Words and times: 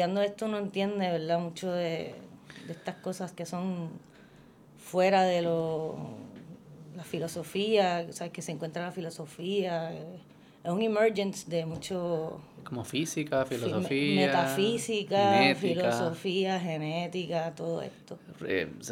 estudiando 0.00 0.22
esto 0.22 0.46
uno 0.46 0.58
entiende, 0.58 1.10
¿verdad? 1.10 1.38
Mucho 1.40 1.70
de, 1.70 2.14
estas 2.70 2.96
cosas 2.96 3.32
que 3.32 3.44
son 3.44 3.90
fuera 4.78 5.24
de 5.24 5.42
lo, 5.42 5.96
la 6.96 7.04
filosofía, 7.04 8.06
o 8.08 8.12
sea, 8.12 8.30
que 8.30 8.40
se 8.40 8.52
encuentra 8.52 8.82
la 8.82 8.92
filosofía. 8.92 9.92
Es 9.92 10.70
un 10.70 10.80
emergence 10.80 11.50
de 11.50 11.66
mucho... 11.66 12.40
Como 12.64 12.84
física, 12.84 13.44
filosofía. 13.44 14.26
Metafísica, 14.26 15.54
filosofía, 15.54 16.58
genética, 16.60 17.54
todo 17.54 17.82
esto. 17.82 18.18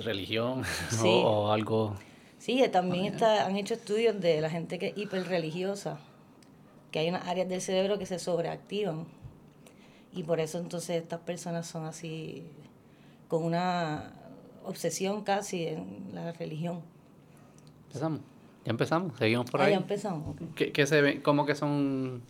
religión 0.04 0.62
o, 1.04 1.50
algo... 1.50 1.96
Sí, 2.38 2.62
también 2.70 3.06
está, 3.06 3.46
han 3.46 3.56
hecho 3.56 3.74
estudios 3.74 4.20
de 4.20 4.40
la 4.42 4.50
gente 4.50 4.78
que 4.78 4.88
es 4.88 4.98
hiperreligiosa, 4.98 5.98
que 6.90 6.98
hay 6.98 7.08
unas 7.08 7.26
áreas 7.26 7.48
del 7.48 7.60
cerebro 7.60 7.98
que 7.98 8.06
se 8.06 8.18
sobreactivan 8.18 9.06
y 10.12 10.22
por 10.22 10.40
eso 10.40 10.58
entonces 10.58 11.02
estas 11.02 11.20
personas 11.20 11.66
son 11.66 11.84
así, 11.84 12.44
con 13.28 13.44
una 13.44 14.12
obsesión 14.64 15.22
casi 15.22 15.66
en 15.66 16.10
la 16.12 16.32
religión. 16.32 16.82
Empezamos. 17.86 18.20
Ya 18.64 18.70
empezamos, 18.70 19.16
seguimos 19.18 19.50
por 19.50 19.60
ah, 19.60 19.64
ahí. 19.64 19.72
ya 19.72 19.78
empezamos. 19.78 20.36
¿Qué, 20.54 20.86
se 20.86 21.00
ve? 21.00 21.22
¿Cómo 21.22 21.46
que 21.46 21.54
son...? 21.54 22.22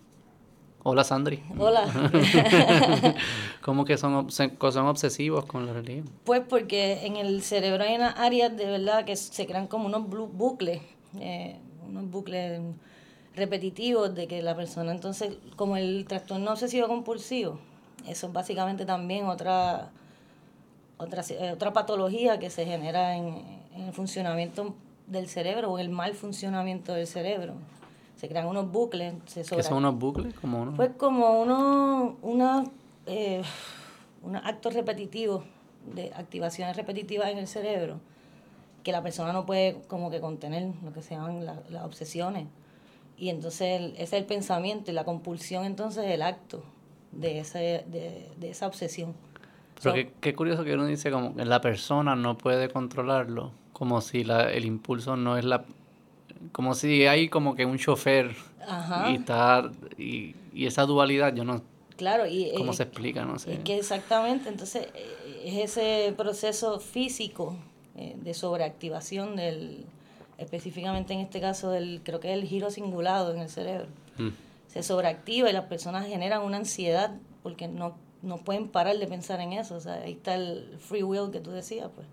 Hola, 0.85 1.03
Sandri. 1.03 1.43
Hola. 1.59 1.85
¿Cómo 3.63 3.85
que 3.85 3.99
son, 3.99 4.31
son 4.31 4.87
obsesivos 4.87 5.45
con 5.47 5.67
la 5.67 5.73
religión? 5.73 6.09
Pues 6.25 6.43
porque 6.49 7.05
en 7.05 7.17
el 7.17 7.43
cerebro 7.43 7.83
hay 7.83 7.97
unas 7.97 8.17
áreas 8.17 8.57
de 8.57 8.67
verdad 8.67 9.05
que 9.05 9.17
se 9.17 9.47
crean 9.47 9.67
como 9.67 9.87
unos 9.87 10.09
bucles, 10.09 10.81
eh, 11.19 11.59
unos 11.89 12.09
bucles 12.09 12.61
repetitivos 13.35 14.15
de 14.15 14.29
que 14.29 14.41
la 14.41 14.55
persona 14.55 14.93
entonces, 14.93 15.39
como 15.57 15.77
el 15.77 16.05
trastorno 16.07 16.53
obsesivo 16.53 16.87
compulsivo, 16.87 17.59
eso 18.07 18.27
es 18.29 18.33
básicamente 18.33 18.85
también 18.85 19.27
otra, 19.27 19.91
otra, 20.97 21.23
eh, 21.31 21.53
otra 21.53 21.73
patología 21.73 22.39
que 22.39 22.51
se 22.51 22.65
genera 22.65 23.17
en, 23.17 23.59
el 23.77 23.93
funcionamiento 23.93 24.75
del 25.07 25.29
cerebro 25.29 25.73
o 25.73 25.79
el 25.79 25.89
mal 25.89 26.15
funcionamiento 26.15 26.95
del 26.95 27.07
cerebro. 27.07 27.55
Se 28.17 28.29
crean 28.29 28.47
unos 28.47 28.71
bucles. 28.71 29.15
Se 29.27 29.43
¿Qué 29.43 29.63
son 29.63 29.79
unos 29.79 29.97
bucles? 29.97 30.35
Como 30.35 30.63
uno? 30.63 30.75
Pues 30.75 30.91
como 30.97 31.41
uno, 31.41 32.17
una, 32.23 32.65
eh, 33.07 33.43
unos 34.23 34.43
actos 34.45 34.75
repetitivos, 34.75 35.45
de 35.95 36.13
activaciones 36.15 36.77
repetitivas 36.77 37.31
en 37.31 37.39
el 37.39 37.47
cerebro, 37.47 38.01
que 38.83 38.91
la 38.91 39.03
persona 39.03 39.33
no 39.33 39.47
puede 39.47 39.81
como 39.87 40.11
que 40.11 40.21
contener, 40.21 40.73
lo 40.83 40.93
que 40.93 41.03
se 41.03 41.15
llaman 41.15 41.47
las 41.47 41.85
obsesiones. 41.85 42.49
Y 43.17 43.31
entonces 43.31 43.93
ese 43.95 44.03
es 44.03 44.13
el 44.13 44.25
pensamiento 44.25 44.91
y 44.91 44.95
la 44.95 45.05
compulsión 45.05 45.65
entonces 45.65 46.05
es 46.05 46.11
el 46.11 46.23
acto 46.23 46.63
de, 47.13 47.41
ese, 47.41 47.85
de, 47.87 48.29
de 48.39 48.51
esa 48.51 48.67
obsesión. 48.67 49.15
Pero 49.83 50.11
qué, 50.21 50.35
curioso 50.35 50.65
que 50.65 50.75
uno 50.75 50.87
dice 50.87 51.11
como 51.11 51.35
que 51.35 51.45
la 51.45 51.61
persona 51.61 52.17
no 52.17 52.37
puede 52.37 52.69
controlarlo, 52.69 53.53
como 53.73 54.01
si 54.01 54.25
la, 54.25 54.51
el 54.51 54.65
impulso 54.65 55.17
no 55.17 55.37
es 55.39 55.45
la... 55.45 55.65
Como 56.53 56.75
si 56.75 57.07
hay 57.07 57.29
como 57.29 57.55
que 57.55 57.65
un 57.65 57.79
chofer 57.79 58.35
y 59.09 59.15
está... 59.15 59.71
Y, 59.97 60.35
y, 60.53 60.67
esa 60.67 60.85
dualidad, 60.85 61.35
yo 61.35 61.45
no... 61.45 61.63
Claro, 61.97 62.27
y... 62.27 62.53
¿Cómo 62.57 62.73
se 62.73 62.85
explica? 62.85 63.25
No 63.25 63.39
sé. 63.39 63.55
Es 63.55 63.59
que 63.61 63.79
exactamente, 63.79 64.49
entonces 64.49 64.89
es 65.45 65.77
ese 65.77 66.15
proceso 66.17 66.79
físico 66.81 67.57
eh, 67.97 68.17
de 68.21 68.35
sobreactivación 68.35 69.37
del... 69.37 69.85
Específicamente 70.39 71.15
en 71.15 71.19
este 71.19 71.41
caso 71.41 71.71
del, 71.71 72.01
creo 72.05 72.21
que 72.21 72.33
es 72.33 72.39
el 72.39 72.47
giro 72.47 72.71
cingulado 72.71 73.35
en 73.35 73.41
el 73.41 73.49
cerebro. 73.49 73.87
Mm 74.19 74.48
se 74.83 74.89
sobreactiva 74.89 75.51
y 75.51 75.53
las 75.53 75.65
personas 75.65 76.07
generan 76.07 76.43
una 76.43 76.59
ansiedad 76.59 77.17
porque 77.43 77.69
no, 77.69 77.97
no 78.23 78.39
pueden 78.39 78.69
parar 78.69 78.97
de 78.99 79.07
pensar 79.07 79.41
en 79.41 79.53
eso. 79.53 79.77
O 79.77 79.81
sea, 79.81 79.95
ahí 79.95 80.13
está 80.13 80.35
el 80.35 80.77
free 80.79 81.03
will 81.03 81.31
que 81.31 81.41
tú 81.41 81.51
decías, 81.51 81.89
pues. 81.95 82.07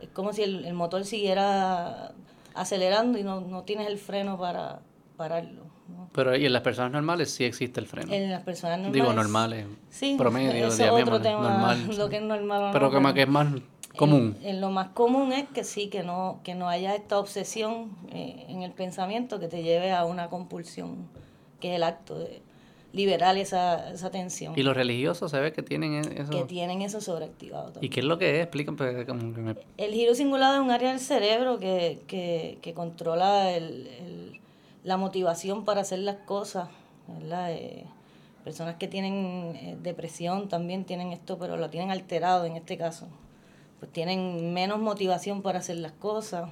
Es 0.00 0.08
como 0.10 0.32
si 0.32 0.42
el, 0.42 0.72
motor 0.74 1.04
siguiera 1.04 2.12
acelerando 2.54 3.18
y 3.18 3.24
no, 3.24 3.40
no 3.40 3.64
tienes 3.64 3.88
el 3.88 3.98
freno 3.98 4.38
para 4.38 4.80
pararlo. 5.16 5.64
Pero 6.12 6.36
y 6.36 6.46
en 6.46 6.52
las 6.52 6.62
personas 6.62 6.92
normales 6.92 7.30
sí 7.30 7.44
existe 7.44 7.80
el 7.80 7.86
freno. 7.86 8.12
En 8.12 8.30
las 8.30 8.42
personas 8.42 8.78
normales. 8.78 9.02
Digo 9.02 9.12
normales. 9.12 9.66
Sí. 9.90 10.14
Promedio, 10.16 10.68
es 10.68 10.80
otro 10.80 11.20
tema, 11.20 11.42
normal. 11.42 11.88
Lo 11.98 12.08
que 12.08 12.16
es 12.16 12.22
normal. 12.22 12.70
Pero 12.72 12.90
que, 12.90 13.00
más, 13.00 13.14
que 13.14 13.22
es 13.22 13.28
más 13.28 13.48
común. 13.96 14.36
En, 14.42 14.60
lo 14.60 14.70
más 14.70 14.88
común 14.88 15.32
es 15.32 15.48
que 15.48 15.64
sí, 15.64 15.88
que 15.88 16.02
no, 16.02 16.40
que 16.44 16.54
no 16.54 16.68
haya 16.68 16.94
esta 16.94 17.18
obsesión 17.18 17.90
eh, 18.12 18.44
en 18.48 18.62
el 18.62 18.72
pensamiento 18.72 19.40
que 19.40 19.48
te 19.48 19.62
lleve 19.62 19.92
a 19.92 20.04
una 20.04 20.28
compulsión 20.28 21.08
que 21.60 21.70
es 21.70 21.76
el 21.76 21.82
acto 21.82 22.18
de 22.18 22.42
liberar 22.92 23.36
esa, 23.36 23.90
esa 23.92 24.10
tensión. 24.10 24.54
¿Y 24.56 24.62
los 24.62 24.76
religiosos 24.76 25.30
se 25.30 25.38
ve 25.40 25.52
que 25.52 25.62
tienen 25.62 25.94
e-, 25.94 26.22
eso? 26.22 26.30
Que 26.30 26.44
tienen 26.44 26.82
eso 26.82 27.00
sobreactivado 27.00 27.72
también. 27.72 27.84
¿Y 27.84 27.94
qué 27.94 28.00
es 28.00 28.06
lo 28.06 28.18
que 28.18 28.36
es? 28.36 28.42
Explícame. 28.42 28.76
Pues, 28.76 29.56
el 29.76 29.92
giro 29.92 30.14
cingulado 30.14 30.54
es 30.54 30.60
un 30.60 30.70
área 30.70 30.90
del 30.90 31.00
cerebro 31.00 31.58
que, 31.58 32.00
que, 32.06 32.58
que 32.62 32.72
controla 32.74 33.50
el, 33.50 33.86
el, 33.86 34.40
la 34.84 34.96
motivación 34.96 35.64
para 35.64 35.82
hacer 35.82 35.98
las 36.00 36.16
cosas, 36.16 36.68
¿verdad? 37.06 37.52
Eh, 37.52 37.84
personas 38.44 38.76
que 38.76 38.88
tienen 38.88 39.54
eh, 39.56 39.76
depresión 39.82 40.48
también 40.48 40.84
tienen 40.84 41.12
esto, 41.12 41.38
pero 41.38 41.56
lo 41.56 41.68
tienen 41.68 41.90
alterado 41.90 42.46
en 42.46 42.56
este 42.56 42.78
caso. 42.78 43.06
Pues 43.78 43.92
tienen 43.92 44.54
menos 44.54 44.80
motivación 44.80 45.42
para 45.42 45.58
hacer 45.58 45.76
las 45.76 45.92
cosas, 45.92 46.48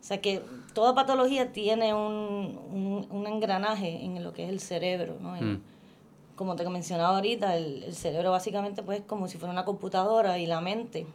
o 0.00 0.04
sea 0.04 0.20
que 0.20 0.42
toda 0.74 0.94
patología 0.94 1.52
tiene 1.52 1.92
un, 1.92 3.06
un, 3.10 3.26
engranaje 3.26 4.04
en 4.04 4.22
lo 4.22 4.32
que 4.32 4.44
es 4.44 4.50
el 4.50 4.60
cerebro, 4.60 5.16
¿no? 5.20 5.32
Mm. 5.32 5.60
Como 6.36 6.54
te 6.54 6.68
mencionaba 6.68 7.16
ahorita, 7.16 7.56
el, 7.56 7.82
el, 7.82 7.94
cerebro 7.94 8.30
básicamente 8.30 8.82
pues 8.82 9.00
es 9.00 9.06
como 9.06 9.26
si 9.26 9.38
fuera 9.38 9.52
una 9.52 9.64
computadora 9.64 10.38
y 10.38 10.46
la 10.46 10.60
mente, 10.60 11.06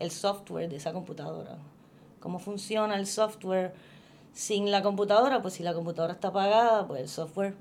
el 0.00 0.10
software 0.10 0.68
de 0.68 0.76
esa 0.76 0.92
computadora. 0.92 1.56
¿Cómo 2.20 2.40
funciona 2.40 2.96
el 2.96 3.06
software 3.06 3.74
sin 4.32 4.70
la 4.72 4.82
computadora? 4.82 5.40
Pues 5.40 5.54
si 5.54 5.62
la 5.62 5.72
computadora 5.72 6.12
está 6.12 6.28
apagada, 6.28 6.86
pues 6.88 7.02
el 7.02 7.08
software 7.08 7.54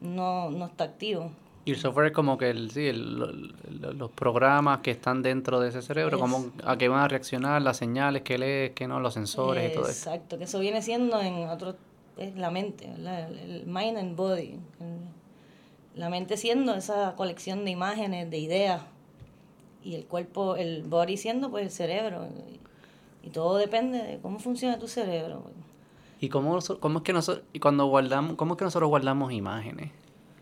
no, 0.00 0.50
no 0.50 0.66
está 0.66 0.84
activo. 0.84 1.30
Y 1.66 1.72
el 1.72 1.78
software 1.78 2.06
es 2.06 2.12
como 2.12 2.38
que 2.38 2.48
el, 2.48 2.70
sí, 2.70 2.92
los 2.92 4.10
programas 4.12 4.78
que 4.82 4.92
están 4.92 5.20
dentro 5.22 5.58
de 5.58 5.70
ese 5.70 5.82
cerebro, 5.82 6.16
como 6.16 6.52
a 6.62 6.78
qué 6.78 6.88
van 6.88 7.00
a 7.00 7.08
reaccionar, 7.08 7.60
las 7.60 7.76
señales 7.76 8.22
que 8.22 8.38
lee, 8.38 8.72
que 8.72 8.86
no, 8.86 9.00
los 9.00 9.14
sensores 9.14 9.72
y 9.72 9.74
todo 9.74 9.88
eso. 9.88 10.10
Exacto, 10.10 10.38
que 10.38 10.44
eso 10.44 10.60
viene 10.60 10.80
siendo 10.80 11.20
en 11.20 11.48
otro, 11.48 11.74
es 12.18 12.36
la 12.36 12.52
mente, 12.52 12.88
el 12.88 13.66
mind 13.66 13.98
and 13.98 14.16
body. 14.16 14.60
La 15.96 16.08
mente 16.08 16.36
siendo 16.36 16.72
esa 16.72 17.16
colección 17.16 17.64
de 17.64 17.72
imágenes, 17.72 18.30
de 18.30 18.38
ideas, 18.38 18.82
y 19.82 19.96
el 19.96 20.04
cuerpo, 20.04 20.54
el 20.54 20.84
body 20.84 21.16
siendo 21.16 21.50
pues 21.50 21.64
el 21.64 21.72
cerebro. 21.72 22.28
Y, 23.24 23.30
todo 23.30 23.56
depende 23.56 24.00
de 24.04 24.18
cómo 24.20 24.38
funciona 24.38 24.78
tu 24.78 24.86
cerebro. 24.86 25.42
¿Y 26.20 26.28
cómo, 26.28 26.60
cómo 26.78 26.98
es 26.98 27.04
que 27.04 27.12
nosotros, 27.12 27.44
y 27.52 27.58
cuando 27.58 27.86
guardamos, 27.86 28.36
cómo 28.36 28.54
es 28.54 28.58
que 28.58 28.64
nosotros 28.64 28.88
guardamos 28.88 29.32
imágenes? 29.32 29.90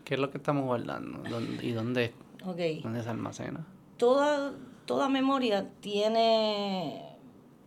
¿Qué 0.05 0.13
es 0.13 0.19
lo 0.19 0.31
que 0.31 0.37
estamos 0.37 0.63
guardando? 0.65 1.23
¿Y 1.61 1.71
dónde, 1.71 2.13
dónde 2.45 3.03
se 3.03 3.09
almacena? 3.09 3.65
Toda, 3.97 4.53
toda 4.85 5.09
memoria 5.09 5.67
tiene 5.81 7.15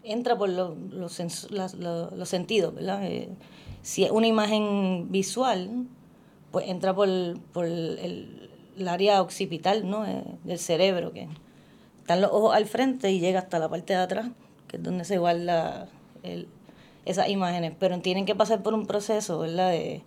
entra 0.04 0.38
por 0.38 0.48
los, 0.48 0.76
los, 0.90 1.20
los 1.50 2.28
sentidos, 2.28 2.74
¿verdad? 2.74 3.04
Eh, 3.04 3.28
si 3.82 4.04
es 4.04 4.10
una 4.10 4.26
imagen 4.26 5.10
visual, 5.10 5.86
pues 6.50 6.68
entra 6.68 6.94
por, 6.94 7.08
por 7.52 7.66
el, 7.66 8.50
área 8.86 9.20
occipital, 9.20 9.88
¿no? 9.88 10.06
Eh, 10.06 10.22
del 10.44 10.58
cerebro, 10.58 11.12
que 11.12 11.28
están 11.98 12.20
los 12.20 12.30
ojos 12.30 12.54
al 12.54 12.66
frente 12.66 13.10
y 13.10 13.20
llega 13.20 13.40
hasta 13.40 13.58
la 13.58 13.68
parte 13.68 13.92
de 13.92 13.98
atrás, 13.98 14.28
que 14.68 14.76
es 14.76 14.82
donde 14.82 15.04
se 15.04 15.18
guarda 15.18 15.88
el, 16.22 16.48
esas 17.04 17.28
imágenes. 17.28 17.72
Pero 17.78 17.98
tienen 18.00 18.24
que 18.24 18.34
pasar 18.34 18.62
por 18.62 18.74
un 18.74 18.86
proceso, 18.86 19.40
¿verdad? 19.40 19.70
De, 19.70 20.02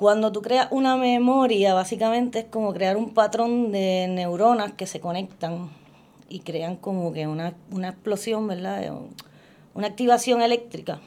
cuando 0.00 0.32
tú 0.32 0.40
creas 0.40 0.68
una 0.70 0.96
memoria, 0.96 1.74
básicamente 1.74 2.38
es 2.38 2.44
como 2.46 2.72
crear 2.72 2.96
un 2.96 3.12
patrón 3.12 3.70
de 3.70 4.08
neuronas 4.08 4.72
que 4.72 4.86
se 4.86 4.98
conectan 4.98 5.68
y 6.26 6.40
crean 6.40 6.76
como 6.76 7.12
que 7.12 7.26
una, 7.26 7.48
explosión, 7.50 8.48
¿verdad? 8.48 8.94
Una 9.74 9.88
activación 9.88 10.40
eléctrica. 10.40 11.02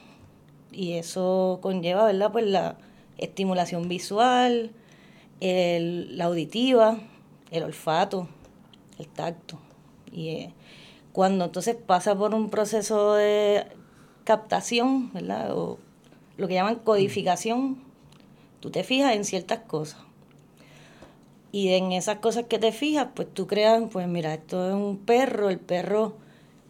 Y 0.71 0.93
eso 0.93 1.57
conlleva, 1.63 2.05
¿verdad? 2.05 2.31
Pues 2.31 2.45
la 2.45 2.77
estimulación 3.17 3.89
visual, 3.89 4.69
la 5.41 6.25
auditiva, 6.25 6.99
el 7.49 7.63
olfato, 7.63 8.27
el 8.99 9.07
tacto. 9.07 9.57
Y 10.11 10.29
eh, 10.29 10.53
cuando 11.13 11.45
entonces 11.45 11.75
pasa 11.75 12.15
por 12.15 12.35
un 12.35 12.51
proceso 12.51 13.15
de 13.15 13.65
captación, 14.23 15.11
¿verdad? 15.13 15.57
O 15.57 15.79
lo 16.37 16.47
que 16.47 16.53
llaman 16.53 16.75
codificación, 16.75 17.82
Tú 18.63 18.71
te 18.71 18.85
fijas 18.85 19.13
en 19.13 19.25
ciertas 19.25 19.59
cosas. 19.67 19.99
Y 21.51 21.73
en 21.73 21.91
esas 21.91 22.19
cosas 22.19 22.45
que 22.45 22.59
te 22.59 22.71
fijas, 22.71 23.09
pues 23.13 23.27
tú 23.33 23.45
creas, 23.45 23.83
pues 23.91 24.07
mira, 24.07 24.33
esto 24.33 24.69
es 24.69 24.73
un 24.73 24.99
perro, 24.99 25.49
el 25.49 25.59
perro 25.59 26.13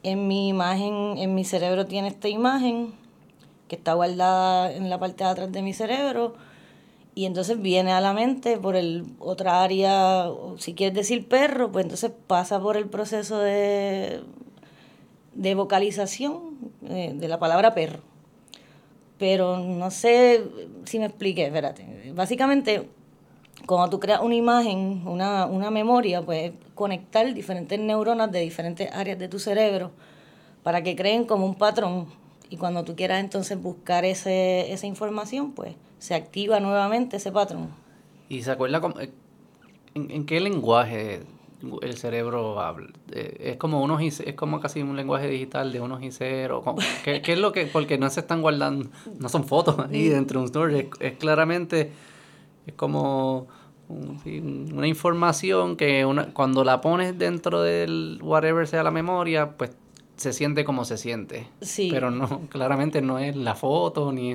en 0.01 0.27
mi 0.27 0.47
imagen, 0.47 1.19
en 1.19 1.35
mi 1.35 1.45
cerebro 1.45 1.85
tiene 1.85 2.07
esta 2.07 2.29
imagen 2.29 2.95
que 3.67 3.75
está 3.75 3.93
guardada 3.93 4.73
en 4.73 4.89
la 4.89 4.99
parte 4.99 5.23
de 5.23 5.29
atrás 5.29 5.51
de 5.51 5.61
mi 5.61 5.71
cerebro 5.71 6.33
y 7.13 7.25
entonces 7.25 7.61
viene 7.61 7.91
a 7.91 8.01
la 8.01 8.13
mente 8.13 8.57
por 8.57 8.75
el 8.75 9.05
otra 9.19 9.61
área, 9.61 10.31
si 10.57 10.73
quieres 10.73 10.95
decir 10.95 11.27
perro, 11.27 11.71
pues 11.71 11.85
entonces 11.85 12.11
pasa 12.25 12.59
por 12.59 12.75
el 12.75 12.87
proceso 12.87 13.37
de, 13.37 14.23
de 15.35 15.53
vocalización 15.53 16.57
eh, 16.89 17.13
de 17.13 17.27
la 17.27 17.37
palabra 17.37 17.75
perro. 17.75 18.12
Pero 19.23 19.57
no 19.57 19.89
sé 19.89 20.43
si 20.83 20.99
me 20.99 21.05
expliqué, 21.05 21.45
espérate. 21.45 22.11
Básicamente, 22.13 22.89
cuando 23.65 23.89
tú 23.89 23.97
creas 23.97 24.19
una 24.19 24.35
imagen, 24.35 25.07
una, 25.07 25.45
una 25.45 25.71
memoria, 25.71 26.21
pues 26.21 26.51
conectar 26.75 27.33
diferentes 27.33 27.79
neuronas 27.79 28.29
de 28.33 28.41
diferentes 28.41 28.91
áreas 28.91 29.17
de 29.17 29.29
tu 29.29 29.39
cerebro 29.39 29.91
para 30.61 30.83
que 30.83 30.97
creen 30.97 31.23
como 31.23 31.45
un 31.45 31.55
patrón. 31.55 32.07
Y 32.49 32.57
cuando 32.57 32.83
tú 32.83 32.97
quieras 32.97 33.21
entonces 33.21 33.57
buscar 33.61 34.03
ese, 34.03 34.73
esa 34.73 34.87
información, 34.87 35.53
pues 35.53 35.73
se 35.99 36.15
activa 36.15 36.59
nuevamente 36.59 37.15
ese 37.15 37.31
patrón. 37.31 37.69
¿Y 38.27 38.41
se 38.41 38.51
acuerda 38.51 38.81
eh, 38.99 39.09
en, 39.95 40.25
qué 40.25 40.41
lenguaje 40.41 41.21
el 41.81 41.97
cerebro 41.97 42.59
habla? 42.59 42.89
Eh, 43.11 43.37
es 43.39 43.57
como 43.57 43.81
unos 43.81 44.01
es 44.01 44.33
como 44.35 44.59
casi 44.59 44.81
un 44.81 44.95
lenguaje 44.95 45.27
digital 45.27 45.71
de 45.71 45.81
unos 45.81 46.01
y 46.03 46.11
ceros. 46.11 46.63
¿Qué, 47.03 47.21
¿Qué, 47.21 47.33
es 47.33 47.39
lo 47.39 47.51
que 47.51 47.65
porque 47.65 47.97
no 47.97 48.09
se 48.09 48.21
están 48.21 48.41
guardando, 48.41 48.89
no 49.19 49.29
son 49.29 49.45
fotos 49.45 49.77
ahí 49.79 50.09
mm. 50.09 50.11
dentro 50.11 50.39
de 50.39 50.43
un 50.43 50.49
storage, 50.49 50.89
es, 50.99 51.17
claramente 51.17 51.91
es 52.65 52.73
como 52.73 53.47
una 53.89 54.87
información 54.87 55.75
que 55.75 56.05
una, 56.05 56.33
cuando 56.33 56.63
la 56.63 56.81
pones 56.81 57.17
dentro 57.17 57.61
del 57.61 58.19
whatever 58.21 58.67
sea 58.67 58.81
la 58.83 58.91
memoria, 58.91 59.57
pues 59.57 59.71
se 60.15 60.33
siente 60.33 60.63
como 60.63 60.85
se 60.85 60.97
siente. 60.97 61.47
Sí. 61.61 61.89
Pero 61.91 62.11
no, 62.11 62.41
claramente 62.49 63.01
no 63.01 63.19
es 63.19 63.35
la 63.35 63.55
foto 63.55 64.11
ni... 64.11 64.31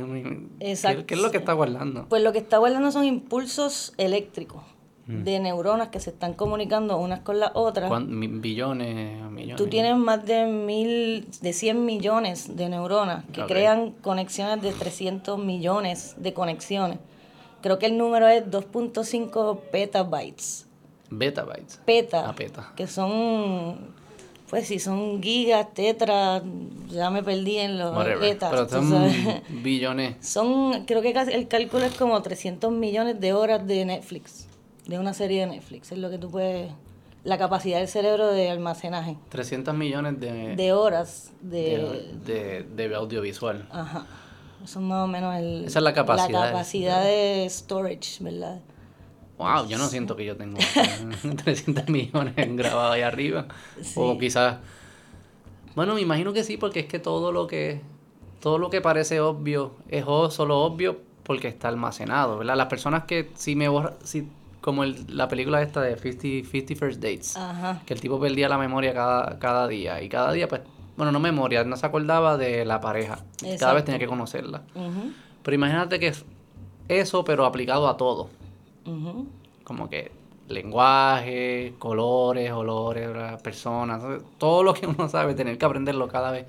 Exacto. 0.61 1.07
¿qué, 1.07 1.15
es 1.15 1.21
lo 1.21 1.31
que 1.31 1.39
está 1.39 1.53
guardando? 1.53 2.07
Pues 2.09 2.23
lo 2.23 2.33
que 2.33 2.39
está 2.39 2.59
guardando 2.59 2.93
son 2.93 3.05
impulsos 3.05 3.95
eléctricos 3.97 4.63
mm. 5.09 5.25
de 5.25 5.41
neuronas 5.41 5.89
que 5.89 5.99
se 5.99 6.11
están 6.11 6.35
comunicando 6.35 6.97
unas 6.99 7.21
con 7.21 7.41
las 7.41 7.51
otras. 7.55 7.91
Billones, 8.09 9.31
millones. 9.31 9.57
Tú 9.57 9.67
tienes 9.67 9.97
más 9.97 10.25
de 10.25 10.47
mil, 10.47 11.27
de 11.41 11.53
100 11.53 11.85
millones 11.85 12.57
de 12.57 12.69
neuronas 12.69 13.25
que 13.33 13.45
crean 13.47 13.91
conexiones 13.91 14.63
de 14.63 14.73
300 14.73 15.39
millones 15.39 16.15
de 16.19 16.33
conexiones. 16.33 16.99
Creo 17.63 17.79
que 17.81 17.87
el 17.87 17.99
número 17.99 18.29
es 18.29 18.45
2.5 18.45 19.59
petabytes. 19.73 20.67
Betabytes. 21.11 21.81
Peta. 21.85 22.29
Ah, 22.29 22.35
peta. 22.37 22.73
Que 22.77 22.87
son 22.87 23.97
pues 24.49 24.67
si 24.67 24.79
son 24.79 25.23
gigas, 25.23 25.75
tetras, 25.75 26.43
ya 26.89 27.11
me 27.11 27.23
perdí 27.23 27.59
en 27.59 27.79
los 27.79 27.95
Pero 28.39 28.69
son 28.69 29.13
billones. 29.63 30.17
Son, 30.21 30.87
creo 30.87 31.03
que 31.03 31.11
el 31.11 31.49
cálculo 31.49 31.85
es 31.85 31.95
como 31.95 32.21
300 32.21 32.73
millones 32.73 33.21
de 33.21 33.33
horas 33.35 33.67
de 33.67 33.85
Netflix, 33.85 34.48
de 34.89 34.99
una 34.99 35.15
serie 35.15 35.43
de 35.43 35.47
Netflix, 35.47 35.93
es 35.93 35.99
lo 35.99 36.11
que 36.11 36.19
tú 36.19 36.31
puedes, 36.31 36.73
la 37.23 37.39
capacidad 37.39 37.79
del 37.79 37.89
cerebro 37.89 38.33
de 38.33 38.51
almacenaje. 38.51 39.17
300 39.29 39.75
millones 39.75 40.19
de... 40.19 40.57
De 40.57 40.73
horas 40.73 41.31
de... 41.41 42.17
De, 42.25 42.63
de, 42.65 42.95
audiovisual. 42.97 43.69
Ajá. 43.71 44.07
Eso 44.65 44.81
es 44.81 44.85
más 44.85 45.05
o 45.05 45.07
menos 45.07 45.37
el... 45.37 45.65
Esa 45.67 45.79
es 45.79 45.83
la 45.85 45.93
capacidad. 45.93 46.41
La 46.41 46.47
capacidad 46.47 47.05
de 47.05 47.47
storage, 47.49 48.25
¿verdad? 48.25 48.61
Wow, 49.37 49.69
yo 49.69 49.79
no 49.79 49.87
siento 49.87 50.17
que 50.17 50.25
yo 50.25 50.37
tengo 50.37 50.59
300 51.45 51.89
millones 51.89 52.35
grabados 52.57 52.97
ahí 52.97 53.03
arriba. 53.03 53.47
O 53.95 54.19
quizás. 54.19 54.57
Bueno, 55.77 55.95
me 55.95 56.01
imagino 56.01 56.33
que 56.33 56.43
sí, 56.43 56.57
porque 56.57 56.81
es 56.81 56.87
que 56.87 56.99
todo 56.99 57.31
lo 57.31 57.47
que 57.47 57.81
todo 58.41 58.59
lo 58.59 58.69
que 58.69 58.81
parece 58.81 59.21
obvio 59.21 59.77
es 59.89 60.05
solo 60.35 60.59
obvio 60.59 60.99
porque 61.23 61.47
está 61.47 61.69
almacenado, 61.69 62.39
¿verdad? 62.39 62.57
Las 62.57 62.67
personas 62.67 63.05
que 63.05 63.31
si 63.35 63.55
me 63.55 63.69
borra, 63.69 63.95
si, 64.03 64.29
como 64.61 64.85
el, 64.85 65.05
la 65.09 65.29
película 65.29 65.63
esta 65.63 65.81
de 65.81 65.97
50, 65.97 66.49
50 66.51 66.75
First 66.77 67.03
Dates, 67.03 67.39
que 67.87 67.95
el 67.95 68.01
tipo 68.01 68.19
perdía 68.21 68.49
la 68.49 68.59
memoria 68.59 68.93
cada, 68.93 69.39
cada 69.39 69.69
día 69.69 70.03
y 70.03 70.09
cada 70.09 70.33
día, 70.33 70.49
pues, 70.49 70.63
bueno, 70.97 71.13
no 71.13 71.21
memoria, 71.21 71.63
no 71.65 71.77
se 71.77 71.87
acordaba 71.87 72.37
de 72.37 72.65
la 72.65 72.81
pareja, 72.81 73.21
cada 73.59 73.75
vez 73.75 73.85
tenía 73.85 73.99
que 73.99 74.09
conocerla. 74.09 74.63
Pero 75.43 75.55
imagínate 75.55 76.01
que 76.01 76.13
eso, 76.89 77.25
pero 77.25 77.45
aplicado 77.45 77.89
a 77.89 77.97
todo. 77.97 78.31
Como 79.65 79.89
que 79.89 80.11
lenguaje, 80.49 81.75
colores, 81.79 82.51
olores, 82.53 83.41
personas, 83.43 84.03
todo 84.39 84.63
lo 84.63 84.75
que 84.75 84.87
uno 84.87 85.09
sabe, 85.09 85.35
tener 85.35 85.59
que 85.59 85.65
aprenderlo 85.65 86.09
cada 86.09 86.31
vez. 86.31 86.47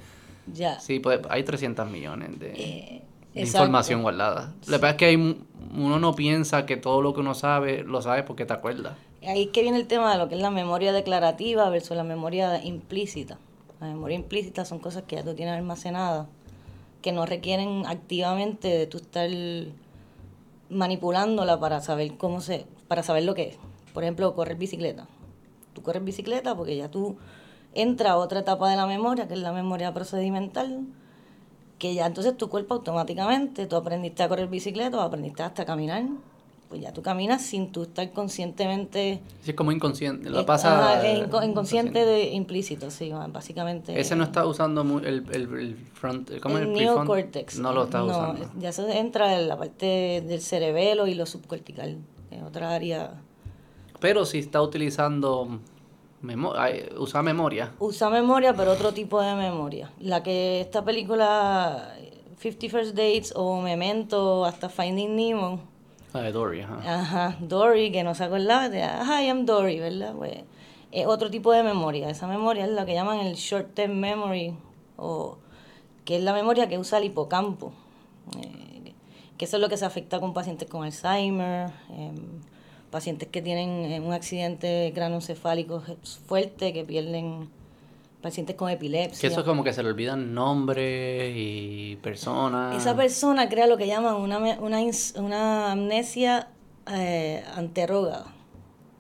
Ya. 0.48 0.80
Sí, 0.80 1.00
pues 1.00 1.20
hay 1.30 1.44
300 1.44 1.90
millones 1.90 2.40
de, 2.40 2.52
eh, 2.56 3.04
información 3.36 4.02
guardada. 4.02 4.54
La 4.68 4.78
verdad 4.78 4.92
es 4.92 4.96
que 4.98 5.06
hay, 5.06 5.38
uno 5.74 6.00
no 6.00 6.16
piensa 6.16 6.66
que 6.66 6.78
todo 6.78 7.02
lo 7.02 7.14
que 7.14 7.20
uno 7.20 7.34
sabe, 7.34 7.84
lo 7.84 8.02
sabe 8.02 8.24
porque 8.24 8.46
te 8.46 8.54
acuerdas. 8.54 8.98
Ahí 9.26 9.48
que 9.48 9.62
viene 9.62 9.78
el 9.78 9.88
tema 9.88 10.12
de 10.12 10.18
lo 10.18 10.30
que 10.30 10.36
es 10.36 10.42
la 10.42 10.52
memoria 10.52 10.94
declarativa 10.94 11.70
versus 11.70 11.96
la 11.96 12.04
memoria 12.04 12.64
implícita. 12.64 13.38
La 13.80 13.88
memoria 13.88 14.16
implícita 14.16 14.66
son 14.66 14.80
cosas 14.80 15.04
que 15.04 15.18
ya 15.18 15.24
tú 15.24 15.36
tienes 15.36 15.56
almacenadas, 15.56 16.28
que 17.02 17.12
no 17.12 17.26
requieren 17.26 17.86
activamente 17.86 18.68
de 18.68 18.88
tú 18.88 18.98
estar 18.98 19.30
manipulándola 20.70 21.60
para 21.60 21.82
saber 21.82 22.18
cómo 22.18 22.42
se, 22.42 22.66
para 22.88 23.04
saber 23.04 23.24
lo 23.24 23.36
que 23.36 23.50
es. 23.50 23.58
Por 23.94 24.04
ejemplo, 24.04 24.34
correr 24.36 24.58
bicicleta. 24.58 25.08
Tú 25.74 25.82
corres 25.82 26.04
bicicleta 26.04 26.56
porque 26.56 26.76
ya 26.76 26.90
tú 26.90 27.18
entras 27.74 28.12
a 28.12 28.18
otra 28.18 28.40
etapa 28.40 28.70
de 28.70 28.76
la 28.76 28.86
memoria, 28.86 29.28
que 29.28 29.34
es 29.34 29.40
la 29.40 29.54
memoria 29.54 29.94
procedimental, 29.94 30.86
que 31.80 31.94
ya 31.94 32.06
entonces 32.06 32.38
tu 32.38 32.50
cuerpo 32.50 32.76
automáticamente, 32.76 33.66
tú 33.66 33.78
aprendiste 33.78 34.22
a 34.22 34.30
correr 34.30 34.48
bicicleta 34.48 34.98
o 34.98 35.02
aprendiste 35.02 35.42
hasta 35.42 35.64
a 35.64 35.66
caminar, 35.66 36.04
pues 36.68 36.82
ya 36.82 36.94
tú 36.94 37.02
caminas 37.02 37.42
sin 37.42 37.72
tú 37.72 37.84
estar 37.84 38.12
conscientemente... 38.12 39.22
Sí, 39.42 39.52
es 39.52 39.56
como 39.56 39.72
inconsciente, 39.72 40.30
lo 40.30 40.46
pasa... 40.46 41.02
inconsciente 41.44 42.06
de 42.06 42.30
implícito, 42.34 42.92
sí, 42.92 43.12
básicamente. 43.30 44.00
Ese 44.00 44.16
no 44.16 44.26
está 44.26 44.46
usando 44.46 44.82
el, 45.00 45.26
el, 45.32 45.60
el 45.60 45.76
front... 45.94 46.40
¿cómo 46.42 46.60
el, 46.60 46.72
neocortex. 46.74 47.58
No 47.58 47.74
lo 47.74 47.86
está 47.86 48.00
no, 48.00 48.36
Ya 48.60 48.72
se 48.72 49.00
entra 49.00 49.40
en 49.40 49.48
la 49.48 49.58
parte 49.58 50.24
del 50.28 50.42
cerebelo 50.42 51.08
y 51.08 51.16
lo 51.16 51.26
subcortical, 51.26 51.98
en 52.30 52.44
otra 52.44 52.76
área... 52.76 53.14
Pero 54.00 54.26
si 54.26 54.40
está 54.40 54.62
utilizando... 54.62 55.60
usa 56.98 57.22
memoria. 57.22 57.72
Usa 57.80 58.10
memoria, 58.10 58.54
pero 58.54 58.72
otro 58.72 58.94
tipo 58.94 59.22
de 59.22 59.36
memoria. 59.36 59.92
La 60.00 60.22
que 60.24 60.62
esta 60.62 60.84
película, 60.84 61.96
Fifty 62.38 62.70
First 62.70 62.96
Dates 62.96 63.34
o 63.36 63.62
Memento, 63.62 64.46
hasta 64.46 64.70
Finding 64.70 65.16
Nemo 65.16 65.60
Ah, 66.14 66.22
de 66.22 66.32
Dory, 66.32 66.62
ajá. 66.62 67.00
Ajá, 67.02 67.38
Dory, 67.40 67.92
que 67.92 68.04
no 68.04 68.16
se 68.16 68.24
acordaba 68.24 68.68
de, 68.70 68.82
ajá, 68.84 69.22
I 69.24 69.30
am 69.30 69.46
Dory, 69.46 69.80
¿verdad? 69.80 70.16
Pues, 70.16 70.38
es 70.92 71.06
otro 71.06 71.30
tipo 71.30 71.52
de 71.52 71.62
memoria. 71.62 72.10
Esa 72.10 72.26
memoria 72.28 72.66
es 72.66 72.72
la 72.72 72.84
que 72.86 72.94
llaman 72.96 73.20
el 73.20 73.36
short 73.36 73.76
term 73.76 73.94
memory, 74.00 74.56
o 74.98 75.38
que 76.06 76.18
es 76.18 76.24
la 76.24 76.34
memoria 76.34 76.68
que 76.68 76.80
usa 76.80 76.98
el 76.98 77.04
hipocampo. 77.06 77.72
Eh, 78.42 78.94
que 79.38 79.46
eso 79.46 79.58
es 79.58 79.62
lo 79.62 79.70
que 79.70 79.78
se 79.78 79.86
afecta 79.86 80.20
con 80.20 80.34
pacientes 80.34 80.68
con 80.68 80.84
Alzheimer, 80.84 81.70
em, 81.92 82.42
pacientes 82.92 83.30
que 83.30 83.42
tienen 83.42 83.92
eh, 83.92 84.00
un 84.00 84.14
accidente 84.14 84.92
craneoencefálico 84.94 85.84
fuerte, 86.28 86.74
que 86.74 86.84
pierden 86.84 87.50
pacientes 88.22 88.56
con 88.56 88.70
epilepsia. 88.70 89.22
Que 89.22 89.28
eso 89.28 89.42
es 89.42 89.46
como 89.46 89.64
que 89.64 89.74
se 89.74 89.82
le 89.84 89.90
olvidan 89.90 90.34
nombres 90.34 91.34
y 91.36 91.98
personas. 92.02 92.76
Esa 92.76 92.96
persona 92.96 93.48
crea 93.50 93.68
lo 93.68 93.78
que 93.78 93.88
llaman 93.88 94.16
una, 94.16 94.38
una, 94.60 94.80
una 95.16 95.72
amnesia 95.72 96.50
eh, 96.92 97.44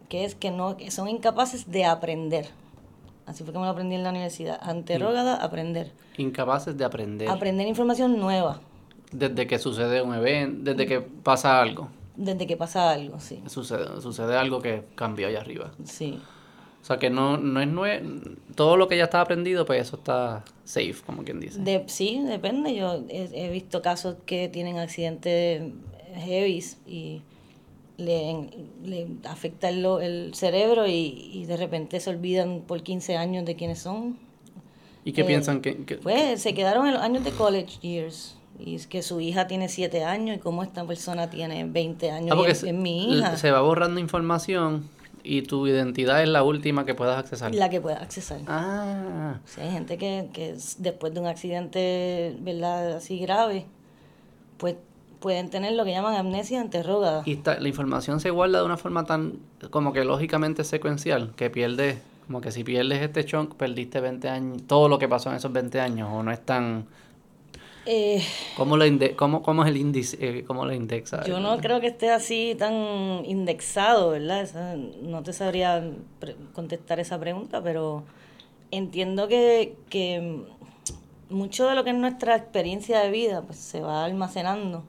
que 0.08 0.25
es 0.25 0.36
que 0.36 0.51
no 0.51 0.77
que 0.77 0.91
son 0.91 1.08
incapaces 1.08 1.69
de 1.69 1.86
aprender. 1.86 2.48
Así 3.25 3.43
fue 3.43 3.53
me 3.53 3.60
lo 3.60 3.67
aprendí 3.67 3.96
en 3.96 4.03
la 4.03 4.10
universidad. 4.10 4.60
Anterrógada, 4.62 5.36
aprender. 5.36 5.91
Incapaces 6.17 6.75
de 6.75 6.84
aprender. 6.84 7.29
Aprender 7.29 7.67
información 7.67 8.19
nueva. 8.19 8.60
Desde 9.12 9.46
que 9.46 9.60
sucede 9.60 10.01
un 10.01 10.15
evento, 10.15 10.72
desde 10.72 10.88
que 10.88 11.00
pasa 11.01 11.62
algo. 11.62 11.89
Desde 12.19 12.45
que 12.45 12.57
pasa 12.57 12.91
algo, 12.91 13.21
sí. 13.21 13.41
Sucede, 13.47 14.01
sucede 14.01 14.35
algo 14.35 14.61
que 14.61 14.83
cambió 14.95 15.27
allá 15.27 15.39
arriba. 15.39 15.71
Sí. 15.85 16.19
O 16.81 16.85
sea 16.85 16.97
que 16.97 17.09
no, 17.09 17.38
no 17.38 17.61
es 17.61 17.67
nuevo. 17.69 18.19
Todo 18.55 18.75
lo 18.75 18.89
que 18.89 18.97
ya 18.97 19.05
está 19.05 19.21
aprendido, 19.21 19.65
pues 19.65 19.81
eso 19.81 19.95
está 19.95 20.43
safe, 20.65 20.95
como 21.05 21.23
quien 21.23 21.39
dice. 21.39 21.61
De, 21.61 21.85
sí, 21.88 22.21
depende. 22.25 22.75
Yo 22.75 23.05
he, 23.07 23.49
visto 23.49 23.81
casos 23.81 24.17
que 24.25 24.49
tienen 24.49 24.79
accidentes 24.79 25.63
heavy 26.13 26.61
y 26.85 27.21
le, 27.95 28.49
le 28.83 29.07
afecta 29.23 29.69
el, 29.69 29.85
el 29.85 30.33
cerebro 30.33 30.88
y, 30.88 31.31
y, 31.33 31.45
de 31.45 31.55
repente 31.55 32.01
se 32.01 32.09
olvidan 32.09 32.63
por 32.67 32.83
15 32.83 33.15
años 33.15 33.45
de 33.45 33.55
quiénes 33.55 33.79
son. 33.79 34.17
¿Y 35.05 35.13
qué 35.13 35.21
eh, 35.21 35.25
piensan 35.25 35.61
que, 35.61 35.73
Pues 36.03 36.41
se 36.41 36.53
quedaron 36.53 36.85
en 36.85 36.95
los 36.95 37.01
años 37.01 37.23
de 37.23 37.31
college 37.31 37.79
years. 37.81 38.35
Y 38.60 38.75
es 38.75 38.88
que 38.88 39.01
su 39.01 39.22
hija 39.22 39.48
tiene 39.48 39.70
7 39.70 40.04
años 40.04 40.38
y 40.38 40.39
como 40.39 40.63
esta 40.63 40.84
persona 40.86 41.30
tiene 41.30 41.63
20 41.63 42.12
años. 42.12 42.38
Ah, 42.38 42.48
es, 42.48 42.63
mi 42.74 43.18
hija. 43.18 43.38
Se 43.38 43.51
va 43.51 43.62
borrando 43.62 44.00
información 44.00 44.89
y 45.24 45.44
tu 45.44 45.66
identidad 45.68 46.22
es 46.22 46.30
la 46.30 46.44
última 46.44 46.86
que 46.86 46.94
puedas 46.94 47.18
accesar. 47.18 47.56
La 47.56 47.70
que 47.70 47.80
puedas 47.80 48.01
accesar. 48.01 48.39
Ah. 48.48 49.39
Sí, 49.46 49.62
hay 49.62 49.72
gente 49.72 49.98
que, 49.98 50.30
que 50.34 50.56
después 50.78 51.13
de 51.13 51.20
un 51.20 51.28
accidente, 51.28 52.36
¿verdad? 52.42 52.98
Así 52.98 53.20
grave, 53.20 53.66
pues 54.58 54.75
pueden 55.20 55.50
tener 55.50 55.74
lo 55.74 55.86
que 55.86 55.92
llaman 55.92 56.16
amnesia 56.16 56.62
anterrógada. 56.62 57.24
Y 57.25 57.42
la 57.44 57.68
información 57.68 58.20
se 58.20 58.30
guarda 58.30 58.60
de 58.60 58.66
una 58.66 58.78
forma 58.78 59.06
tan 59.06 59.39
como 59.70 59.94
que 59.94 60.04
lógicamente 60.04 60.63
secuencial, 60.63 61.34
que 61.36 61.50
pierdes, 61.50 62.00
como 62.28 62.42
que 62.42 62.51
si 62.51 62.63
pierdes 62.63 63.01
este 63.01 63.25
chunk, 63.25 63.56
perdiste 63.56 64.00
20 64.00 64.30
años, 64.30 64.62
todo 64.68 64.88
lo 64.88 64.98
que 64.98 65.08
pasó 65.08 65.30
en 65.30 65.36
esos 65.36 65.51
20 65.51 65.80
años, 65.80 66.10
o 66.12 66.24
no 66.24 66.32
es 66.32 66.44
tan... 66.46 66.86
Eh, 67.91 68.24
¿Cómo, 68.55 68.77
lo 68.77 68.86
cómo, 69.15 69.41
¿Cómo 69.41 69.63
es 69.63 69.69
el 69.69 69.77
índice? 69.77 70.15
Eh, 70.22 70.43
¿Cómo 70.46 70.63
lo 70.63 70.72
indexa? 70.75 71.24
Yo 71.25 71.39
no 71.39 71.58
creo 71.58 71.81
que 71.81 71.88
esté 71.88 72.12
así 72.12 72.55
tan 72.55 73.25
indexado, 73.25 74.12
¿verdad? 74.12 74.77
no 75.01 75.24
te 75.24 75.34
sabría 75.34 75.91
contestar 76.53 77.00
esa 77.00 77.19
pregunta, 77.19 77.63
pero 77.63 78.03
entiendo 78.69 79.27
que, 79.27 79.75
que 79.89 80.43
mucho 81.31 81.67
de 81.67 81.74
lo 81.74 81.84
que 81.84 81.89
es 81.89 81.96
nuestra 81.96 82.36
experiencia 82.36 83.00
de 83.00 83.10
vida 83.10 83.41
pues 83.41 83.58
se 83.58 83.81
va 83.81 84.05
almacenando. 84.05 84.84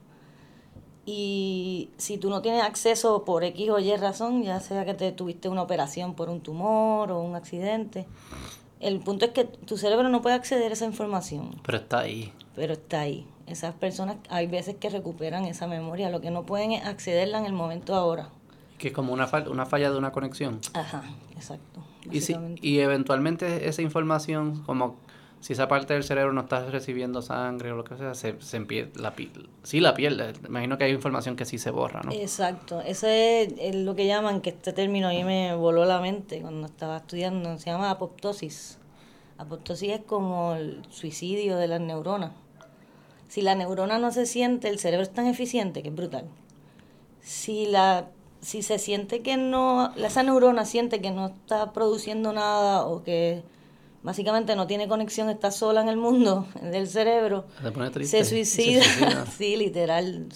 Y 1.07 1.89
si 1.97 2.19
tú 2.19 2.29
no 2.29 2.43
tienes 2.43 2.63
acceso 2.63 3.25
por 3.25 3.45
X 3.45 3.71
o 3.71 3.79
Y 3.79 3.97
razón, 3.97 4.43
ya 4.43 4.61
sea 4.61 4.85
que 4.85 4.93
te 4.93 5.11
tuviste 5.13 5.49
una 5.49 5.63
operación 5.63 6.15
por 6.15 6.29
un 6.29 6.43
tumor 6.43 7.11
o 7.13 7.23
un 7.23 7.35
accidente, 7.35 8.07
el 8.79 9.01
punto 9.01 9.25
es 9.25 9.31
que 9.31 9.45
tu 9.45 9.79
cerebro 9.79 10.11
no 10.11 10.21
puede 10.21 10.37
acceder 10.37 10.71
a 10.71 10.75
esa 10.75 10.85
información. 10.85 11.59
Pero 11.65 11.79
está 11.79 12.01
ahí. 12.01 12.35
Pero 12.55 12.75
está 12.75 13.01
ahí. 13.01 13.27
Esas 13.47 13.75
personas 13.75 14.17
hay 14.29 14.47
veces 14.47 14.77
que 14.77 14.91
recuperan 14.91 15.45
esa 15.45 15.67
memoria, 15.67 16.11
lo 16.11 16.21
que 16.21 16.31
no 16.31 16.47
pueden 16.47 16.73
es 16.73 16.85
accederla 16.85 17.39
en 17.39 17.47
el 17.47 17.53
momento 17.53 17.95
ahora. 17.95 18.29
Que 18.79 18.89
es 18.89 18.95
como 18.95 19.13
una, 19.13 19.29
una 19.51 19.67
falla 19.67 19.91
de 19.91 19.99
una 19.99 20.13
conexión. 20.13 20.61
Ajá, 20.73 21.03
exacto. 21.35 21.85
Y, 22.11 22.21
si, 22.21 22.37
y 22.63 22.79
eventualmente 22.79 23.69
esa 23.69 23.83
información, 23.83 24.63
como 24.65 24.97
si 25.41 25.55
esa 25.55 25.69
parte 25.69 25.95
del 25.95 26.05
cerebro 26.05 26.33
no 26.33 26.43
está 26.43 26.67
recibiendo 26.67 27.23
sangre 27.23 27.73
o 27.73 27.77
lo 27.77 27.85
que 27.85 27.97
sea, 27.97 28.15
se, 28.15 28.41
se 28.41 28.61
la, 28.95 29.15
sí 29.63 29.81
la 29.81 29.95
pierde. 29.95 30.35
Imagino 30.47 30.77
que 30.77 30.85
hay 30.85 30.93
información 30.93 31.35
que 31.35 31.47
sí 31.47 31.59
se 31.59 31.71
borra, 31.71 32.03
¿no? 32.03 32.13
Exacto. 32.13 32.83
Ese 32.83 33.69
es 33.69 33.75
lo 33.75 33.95
que 33.95 34.07
llaman, 34.07 34.43
que 34.43 34.51
este 34.51 34.73
término 34.73 35.09
a 35.09 35.13
mí 35.13 35.25
me 35.25 35.55
voló 35.55 35.87
la 35.87 36.01
mente 36.01 36.41
cuando 36.43 36.67
estaba 36.67 36.99
estudiando, 36.99 37.59
se 37.59 37.71
llama 37.71 37.91
apoptosis. 37.91 38.79
Apoptosis 39.41 39.91
es 39.91 40.01
como 40.01 40.55
el 40.55 40.83
suicidio 40.91 41.57
de 41.57 41.67
las 41.67 41.81
neuronas. 41.81 42.33
Si 43.29 43.41
la 43.41 43.55
neurona 43.55 43.99
no 43.99 44.13
se 44.13 44.27
siente, 44.27 44.69
el 44.69 44.79
cerebro 44.79 45.03
es 45.03 45.13
tan 45.13 45.27
eficiente 45.27 45.83
que 45.83 45.89
es 45.89 45.95
brutal. 45.95 46.27
Si 47.23 47.67
la 47.67 48.09
si 48.43 48.63
se 48.63 48.79
siente 48.79 49.21
que 49.21 49.37
no, 49.37 49.95
esa 49.97 50.23
neurona 50.23 50.65
siente 50.65 51.01
que 51.01 51.11
no 51.11 51.27
está 51.27 51.73
produciendo 51.73 52.33
nada 52.33 52.87
o 52.87 53.03
que 53.03 53.43
básicamente 54.03 54.57
no 54.57 54.67
tiene 54.67 54.89
conexión, 54.89 55.29
está 55.29 55.51
sola 55.51 55.81
en 55.83 55.89
el 55.89 55.97
mundo 55.97 56.47
del 56.63 56.89
cerebro, 56.89 57.47
se 58.05 58.25
suicida, 58.25 59.27
sí, 59.39 59.57
literal, 59.57 60.29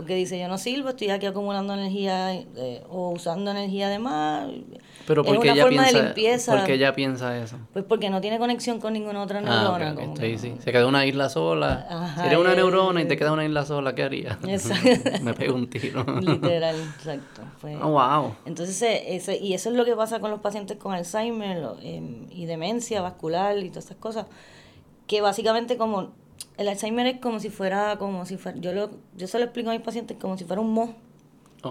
porque 0.00 0.14
dice, 0.14 0.40
yo 0.40 0.48
no 0.48 0.56
sirvo, 0.56 0.88
estoy 0.88 1.10
aquí 1.10 1.26
acumulando 1.26 1.74
energía 1.74 2.32
eh, 2.32 2.82
o 2.88 3.10
usando 3.10 3.50
energía 3.50 3.90
de 3.90 3.98
más. 3.98 4.48
Pero 5.06 5.22
porque 5.22 5.50
es 5.50 5.52
una 5.52 5.52
ella 5.52 5.62
forma 5.64 5.82
piensa, 5.82 5.98
de 5.98 6.04
limpieza. 6.04 6.56
¿Por 6.56 6.64
qué 6.64 6.72
ella 6.72 6.94
piensa 6.94 7.38
eso? 7.38 7.58
Pues 7.74 7.84
porque 7.84 8.08
no 8.08 8.22
tiene 8.22 8.38
conexión 8.38 8.80
con 8.80 8.94
ninguna 8.94 9.20
otra 9.22 9.42
ah, 9.44 9.78
neurona. 9.78 10.16
sí. 10.38 10.54
Se 10.58 10.72
queda 10.72 10.86
una 10.86 11.04
isla 11.04 11.28
sola. 11.28 12.14
si 12.14 12.26
eres 12.28 12.38
una 12.38 12.54
neurona 12.54 13.02
y 13.02 13.08
te 13.08 13.18
queda 13.18 13.30
una 13.30 13.44
isla 13.44 13.66
sola, 13.66 13.94
¿qué 13.94 14.04
haría? 14.04 14.38
Me 15.22 15.34
pego 15.34 15.54
un 15.54 15.68
tiro. 15.68 16.02
Literal, 16.22 16.76
exacto. 16.76 17.42
oh, 17.82 17.90
wow. 17.90 18.36
Entonces, 18.46 19.02
ese, 19.06 19.36
y 19.36 19.52
eso 19.52 19.68
es 19.68 19.76
lo 19.76 19.84
que 19.84 19.94
pasa 19.94 20.18
con 20.18 20.30
los 20.30 20.40
pacientes 20.40 20.78
con 20.78 20.94
Alzheimer 20.94 21.62
em, 21.82 22.24
y 22.30 22.46
demencia 22.46 23.02
vascular 23.02 23.58
y 23.58 23.68
todas 23.68 23.84
esas 23.84 23.98
cosas. 23.98 24.24
Que 25.06 25.20
básicamente 25.20 25.76
como 25.76 26.12
el 26.56 26.68
Alzheimer 26.68 27.06
es 27.06 27.20
como 27.20 27.40
si 27.40 27.48
fuera, 27.48 27.96
como 27.98 28.26
si 28.26 28.36
fuera, 28.36 28.58
yo 28.58 28.72
lo, 28.72 28.90
yo 29.16 29.26
se 29.26 29.38
lo 29.38 29.44
explico 29.44 29.70
a 29.70 29.72
mis 29.72 29.82
pacientes 29.82 30.16
como 30.20 30.36
si 30.36 30.44
fuera 30.44 30.60
un 30.60 30.72
mo. 30.72 30.94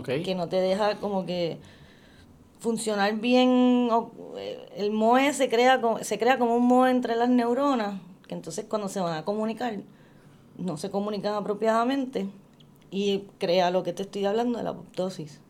Que 0.05 0.35
no 0.35 0.47
te 0.47 0.57
deja 0.57 0.97
como 0.99 1.25
que 1.25 1.57
funcionar 2.59 3.15
bien. 3.15 3.89
Eh, 4.37 4.69
el 4.77 4.91
MOE 4.91 5.33
se 5.33 5.49
crea, 5.49 5.81
se 6.01 6.19
crea 6.19 6.37
como 6.37 6.55
un 6.55 6.67
MOE 6.67 6.91
entre 6.91 7.15
las 7.15 7.29
neuronas, 7.29 7.99
que 8.27 8.35
entonces 8.35 8.65
cuando 8.69 8.87
se 8.87 8.99
van 8.99 9.17
a 9.17 9.25
comunicar, 9.25 9.79
no 10.57 10.77
se 10.77 10.91
comunican 10.91 11.33
apropiadamente 11.33 12.27
y 12.91 13.23
crea 13.37 13.71
lo 13.71 13.83
que 13.83 13.93
te 13.93 14.03
estoy 14.03 14.25
hablando 14.25 14.57
de 14.57 14.63
la 14.63 14.71
apoptosis. 14.71 15.41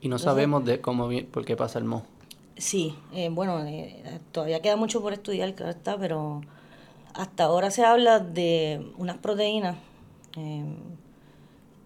Y 0.00 0.08
no 0.08 0.18
sabemos 0.18 0.64
de 0.64 0.80
cómo 0.80 1.08
por 1.32 1.44
qué 1.44 1.56
pasa 1.56 1.78
el 1.78 1.84
MO. 1.84 2.04
Sí, 2.56 2.94
eh, 3.12 3.28
bueno, 3.30 3.64
eh, 3.64 4.20
todavía 4.32 4.60
queda 4.60 4.76
mucho 4.76 5.00
por 5.00 5.12
estudiar, 5.12 5.54
claro 5.54 5.70
está, 5.70 5.96
pero 5.96 6.40
hasta 7.14 7.44
ahora 7.44 7.70
se 7.70 7.84
habla 7.84 8.20
de 8.20 8.92
unas 8.96 9.18
proteínas 9.18 9.76
em, 10.36 10.76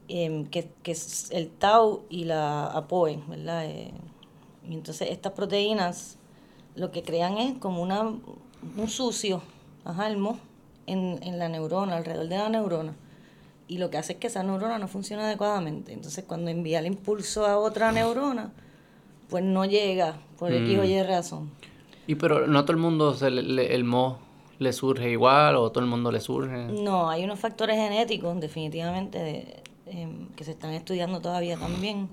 em, 0.08 0.46
que, 0.46 0.70
es 0.84 1.30
el 1.30 1.48
tau 1.48 2.02
y 2.08 2.24
la 2.24 2.66
APOE, 2.66 3.22
¿verdad? 3.28 3.66
Eh, 3.66 3.92
y 4.68 4.74
entonces 4.74 5.08
estas 5.10 5.32
proteínas 5.32 6.18
lo 6.74 6.90
que 6.90 7.02
crean 7.02 7.38
es 7.38 7.58
como 7.58 7.82
una, 7.82 8.02
un 8.02 8.88
sucio, 8.88 9.42
ajá, 9.84 10.06
el 10.08 10.16
mo, 10.16 10.38
en, 10.86 11.18
en 11.22 11.38
la 11.38 11.48
neurona, 11.48 11.96
alrededor 11.96 12.28
de 12.28 12.38
la 12.38 12.48
neurona. 12.48 12.94
Y 13.68 13.78
lo 13.78 13.90
que 13.90 13.98
hace 13.98 14.14
es 14.14 14.18
que 14.18 14.26
esa 14.26 14.42
neurona 14.42 14.78
no 14.78 14.88
funciona 14.88 15.24
adecuadamente. 15.24 15.92
Entonces 15.92 16.24
cuando 16.24 16.50
envía 16.50 16.80
el 16.80 16.86
impulso 16.86 17.46
a 17.46 17.58
otra 17.58 17.92
neurona, 17.92 18.52
pues 19.30 19.44
no 19.44 19.64
llega 19.64 20.16
por 20.38 20.52
X 20.52 20.78
o 20.78 20.82
mm. 20.82 20.84
Y 20.84 21.02
razón. 21.02 21.50
Y 22.06 22.16
pero 22.16 22.46
no 22.46 22.64
todo 22.64 22.72
el 22.72 22.82
mundo 22.82 23.14
se 23.14 23.28
el 23.28 23.84
mo 23.84 24.18
le 24.62 24.72
surge 24.72 25.10
igual 25.10 25.56
o 25.56 25.70
todo 25.70 25.84
el 25.84 25.90
mundo 25.90 26.10
le 26.10 26.20
surge? 26.20 26.66
No, 26.68 27.10
hay 27.10 27.24
unos 27.24 27.38
factores 27.38 27.76
genéticos 27.76 28.40
definitivamente 28.40 29.62
em, 29.86 30.28
que 30.28 30.44
se 30.44 30.52
están 30.52 30.72
estudiando 30.72 31.20
todavía 31.20 31.58
también 31.58 32.08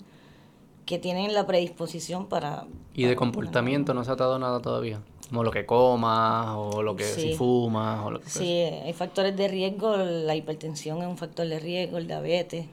que 0.85 0.97
tienen 0.97 1.33
la 1.33 1.45
predisposición 1.45 2.25
para... 2.25 2.65
¿Y 2.95 3.03
de 3.05 3.15
comportamiento 3.15 3.93
no 3.93 4.03
se 4.03 4.11
ha 4.11 4.15
dado 4.15 4.39
nada 4.39 4.59
todavía? 4.59 5.01
Como 5.29 5.43
lo 5.43 5.51
que 5.51 5.65
comas 5.65 6.55
o 6.57 6.81
lo 6.81 6.95
que 6.95 7.03
si 7.03 7.35
fumas 7.35 8.03
o 8.03 8.11
lo 8.11 8.19
que 8.19 8.29
Sí, 8.29 8.47
hay 8.47 8.93
factores 8.93 9.37
de 9.37 9.47
riesgo, 9.47 9.95
la 9.97 10.35
hipertensión 10.35 11.01
es 11.03 11.07
un 11.07 11.17
factor 11.17 11.47
de 11.47 11.59
riesgo, 11.59 11.99
el 11.99 12.07
diabetes, 12.07 12.65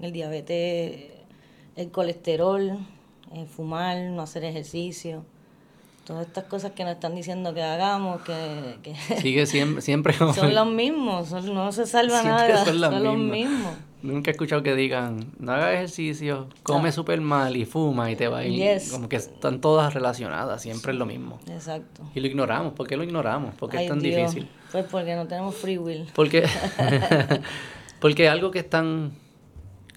el 0.00 0.12
diabetes, 0.12 1.10
el 1.74 1.90
colesterol, 1.90 2.78
el 3.34 3.46
fumar, 3.48 3.98
no 3.98 4.22
hacer 4.22 4.44
ejercicio 4.44 5.24
todas 6.08 6.26
estas 6.26 6.44
cosas 6.44 6.72
que 6.72 6.84
nos 6.84 6.94
están 6.94 7.14
diciendo 7.14 7.52
que 7.52 7.62
hagamos, 7.62 8.22
que... 8.22 8.94
Sigue 9.20 9.44
siempre... 9.44 9.82
siempre 9.82 10.14
son 10.14 10.54
los 10.54 10.66
mismos, 10.66 11.30
no 11.44 11.70
se 11.70 11.84
salva 11.84 12.22
nada, 12.22 12.64
son, 12.64 12.80
los 12.80 13.18
mismos. 13.18 13.74
Nunca 14.00 14.30
he 14.30 14.32
escuchado 14.32 14.62
que 14.62 14.74
digan, 14.74 15.32
no 15.38 15.52
hagas 15.52 15.74
ejercicio, 15.74 16.48
come 16.62 16.92
súper 16.92 17.20
mal 17.20 17.58
y 17.58 17.66
fuma 17.66 18.10
y 18.10 18.16
te 18.16 18.26
va 18.26 18.38
a 18.38 18.46
ir. 18.46 18.80
Como 18.90 19.10
que 19.10 19.16
están 19.16 19.60
todas 19.60 19.92
relacionadas, 19.92 20.62
siempre 20.62 20.92
es 20.92 20.98
lo 20.98 21.04
mismo. 21.04 21.40
Exacto. 21.46 22.02
Y 22.14 22.20
lo 22.20 22.26
ignoramos, 22.26 22.72
¿por 22.72 22.86
qué 22.86 22.96
lo 22.96 23.04
ignoramos? 23.04 23.54
¿Por 23.56 23.68
qué 23.68 23.82
es 23.82 23.88
tan 23.88 24.00
difícil? 24.00 24.48
Pues 24.72 24.86
porque 24.86 25.14
no 25.14 25.26
tenemos 25.26 25.56
free 25.56 25.76
will. 25.76 26.06
Porque, 26.14 26.48
porque 28.00 28.30
algo 28.30 28.50
que 28.50 28.60
es 28.60 28.70
tan... 28.70 29.12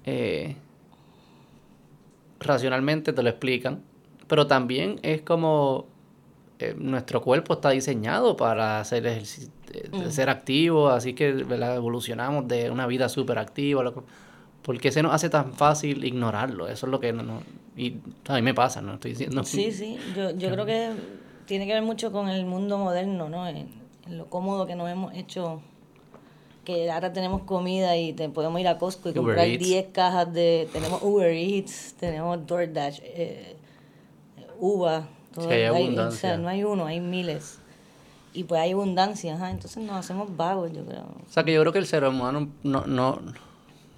Eh, 0.03 0.57
racionalmente 2.41 3.13
te 3.13 3.23
lo 3.23 3.29
explican, 3.29 3.81
pero 4.27 4.47
también 4.47 4.99
es 5.03 5.21
como 5.21 5.90
eh, 6.61 6.75
nuestro 6.77 7.21
cuerpo 7.21 7.53
está 7.53 7.71
diseñado 7.71 8.37
para 8.37 8.79
hacer 8.79 9.05
ejercicio, 9.07 9.51
eh, 9.73 9.89
mm. 9.91 10.11
ser 10.11 10.29
activo, 10.29 10.89
así 10.89 11.13
que 11.13 11.29
evolucionamos 11.29 12.47
de 12.47 12.69
una 12.69 12.87
vida 12.87 13.09
súper 13.09 13.39
activa. 13.39 13.91
¿Por 14.61 14.79
qué 14.79 14.91
se 14.91 15.01
nos 15.01 15.13
hace 15.13 15.29
tan 15.29 15.53
fácil 15.53 16.05
ignorarlo? 16.05 16.67
Eso 16.67 16.85
es 16.85 16.91
lo 16.91 16.99
que 16.99 17.13
no, 17.13 17.41
y 17.75 17.97
a 18.27 18.35
mí 18.35 18.41
me 18.41 18.53
pasa, 18.53 18.81
no 18.81 18.95
estoy 18.95 19.11
diciendo. 19.11 19.43
Sí, 19.43 19.71
sí, 19.71 19.97
yo, 20.15 20.31
yo 20.31 20.51
creo 20.51 20.65
que 20.65 20.91
tiene 21.45 21.65
que 21.65 21.73
ver 21.73 21.83
mucho 21.83 22.11
con 22.11 22.29
el 22.29 22.45
mundo 22.45 22.77
moderno, 22.77 23.29
¿no? 23.29 23.47
En, 23.47 23.81
lo 24.09 24.25
cómodo 24.25 24.65
que 24.65 24.75
nos 24.75 24.89
hemos 24.89 25.13
hecho 25.13 25.61
que 26.65 26.91
ahora 26.91 27.13
tenemos 27.13 27.43
comida 27.43 27.95
y 27.97 28.13
te, 28.13 28.29
podemos 28.29 28.59
ir 28.59 28.67
a 28.67 28.77
Costco 28.77 29.09
y 29.09 29.13
comprar 29.13 29.47
10 29.47 29.87
cajas 29.93 30.33
de 30.33 30.67
tenemos 30.73 31.01
Uber 31.01 31.31
Eats, 31.31 31.95
tenemos 31.99 32.45
DoorDash, 32.45 32.99
eh, 33.03 33.55
Uva, 34.59 35.07
hay 35.49 35.63
abundancia. 35.63 36.37
no 36.37 36.47
hay 36.47 36.63
uno, 36.63 36.85
hay 36.85 36.99
miles. 36.99 37.59
Y 38.33 38.45
pues 38.45 38.61
hay 38.61 38.71
abundancia, 38.71 39.33
entonces 39.49 39.83
nos 39.83 39.97
hacemos 39.97 40.35
vagos, 40.37 40.71
yo 40.71 40.85
creo. 40.85 41.03
O 41.03 41.29
sea, 41.29 41.43
que 41.43 41.53
yo 41.53 41.61
creo 41.61 41.73
que 41.73 41.79
el 41.79 41.85
ser 41.85 42.05
humano 42.05 42.47
no, 42.63 42.85
no, 42.85 43.19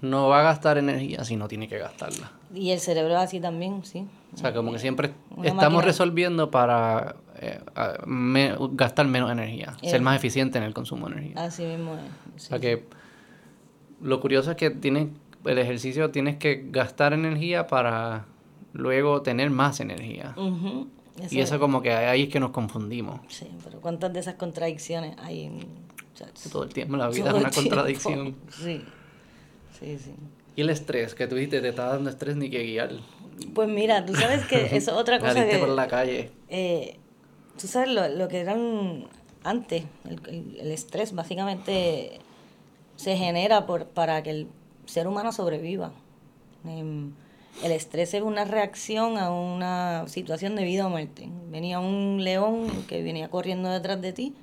no 0.00 0.28
va 0.28 0.40
a 0.40 0.42
gastar 0.42 0.76
energía 0.76 1.24
si 1.24 1.36
no 1.36 1.46
tiene 1.46 1.68
que 1.68 1.78
gastarla. 1.78 2.32
Y 2.52 2.70
el 2.70 2.80
cerebro 2.80 3.16
así 3.18 3.40
también, 3.40 3.84
sí. 3.84 4.06
O 4.32 4.36
sea, 4.36 4.52
como 4.52 4.72
que 4.72 4.80
siempre 4.80 5.12
estamos 5.44 5.84
resolviendo 5.84 6.50
para 6.50 7.14
eh, 7.40 7.60
gastar 8.72 9.06
menos 9.06 9.30
energía, 9.30 9.76
ser 9.82 10.00
más 10.00 10.16
eficiente 10.16 10.58
en 10.58 10.64
el 10.64 10.74
consumo 10.74 11.08
de 11.08 11.12
energía. 11.14 11.44
Así 11.44 11.64
mismo 11.64 11.94
es. 11.94 12.44
O 12.44 12.48
sea 12.48 12.58
que 12.58 12.84
lo 14.00 14.20
curioso 14.20 14.50
es 14.50 14.56
que 14.56 14.70
tienes, 14.70 15.08
el 15.44 15.58
ejercicio 15.58 16.10
tienes 16.10 16.36
que 16.36 16.66
gastar 16.70 17.12
energía 17.12 17.66
para 17.66 18.26
luego 18.72 19.22
tener 19.22 19.50
más 19.50 19.80
energía. 19.80 20.34
Y 21.30 21.40
eso 21.40 21.58
como 21.58 21.80
que 21.80 21.92
ahí 21.92 22.24
es 22.24 22.28
que 22.28 22.40
nos 22.40 22.50
confundimos. 22.50 23.20
Sí, 23.28 23.48
pero 23.62 23.80
¿cuántas 23.80 24.12
de 24.12 24.20
esas 24.20 24.34
contradicciones 24.34 25.16
hay 25.18 25.44
en... 25.44 25.84
Todo 26.50 26.64
el 26.64 26.72
tiempo 26.72 26.96
la 26.96 27.08
vida 27.08 27.30
es 27.30 27.34
una 27.34 27.50
contradicción. 27.50 28.36
Sí, 28.50 28.84
Sí, 29.78 29.98
sí. 29.98 30.14
¿Y 30.56 30.60
el 30.60 30.70
estrés? 30.70 31.14
Que 31.14 31.26
tú 31.26 31.34
dijiste, 31.34 31.60
te 31.60 31.68
estaba 31.68 31.94
dando 31.94 32.10
estrés 32.10 32.36
ni 32.36 32.48
que 32.48 32.62
guiar. 32.62 32.92
Pues 33.54 33.68
mira, 33.68 34.04
tú 34.04 34.14
sabes 34.14 34.44
que 34.46 34.64
eso 34.76 34.92
es 34.92 34.96
otra 34.96 35.18
cosa 35.18 35.46
que... 35.46 35.58
por 35.58 35.68
la 35.68 35.88
calle. 35.88 36.30
Eh, 36.48 36.96
tú 37.60 37.66
sabes 37.66 37.90
lo, 37.90 38.08
lo, 38.08 38.28
que 38.28 38.40
eran 38.40 39.08
antes, 39.42 39.84
el, 40.04 40.56
el, 40.58 40.70
estrés 40.70 41.12
básicamente 41.12 42.20
se 42.96 43.16
genera 43.16 43.66
por, 43.66 43.86
para 43.86 44.22
que 44.22 44.30
el 44.30 44.48
ser 44.86 45.08
humano 45.08 45.32
sobreviva. 45.32 45.92
Em, 46.64 47.12
el 47.62 47.72
estrés 47.72 48.14
es 48.14 48.22
una 48.22 48.44
reacción 48.44 49.18
a 49.18 49.30
una 49.30 50.06
situación 50.08 50.56
de 50.56 50.64
vida 50.64 50.86
o 50.86 50.90
muerte. 50.90 51.28
Venía 51.50 51.78
un 51.78 52.22
león 52.22 52.66
que 52.88 53.02
venía 53.02 53.28
corriendo 53.28 53.70
detrás 53.70 54.00
de 54.00 54.12
ti 54.12 54.34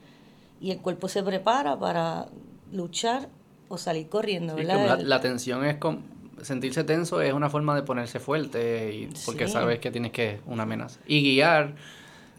y 0.59 0.71
el 0.71 0.79
cuerpo 0.79 1.07
se 1.07 1.23
prepara 1.23 1.77
para 1.77 2.27
luchar 2.71 3.29
o 3.67 3.77
salir 3.77 4.07
corriendo. 4.09 4.57
la, 4.57 5.21
tensión 5.21 5.65
es 5.65 5.77
con, 5.77 6.03
sentirse 6.41 6.83
tenso 6.83 7.21
es 7.21 7.33
una 7.33 7.49
forma 7.49 7.75
de 7.75 7.83
ponerse 7.83 8.19
fuerte 8.19 8.93
y 8.93 9.09
porque 9.25 9.47
sabes 9.47 9.79
que 9.79 9.91
tienes 9.91 10.11
que 10.11 10.39
una 10.45 10.63
amenaza. 10.63 10.99
Y 11.07 11.21
guiar, 11.21 11.75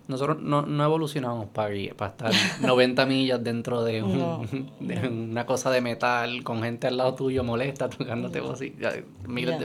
nosotros 0.09 0.41
no, 0.41 0.63
no 0.63 0.85
evolucionamos 0.85 1.47
para, 1.49 1.75
para 1.97 2.11
estar 2.11 2.33
90 2.61 3.07
millas 3.07 3.43
dentro 3.43 3.85
de, 3.85 4.03
una 5.11 5.47
cosa 5.47 5.71
de 5.71 5.81
metal 5.81 6.43
con 6.43 6.63
gente 6.63 6.87
al 6.87 6.97
lado 6.97 7.15
tuyo 7.15 7.45
molesta 7.45 7.89
tocándote 7.89 8.41
voz 8.41 8.63
y, 8.63 8.75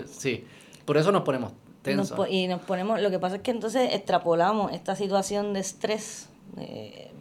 sí. 0.08 0.44
Por 0.88 0.96
eso 0.96 1.12
nos 1.12 1.24
ponemos 1.24 1.52
tensos. 1.82 2.30
y 2.30 2.48
nos 2.48 2.62
ponemos, 2.62 3.02
lo 3.02 3.10
que 3.10 3.20
pasa 3.20 3.36
es 3.36 3.42
que 3.42 3.52
entonces 3.52 3.94
extrapolamos 3.94 4.72
esta 4.72 4.96
situación 4.96 5.54
de 5.54 5.60
estrés. 5.60 6.30
Eh, 6.58 7.12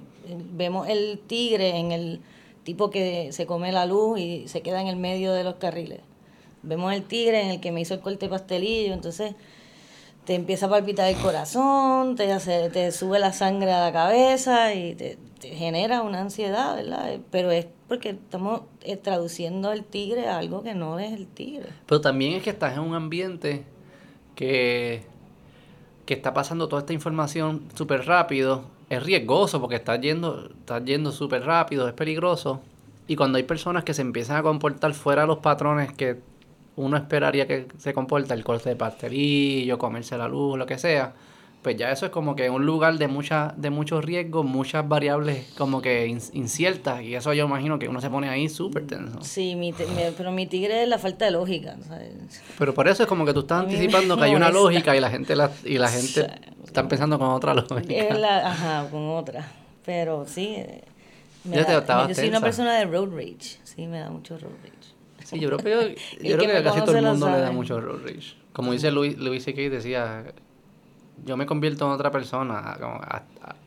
vemos 0.52 0.88
el 0.88 1.18
tigre 1.26 1.76
en 1.76 1.90
el 1.90 2.20
tipo 2.62 2.90
que 2.90 3.32
se 3.32 3.44
come 3.44 3.72
la 3.72 3.84
luz 3.84 4.20
y 4.20 4.46
se 4.46 4.62
queda 4.62 4.80
en 4.80 4.86
el 4.86 4.94
medio 4.94 5.32
de 5.32 5.42
los 5.42 5.56
carriles. 5.56 5.98
Vemos 6.62 6.94
el 6.94 7.02
tigre 7.02 7.42
en 7.42 7.48
el 7.48 7.60
que 7.60 7.72
me 7.72 7.80
hizo 7.80 7.94
el 7.94 8.00
corte 8.00 8.28
pastelillo, 8.28 8.94
entonces 8.94 9.34
te 10.24 10.36
empieza 10.36 10.66
a 10.66 10.68
palpitar 10.68 11.08
el 11.08 11.16
corazón, 11.16 12.14
te, 12.14 12.32
hace, 12.32 12.70
te 12.70 12.92
sube 12.92 13.18
la 13.18 13.32
sangre 13.32 13.72
a 13.72 13.80
la 13.80 13.92
cabeza 13.92 14.74
y 14.74 14.94
te, 14.94 15.18
genera 15.40 16.02
una 16.02 16.20
ansiedad, 16.20 16.76
¿verdad? 16.76 17.18
Pero 17.30 17.50
es 17.50 17.66
porque 17.88 18.10
estamos 18.10 18.62
eh, 18.82 18.96
traduciendo 18.96 19.72
el 19.72 19.84
tigre 19.84 20.28
a 20.28 20.38
algo 20.38 20.62
que 20.62 20.74
no 20.74 20.98
es 20.98 21.12
el 21.12 21.26
tigre. 21.26 21.68
Pero 21.86 22.00
también 22.00 22.34
es 22.34 22.42
que 22.42 22.50
estás 22.50 22.74
en 22.74 22.80
un 22.80 22.94
ambiente 22.94 23.64
que, 24.34 25.02
que 26.04 26.14
está 26.14 26.34
pasando 26.34 26.68
toda 26.68 26.80
esta 26.80 26.92
información 26.92 27.62
súper 27.74 28.06
rápido 28.06 28.76
es 28.88 29.02
riesgoso 29.02 29.60
porque 29.60 29.76
estás 29.76 30.00
yendo, 30.00 30.48
estás 30.48 30.84
yendo 30.84 31.12
súper 31.12 31.44
rápido, 31.44 31.88
es 31.88 31.94
peligroso. 31.94 32.60
Y 33.08 33.16
cuando 33.16 33.38
hay 33.38 33.44
personas 33.44 33.84
que 33.84 33.94
se 33.94 34.02
empiezan 34.02 34.36
a 34.36 34.42
comportar 34.42 34.92
fuera 34.94 35.22
de 35.22 35.28
los 35.28 35.38
patrones 35.38 35.92
que 35.92 36.20
uno 36.76 36.96
esperaría 36.96 37.46
que 37.46 37.66
se 37.78 37.94
comporta, 37.94 38.34
el 38.34 38.44
corte 38.44 38.68
de 38.68 38.76
pastelillo, 38.76 39.78
comerse 39.78 40.16
la 40.18 40.28
luz, 40.28 40.58
lo 40.58 40.66
que 40.66 40.78
sea, 40.78 41.14
pues 41.66 41.76
ya 41.76 41.90
eso 41.90 42.06
es 42.06 42.12
como 42.12 42.36
que 42.36 42.48
un 42.48 42.64
lugar 42.64 42.96
de 42.96 43.08
mucha, 43.08 43.52
de 43.56 43.70
muchos 43.70 44.04
riesgos, 44.04 44.46
muchas 44.46 44.88
variables 44.88 45.52
como 45.58 45.82
que 45.82 46.06
inciertas, 46.06 47.02
y 47.02 47.16
eso 47.16 47.32
yo 47.32 47.46
imagino 47.46 47.76
que 47.80 47.88
uno 47.88 48.00
se 48.00 48.08
pone 48.08 48.28
ahí 48.28 48.48
súper 48.48 48.86
tenso. 48.86 49.18
Sí, 49.22 49.56
mi, 49.56 49.74
pero 50.16 50.30
mi 50.30 50.46
tigre 50.46 50.84
es 50.84 50.88
la 50.88 51.00
falta 51.00 51.24
de 51.24 51.32
lógica. 51.32 51.74
Pero 52.56 52.72
por 52.72 52.86
eso 52.86 53.02
es 53.02 53.08
como 53.08 53.26
que 53.26 53.32
tú 53.32 53.40
estás 53.40 53.64
anticipando 53.64 54.16
que 54.16 54.22
hay 54.22 54.36
una 54.36 54.50
lógica 54.50 54.94
y 54.96 55.00
la 55.00 55.10
gente 55.10 55.34
la, 55.34 55.50
y 55.64 55.78
la 55.78 55.88
gente 55.88 56.30
está 56.64 56.82
empezando 56.82 57.18
con 57.18 57.30
otra 57.30 57.52
lógica. 57.52 58.44
ajá, 58.44 58.86
con 58.88 59.08
otra. 59.08 59.44
Pero 59.84 60.24
sí, 60.24 60.54
eh, 60.58 60.84
me 61.42 61.56
yo, 61.56 62.14
soy 62.14 62.28
una 62.28 62.42
persona 62.42 62.78
de 62.78 62.84
road 62.84 63.08
rage, 63.12 63.58
sí, 63.64 63.88
me 63.88 63.98
da 63.98 64.10
mucho 64.10 64.38
road 64.38 64.52
rage. 64.62 64.94
Sí, 65.24 65.40
yo 65.40 65.48
creo 65.48 65.58
que, 65.58 65.96
yo, 66.22 66.36
creo 66.38 66.58
que, 66.58 66.62
casi 66.62 66.80
todo 66.82 66.96
el 66.96 67.06
mundo 67.06 67.28
le 67.28 67.40
da 67.40 67.50
mucho 67.50 67.80
road 67.80 68.04
rage. 68.04 68.36
Como 68.52 68.70
dice 68.70 68.92
Luis, 68.92 69.18
Luis 69.18 69.42
C.K. 69.42 69.62
decía, 69.62 70.26
yo 71.24 71.36
me 71.36 71.46
convierto 71.46 71.86
en 71.86 71.92
otra 71.92 72.10
persona, 72.10 72.76
como 72.80 73.00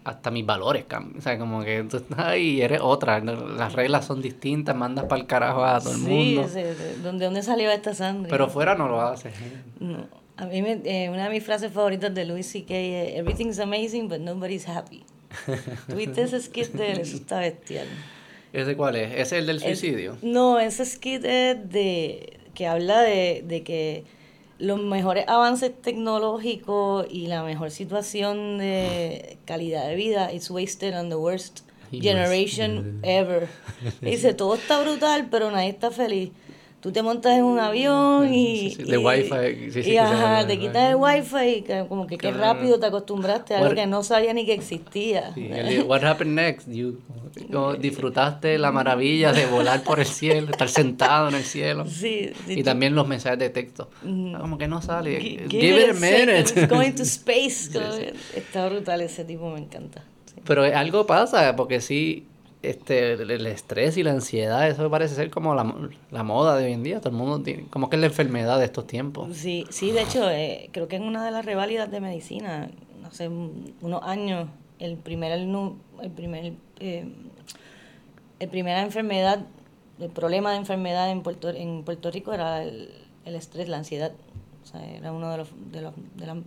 hasta, 0.04 0.32
mis 0.32 0.46
valores 0.46 0.86
cambian. 0.86 1.18
O 1.18 1.22
sea, 1.22 1.38
como 1.38 1.64
que 1.64 1.84
tú 1.84 1.98
estás 1.98 2.20
ahí 2.20 2.58
y 2.58 2.62
eres 2.62 2.82
otra. 2.82 3.20
Las 3.20 3.74
reglas 3.74 4.06
son 4.06 4.22
distintas, 4.22 4.76
mandas 4.76 5.06
para 5.06 5.22
el 5.22 5.28
carajo 5.28 5.64
a 5.64 5.80
todo 5.80 5.94
el 5.94 6.00
mundo. 6.00 6.48
Sí, 6.48 6.54
sí. 6.54 7.02
¿De 7.02 7.20
dónde 7.20 7.42
salió 7.42 7.72
esta 7.72 7.94
sangre? 7.94 8.30
Pero 8.30 8.50
fuera 8.50 8.76
no 8.76 8.88
lo 8.88 9.02
haces. 9.02 9.34
No. 9.80 10.08
A 10.38 10.46
mí, 10.46 10.62
me, 10.62 10.80
eh, 10.86 11.10
una 11.10 11.26
de 11.26 11.32
mis 11.32 11.44
frases 11.44 11.72
favoritas 11.72 12.14
de 12.16 12.24
Louis 12.24 12.48
C.K. 12.50 12.74
es: 12.74 13.20
Everything's 13.20 13.60
amazing, 13.60 14.08
but 14.08 14.20
nobody's 14.20 14.68
happy. 14.68 15.04
¿Tuviste 15.90 16.22
ese 16.22 16.40
skit 16.40 16.72
de 16.72 16.92
él? 16.94 17.00
Eso 17.00 17.18
está 17.18 17.40
bestial. 17.40 17.88
¿Ese 18.54 18.78
cuál 18.78 18.96
es? 18.96 19.12
¿Ese 19.12 19.22
es 19.22 19.32
el 19.34 19.48
del 19.48 19.60
suicidio? 19.60 20.18
no, 20.22 20.60
ese 20.60 20.86
skit 20.86 21.26
es 21.26 21.70
de. 21.70 22.40
que 22.54 22.68
habla 22.68 23.02
de, 23.02 23.44
de 23.46 23.64
que 23.64 24.06
los 24.60 24.80
mejores 24.82 25.26
avances 25.28 25.72
tecnológicos 25.82 27.08
y 27.10 27.28
la 27.28 27.44
mejor 27.44 27.72
situación 27.72 28.58
de 28.58 29.38
calidad 29.46 29.88
de 29.88 29.96
vida 29.96 30.32
is 30.32 30.52
wasted 30.52 30.94
on 30.94 31.10
the 31.10 31.16
worst 31.16 31.62
generation 31.92 33.00
ever. 33.04 33.48
Dice, 34.02 34.34
todo 34.34 34.56
está 34.56 34.82
brutal, 34.82 35.30
pero 35.32 35.50
nadie 35.50 35.70
está 35.70 35.92
feliz 35.92 36.32
tú 36.80 36.92
te 36.92 37.04
montas 37.04 37.38
en 37.38 37.44
un 37.44 37.60
avión 37.60 38.34
y... 38.34 38.76
de 38.76 38.98
wifi. 38.98 39.82
y 39.82 39.98
ajá, 39.98 40.48
te 40.48 40.58
quitas 40.58 40.92
el 40.92 40.96
wifi 40.96 41.38
y 41.38 41.66
como 41.88 42.08
que 42.08 42.18
qué 42.18 42.32
rápido 42.32 42.80
te 42.80 42.86
acostumbraste 42.86 43.56
a 43.56 43.60
algo 43.60 43.76
que 43.76 43.86
no 43.86 44.04
sabía 44.04 44.34
ni 44.34 44.46
que 44.46 44.54
existía. 44.54 45.34
what 45.86 46.04
happened 46.04 46.36
next? 46.36 46.68
You, 46.70 47.00
disfrutaste 47.80 48.58
la 48.58 48.72
maravilla 48.72 49.32
de 49.34 49.46
volar 49.46 49.84
por 49.84 50.00
el 50.00 50.06
cielo, 50.06 50.52
estar 50.52 50.70
sentado 50.70 51.30
en 51.30 51.36
el 51.36 51.44
cielo. 51.44 51.86
Sí. 51.86 52.32
y 52.48 52.64
también 52.64 52.96
los 52.96 53.08
mensajes 53.08 53.40
de 53.40 53.50
texto. 53.50 53.90
Como 54.02 54.58
que 54.58 54.68
no 54.68 54.82
sale. 54.82 55.20
Give, 55.50 55.84
it 55.84 55.90
a 55.90 55.94
minute. 55.94 56.68
going 56.68 56.94
to 56.94 57.04
space. 57.04 57.70
Está 58.36 58.68
brutal 58.70 59.02
ese 59.02 59.26
tipo, 59.26 59.50
me 59.52 59.60
encanta. 59.60 60.04
Pero 60.46 60.64
algo 60.64 61.06
pasa, 61.06 61.56
porque 61.56 61.82
sí 61.82 62.26
este, 62.62 63.14
el 63.14 63.48
estrés 63.48 63.98
y 63.98 64.04
la 64.04 64.12
ansiedad, 64.12 64.68
eso 64.68 64.90
parece 64.90 65.16
ser 65.16 65.30
como 65.30 65.56
la, 65.56 65.74
la, 66.12 66.24
moda 66.24 66.58
de 66.58 66.66
hoy 66.66 66.74
en 66.74 66.84
día, 66.84 67.00
todo 67.00 67.12
el 67.12 67.16
mundo 67.16 67.42
tiene, 67.42 67.68
como 67.70 67.90
que 67.90 67.96
es 67.96 68.00
la 68.02 68.08
enfermedad 68.08 68.60
de 68.60 68.66
estos 68.66 68.86
tiempos. 68.86 69.36
Sí, 69.36 69.66
sí, 69.70 69.92
de 69.92 70.02
hecho, 70.02 70.30
eh, 70.30 70.70
creo 70.74 70.88
que 70.90 70.98
en 70.98 71.04
una 71.04 71.24
de 71.24 71.32
las 71.32 71.46
reválidas 71.46 71.90
de 71.90 72.02
medicina, 72.02 72.70
hace 73.08 73.30
unos 73.30 74.04
años, 74.04 74.50
el 74.80 74.98
primer, 74.98 75.32
el, 75.32 76.12
primer, 76.16 76.54
eh, 76.80 77.08
el 78.40 78.50
primera 78.50 78.82
enfermedad, 78.82 79.46
el 80.00 80.10
problema 80.10 80.52
de 80.52 80.58
enfermedad 80.58 81.12
en 81.12 81.22
Puerto, 81.22 81.50
en 81.50 81.84
Puerto 81.84 82.12
Rico 82.12 82.34
era 82.34 82.64
el, 82.64 82.90
el 83.26 83.36
estrés, 83.36 83.70
la 83.70 83.78
ansiedad. 83.78 84.12
O 84.64 84.66
sea, 84.66 84.86
era 84.86 85.12
una 85.12 85.32
de, 85.32 85.38
los, 85.38 85.48
de, 85.72 85.82
los, 85.82 85.94
de 86.16 86.26
las 86.26 86.38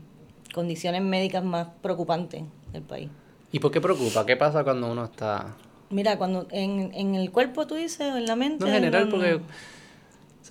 condiciones 0.55 1.03
médicas 1.03 1.43
más 1.43 1.69
preocupantes 1.81 2.43
del 2.73 2.83
país. 2.83 3.11
¿Y 3.51 3.59
por 3.59 3.71
qué 3.71 3.81
preocupa? 3.81 4.25
¿Qué 4.25 4.37
pasa 4.37 4.65
cuando 4.65 4.91
uno 4.91 5.05
está 5.05 5.57
Mira, 5.93 6.19
cuando 6.19 6.47
en, 6.51 6.91
en 6.95 7.15
el 7.15 7.31
cuerpo 7.31 7.67
tú 7.67 7.75
dices, 7.75 8.01
en 8.01 8.27
la 8.27 8.35
mente. 8.35 8.65
No, 8.65 8.69
en 8.69 8.75
general, 8.75 9.09
porque. 9.09 9.41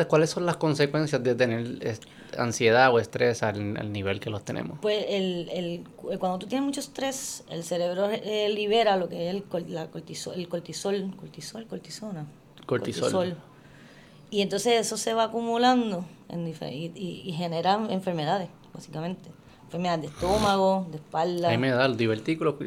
¿cuáles 0.08 0.30
son 0.32 0.46
las 0.46 0.58
consecuencias 0.58 1.22
de 1.22 1.36
tener 1.36 2.00
ansiedad 2.38 2.92
o 2.94 3.00
estrés 3.00 3.44
al, 3.44 3.92
nivel 3.92 4.20
que 4.20 4.30
los 4.30 4.44
tenemos? 4.44 4.80
Pues 4.82 5.06
el, 5.08 5.50
el, 5.50 6.18
cuando 6.18 6.40
tú 6.40 6.48
tienes 6.48 6.66
mucho 6.66 6.80
estrés, 6.80 7.44
el 7.50 7.64
cerebro 7.64 8.10
eh, 8.10 8.50
libera 8.50 8.98
lo 8.98 9.10
que 9.10 9.30
es 9.30 9.36
el, 9.36 9.44
la 9.68 9.88
cortisol, 9.88 10.36
el 10.36 10.48
cortisol, 10.48 11.14
cortisol, 11.16 11.68
cortisona. 11.68 12.26
Cortisol. 12.66 13.36
Y 14.32 14.42
entonces 14.42 14.80
eso 14.80 14.98
se 14.98 15.14
va 15.14 15.26
acumulando 15.26 16.06
en 16.30 16.48
y, 16.48 16.52
y, 16.52 17.22
y 17.26 17.34
genera 17.34 17.80
enfermedades, 17.90 18.50
básicamente 18.74 19.30
enfermedades 19.72 20.02
de 20.02 20.08
estómago, 20.08 20.86
de 20.92 20.98
espalda. 20.98 21.48
A 21.48 21.52
mí 21.52 21.58
me 21.58 21.70
da 21.70 21.86
el 21.86 21.96
divertículo, 21.96 22.58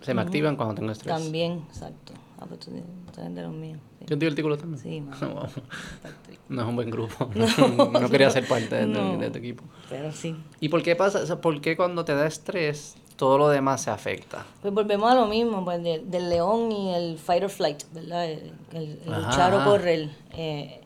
se 0.00 0.14
me 0.14 0.22
activan 0.22 0.56
cuando 0.56 0.76
tengo 0.76 0.92
estrés. 0.92 1.14
También, 1.14 1.62
exacto. 1.68 2.14
Ah, 2.38 2.46
pues 2.48 2.60
tú, 2.60 2.70
de 2.72 3.42
los 3.42 3.52
míos. 3.52 3.78
Sí. 4.00 4.06
¿Tienes 4.06 4.20
divertículo 4.20 4.56
también? 4.56 4.82
Sí, 4.82 5.00
no, 6.48 6.62
es 6.62 6.68
un 6.68 6.76
buen 6.76 6.90
grupo. 6.90 7.30
No, 8.00 8.10
quería 8.10 8.30
ser 8.30 8.46
parte 8.46 8.74
de, 8.74 8.86
de, 8.86 9.30
tu 9.30 9.38
equipo. 9.38 9.64
Pero 9.88 10.12
sí. 10.12 10.36
¿Y 10.60 10.68
por 10.68 10.82
qué 10.82 10.96
pasa? 10.96 11.20
O 11.20 11.26
sea, 11.26 11.40
¿Por 11.40 11.60
qué 11.60 11.76
cuando 11.76 12.04
te 12.04 12.14
da 12.14 12.26
estrés 12.26 12.96
todo 13.16 13.38
lo 13.38 13.48
demás 13.48 13.82
se 13.82 13.90
afecta? 13.90 14.44
Pues 14.60 14.74
volvemos 14.74 15.10
a 15.10 15.14
lo 15.14 15.26
mismo, 15.26 15.64
pues 15.64 15.82
del 15.82 16.28
león 16.28 16.72
y 16.72 16.94
el 16.94 17.18
fight 17.18 17.44
or 17.44 17.50
flight, 17.50 17.84
¿verdad? 17.92 18.28
El, 18.30 18.98
luchar 19.06 19.54
o 19.54 19.64
correr. 19.64 20.10
Eh, 20.32 20.80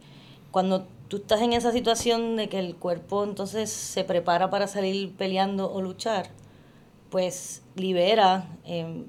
cuando 0.51 0.87
tú 1.09 1.19
estás 1.19 1.41
en 1.41 1.55
esa 1.55 1.73
situación 1.73 2.37
de 2.37 2.49
que 2.49 2.59
el 2.59 2.77
cuerpo 2.77 3.25
entonces 3.25 3.71
se 3.71 4.05
prepara 4.05 4.51
para 4.51 4.67
salir 4.67 5.15
peleando 5.17 5.73
o 5.73 5.81
luchar, 5.81 6.29
pues 7.11 7.63
libera 7.75 8.47
eh, 8.65 9.05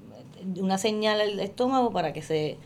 una 0.58 0.78
señal 0.78 1.22
al 1.22 1.40
estómago 1.40 1.92
para 1.92 2.14
que 2.14 2.22
se, 2.22 2.58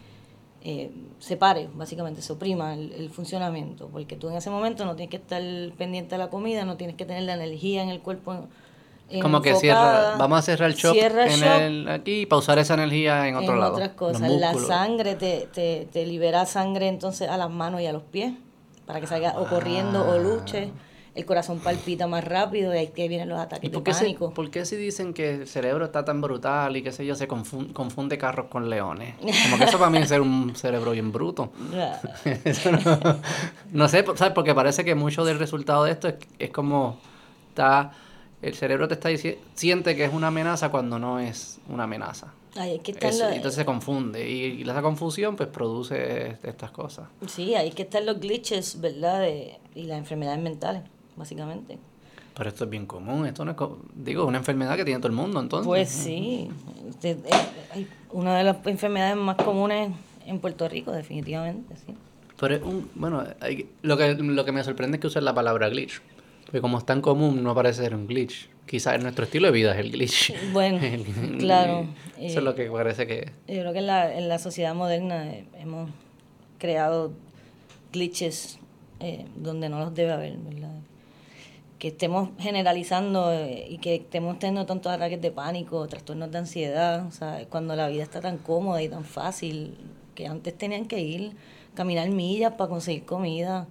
eh, 0.64 0.92
se 1.20 1.38
pare, 1.38 1.70
básicamente, 1.74 2.22
se 2.22 2.34
oprima 2.34 2.74
el, 2.74 3.10
funcionamiento, 3.10 3.88
porque 3.88 4.16
tú 4.16 4.30
en 4.30 4.36
ese 4.36 4.50
momento 4.50 4.86
no 4.86 4.96
tienes 4.96 5.12
que 5.12 5.18
estar 5.18 5.42
pendiente 5.78 6.16
de 6.16 6.20
la 6.20 6.30
comida, 6.30 6.66
no 6.66 6.78
tienes 6.78 6.96
que 6.96 7.06
tener 7.06 7.24
la 7.24 7.34
energía 7.34 7.84
en 7.84 7.90
el 7.90 8.00
cuerpo. 8.00 8.48
Como 9.22 9.42
que 9.42 9.56
cierra, 9.56 10.16
vamos 10.18 10.40
a 10.40 10.42
cerrar 10.42 10.70
el 10.72 10.76
shock, 10.76 10.96
en 10.96 11.44
el, 11.44 11.90
aquí 11.90 12.22
y 12.22 12.26
pausar 12.26 12.58
esa 12.58 12.74
energía 12.74 13.28
en 13.28 13.36
otro 13.36 13.56
lado. 13.56 13.74
otras 13.74 13.90
cosas. 13.90 14.32
La 14.32 14.54
sangre, 14.56 15.16
te, 15.16 15.48
te, 15.54 15.88
te 15.92 16.06
libera 16.06 16.46
sangre 16.46 16.88
entonces 16.88 17.30
a 17.30 17.38
las 17.38 17.52
manos 17.52 17.82
y 17.82 17.86
a 17.86 17.94
los 17.94 18.04
pies 18.04 18.34
para 18.86 19.00
que 19.00 19.08
salga 19.08 19.36
o 19.38 19.46
corriendo 19.46 20.08
o 20.10 20.18
luche 20.18 20.72
el 21.16 21.26
corazón 21.26 21.60
palpita 21.60 22.08
más 22.08 22.24
rápido 22.24 22.74
y 22.74 22.78
ahí 22.78 22.88
que 22.88 23.08
vienen 23.08 23.30
los 23.30 23.40
ataques 23.40 23.72
de 23.72 23.80
pánico. 23.80 24.34
¿Por 24.34 24.50
qué 24.50 24.66
si 24.66 24.76
dicen 24.76 25.14
que 25.14 25.36
el 25.36 25.48
cerebro 25.48 25.86
está 25.86 26.04
tan 26.04 26.22
brutal 26.22 26.76
y 26.76 26.82
qué 26.82 26.92
sé 26.92 27.06
yo, 27.06 27.16
se 27.16 27.28
confunde, 27.28 28.18
carros 28.18 28.48
con 28.48 28.70
leones? 28.70 29.16
Como 29.44 29.58
que 29.58 29.66
eso 29.66 29.78
para 29.78 29.92
mí 29.92 30.00
es 30.00 30.10
ser 30.10 30.22
un 30.22 30.56
cerebro 30.56 30.92
bien 30.92 31.12
bruto. 31.12 31.52
no, 33.72 33.88
sé, 33.88 34.04
¿sabes? 34.16 34.34
Porque 34.34 34.56
parece 34.56 34.84
que 34.84 34.96
mucho 34.96 35.24
del 35.24 35.38
resultado 35.38 35.84
de 35.84 35.92
esto 35.92 36.08
es, 36.08 36.16
es 36.40 36.50
como 36.50 36.98
está 37.50 37.92
el 38.42 38.56
cerebro 38.56 38.90
te 38.90 38.96
está 38.96 39.10
diciendo, 39.10 39.40
siente 39.54 39.96
que 39.96 40.04
es 40.04 40.14
una 40.14 40.28
amenaza 40.28 40.70
cuando 40.70 41.00
no 41.00 41.20
es 41.20 41.60
una 41.70 41.84
amenaza. 41.84 42.34
Ay, 42.56 42.80
que 42.80 42.92
entonces 42.92 43.56
se 43.56 43.66
confunde 43.66 44.30
y, 44.30 44.62
esa 44.62 44.82
confusión 44.82 45.36
pues 45.36 45.50
produce 45.50 46.38
estas 46.44 46.72
cosas. 46.72 47.08
Sí, 47.28 47.56
ahí 47.56 47.72
que 47.72 47.84
están 47.84 48.06
los 48.06 48.20
glitches, 48.20 48.82
¿verdad? 48.82 49.28
y 49.74 49.84
las 49.84 49.98
enfermedades 49.98 50.42
mentales 50.42 50.84
básicamente. 51.16 51.78
Pero 52.36 52.50
esto 52.50 52.64
es 52.64 52.70
bien 52.70 52.86
común, 52.86 53.28
esto 53.28 53.46
no 53.46 53.52
es, 53.52 53.58
digo, 53.94 54.26
una 54.26 54.40
enfermedad 54.40 54.76
que 54.76 54.86
tiene 54.86 55.00
todo 55.00 55.10
el 55.10 55.16
mundo, 55.16 55.40
entonces. 55.40 55.68
Pues 55.68 55.90
sí, 55.90 56.50
este, 56.90 57.12
eh, 57.12 57.88
una 58.12 58.36
de 58.38 58.44
las 58.44 58.66
enfermedades 58.66 59.16
más 59.16 59.36
comunes 59.36 59.92
en 60.26 60.40
Puerto 60.40 60.68
Rico, 60.68 60.92
definitivamente, 60.92 61.76
sí. 61.76 61.94
Pero 62.40 62.56
es 62.56 62.64
un, 62.64 62.90
bueno, 62.96 63.24
lo, 63.84 63.98
que, 63.98 64.16
lo 64.16 64.46
que 64.46 64.52
me 64.52 64.64
sorprende 64.64 64.98
es 64.98 65.02
que 65.02 65.08
usen 65.08 65.26
la 65.26 65.36
palabra 65.36 65.70
glitch, 65.70 66.02
porque 66.46 66.60
como 66.60 66.80
es 66.80 66.86
tan 66.86 67.02
común, 67.02 67.44
no 67.44 67.54
parece 67.54 67.84
ser 67.84 67.96
un 67.96 68.08
glitch. 68.08 68.50
Quizás 68.66 68.96
en 68.96 69.04
nuestro 69.04 69.26
estilo 69.26 69.48
de 69.48 69.54
vida 69.54 69.74
es 69.74 69.80
el 69.80 69.92
glitch. 69.92 70.34
Bueno, 70.52 70.80
claro. 71.38 71.86
Eso 72.18 72.40
es 72.40 72.44
lo 72.44 72.56
que 72.56 72.70
parece 72.72 73.06
que... 73.06 73.32
Yo 73.48 73.62
creo 73.62 73.74
que 73.74 73.80
en 73.80 73.88
la, 73.88 74.18
en 74.18 74.28
la 74.28 74.40
sociedad 74.40 74.74
moderna 74.74 75.32
hemos 75.60 75.90
creado 76.58 77.12
glitches 77.92 78.60
eh, 79.00 79.26
donde 79.36 79.70
no 79.70 79.80
los 79.80 79.94
debe 79.94 80.14
haber, 80.14 80.38
¿verdad? 80.38 80.74
Que 81.84 81.90
estemos 81.90 82.30
generalizando 82.40 83.34
eh, 83.34 83.68
y 83.70 83.78
que 83.80 83.96
estemos 83.96 84.40
teniendo 84.40 84.66
tantos 84.66 84.90
ataques 84.90 85.22
de 85.22 85.32
pánico, 85.32 85.86
trastornos 85.86 86.32
de 86.32 86.38
ansiedad, 86.38 87.06
o 87.06 87.12
sea, 87.12 87.46
cuando 87.50 87.76
la 87.76 87.90
vida 87.90 88.04
está 88.04 88.22
tan 88.22 88.38
cómoda 88.38 88.82
y 88.82 88.88
tan 88.88 89.04
fácil, 89.04 89.76
que 90.16 90.26
antes 90.26 90.58
tenían 90.58 90.86
que 90.86 91.02
ir, 91.02 91.34
caminar 91.74 92.10
millas 92.10 92.54
para 92.54 92.70
conseguir 92.70 93.04
comida, 93.04 93.68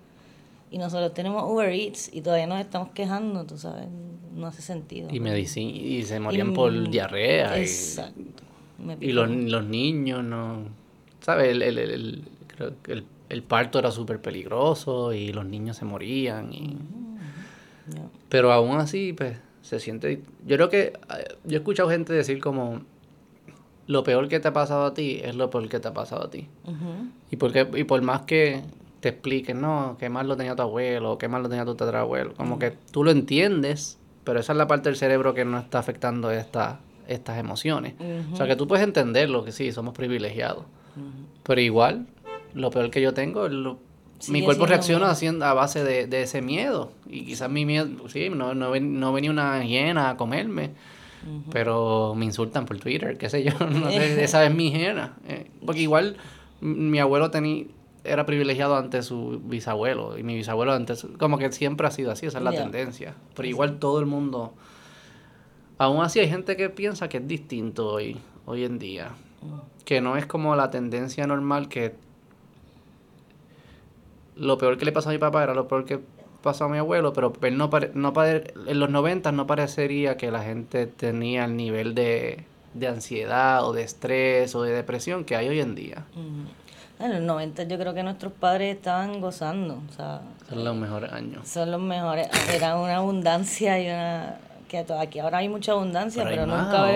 y 0.70 0.76
nosotros 0.76 1.14
tenemos 1.14 1.42
Uber 1.50 1.70
Eats 1.70 2.10
y 2.12 2.20
todavía 2.20 2.46
nos 2.46 2.60
estamos 2.60 2.90
quejando, 2.90 3.46
tú 3.46 3.56
sabes, 3.56 3.88
no 4.34 4.46
hace 4.46 4.60
sentido. 4.60 5.08
Y 5.10 5.18
medicina, 5.18 5.70
y 5.74 6.02
se 6.02 6.20
morían 6.20 6.52
por 6.52 6.90
diarrea. 6.90 7.58
Exacto. 7.58 8.42
Y, 9.00 9.12
los, 9.12 9.30
los, 9.30 9.64
niños, 9.64 10.22
no, 10.22 10.64
¿sabes? 11.22 11.48
El, 11.48 11.62
el, 11.62 11.78
el, 11.78 12.24
creo 12.46 12.74
que 12.82 12.92
el, 12.92 13.06
el 13.30 13.42
parto 13.42 13.78
era 13.78 13.90
súper 13.90 14.20
peligroso 14.20 15.14
y 15.14 15.32
los 15.32 15.46
niños 15.46 15.78
se 15.78 15.86
morían 15.86 16.52
y... 16.52 16.76
Pero 18.28 18.52
aún 18.52 18.78
así, 18.78 19.12
pues, 19.12 19.38
se 19.62 19.80
siente... 19.80 20.22
Yo 20.46 20.56
creo 20.56 20.68
que... 20.68 20.80
Eh, 20.80 21.34
yo 21.44 21.56
he 21.56 21.60
escuchado 21.60 21.88
gente 21.88 22.12
decir 22.12 22.40
como... 22.40 22.82
Lo 23.88 24.04
peor 24.04 24.28
que 24.28 24.38
te 24.38 24.48
ha 24.48 24.52
pasado 24.52 24.86
a 24.86 24.94
ti 24.94 25.20
es 25.22 25.34
lo 25.34 25.50
peor 25.50 25.68
que 25.68 25.80
te 25.80 25.88
ha 25.88 25.92
pasado 25.92 26.24
a 26.24 26.30
ti. 26.30 26.48
y, 27.30 27.36
porque, 27.36 27.68
y 27.74 27.84
por 27.84 28.00
más 28.02 28.22
que 28.22 28.62
te 29.00 29.08
expliquen, 29.08 29.60
no, 29.60 29.96
qué 29.98 30.08
mal 30.08 30.28
lo 30.28 30.36
tenía 30.36 30.54
tu 30.54 30.62
abuelo, 30.62 31.18
qué 31.18 31.26
mal 31.26 31.42
lo 31.42 31.48
tenía 31.48 31.64
tu 31.64 31.74
tatarabuelo. 31.74 32.34
Como 32.34 32.60
que 32.60 32.70
tú 32.70 33.02
lo 33.02 33.10
entiendes, 33.10 33.98
pero 34.22 34.38
esa 34.38 34.52
es 34.52 34.56
la 34.56 34.68
parte 34.68 34.88
del 34.88 34.96
cerebro 34.96 35.34
que 35.34 35.44
no 35.44 35.58
está 35.58 35.80
afectando 35.80 36.30
esta, 36.30 36.78
estas 37.08 37.38
emociones. 37.38 37.94
O 38.32 38.36
sea, 38.36 38.46
que 38.46 38.54
tú 38.54 38.68
puedes 38.68 38.84
entenderlo, 38.84 39.44
que 39.44 39.50
sí, 39.50 39.72
somos 39.72 39.94
privilegiados. 39.94 40.64
Pero 41.42 41.60
igual, 41.60 42.06
lo 42.54 42.70
peor 42.70 42.90
que 42.90 43.00
yo 43.00 43.12
tengo 43.12 43.46
es 43.46 43.52
lo 43.52 43.78
mi 44.28 44.42
cuerpo 44.42 44.66
reacciona 44.66 45.10
haciendo, 45.10 45.44
a 45.44 45.54
base 45.54 45.84
de, 45.84 46.22
ese 46.22 46.42
miedo. 46.42 46.92
Y 47.08 47.24
quizás 47.24 47.50
mi 47.50 47.64
miedo, 47.64 48.08
sí, 48.08 48.30
no, 48.30 48.54
no, 48.54 48.74
no 48.78 49.12
venía 49.12 49.30
una 49.30 49.64
hiena 49.64 50.10
a 50.10 50.16
comerme, 50.16 50.70
pero 51.50 52.14
me 52.16 52.24
insultan 52.24 52.66
por 52.66 52.78
Twitter, 52.78 53.16
qué 53.18 53.30
sé 53.30 53.44
yo, 53.44 53.52
no 53.70 53.90
sé, 53.90 54.22
esa 54.24 54.44
es 54.44 54.54
mi 54.54 54.70
hiena. 54.70 55.16
Eh, 55.28 55.50
porque 55.64 55.82
igual 55.82 56.16
mi 56.60 56.98
abuelo 56.98 57.30
tenía 57.30 57.64
era 58.04 58.26
privilegiado 58.26 58.76
ante 58.76 59.02
su 59.02 59.40
bisabuelo 59.44 60.18
y 60.18 60.22
mi 60.22 60.34
bisabuelo 60.34 60.72
ante 60.72 60.96
su... 60.96 61.16
Como 61.16 61.38
que 61.38 61.52
siempre 61.52 61.86
ha 61.86 61.90
sido 61.90 62.10
así, 62.10 62.26
esa 62.26 62.38
es 62.38 62.44
la 62.44 62.52
tendencia. 62.52 63.14
Pero 63.34 63.48
igual 63.48 63.78
todo 63.78 64.00
el 64.00 64.06
mundo... 64.06 64.54
Aún 65.78 66.02
así 66.02 66.20
hay 66.20 66.28
gente 66.28 66.56
que 66.56 66.68
piensa 66.68 67.08
que 67.08 67.18
es 67.18 67.26
distinto 67.26 67.88
hoy, 67.88 68.18
hoy 68.44 68.64
en 68.64 68.78
día. 68.78 69.10
Que 69.84 70.00
no 70.00 70.16
es 70.16 70.26
como 70.26 70.54
la 70.56 70.70
tendencia 70.70 71.26
normal 71.26 71.68
que 71.68 71.94
lo 74.42 74.58
peor 74.58 74.76
que 74.76 74.84
le 74.84 74.92
pasó 74.92 75.08
a 75.08 75.12
mi 75.12 75.18
papá 75.18 75.44
era 75.44 75.54
lo 75.54 75.68
peor 75.68 75.84
que 75.84 76.00
pasó 76.42 76.64
a 76.64 76.68
mi 76.68 76.78
abuelo, 76.78 77.12
pero 77.12 77.32
él 77.42 77.56
no, 77.56 77.70
no 77.94 78.12
en 78.24 78.80
los 78.80 78.90
90 78.90 79.30
no 79.30 79.46
parecería 79.46 80.16
que 80.16 80.32
la 80.32 80.42
gente 80.42 80.86
tenía 80.86 81.44
el 81.44 81.56
nivel 81.56 81.94
de, 81.94 82.44
ansiedad 82.86 83.64
o 83.64 83.72
de 83.72 83.84
estrés 83.84 84.54
o 84.56 84.62
de 84.62 84.72
depresión 84.72 85.24
que 85.24 85.36
hay 85.36 85.48
hoy 85.48 85.60
en 85.60 85.76
día. 85.76 86.04
En 86.98 87.12
los 87.12 87.22
90 87.22 87.62
yo 87.64 87.78
creo 87.78 87.94
que 87.94 88.02
nuestros 88.02 88.32
padres 88.32 88.76
estaban 88.76 89.20
gozando. 89.20 89.80
son 89.96 90.64
los 90.64 90.76
mejores 90.76 91.12
años. 91.12 91.46
Son 91.46 91.70
los 91.70 91.80
mejores. 91.80 92.28
Era 92.52 92.76
una 92.76 92.96
abundancia 92.96 93.80
y 93.80 93.86
una... 93.86 94.38
Que 94.66 94.86
aquí 94.98 95.18
ahora 95.18 95.38
hay 95.38 95.50
mucha 95.50 95.72
abundancia, 95.72 96.24
pero, 96.24 96.46
nunca. 96.46 96.88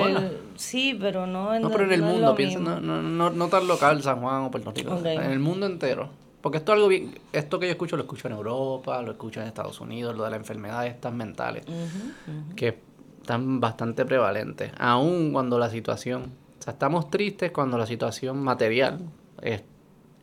Sí, 0.57 0.97
pero 0.99 1.27
no 1.27 1.55
en... 1.55 1.63
No, 1.63 1.71
pero 1.71 1.85
en 1.85 1.93
el 1.93 2.03
mundo, 2.03 2.35
piensa, 2.35 2.59
no, 2.59 2.81
no, 2.81 3.31
no, 3.31 3.49
tan 3.49 3.69
local 3.69 4.03
San 4.03 4.21
Juan 4.21 4.45
o 4.45 4.51
Puerto 4.51 4.73
Rico. 4.73 4.99
En 5.05 5.31
el 5.31 5.39
mundo 5.39 5.67
entero. 5.67 6.09
Porque 6.47 6.59
esto 6.59 6.73
algo 6.73 6.87
bien, 6.87 7.13
esto 7.33 7.59
que 7.59 7.67
yo 7.67 7.73
escucho 7.73 7.97
lo 7.97 8.05
escucho 8.05 8.29
en 8.29 8.35
Europa, 8.35 9.03
lo 9.03 9.11
escucho 9.11 9.41
en 9.41 9.49
Estados 9.49 9.81
Unidos, 9.81 10.17
lo 10.17 10.23
de 10.23 10.31
las 10.31 10.39
enfermedades 10.39 10.95
estas 10.95 11.13
mentales, 11.13 11.65
que 12.55 12.79
están 13.21 13.59
bastante 13.59 14.05
prevalentes, 14.05 14.71
aun 14.79 15.33
cuando 15.33 15.59
la 15.59 15.69
situación, 15.71 16.35
o 16.61 16.63
sea, 16.63 16.75
estamos 16.75 17.11
tristes 17.11 17.51
cuando 17.51 17.77
la 17.77 17.85
situación 17.85 18.45
material 18.45 19.01
es, 19.43 19.65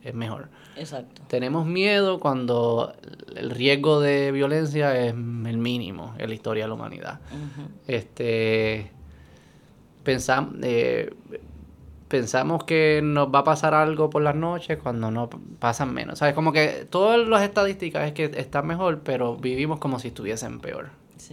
es 0.02 0.14
mejor. 0.14 0.48
Exacto. 0.76 1.20
Tenemos 1.28 1.66
miedo 1.66 2.18
cuando 2.20 2.94
el 3.36 3.50
riesgo 3.50 4.00
de 4.00 4.32
violencia 4.32 4.98
es 4.98 5.12
el 5.12 5.58
mínimo 5.58 6.14
en 6.16 6.30
la 6.30 6.34
historia 6.34 6.64
de 6.64 6.68
la 6.68 6.74
humanidad. 6.74 7.20
Este 7.86 8.90
pensamos 10.02 10.54
eh, 10.62 11.12
pensamos 12.14 12.62
que 12.62 13.00
nos 13.02 13.34
va 13.34 13.40
a 13.40 13.44
pasar 13.44 13.74
algo 13.74 14.08
por 14.08 14.22
las 14.22 14.36
noches 14.36 14.78
cuando 14.80 15.10
no 15.10 15.28
pasan 15.58 15.92
menos. 15.92 16.20
¿Sabes? 16.20 16.32
Como 16.32 16.52
que 16.52 16.86
todas 16.88 17.26
las 17.26 17.42
estadísticas 17.42 18.06
es 18.06 18.12
que 18.12 18.26
están 18.36 18.68
mejor, 18.68 19.00
pero 19.00 19.34
vivimos 19.34 19.80
como 19.80 19.98
si 19.98 20.08
estuviesen 20.08 20.60
peor. 20.60 20.90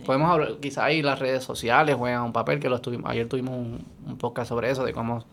Podemos 0.07 0.31
hablar, 0.31 0.57
quizá 0.59 0.85
ahí 0.85 1.03
las 1.03 1.19
redes 1.19 1.43
sociales 1.43 1.95
juegan 1.97 2.23
un 2.23 2.33
papel, 2.33 2.59
que 2.59 2.67
lo 2.67 2.77
estuvimos, 2.77 3.11
ayer 3.11 3.29
tuvimos 3.29 3.53
un, 3.53 3.85
un, 4.07 4.17
podcast 4.17 4.49
sobre 4.49 4.71
eso, 4.71 4.83
de 4.83 4.91
cómo 4.91 5.23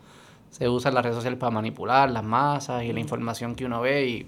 se 0.51 0.69
usan 0.69 0.93
las 0.93 1.01
redes 1.01 1.15
sociales 1.15 1.39
para 1.39 1.49
manipular 1.49 2.11
las 2.11 2.23
masas 2.23 2.83
y 2.83 2.93
la 2.93 2.99
información 2.99 3.55
que 3.55 3.65
uno 3.65 3.81
ve 3.81 4.07
y, 4.07 4.27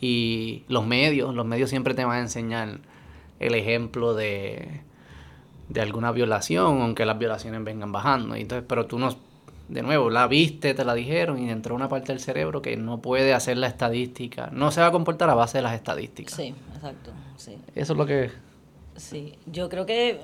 y 0.00 0.62
los 0.68 0.86
medios, 0.86 1.34
los 1.34 1.46
medios 1.46 1.68
siempre 1.68 1.94
te 1.94 2.04
van 2.04 2.18
a 2.18 2.20
enseñar 2.20 2.78
el 3.40 3.54
ejemplo 3.56 4.14
de, 4.14 4.82
de 5.68 5.80
alguna 5.80 6.12
violación, 6.12 6.80
aunque 6.80 7.04
las 7.04 7.18
violaciones 7.18 7.64
vengan 7.64 7.90
bajando. 7.90 8.36
Entonces, 8.36 8.64
pero 8.68 8.86
tú 8.86 9.00
no 9.00 9.25
de 9.68 9.82
nuevo, 9.82 10.10
la 10.10 10.28
viste, 10.28 10.74
te 10.74 10.84
la 10.84 10.94
dijeron 10.94 11.38
y 11.38 11.50
entró 11.50 11.74
una 11.74 11.88
parte 11.88 12.12
del 12.12 12.20
cerebro 12.20 12.62
que 12.62 12.76
no 12.76 13.00
puede 13.00 13.34
hacer 13.34 13.56
la 13.56 13.66
estadística, 13.66 14.48
no 14.52 14.70
se 14.70 14.80
va 14.80 14.88
a 14.88 14.92
comportar 14.92 15.28
a 15.28 15.34
base 15.34 15.58
de 15.58 15.62
las 15.62 15.74
estadísticas. 15.74 16.34
Sí, 16.34 16.54
exacto, 16.74 17.10
sí. 17.36 17.58
Eso 17.74 17.92
es 17.92 17.98
lo 17.98 18.06
que... 18.06 18.30
Sí, 18.96 19.34
yo 19.46 19.68
creo 19.68 19.84
que 19.84 20.20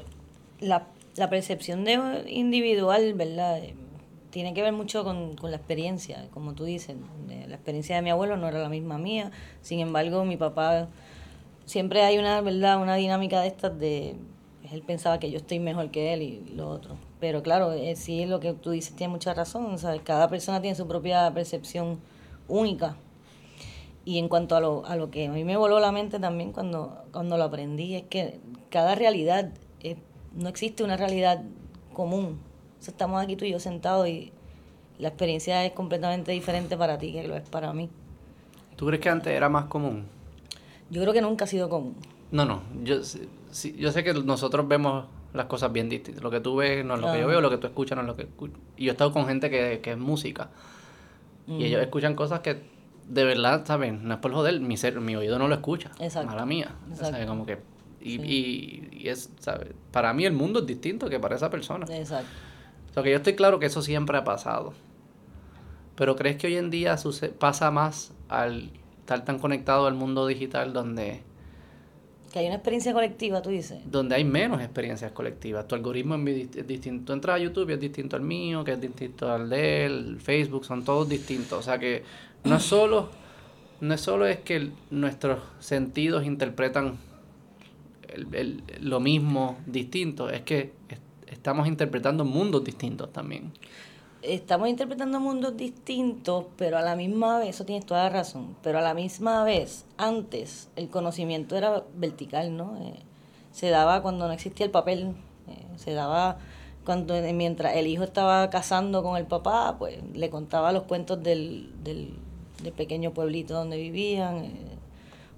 la, 0.61 0.87
percepción 1.29 1.85
de 1.85 2.25
individual, 2.29 3.15
¿verdad? 3.15 3.61
Tiene 4.31 4.55
que 4.55 4.63
ver 4.63 4.73
mucho 4.73 5.05
con, 5.05 5.37
la 5.43 5.57
experiencia, 5.57 6.29
como 6.33 6.55
tú 6.55 6.65
dices. 6.65 6.97
La 7.29 7.55
experiencia 7.55 7.97
de 7.97 8.03
mi 8.03 8.11
abuelo 8.11 8.37
no 8.37 8.49
era 8.49 8.61
la 8.61 8.69
misma 8.69 8.97
mía, 8.97 9.31
sin 9.61 9.81
embargo, 9.81 10.25
mi 10.25 10.37
papá, 10.37 10.89
siempre 11.67 12.03
hay 12.03 12.17
una, 12.17 12.41
¿verdad? 12.41 12.81
Una 12.81 12.95
dinámica 12.95 13.41
de 13.41 13.49
estas 13.49 13.79
de, 13.79 14.17
él 14.73 14.83
pensaba 14.83 15.19
que 15.19 15.31
yo 15.31 15.39
estoy 15.39 15.61
mejor 15.61 15.91
que 15.91 16.15
él 16.15 16.23
y 16.23 16.55
lo 16.55 16.69
otro 16.69 16.97
pero 17.23 17.41
claro, 17.41 17.73
eh, 17.73 17.95
sí, 17.95 18.27
lo 18.27 18.41
que 18.41 18.53
tú 18.53 18.73
dices 18.73 18.97
tiene 18.97 19.13
mucha 19.13 19.33
razón. 19.33 19.77
cada 20.03 20.29
persona 20.29 20.61
tiene 20.61 20.75
su 20.75 20.89
propia 20.89 21.33
percepción 21.33 22.01
única. 22.49 22.97
Y 24.05 24.19
en 24.19 24.29
cuanto 24.29 24.57
a 24.57 24.61
lo, 24.61 24.85
a 24.87 24.97
lo 24.97 25.13
que 25.13 25.29
a 25.29 25.31
mí 25.31 25.45
me 25.45 25.57
voló 25.57 25.79
la 25.79 25.93
mente 25.93 26.19
también 26.19 26.51
cuando, 26.51 27.05
cuando 27.13 27.39
lo 27.39 27.45
aprendí, 27.45 27.95
es 27.95 28.03
que 28.03 28.41
cada 28.71 28.97
realidad, 28.97 29.53
no 30.35 30.49
existe 30.49 30.83
una 30.83 30.97
realidad 30.97 31.45
común. 31.93 32.41
estamos 32.85 33.23
aquí 33.23 33.37
tú 33.37 33.45
y 33.45 33.53
yo 33.53 33.61
sentados 33.61 34.09
y 34.09 34.33
la 34.99 35.07
experiencia 35.07 35.65
es 35.65 35.71
completamente 35.75 36.33
diferente 36.33 36.77
para 36.77 36.99
ti 36.99 37.13
que 37.13 37.23
lo 37.23 37.37
es 37.37 37.49
para 37.49 37.73
mí. 37.73 37.89
¿Tú 38.75 38.87
crees 38.87 39.01
que 39.01 39.11
antes 39.11 39.33
era 39.33 39.49
más 39.49 39.67
común? 39.67 40.07
Yo 40.91 41.01
creo 41.03 41.13
que 41.13 41.23
nunca 41.23 41.45
ha 41.45 41.47
sido 41.47 41.69
común. 41.69 41.95
No, 42.33 42.45
no. 42.45 42.63
Yo, 42.83 42.97
yo 43.77 43.93
sé 43.93 44.05
que 44.05 44.15
nosotros 44.15 44.67
vemos 44.67 45.07
las 45.33 45.47
cosas 45.47 45.73
bien 45.73 45.89
distintas. 45.89 46.23
Lo 46.23 46.31
que 46.31 46.41
tú 46.41 46.57
ves 46.57 46.85
no 46.85 46.95
es 46.95 47.01
lo 47.01 47.13
que 47.13 47.21
yo 47.21 47.27
veo, 47.27 47.41
lo 47.41 47.51
que 47.51 47.59
tú 47.59 47.67
escuchas 47.67 47.97
no 47.97 48.03
es 48.03 48.07
lo 48.07 48.17
que 48.17 48.23
escucho. 48.23 48.55
Y 48.77 48.85
yo 48.87 48.91
he 48.91 48.93
estado 48.93 49.13
con 49.13 49.27
gente 49.27 49.51
que, 49.51 49.81
que 49.83 49.93
es 49.93 49.99
música. 49.99 50.51
Y 51.47 51.65
ellos 51.65 51.83
escuchan 51.83 52.15
cosas 52.15 52.41
que 52.41 52.73
de 53.09 53.25
verdad, 53.25 53.65
¿sabes? 53.67 53.93
No 53.93 54.15
es 54.15 54.21
por 54.21 54.33
joder, 54.33 54.61
mi, 54.61 54.77
ser, 54.77 55.01
mi 55.01 55.17
oído 55.17 55.39
no 55.39 55.49
lo 55.49 55.55
escucha. 55.55 55.91
Exacto. 55.99 56.31
Mala 56.31 56.47
mía. 56.47 56.75
O 56.91 57.27
como 57.27 57.47
que... 57.47 57.59
Y, 58.01 58.21
y, 58.21 59.09
es, 59.09 59.31
¿sabes? 59.39 59.69
Para 59.93 60.13
mí 60.13 60.25
el 60.25 60.33
mundo 60.33 60.61
es 60.61 60.67
distinto 60.67 61.09
que 61.09 61.21
para 61.21 61.37
esa 61.37 61.51
persona. 61.51 61.87
Exacto. 61.89 62.31
O 62.91 62.95
sea, 62.95 63.03
que 63.03 63.11
yo 63.11 63.17
estoy 63.17 63.35
claro 63.35 63.59
que 63.59 63.67
eso 63.67 63.83
siempre 63.83 64.19
ha 64.19 64.25
pasado. 64.25 64.73
Pero 65.95 66.17
¿crees 66.17 66.37
que 66.37 66.49
hoy 66.49 66.57
en 66.57 66.71
día 66.71 66.97
pasa 67.39 67.71
más 67.71 68.13
al 68.29 68.71
estar 69.01 69.25
tan 69.25 69.39
conectado 69.39 69.87
al 69.87 69.95
mundo 69.95 70.27
digital 70.27 70.73
donde... 70.73 71.23
Que 72.33 72.39
hay 72.39 72.47
una 72.47 72.57
experiencia 72.57 72.93
colectiva, 72.93 73.43
tú 73.43 73.51
dices. 73.51 73.81
Donde 73.85 74.15
hay 74.15 74.25
menos 74.25 74.63
experiencias 74.63 75.13
colectivas. 75.13 75.69
Tu 75.69 75.75
algoritmo 75.75 76.15
es 76.15 76.67
distinto. 76.67 77.07
Tú 77.07 77.13
entras 77.13 77.37
a 77.37 77.39
YouTube 77.39 77.69
y 77.71 77.73
es 77.75 77.81
distinto 77.81 78.17
al 78.17 78.23
mío, 78.23 78.65
que 78.65 78.73
es 78.73 78.81
distinto 78.81 79.31
al 79.31 79.51
de 79.51 79.85
él, 79.85 80.19
Facebook, 80.21 80.65
son 80.65 80.85
todos 80.85 81.09
distintos. 81.09 81.59
O 81.59 81.63
sea 81.63 81.79
que 81.79 82.03
no 82.45 82.59
solo, 82.59 83.11
no 83.81 83.95
es, 83.95 84.01
solo 84.01 84.27
es 84.27 84.39
que 84.41 84.71
nuestros 84.91 85.41
sentidos 85.61 86.25
interpretan 86.25 86.97
lo 88.81 89.01
mismo 89.01 89.59
distinto, 89.67 90.29
es 90.29 90.43
que 90.43 90.73
estamos 91.27 91.67
interpretando 91.67 92.25
mundos 92.25 92.63
distintos 92.63 93.13
también 93.13 93.53
estamos 94.23 94.69
interpretando 94.69 95.21
mundos 95.21 95.57
distintos, 95.57 96.47
pero 96.57 96.79
a 96.79 96.83
la 96.83 96.97
misma 96.97 97.39
vez, 97.39 97.51
eso 97.51 97.65
tienes 97.65 97.85
toda 97.85 98.05
la 98.05 98.11
razón, 98.11 98.57
pero 98.63 98.79
a 98.79 98.83
la 98.83 98.95
misma 98.95 99.45
vez, 99.45 99.85
antes 99.97 100.69
el 100.77 100.89
conocimiento 100.89 101.57
era 101.57 101.83
vertical, 101.95 102.57
¿no? 102.57 102.77
Eh, 102.81 103.01
se 103.53 103.71
daba 103.71 104.01
cuando 104.03 104.27
no 104.27 104.33
existía 104.33 104.65
el 104.65 104.73
papel, 104.73 105.15
eh, 105.49 105.67
se 105.77 105.93
daba 105.93 106.39
cuando 106.85 107.15
mientras 107.33 107.77
el 107.77 107.87
hijo 107.87 108.05
estaba 108.05 108.49
casando 108.51 109.03
con 109.03 109.17
el 109.17 109.27
papá, 109.27 109.77
pues 109.79 109.99
le 110.15 110.31
contaba 110.31 110.73
los 110.73 110.85
cuentos 110.85 111.23
del, 111.23 111.73
del, 111.83 112.17
pequeño 112.77 113.13
pueblito 113.13 113.55
donde 113.55 113.77
vivían, 113.77 114.45
eh, 114.45 114.79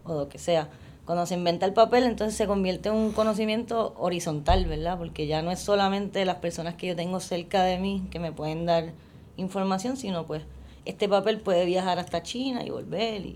o 0.05 0.14
lo 0.14 0.29
que 0.29 0.38
sea. 0.38 0.68
Cuando 1.05 1.27
se 1.27 1.35
inventa 1.35 1.67
el 1.67 1.75
papel, 1.75 2.05
entonces 2.05 2.35
se 2.35 2.47
convierte 2.47 2.88
en 2.88 2.95
un 2.95 3.12
conocimiento 3.12 3.95
horizontal, 3.99 4.64
¿verdad? 4.64 4.97
Porque 4.97 5.27
ya 5.27 5.43
no 5.43 5.51
es 5.51 5.61
solamente 5.61 6.25
las 6.25 6.37
personas 6.37 6.77
que 6.77 6.87
yo 6.87 6.97
tengo 6.97 7.21
cerca 7.21 7.62
de 7.62 7.79
mí 7.79 8.07
que 8.11 8.19
me 8.19 8.33
pueden 8.33 8.64
dar 8.64 8.93
información, 9.37 9.99
sino 9.99 10.25
pues 10.25 10.43
este 10.87 11.07
papel 11.09 11.40
puede 11.40 11.67
viajar 11.67 11.99
hasta 11.99 12.23
China 12.23 12.64
y 12.64 12.71
volver 12.71 13.27
y, 13.27 13.35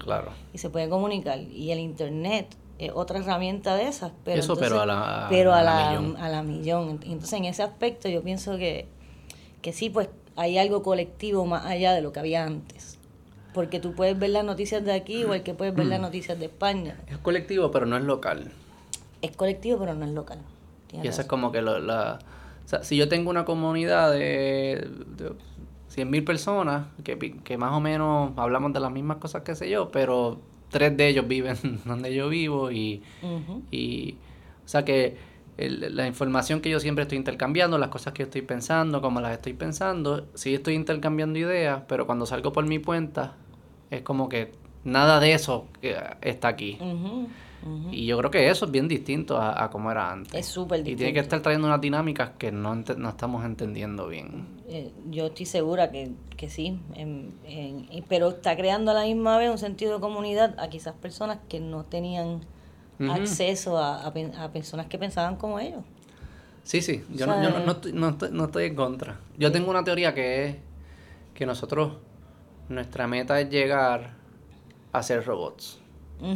y 0.54 0.58
se 0.58 0.70
puede 0.70 0.88
comunicar. 0.88 1.40
Y 1.40 1.70
el 1.70 1.78
Internet 1.78 2.56
es 2.78 2.90
otra 2.94 3.18
herramienta 3.18 3.76
de 3.76 3.88
esas. 3.88 4.12
Pero 4.24 4.40
Eso, 4.40 4.56
pero 4.56 4.80
a 4.80 4.86
la, 4.86 5.26
pero 5.28 5.52
a, 5.52 5.62
la, 5.62 5.90
millón. 5.90 6.16
a 6.16 6.28
la 6.30 6.42
millón. 6.42 7.00
Entonces, 7.04 7.34
en 7.34 7.44
ese 7.44 7.62
aspecto 7.62 8.08
yo 8.08 8.22
pienso 8.22 8.56
que, 8.56 8.86
que 9.60 9.74
sí, 9.74 9.90
pues 9.90 10.08
hay 10.36 10.56
algo 10.56 10.82
colectivo 10.82 11.44
más 11.44 11.66
allá 11.66 11.92
de 11.92 12.00
lo 12.00 12.12
que 12.12 12.20
había 12.20 12.44
antes 12.44 12.87
porque 13.58 13.80
tú 13.80 13.92
puedes 13.92 14.16
ver 14.16 14.30
las 14.30 14.44
noticias 14.44 14.84
de 14.84 14.92
aquí 14.92 15.22
igual 15.22 15.42
que 15.42 15.52
puedes 15.52 15.74
ver 15.74 15.86
las 15.86 16.00
noticias 16.00 16.38
de 16.38 16.44
España. 16.44 16.96
Es 17.08 17.18
colectivo, 17.18 17.72
pero 17.72 17.86
no 17.86 17.96
es 17.96 18.04
local. 18.04 18.52
Es 19.20 19.34
colectivo, 19.34 19.80
pero 19.80 19.94
no 19.94 20.04
es 20.04 20.12
local. 20.12 20.38
Y 20.92 21.08
eso 21.08 21.22
es 21.22 21.26
como 21.26 21.50
que 21.50 21.60
lo, 21.60 21.80
la... 21.80 22.20
O 22.64 22.68
sea, 22.68 22.84
si 22.84 22.96
yo 22.96 23.08
tengo 23.08 23.30
una 23.30 23.44
comunidad 23.44 24.12
de, 24.12 24.88
de 25.16 25.30
100.000 25.92 26.24
personas, 26.24 26.86
que, 27.02 27.18
que 27.18 27.58
más 27.58 27.72
o 27.72 27.80
menos 27.80 28.30
hablamos 28.36 28.72
de 28.72 28.78
las 28.78 28.92
mismas 28.92 29.16
cosas 29.16 29.42
que 29.42 29.56
sé 29.56 29.68
yo, 29.68 29.90
pero 29.90 30.38
tres 30.70 30.96
de 30.96 31.08
ellos 31.08 31.26
viven 31.26 31.56
donde 31.84 32.14
yo 32.14 32.28
vivo 32.28 32.70
y, 32.70 33.02
y 33.72 34.14
o 34.64 34.68
sea 34.68 34.84
que 34.84 35.16
la 35.56 36.06
información 36.06 36.60
que 36.60 36.70
yo 36.70 36.78
siempre 36.78 37.02
estoy 37.02 37.18
intercambiando, 37.18 37.76
las 37.76 37.88
cosas 37.88 38.12
que 38.12 38.20
yo 38.20 38.26
estoy 38.26 38.42
pensando, 38.42 39.00
como 39.00 39.20
las 39.20 39.32
estoy 39.32 39.54
pensando, 39.54 40.28
sí 40.34 40.54
estoy 40.54 40.74
intercambiando 40.74 41.40
ideas, 41.40 41.82
pero 41.88 42.06
cuando 42.06 42.24
salgo 42.24 42.52
por 42.52 42.64
mi 42.64 42.78
cuenta, 42.78 43.34
es 43.90 44.02
como 44.02 44.28
que 44.28 44.52
nada 44.84 45.20
de 45.20 45.32
eso 45.32 45.66
está 46.20 46.48
aquí. 46.48 46.78
Y 47.90 48.06
yo 48.06 48.16
creo 48.18 48.30
que 48.30 48.48
eso 48.48 48.66
es 48.66 48.70
bien 48.70 48.86
distinto 48.88 49.36
a, 49.36 49.64
a 49.64 49.70
como 49.70 49.90
era 49.90 50.12
antes. 50.12 50.32
Es 50.32 50.46
súper 50.46 50.78
distinto. 50.78 50.94
Y 50.94 50.96
tiene 50.96 51.12
que 51.12 51.20
estar 51.20 51.40
trayendo 51.42 51.66
unas 51.66 51.80
dinámicas 51.80 52.30
que 52.38 52.52
no, 52.52 52.74
no 52.74 53.08
estamos 53.08 53.44
entendiendo 53.44 54.06
bien. 54.08 54.46
Eh, 54.68 54.92
yo 55.10 55.26
estoy 55.26 55.46
segura 55.46 55.90
que, 55.90 56.12
que 56.36 56.48
sí, 56.48 56.78
pero 58.08 58.28
está 58.28 58.56
creando 58.56 58.90
a 58.92 58.94
la 58.94 59.02
misma 59.02 59.38
vez 59.38 59.50
un 59.50 59.58
sentido 59.58 59.94
de 59.94 60.00
comunidad 60.00 60.58
a 60.58 60.68
quizás 60.68 60.94
personas 60.94 61.38
que 61.48 61.58
no 61.58 61.84
tenían 61.84 62.42
acceso 63.10 63.78
a, 63.78 64.06
a, 64.06 64.52
personas 64.52 64.86
que 64.86 64.98
pensaban 64.98 65.36
como 65.36 65.58
ellos. 65.58 65.82
Sí, 66.64 66.82
sí, 66.82 67.02
yo, 67.14 67.26
no, 67.26 67.42
yo 67.42 67.50
no, 67.50 67.60
no, 67.60 67.72
estoy, 67.72 67.92
no, 68.32 68.44
estoy, 68.44 68.64
en 68.66 68.74
contra. 68.74 69.18
Yo 69.38 69.50
tengo 69.50 69.70
una 69.70 69.84
teoría 69.84 70.14
que 70.14 70.44
es 70.46 70.56
que 71.32 71.46
nosotros, 71.46 71.94
nuestra 72.68 73.06
meta 73.06 73.40
es 73.40 73.50
llegar 73.50 74.10
a 74.92 75.02
ser 75.02 75.24
robots. 75.24 75.80
Mm. 76.20 76.34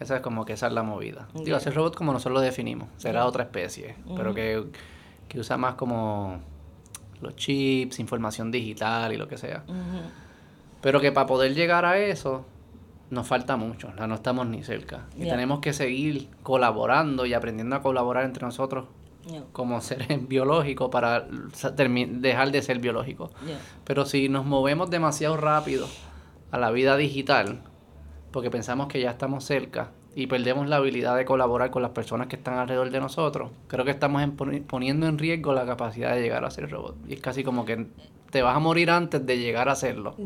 Esa 0.00 0.16
es 0.16 0.22
como 0.22 0.44
que 0.44 0.52
esa 0.52 0.68
es 0.68 0.72
la 0.72 0.82
movida. 0.82 1.28
Digo, 1.34 1.56
hacer 1.56 1.74
robots 1.74 1.96
como 1.96 2.12
nosotros 2.12 2.34
lo 2.34 2.40
definimos. 2.40 2.88
Será 2.98 3.26
otra 3.26 3.44
especie, 3.44 3.96
pero 4.16 4.32
que, 4.32 4.64
que, 5.28 5.40
usa 5.40 5.56
más 5.56 5.74
como 5.74 6.38
los 7.20 7.34
chips, 7.34 7.98
información 7.98 8.52
digital 8.52 9.12
y 9.12 9.16
lo 9.16 9.26
que 9.26 9.36
sea. 9.36 9.64
Pero 10.80 11.00
que 11.00 11.10
para 11.10 11.26
poder 11.26 11.54
llegar 11.54 11.84
a 11.84 11.98
eso, 11.98 12.44
nos 13.10 13.26
falta 13.26 13.56
mucho, 13.56 13.92
no 13.92 14.14
estamos 14.14 14.46
ni 14.46 14.62
cerca. 14.62 15.06
Y 15.16 15.24
tenemos 15.24 15.58
que 15.58 15.72
seguir 15.72 16.28
colaborando 16.44 17.26
y 17.26 17.34
aprendiendo 17.34 17.74
a 17.74 17.82
colaborar 17.82 18.24
entre 18.24 18.44
nosotros 18.44 18.86
como 19.52 19.80
seres 19.80 20.08
biológicos 20.28 20.90
para 20.90 21.26
dejar 21.26 22.50
de 22.52 22.62
ser 22.62 22.78
biológicos. 22.78 23.30
Pero 23.84 24.04
si 24.06 24.28
nos 24.28 24.44
movemos 24.44 24.90
demasiado 24.90 25.36
rápido 25.36 25.86
a 26.50 26.58
la 26.58 26.70
vida 26.70 26.96
digital, 26.96 27.62
porque 28.30 28.50
pensamos 28.50 28.88
que 28.88 29.00
ya 29.00 29.10
estamos 29.10 29.44
cerca 29.44 29.90
y 30.14 30.26
perdemos 30.26 30.68
la 30.68 30.76
habilidad 30.76 31.16
de 31.16 31.24
colaborar 31.24 31.70
con 31.70 31.82
las 31.82 31.92
personas 31.92 32.26
que 32.26 32.36
están 32.36 32.54
alrededor 32.58 32.90
de 32.90 33.00
nosotros, 33.00 33.50
creo 33.68 33.84
que 33.84 33.90
estamos 33.90 34.22
poniendo 34.66 35.06
en 35.06 35.18
riesgo 35.18 35.52
la 35.52 35.64
capacidad 35.66 36.14
de 36.14 36.22
llegar 36.22 36.44
a 36.44 36.50
ser 36.50 36.70
robot. 36.70 36.96
Y 37.08 37.14
es 37.14 37.20
casi 37.20 37.44
como 37.44 37.64
que 37.64 37.86
te 38.30 38.42
vas 38.42 38.56
a 38.56 38.58
morir 38.58 38.90
antes 38.90 39.24
de 39.24 39.38
llegar 39.38 39.68
a 39.68 39.72
hacerlo. 39.72 40.16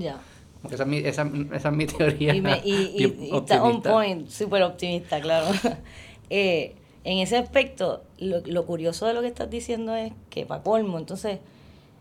Esa 0.71 0.85
es 0.85 0.89
mi, 0.89 0.99
esa, 0.99 1.31
esa 1.53 1.69
es 1.69 1.75
mi 1.75 1.87
teoría. 1.87 2.35
Y, 2.65 3.31
está 3.35 3.63
on 3.63 3.83
point, 3.83 4.29
súper 4.29 4.63
optimista, 4.63 5.21
claro. 5.21 5.47
eh, 6.31 6.77
en 7.05 7.19
ese 7.19 7.37
aspecto, 7.37 8.03
lo, 8.19 8.41
lo, 8.41 8.67
curioso 8.67 9.07
de 9.07 9.15
lo 9.15 9.21
que 9.21 9.27
estás 9.27 9.51
diciendo 9.51 9.95
es 9.95 10.13
que, 10.31 10.47
para 10.47 10.63
colmo, 10.63 10.99
entonces, 10.99 11.39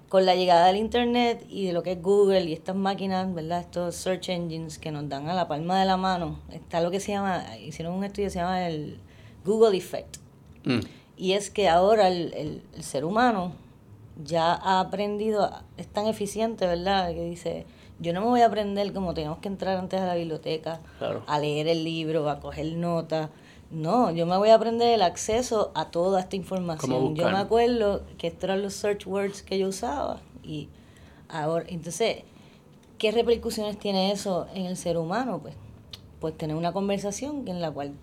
con 0.10 0.26
la 0.26 0.36
llegada 0.36 0.68
del 0.68 0.78
Internet 0.78 1.46
y 1.50 1.66
de 1.66 1.74
lo 1.74 1.84
que 1.84 1.94
es 1.94 2.02
Google 2.02 2.44
y 2.44 2.54
estas 2.54 2.76
máquinas, 2.76 3.34
¿verdad? 3.34 3.62
Estos 3.62 3.96
search 3.96 4.30
engines 4.30 4.78
que 4.78 4.92
nos 4.92 5.08
dan 5.10 5.28
a 5.30 5.34
la 5.34 5.48
palma 5.48 5.80
de 5.80 5.86
la 5.86 5.98
mano, 5.98 6.40
está 6.52 6.82
lo 6.82 6.92
que 6.92 7.00
se 7.00 7.14
llama, 7.14 7.44
hicieron 7.58 7.94
un 7.94 8.04
estudio 8.04 8.28
que 8.28 8.32
se 8.32 8.40
llama 8.40 8.68
el 8.68 9.00
Google 9.46 9.78
Effect. 9.78 10.18
Mm. 10.66 10.80
Y 11.18 11.34
es 11.34 11.50
que 11.50 11.70
ahora 11.70 12.08
el, 12.08 12.34
el, 12.34 12.62
el 12.76 12.84
ser 12.84 13.06
humano 13.06 13.54
ya 14.24 14.54
ha 14.54 14.80
aprendido, 14.80 15.52
es 15.78 15.88
tan 15.88 16.08
eficiente, 16.08 16.68
¿verdad? 16.68 17.14
Que 17.14 17.24
dice 17.24 17.66
yo 18.02 18.14
no 18.14 18.22
me 18.22 18.28
voy 18.28 18.42
a 18.42 18.48
aprender 18.48 18.92
como 18.94 19.14
tenemos 19.14 19.38
que 19.38 19.48
entrar 19.48 19.78
antes 19.78 20.02
a 20.02 20.08
la 20.08 20.16
biblioteca, 20.16 20.80
a 21.28 21.40
leer 21.40 21.68
el 21.68 21.84
libro, 21.84 22.28
a 22.30 22.40
coger 22.40 22.74
notas. 22.74 23.30
No, 23.72 24.12
yo 24.12 24.26
me 24.26 24.38
voy 24.38 24.50
a 24.50 24.56
aprender 24.56 24.90
el 24.90 25.02
acceso 25.02 25.72
a 25.76 25.92
toda 25.92 26.20
esta 26.20 26.36
información. 26.36 27.16
Yo 27.16 27.30
me 27.30 27.38
acuerdo 27.38 28.04
que 28.18 28.28
estos 28.28 28.44
eran 28.46 28.62
los 28.62 28.74
search 28.74 29.08
words 29.08 29.42
que 29.42 29.58
yo 29.58 29.70
usaba. 29.70 30.20
Y 30.44 30.68
ahora, 31.30 31.66
entonces, 31.70 32.18
¿qué 32.98 33.12
repercusiones 33.12 33.80
tiene 33.80 34.12
eso 34.12 34.48
en 34.54 34.66
el 34.66 34.76
ser 34.76 34.98
humano? 34.98 35.40
Pues, 35.42 35.56
pues 36.20 36.38
tener 36.38 36.56
una 36.56 36.74
conversación 36.74 37.48
en 37.48 37.62
la 37.62 37.72
cual 37.72 37.94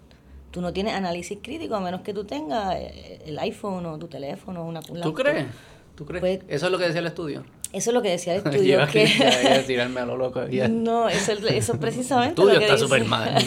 tú 0.51 0.63
no 0.63 0.73
tienes 0.73 0.95
análisis 0.95 1.39
crítico 1.43 1.75
a 1.75 1.81
menos 1.81 2.01
que 2.01 2.15
tú 2.15 2.25
tengas 2.25 2.75
eh, 2.77 3.21
el 3.27 3.39
iPhone 3.39 3.85
o 3.85 3.99
tu 3.99 4.09
teléfono, 4.09 4.65
una 4.65 4.81
¿Tú 4.81 5.13
crees? 5.13 5.47
¿Tú 5.95 6.07
crees? 6.07 6.21
Pues 6.21 6.41
eso 6.49 6.67
es 6.67 6.73
lo 6.73 6.79
que 6.79 6.85
decía 6.85 7.01
el 7.01 7.07
estudio. 7.07 7.45
Eso 7.73 7.91
es 7.91 7.95
lo 7.95 8.01
que 8.01 8.11
decía 8.11 8.37
el 8.37 8.39
estudio. 8.47 8.87
que... 8.91 9.65
tirarme 9.67 10.01
a 10.01 10.07
lo 10.07 10.17
loco. 10.17 10.41
No, 10.71 11.11
eso, 11.11 11.33
eso 11.33 11.79
precisamente. 11.79 12.41
El 12.41 12.49
estudio 12.49 12.67
está 12.67 12.79
súper 12.79 13.05
mal. 13.05 13.35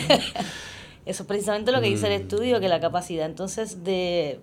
eso 1.06 1.24
es 1.24 1.28
precisamente 1.28 1.72
lo 1.72 1.82
que 1.82 1.88
dice 1.88 2.14
el 2.14 2.20
mm. 2.20 2.24
estudio, 2.24 2.60
que 2.60 2.70
la 2.70 2.80
capacidad 2.80 3.26
entonces 3.26 3.84
de 3.84 4.40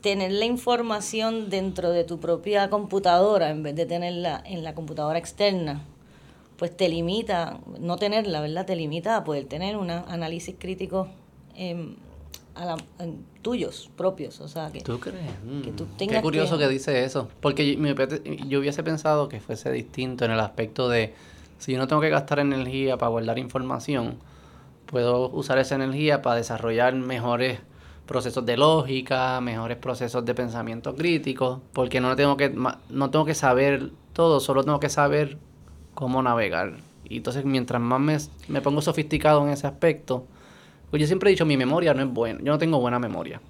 tener 0.00 0.32
la 0.32 0.44
información 0.44 1.50
dentro 1.50 1.90
de 1.90 2.04
tu 2.04 2.20
propia 2.20 2.70
computadora 2.70 3.50
en 3.50 3.62
vez 3.62 3.74
de 3.74 3.86
tenerla 3.86 4.42
en 4.46 4.62
la 4.64 4.74
computadora 4.74 5.18
externa, 5.18 5.84
pues 6.56 6.76
te 6.76 6.88
limita, 6.88 7.60
no 7.80 7.96
tenerla, 7.96 8.40
¿verdad? 8.40 8.66
Te 8.66 8.76
limita 8.76 9.16
a 9.16 9.24
poder 9.24 9.44
tener 9.46 9.76
un 9.76 9.90
análisis 9.90 10.54
crítico 10.58 11.08
eh, 11.54 11.94
tuyos 13.42 13.90
propios, 13.96 14.40
o 14.40 14.48
sea, 14.48 14.70
que 14.72 14.80
tú 14.80 14.98
crees, 14.98 15.30
que 15.62 15.70
tú 15.70 15.84
mm. 15.84 15.96
tengas 15.96 16.16
Qué 16.16 16.22
curioso 16.22 16.58
que... 16.58 16.68
dice 16.68 17.04
eso, 17.04 17.28
porque 17.40 17.76
yo, 18.46 18.58
hubiese 18.58 18.82
pensado 18.82 19.28
que 19.28 19.40
fuese 19.40 19.70
distinto 19.70 20.24
en 20.24 20.32
el 20.32 20.40
aspecto 20.40 20.88
de 20.88 21.14
si 21.58 21.72
yo 21.72 21.78
no 21.78 21.86
tengo 21.86 22.02
que 22.02 22.10
gastar 22.10 22.40
energía 22.40 22.96
para 22.96 23.10
guardar 23.10 23.38
información, 23.38 24.18
puedo 24.90 25.28
usar 25.30 25.58
esa 25.58 25.74
energía 25.74 26.22
para 26.22 26.36
desarrollar 26.36 26.94
mejores 26.94 27.60
procesos 28.06 28.44
de 28.46 28.56
lógica, 28.56 29.40
mejores 29.40 29.76
procesos 29.76 30.24
de 30.24 30.34
pensamiento 30.34 30.94
crítico, 30.94 31.60
porque 31.72 32.00
no 32.00 32.16
tengo 32.16 32.36
que 32.36 32.48
no 32.48 33.10
tengo 33.10 33.24
que 33.24 33.34
saber 33.34 33.90
todo, 34.14 34.40
solo 34.40 34.64
tengo 34.64 34.80
que 34.80 34.88
saber 34.88 35.36
cómo 35.94 36.22
navegar 36.22 36.78
Y 37.04 37.18
entonces 37.18 37.44
mientras 37.44 37.80
más 37.82 38.00
me, 38.00 38.16
me 38.48 38.60
pongo 38.62 38.80
sofisticado 38.80 39.44
en 39.44 39.50
ese 39.50 39.66
aspecto, 39.66 40.24
pues 40.90 41.00
yo 41.00 41.06
siempre 41.06 41.28
he 41.28 41.32
dicho, 41.32 41.44
mi 41.44 41.56
memoria 41.56 41.92
no 41.92 42.02
es 42.02 42.08
buena, 42.08 42.40
yo 42.40 42.52
no 42.52 42.58
tengo 42.58 42.80
buena 42.80 42.98
memoria. 42.98 43.40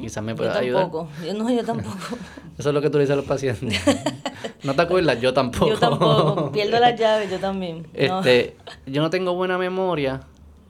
Quizás 0.00 0.22
me 0.22 0.34
pueda 0.34 0.62
yo 0.62 0.76
tampoco. 0.76 1.08
Yo 1.26 1.32
no, 1.32 1.50
yo 1.50 1.64
tampoco. 1.64 1.96
Eso 2.58 2.68
es 2.68 2.74
lo 2.74 2.82
que 2.82 2.90
tú 2.90 2.98
le 2.98 3.04
dices 3.04 3.14
a 3.14 3.16
los 3.16 3.24
pacientes. 3.24 3.80
¿No 4.64 4.74
te 4.74 4.82
acuerdas? 4.82 5.18
Yo 5.20 5.32
tampoco. 5.32 5.68
Yo 5.68 5.78
tampoco. 5.78 6.52
Pierdo 6.52 6.78
las 6.78 6.98
llaves, 6.98 7.30
yo 7.30 7.38
también. 7.38 7.86
Este, 7.94 8.56
Yo 8.86 9.00
no 9.00 9.08
tengo 9.08 9.34
buena 9.34 9.56
memoria, 9.56 10.20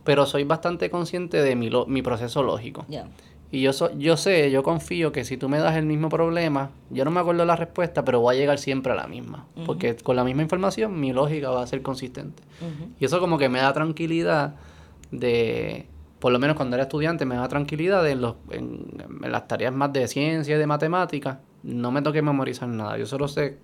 pero 0.04 0.26
soy 0.26 0.44
bastante 0.44 0.90
consciente 0.90 1.42
de 1.42 1.56
mi, 1.56 1.70
mi 1.86 2.02
proceso 2.02 2.42
lógico. 2.42 2.84
Ya. 2.88 3.08
Y 3.52 3.60
yo, 3.60 3.72
yo 3.98 4.16
sé, 4.16 4.50
yo 4.50 4.62
confío 4.62 5.12
que 5.12 5.26
si 5.26 5.36
tú 5.36 5.50
me 5.50 5.58
das 5.58 5.76
el 5.76 5.84
mismo 5.84 6.08
problema, 6.08 6.70
yo 6.88 7.04
no 7.04 7.10
me 7.10 7.20
acuerdo 7.20 7.44
la 7.44 7.54
respuesta, 7.54 8.02
pero 8.02 8.18
voy 8.20 8.34
a 8.34 8.38
llegar 8.38 8.58
siempre 8.58 8.92
a 8.92 8.96
la 8.96 9.06
misma. 9.06 9.46
Porque 9.66 9.94
con 9.94 10.16
la 10.16 10.24
misma 10.24 10.40
información 10.40 10.98
mi 10.98 11.12
lógica 11.12 11.50
va 11.50 11.62
a 11.62 11.66
ser 11.66 11.82
consistente. 11.82 12.42
Y 12.98 13.04
eso 13.04 13.20
como 13.20 13.36
que 13.36 13.50
me 13.50 13.58
da 13.58 13.70
tranquilidad 13.74 14.54
de, 15.10 15.86
por 16.18 16.32
lo 16.32 16.38
menos 16.38 16.56
cuando 16.56 16.76
era 16.76 16.84
estudiante, 16.84 17.26
me 17.26 17.34
da 17.34 17.46
tranquilidad 17.48 18.02
de 18.02 18.12
en, 18.12 18.22
los, 18.22 18.36
en, 18.52 18.86
las 19.20 19.46
tareas 19.46 19.74
más 19.74 19.92
de 19.92 20.08
ciencia 20.08 20.56
y 20.56 20.58
de 20.58 20.66
matemática. 20.66 21.40
No 21.62 21.90
me 21.90 22.00
toque 22.00 22.22
memorizar 22.22 22.68
nada. 22.68 22.96
Yo 22.96 23.04
solo 23.04 23.28
sé, 23.28 23.58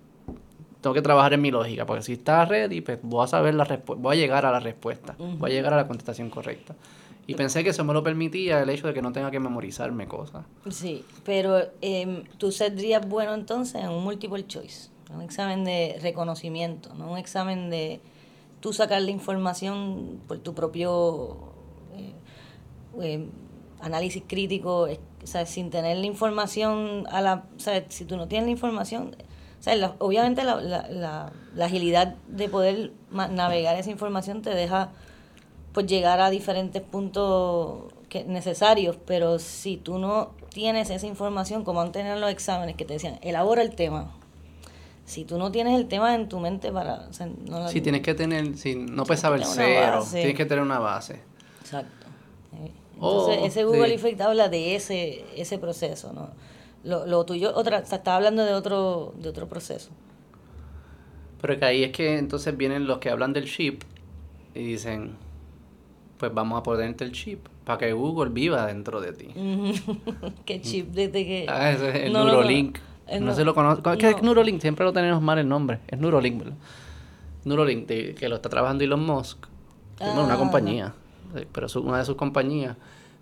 tengo 0.81 0.93
que 0.93 1.01
trabajar 1.01 1.33
en 1.33 1.41
mi 1.41 1.51
lógica. 1.51 1.85
Porque 1.85 2.03
si 2.03 2.13
está 2.13 2.45
ready, 2.45 2.81
pues 2.81 2.99
voy 3.01 3.23
a 3.23 3.27
saber 3.27 3.53
la 3.53 3.63
respuesta, 3.63 4.01
voy 4.01 4.17
a 4.17 4.19
llegar 4.19 4.45
a 4.45 4.51
la 4.51 4.59
respuesta. 4.59 5.15
Voy 5.17 5.51
a 5.51 5.53
llegar 5.53 5.73
a 5.73 5.77
la 5.77 5.87
contestación 5.87 6.29
correcta. 6.29 6.75
Y 7.27 7.35
pensé 7.35 7.63
que 7.63 7.69
eso 7.69 7.83
me 7.83 7.93
lo 7.93 8.01
permitía 8.03 8.63
el 8.63 8.69
hecho 8.71 8.87
de 8.87 8.93
que 8.93 9.03
no 9.03 9.11
tenga 9.11 9.29
que 9.29 9.39
memorizarme 9.39 10.07
cosas. 10.07 10.45
Sí, 10.71 11.03
pero 11.23 11.59
eh, 11.79 12.23
tú 12.39 12.51
serías 12.51 13.07
bueno 13.07 13.35
entonces 13.35 13.83
en 13.83 13.89
un 13.89 14.03
multiple 14.03 14.47
choice, 14.47 14.89
un 15.13 15.21
examen 15.21 15.63
de 15.63 15.99
reconocimiento, 16.01 16.91
no 16.95 17.11
un 17.11 17.19
examen 17.19 17.69
de 17.69 18.01
tú 18.61 18.73
sacar 18.73 19.03
la 19.03 19.11
información 19.11 20.19
por 20.27 20.39
tu 20.39 20.55
propio 20.55 21.37
eh, 21.95 22.13
eh, 22.99 23.27
análisis 23.79 24.23
crítico, 24.25 24.87
o 25.23 25.27
sea, 25.27 25.45
sin 25.45 25.69
tener 25.69 25.97
la 25.97 26.07
información 26.07 27.05
a 27.11 27.21
la, 27.21 27.45
o 27.55 27.59
sea, 27.59 27.85
si 27.89 28.05
tú 28.05 28.17
no 28.17 28.27
tienes 28.27 28.47
la 28.47 28.51
información, 28.51 29.15
o 29.59 29.63
sea, 29.63 29.95
obviamente 29.99 30.43
la, 30.43 30.61
la, 30.61 31.31
la 31.55 31.65
agilidad 31.65 32.15
de 32.27 32.47
poder 32.47 32.91
navegar 33.11 33.75
esa 33.75 33.91
información 33.91 34.41
te 34.41 34.51
deja 34.51 34.91
pues 35.73 35.85
llegar 35.85 36.19
a 36.21 36.29
diferentes 36.29 36.81
puntos 36.81 37.93
que, 38.09 38.23
necesarios, 38.23 38.97
pero 39.05 39.39
si 39.39 39.77
tú 39.77 39.99
no 39.99 40.31
tienes 40.49 40.89
esa 40.89 41.05
información, 41.05 41.63
como 41.63 41.89
tenido 41.91 42.15
los 42.17 42.31
exámenes 42.31 42.75
que 42.75 42.85
te 42.85 42.93
decían, 42.93 43.19
elabora 43.21 43.61
el 43.61 43.75
tema. 43.75 44.15
Si 45.05 45.25
tú 45.25 45.37
no 45.37 45.51
tienes 45.51 45.75
el 45.77 45.87
tema 45.87 46.13
en 46.15 46.29
tu 46.29 46.39
mente 46.39 46.71
para... 46.71 47.07
O 47.07 47.67
sí, 47.69 47.81
tienes 47.81 48.01
que 48.01 48.13
tener, 48.13 48.57
si 48.57 48.75
no 48.75 49.05
puedes 49.05 49.21
saber 49.21 49.43
cero, 49.43 50.05
tienes 50.11 50.35
que 50.35 50.45
tener 50.45 50.63
una 50.63 50.79
base. 50.79 51.19
Exacto. 51.61 52.07
Eh, 52.53 52.71
entonces, 52.95 53.37
oh, 53.41 53.45
ese 53.45 53.63
Google 53.63 53.93
Effect 53.93 54.21
habla 54.21 54.49
de 54.49 54.75
ese, 54.75 55.25
ese 55.35 55.57
proceso, 55.57 56.13
¿no? 56.13 56.29
Lo, 56.83 57.05
lo 57.05 57.25
tuyo, 57.25 57.51
otra, 57.55 57.79
o 57.79 57.81
está 57.81 58.15
hablando 58.15 58.45
de 58.45 58.53
otro, 58.53 59.13
de 59.17 59.29
otro 59.29 59.47
proceso. 59.47 59.89
Pero 61.41 61.57
que 61.57 61.65
ahí 61.65 61.83
es 61.83 61.91
que 61.91 62.17
entonces 62.17 62.55
vienen 62.55 62.87
los 62.87 62.99
que 62.99 63.09
hablan 63.09 63.33
del 63.33 63.45
chip 63.45 63.83
y 64.53 64.63
dicen, 64.63 65.15
pues 66.17 66.33
vamos 66.33 66.59
a 66.59 66.63
ponerte 66.63 67.03
el 67.03 67.11
chip 67.11 67.47
para 67.63 67.79
que 67.79 67.93
Google 67.93 68.29
viva 68.29 68.65
dentro 68.65 68.99
de 68.99 69.13
ti. 69.13 69.27
¿Qué 70.45 70.61
chip? 70.61 70.89
Desde 70.89 71.25
que... 71.25 71.45
Ah, 71.47 71.71
ese 71.71 71.89
es 71.89 71.95
el 71.95 72.13
Neurolink. 72.13 72.77
No, 73.21 73.33
se 73.33 73.43
lo 73.43 73.55
conozco. 73.55 73.97
¿Qué 73.97 74.09
es 74.09 74.21
Neurolink? 74.21 74.61
Siempre 74.61 74.85
lo 74.85 74.93
tenemos 74.93 75.21
mal 75.21 75.39
el 75.39 75.47
nombre. 75.47 75.79
Es 75.87 75.97
Neurolink, 75.97 76.39
¿verdad? 76.39 76.57
Neurolink, 77.45 77.87
que 77.87 78.29
lo 78.29 78.35
está 78.35 78.49
trabajando 78.49 78.83
Elon 78.83 79.05
Musk. 79.05 79.47
una 79.99 80.33
ah. 80.33 80.37
compañía. 80.37 80.93
Pero 81.51 81.67
es 81.67 81.75
una 81.75 81.99
de 81.99 82.05
sus 82.05 82.15
compañías 82.15 82.75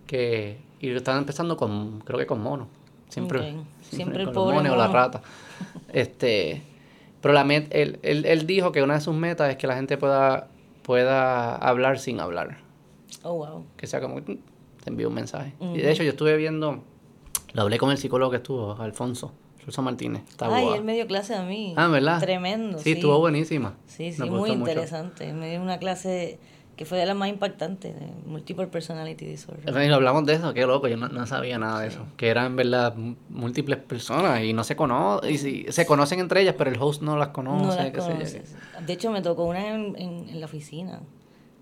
que... 0.06 0.60
Y 0.80 0.90
lo 0.90 0.98
están 0.98 1.18
empezando 1.20 1.56
con... 1.56 2.00
Creo 2.00 2.18
que 2.20 2.26
con 2.26 2.42
mono. 2.42 2.68
Siempre, 3.10 3.56
siempre, 3.82 4.24
el 4.24 4.32
pobre 4.32 4.58
mono. 4.58 4.74
o 4.74 4.76
la 4.76 4.88
rata. 4.88 5.22
Este... 5.92 6.62
Pero 7.22 7.34
la 7.34 7.44
met, 7.44 7.68
él, 7.72 8.00
él, 8.04 8.26
él 8.26 8.46
dijo 8.46 8.72
que 8.72 8.84
una 8.84 8.94
de 8.94 9.02
sus 9.02 9.16
metas 9.16 9.50
es 9.50 9.58
que 9.58 9.66
la 9.66 9.76
gente 9.76 9.98
pueda, 9.98 10.50
pueda 10.84 11.56
hablar 11.56 12.00
sin 12.00 12.20
hablar. 12.20 12.60
Oh, 13.24 13.34
wow. 13.34 13.66
Que 13.76 13.88
sea 13.88 14.00
como, 14.00 14.22
te 14.22 14.40
envío 14.86 15.10
un 15.10 15.16
mensaje. 15.16 15.54
Y 15.60 15.80
de 15.80 15.92
hecho, 15.92 16.04
yo 16.04 16.12
estuve 16.12 16.38
viendo, 16.38 16.84
lo 17.54 17.62
hablé 17.62 17.78
con 17.78 17.92
el 17.92 17.98
psicólogo 17.98 18.32
que 18.32 18.38
estuvo, 18.38 18.74
Alfonso. 18.80 19.34
Alfonso 19.58 19.82
Martínez. 19.82 20.24
Está 20.30 20.56
Ay, 20.56 20.68
él 20.76 20.84
me 20.84 20.94
dio 20.94 21.08
clase 21.08 21.36
a 21.36 21.44
mí. 21.44 21.74
Ah, 21.76 21.88
¿verdad? 21.88 22.20
Tremendo. 22.20 22.78
Sí, 22.80 22.94
estuvo 22.94 23.20
buenísima. 23.20 23.74
Sí, 23.88 24.14
sí, 24.14 24.30
muy 24.30 24.52
interesante. 24.52 25.34
Me 25.34 25.50
dio 25.50 25.62
una 25.62 25.80
clase 25.80 26.40
que 26.78 26.86
fue 26.86 27.00
de 27.00 27.06
las 27.08 27.16
más 27.16 27.28
impactantes, 27.28 27.94
de 28.00 28.06
Multiple 28.26 28.68
Personality 28.68 29.26
Disorder. 29.26 29.84
Y 29.84 29.92
hablamos 29.92 30.26
de 30.26 30.36
eso, 30.36 30.54
qué 30.54 30.66
loco, 30.66 30.88
yo 30.88 30.96
no, 30.96 31.26
sabía 31.26 31.58
nada 31.58 31.82
de 31.82 31.88
eso. 31.88 32.06
Que 32.16 32.30
eran, 32.30 32.56
verdad, 32.56 32.96
múltiples 33.30 33.80
personas 33.80 34.44
y 34.44 34.54
no 34.54 34.64
se 34.64 34.76
conocen, 34.76 35.30
y 35.30 35.38
si, 35.40 35.66
se 35.70 35.86
conocen 35.88 36.20
entre 36.20 36.42
ellas, 36.42 36.56
pero 36.58 36.70
el 36.70 36.78
host 36.80 37.02
no 37.02 37.18
las 37.18 37.30
conoce. 37.30 37.92
De 38.86 38.94
hecho, 38.94 39.12
me 39.12 39.22
tocó 39.22 39.46
una 39.46 39.74
en, 39.74 39.96
en 39.98 40.40
la 40.40 40.46
oficina. 40.46 41.02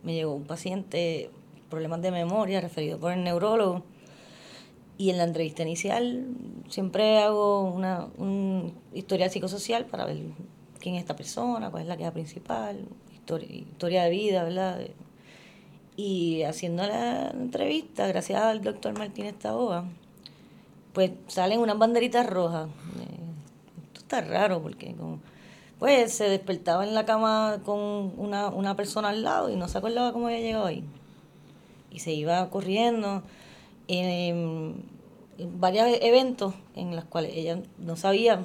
Me 0.03 0.13
llegó 0.13 0.35
un 0.35 0.43
paciente 0.43 1.31
problemas 1.69 2.01
de 2.01 2.11
memoria 2.11 2.61
referido 2.61 2.99
por 2.99 3.11
el 3.11 3.23
neurólogo. 3.23 3.83
Y 4.97 5.09
en 5.09 5.17
la 5.17 5.23
entrevista 5.23 5.63
inicial 5.63 6.25
siempre 6.69 7.19
hago 7.19 7.63
una, 7.63 8.07
un 8.17 8.73
historial 8.93 9.29
psicosocial 9.29 9.85
para 9.85 10.05
ver 10.05 10.17
quién 10.79 10.95
es 10.95 11.01
esta 11.01 11.15
persona, 11.15 11.69
cuál 11.69 11.83
es 11.83 11.89
la 11.89 11.97
queja 11.97 12.11
principal, 12.11 12.85
historia, 13.13 13.53
historia 13.53 14.03
de 14.03 14.09
vida, 14.09 14.43
¿verdad? 14.43 14.79
Y 15.97 16.43
haciendo 16.43 16.85
la 16.85 17.29
entrevista, 17.29 18.07
gracias 18.07 18.41
al 18.41 18.61
doctor 18.61 18.97
Martínez 18.97 19.35
Taboa, 19.39 19.85
pues 20.93 21.11
salen 21.27 21.59
unas 21.59 21.77
banderitas 21.77 22.27
rojas. 22.27 22.67
Esto 23.87 23.99
está 23.99 24.21
raro 24.21 24.61
porque 24.61 24.93
como, 24.93 25.19
pues 25.79 26.13
se 26.13 26.29
despertaba 26.29 26.85
en 26.85 26.93
la 26.93 27.05
cama 27.05 27.59
con 27.63 28.13
una, 28.17 28.49
una 28.49 28.75
persona 28.75 29.09
al 29.09 29.23
lado 29.23 29.49
y 29.49 29.55
no 29.55 29.67
se 29.67 29.77
acordaba 29.77 30.11
cómo 30.11 30.27
había 30.27 30.39
llegado 30.39 30.65
ahí 30.65 30.83
y 31.95 31.99
se 31.99 32.11
iba 32.11 32.49
corriendo 32.49 33.23
en, 33.87 34.83
varios 35.59 35.87
eventos 36.01 36.53
en 36.75 36.93
los 36.95 37.05
cuales 37.05 37.31
ella 37.35 37.61
no 37.77 37.95
sabía 37.95 38.41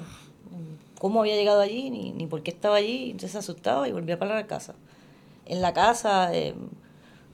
cómo 0.97 1.19
había 1.19 1.35
llegado 1.35 1.59
allí 1.59 1.89
ni, 1.89 2.11
ni 2.11 2.27
por 2.27 2.43
qué 2.43 2.51
estaba 2.51 2.77
allí, 2.77 3.05
entonces 3.11 3.31
se 3.31 3.37
asustaba 3.39 3.89
y 3.89 3.91
volvía 3.91 4.17
para 4.17 4.35
la 4.35 4.47
casa. 4.47 4.75
En 5.45 5.61
la 5.61 5.73
casa, 5.73 6.33
eh, 6.33 6.53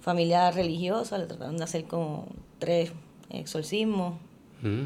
familia 0.08 0.50
religiosa, 0.52 1.18
le 1.18 1.26
trataron 1.26 1.58
de 1.58 1.66
hacer 1.66 1.84
como 1.84 2.28
tres 2.60 2.94
exorcismos. 3.30 4.14
Mm. 4.62 4.84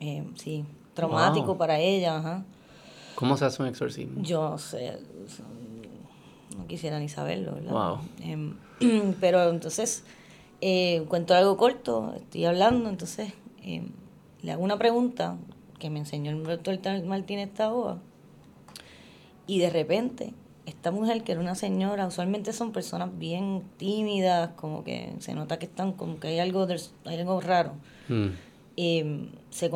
Eh, 0.00 0.24
sí, 0.36 0.64
traumático 0.94 1.58
para 1.58 1.78
ella. 1.78 2.42
¿Cómo 3.14 3.36
se 3.36 3.44
hace 3.44 3.60
un 3.60 3.68
exorcismo? 3.68 4.22
Yo 4.22 4.56
sé, 4.56 4.96
no 6.56 6.66
quisiera 6.66 6.98
ni 6.98 7.10
saberlo, 7.10 7.52
¿verdad? 7.56 7.96
Em, 8.22 8.56
pero 9.20 9.50
entonces 9.50 10.04
eh, 10.62 11.04
cuento 11.06 11.34
algo 11.34 11.58
corto, 11.58 12.14
estoy 12.16 12.46
hablando, 12.46 12.88
entonces 12.88 13.34
eh, 13.62 13.86
le 14.40 14.52
hago 14.52 14.64
una 14.64 14.78
pregunta 14.78 15.36
que 15.80 15.90
me 15.90 15.98
enseñó 15.98 16.30
el 16.30 16.44
doctor 16.44 16.78
Martínez 17.04 17.52
Taboa 17.52 17.98
y 19.46 19.58
de 19.58 19.68
repente 19.68 20.32
esta 20.66 20.90
mujer 20.90 21.24
que 21.24 21.32
era 21.32 21.40
una 21.40 21.54
señora, 21.54 22.06
usualmente 22.06 22.52
son 22.52 22.72
personas 22.72 23.16
bien 23.18 23.62
tímidas, 23.78 24.50
como 24.56 24.84
que 24.84 25.12
se 25.18 25.34
nota 25.34 25.58
que 25.58 25.66
están, 25.66 25.92
como 25.92 26.20
que 26.20 26.28
hay 26.28 26.38
algo, 26.38 26.66
hay 27.04 27.18
algo 27.18 27.40
raro. 27.40 27.72
Mm. 28.08 28.28
Eh, 28.76 29.28
se, 29.50 29.70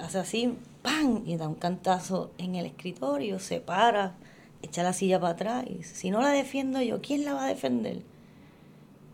hace 0.00 0.18
así, 0.18 0.54
¡pam! 0.82 1.22
Y 1.26 1.36
da 1.36 1.48
un 1.48 1.54
cantazo 1.54 2.30
en 2.38 2.54
el 2.54 2.66
escritorio, 2.66 3.38
se 3.38 3.60
para, 3.60 4.14
echa 4.62 4.82
la 4.82 4.92
silla 4.92 5.20
para 5.20 5.32
atrás 5.34 5.64
y 5.68 5.74
dice, 5.74 5.94
si 5.94 6.10
no 6.10 6.22
la 6.22 6.30
defiendo 6.30 6.80
yo, 6.80 7.00
¿quién 7.00 7.24
la 7.24 7.34
va 7.34 7.44
a 7.44 7.48
defender? 7.48 8.02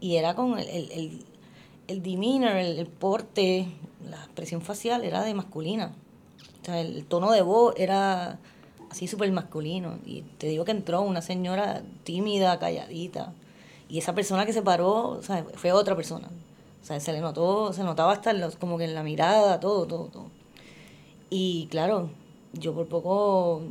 y 0.03 0.17
era 0.17 0.35
con 0.35 0.59
el, 0.59 0.69
el, 0.69 1.25
el, 1.87 2.03
demeanor, 2.03 2.57
el, 2.57 2.87
porte, 2.87 3.69
la 4.11 4.17
expresión 4.17 4.61
facial 4.61 5.05
era 5.05 5.23
de 5.23 5.33
masculina. 5.33 5.95
O 6.61 6.65
sea, 6.65 6.81
el 6.81 7.05
tono 7.05 7.31
de 7.31 7.41
voz 7.41 7.75
era 7.77 8.41
así 8.93 9.09
súper 9.09 9.33
masculino. 9.33 9.99
Y 10.05 10.23
te 10.39 10.47
digo 10.47 10.65
que 10.65 10.71
entró 10.71 11.01
una 11.01 11.23
señora 11.23 11.83
tímida, 12.05 12.59
calladita. 12.59 13.33
Y 13.89 13.99
esa 13.99 14.15
persona 14.15 14.47
que 14.47 14.53
se 14.53 14.63
paró, 14.63 15.09
o 15.09 15.23
sea, 15.23 15.45
fue 15.55 15.73
otra 15.73 15.97
persona. 15.97 16.29
O 16.83 16.85
sea, 16.85 17.01
se 17.01 17.13
le 17.13 17.21
notó, 17.21 17.73
se 17.73 17.85
notaba 17.85 18.13
hasta 18.13 18.33
los, 18.35 18.57
como 18.57 18.77
que 18.77 18.85
en 18.85 18.95
la 18.95 19.03
mirada, 19.03 19.61
todo, 19.61 19.87
todo, 19.87 20.05
todo. 20.09 20.27
Y 21.31 21.69
claro, 21.71 22.11
yo 22.53 22.75
por 22.75 22.87
poco 22.87 23.63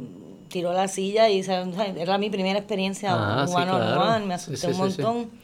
tiró 0.50 0.74
la 0.74 0.88
silla 0.88 1.30
y 1.30 1.42
era 1.42 2.18
mi 2.18 2.30
primera 2.30 2.58
experiencia 2.58 3.12
ah, 3.14 3.46
one 3.48 4.26
me 4.26 4.34
asusté 4.34 4.68
un 4.68 4.78
montón. 4.78 5.41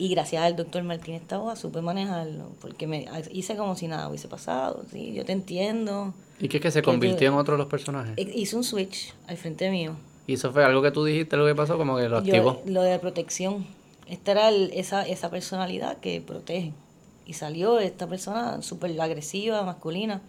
Y 0.00 0.08
gracias 0.08 0.42
al 0.42 0.56
doctor 0.56 0.82
Martínez 0.82 1.20
Taboa 1.26 1.56
supe 1.56 1.82
manejarlo, 1.82 2.52
porque 2.62 2.86
me 2.86 3.06
hice 3.32 3.54
como 3.54 3.76
si 3.76 3.86
nada 3.86 4.08
hubiese 4.08 4.28
pasado, 4.28 4.82
sí, 4.90 5.12
yo 5.12 5.26
te 5.26 5.32
entiendo. 5.32 6.14
¿Y 6.40 6.48
qué 6.48 6.56
es 6.56 6.62
que 6.62 6.70
se 6.70 6.80
convirtió 6.80 7.28
en 7.28 7.34
otro 7.34 7.52
de 7.52 7.58
los 7.58 7.66
personajes? 7.66 8.14
Hizo 8.16 8.56
un 8.56 8.64
switch 8.64 9.12
al 9.26 9.36
frente 9.36 9.70
mío. 9.70 9.96
Y 10.26 10.32
eso 10.32 10.52
fue 10.52 10.64
algo 10.64 10.80
que 10.80 10.90
tú 10.90 11.04
dijiste, 11.04 11.36
lo 11.36 11.44
que 11.44 11.54
pasó, 11.54 11.76
como 11.76 11.98
que 11.98 12.08
lo 12.08 12.16
activó. 12.16 12.62
lo 12.64 12.80
de 12.80 12.98
protección. 12.98 13.66
Esta 14.08 14.30
era 14.30 14.48
esa, 14.48 15.06
esa 15.06 15.30
personalidad 15.30 15.98
que 15.98 16.22
protege. 16.22 16.72
Y 17.26 17.34
salió 17.34 17.78
esta 17.78 18.06
persona 18.06 18.62
súper 18.62 18.98
agresiva, 18.98 19.62
masculina. 19.64 20.22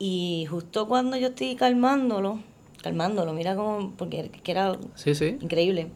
Y 0.00 0.48
justo 0.50 0.88
cuando 0.88 1.16
yo 1.16 1.28
estoy 1.28 1.54
calmándolo, 1.54 2.40
calmándolo, 2.82 3.32
mira 3.32 3.54
cómo, 3.54 3.92
porque 3.96 4.28
era 4.44 4.76
increíble, 5.40 5.86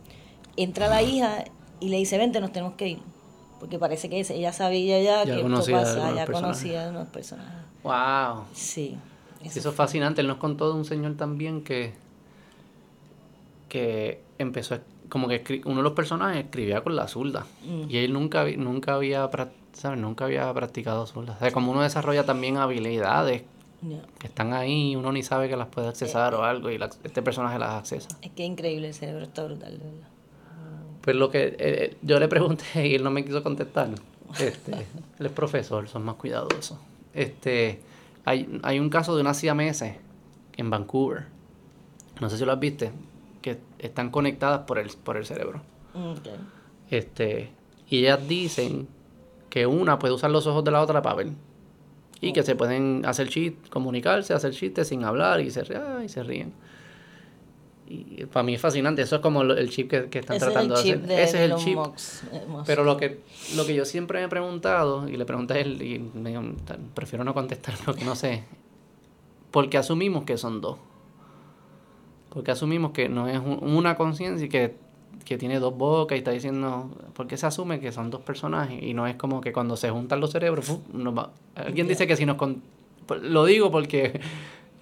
entra 0.57 0.87
la 0.87 1.03
hija 1.03 1.47
y 1.83 1.89
le 1.89 1.97
dice, 1.97 2.17
vente, 2.17 2.41
nos 2.41 2.53
tenemos 2.53 2.75
que 2.75 2.89
ir. 2.89 2.99
Porque 3.59 3.79
parece 3.79 4.09
que 4.09 4.21
ella 4.21 4.53
sabía 4.53 5.01
ya, 5.03 5.25
que 5.25 5.41
esto 5.41 5.73
pasa, 5.73 6.15
ya 6.15 6.27
conocía 6.27 6.87
a 6.87 6.91
unos 6.91 7.09
personajes. 7.09 7.61
Wow. 7.83 8.45
Sí. 8.53 8.97
Eso, 9.45 9.71
es 9.71 9.75
fascinante. 9.75 10.21
Él 10.21 10.29
nos 10.29 10.37
contó 10.37 10.69
de 10.69 10.75
un 10.75 10.85
señor 10.85 11.17
también 11.17 11.63
que, 11.63 11.93
que 13.69 14.21
empezó, 14.39 14.79
como 15.09 15.27
que 15.29 15.63
uno 15.65 15.77
de 15.79 15.83
los 15.83 15.93
personajes 15.93 16.45
escribía 16.45 16.83
con 16.83 16.95
la 16.95 17.09
zurda. 17.09 17.47
Mm. 17.65 17.91
Y 17.91 17.97
él 17.99 18.13
nunca, 18.13 18.45
nunca 18.57 18.95
había 18.95 19.29
¿sabes? 19.73 19.99
Nunca 19.99 20.27
había 20.27 20.53
practicado 20.55 21.07
zurda. 21.07 21.35
O 21.35 21.39
sea, 21.39 21.51
como 21.51 21.73
uno 21.73 21.83
desarrolla 21.83 22.25
también 22.25 22.59
habilidades 22.59 23.43
que 24.21 24.29
están 24.29 24.53
ahí 24.53 24.93
y 24.93 24.97
uno 24.97 25.11
ni 25.11 25.25
sabe 25.25 25.49
que 25.49 25.57
las 25.57 25.67
puede 25.67 25.89
accesar 25.89 26.35
o 26.35 26.45
algo 26.45 26.71
y 26.71 26.79
este 27.03 27.23
personaje 27.23 27.59
las 27.59 27.71
accesa. 27.71 28.09
Es 28.23 28.31
que 28.31 28.45
es 28.45 28.51
increíble, 28.51 28.89
el 28.89 28.95
cerebro 28.95 29.25
está 29.25 29.43
brutal, 29.45 29.79
verdad. 29.79 30.12
Pues 31.03 31.17
lo 31.17 31.31
que 31.31 31.57
eh, 31.59 31.97
yo 32.03 32.19
le 32.19 32.29
pregunté 32.29 32.65
y 32.89 32.95
él 32.95 33.05
no 33.05 33.11
me 33.11 33.25
quiso 33.25 33.43
contestar. 33.43 33.91
Este, 34.41 34.73
él 35.19 35.27
es 35.27 35.33
profesor, 35.33 35.89
son 35.89 36.05
más 36.05 36.15
cuidadosos. 36.15 36.79
Este, 37.13 37.81
hay, 38.25 38.61
hay 38.63 38.79
un 38.79 38.89
caso 38.89 39.15
de 39.15 39.21
una 39.21 39.35
siamese 39.35 39.99
en 40.57 40.71
Vancouver. 40.71 41.27
No 42.21 42.31
sé 42.31 42.39
si 42.39 42.45
lo 42.45 42.53
has 42.53 42.61
visto, 42.61 42.87
que 43.43 43.59
están 43.79 44.11
conectadas 44.11 44.61
por 44.61 44.79
el, 44.79 44.91
por 45.03 45.17
el 45.17 45.27
cerebro. 45.27 45.61
Este, 46.91 47.51
y 47.89 47.99
ellas 47.99 48.27
dicen 48.27 48.89
que 49.51 49.67
una 49.67 49.99
puede 49.99 50.15
usar 50.15 50.31
los 50.31 50.47
ojos 50.47 50.65
de 50.65 50.71
la 50.71 50.81
otra 50.81 51.03
para 51.03 51.17
ver. 51.17 51.29
Y 52.21 52.33
que 52.33 52.43
se 52.43 52.55
pueden 52.55 53.05
hacer 53.05 53.29
chistes, 53.29 53.69
comunicarse, 53.69 54.33
hacer 54.33 54.53
chistes 54.53 54.89
sin 54.89 55.05
hablar 55.05 55.41
y 55.41 55.51
se, 55.51 55.65
y 56.05 56.09
se 56.09 56.23
ríen. 56.23 56.53
Y 57.87 58.25
para 58.27 58.43
mí 58.43 58.55
es 58.55 58.61
fascinante, 58.61 59.03
eso 59.03 59.17
es 59.17 59.23
como 59.23 59.43
el 59.43 59.69
chip 59.69 59.91
que, 59.91 60.19
están 60.19 60.39
tratando 60.39 60.75
de 60.75 60.81
hacer. 60.81 61.03
Ese 61.11 61.45
es 61.45 61.51
el 61.51 61.57
chip. 61.57 61.79
Eh, 62.33 62.47
Pero 62.65 62.85
lo 62.85 62.97
que, 62.97 63.21
lo 63.55 63.67
que 63.67 63.75
yo 63.75 63.85
siempre 63.85 64.21
me 64.21 64.27
he 64.27 64.29
preguntado, 64.29 65.09
y 65.09 65.17
le 65.17 65.25
pregunté 65.25 65.55
a 65.55 65.59
él, 65.59 65.83
y 65.83 65.99
me 65.99 66.35
prefiero 66.95 67.25
no 67.25 67.35
contestar 67.35 67.75
porque 67.85 68.05
no 68.05 68.15
sé, 68.15 68.45
porque 69.51 69.79
asumimos 69.79 70.25
que 70.25 70.39
son 70.39 70.61
dos. 70.61 70.79
Porque 72.31 72.51
asumimos 72.51 72.93
que 72.93 73.09
no 73.09 73.29
es 73.29 73.41
una 73.45 73.95
conciencia 73.97 74.47
y 74.47 74.49
que, 74.49 74.75
que 75.27 75.37
tiene 75.37 75.61
dos 75.61 75.77
bocas 75.77 76.17
y 76.17 76.21
está 76.21 76.31
diciendo, 76.31 76.91
porque 77.13 77.37
se 77.37 77.47
asume 77.47 77.79
que 77.79 77.93
son 77.93 78.11
dos 78.11 78.23
personajes 78.23 78.83
y 78.83 78.95
no 78.95 79.07
es 79.07 79.17
como 79.17 79.43
que 79.43 79.53
cuando 79.53 79.77
se 79.77 79.91
juntan 79.91 80.19
los 80.21 80.31
cerebros, 80.31 80.79
alguien 81.55 81.89
dice 81.89 82.07
que 82.07 82.17
si 82.17 82.25
nos... 82.25 82.39
Lo 83.21 83.45
digo 83.45 83.71
porque 83.71 84.21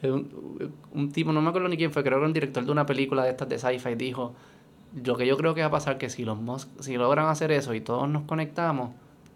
un, 0.02 0.74
un, 0.92 1.12
tipo, 1.12 1.32
no 1.32 1.42
me 1.42 1.48
acuerdo 1.48 1.68
ni 1.68 1.76
quién 1.76 1.92
fue, 1.92 2.02
creo 2.02 2.16
que 2.16 2.20
era 2.20 2.26
un 2.26 2.32
director 2.32 2.64
de 2.64 2.72
una 2.72 2.86
película 2.86 3.24
de 3.24 3.30
estas 3.30 3.48
de 3.48 3.58
sci-fi, 3.58 3.94
dijo, 3.94 4.34
lo 5.04 5.16
que 5.16 5.26
yo 5.26 5.36
creo 5.36 5.54
que 5.54 5.60
va 5.60 5.68
a 5.68 5.70
pasar 5.70 5.98
que 5.98 6.08
si 6.08 6.24
los 6.24 6.38
si 6.80 6.96
logran 6.96 7.28
hacer 7.28 7.52
eso 7.52 7.74
y 7.74 7.80
todos 7.80 8.08
nos 8.08 8.22
conectamos, 8.22 8.90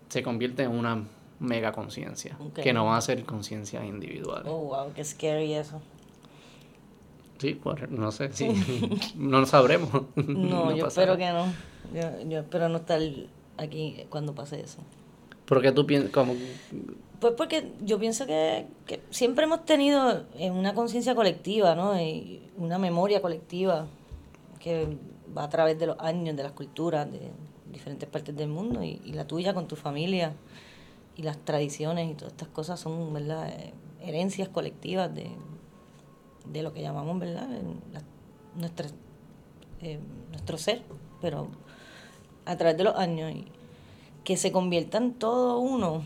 se 0.09 0.23
convierte 0.23 0.65
en 0.65 0.73
una 0.73 1.05
mega 1.39 1.73
conciencia, 1.73 2.37
que 2.55 2.73
no 2.73 2.87
va 2.87 2.97
a 2.97 3.01
ser 3.01 3.25
conciencia 3.25 3.85
individual. 3.85 4.45
Oh, 4.47 4.59
wow, 4.59 4.93
qué 4.95 5.05
scary 5.05 5.55
eso. 5.55 5.81
Sí, 7.39 7.55
pues, 7.55 7.91
no 7.91 8.11
sé, 8.13 8.33
sí, 8.33 8.49
no 9.17 9.41
lo 9.41 9.47
sabremos. 9.47 9.91
No, 10.17 10.75
yo 10.75 10.87
espero 10.87 11.17
que 11.17 11.31
no. 11.31 11.47
Yo, 11.93 12.29
yo 12.29 12.41
espero 12.41 12.69
no 12.69 12.79
estar 12.79 13.01
aquí 13.59 14.07
cuando 14.09 14.35
pase 14.35 14.61
eso. 14.61 14.79
Porque 15.45 15.73
tú 15.73 15.87
piensas, 15.87 16.11
como 16.11 16.35
pues 17.25 17.37
porque 17.37 17.73
yo 17.81 17.99
pienso 17.99 18.27
que, 18.27 18.67
siempre 19.09 19.45
hemos 19.45 19.65
tenido 19.65 20.27
eh, 20.37 20.51
una 20.51 20.75
conciencia 20.75 21.15
colectiva, 21.15 21.75
¿no? 21.75 21.99
Y 21.99 22.43
una 22.59 22.77
memoria 22.77 23.23
colectiva 23.23 23.87
que 24.61 24.99
va 25.35 25.45
a 25.45 25.49
través 25.49 25.79
de 25.79 25.87
los 25.87 25.99
años, 26.01 26.37
de 26.37 26.43
las 26.43 26.53
culturas, 26.53 27.11
de 27.11 27.31
diferentes 27.73 28.07
partes 28.11 28.37
del 28.37 28.49
mundo, 28.49 28.83
y, 28.83 28.99
la 29.15 29.27
tuya 29.27 29.55
con 29.55 29.67
tu 29.67 29.75
familia, 29.75 30.35
y 31.17 31.23
las 31.23 31.39
tradiciones 31.39 32.11
y 32.11 32.15
todas 32.15 32.33
estas 32.35 32.49
cosas 32.49 32.79
son, 32.79 33.15
¿verdad? 33.15 33.49
Eh, 33.49 33.73
herencias 34.03 34.51
colectivas 34.51 35.11
de, 35.15 36.63
lo 36.63 36.75
que 36.75 36.83
llamamos, 36.83 37.19
¿verdad? 37.19 37.49
nuestra, 38.55 38.89
eh, 39.81 39.99
nuestro 40.31 40.59
ser, 40.59 40.83
pero 41.23 41.49
a 42.45 42.55
través 42.59 42.77
de 42.77 42.85
los 42.85 42.95
años, 42.97 43.33
y 43.33 43.47
que 44.25 44.37
se 44.37 44.53
conviertan 44.53 45.15
todo 45.15 45.59
uno 45.59 46.05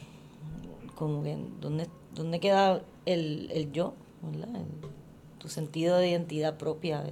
como 0.98 1.22
que 1.22 1.36
dónde, 1.60 1.86
dónde 2.12 2.40
queda 2.40 2.82
el, 3.06 3.48
el 3.52 3.70
yo, 3.70 3.94
¿verdad? 4.20 4.48
tu 5.38 5.48
sentido 5.48 5.96
de 5.96 6.10
identidad 6.10 6.56
propia, 6.56 7.04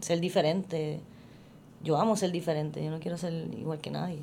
ser 0.00 0.20
diferente. 0.20 1.00
Yo 1.84 1.96
amo 1.96 2.16
ser 2.16 2.32
diferente, 2.32 2.84
yo 2.84 2.90
no 2.90 2.98
quiero 2.98 3.16
ser 3.16 3.32
igual 3.56 3.78
que 3.78 3.92
nadie. 3.92 4.18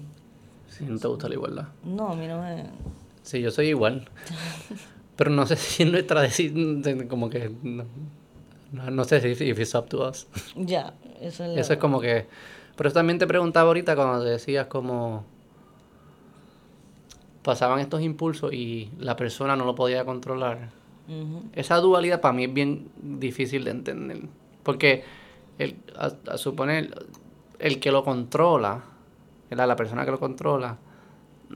Sí, 0.67 0.83
no 0.85 0.99
te 0.99 1.07
gusta 1.07 1.29
la 1.29 1.35
igualdad. 1.35 1.67
No, 1.85 2.09
a 2.09 2.15
mí 2.15 2.27
no 2.27 2.41
me... 2.41 2.65
Sí, 3.21 3.39
yo 3.39 3.51
soy 3.51 3.67
igual. 3.67 4.09
Pero 5.15 5.29
no 5.29 5.45
sé 5.45 5.55
si 5.55 5.83
es 5.83 5.91
nuestra 5.91 6.21
decisión, 6.21 7.07
como 7.07 7.29
que... 7.29 7.49
No, 8.73 8.89
no, 8.91 9.03
sé 9.05 9.35
si 9.35 9.45
if 9.45 9.59
it's 9.59 9.75
up 9.75 9.87
to 9.87 10.09
us. 10.09 10.27
Ya, 10.57 10.93
eso 11.21 11.45
es 11.45 11.57
Eso 11.57 11.73
es 11.73 11.79
como 11.79 12.01
que... 12.01 12.27
Pero 12.75 12.91
también 12.91 13.19
te 13.19 13.27
preguntaba 13.27 13.67
ahorita 13.67 13.95
cuando 13.95 14.25
decías 14.25 14.65
como 14.65 15.23
pasaban 17.43 17.79
estos 17.79 18.01
impulsos 18.01 18.53
y 18.53 18.89
la 18.97 19.15
persona 19.15 19.55
no 19.55 19.65
lo 19.65 19.75
podía 19.75 20.05
controlar. 20.05 20.69
Esa 21.53 21.77
dualidad 21.77 22.21
para 22.21 22.33
mí 22.33 22.45
es 22.45 22.53
bien 22.53 22.89
difícil 23.01 23.65
de 23.65 23.71
entender. 23.71 24.21
Porque 24.63 25.03
el, 25.59 25.75
a, 25.97 26.37
suponer 26.37 26.95
el 27.59 27.79
que 27.79 27.91
lo 27.91 28.03
controla, 28.05 28.83
la 29.49 29.75
persona 29.75 30.05
que 30.05 30.11
lo 30.11 30.19
controla, 30.19 30.77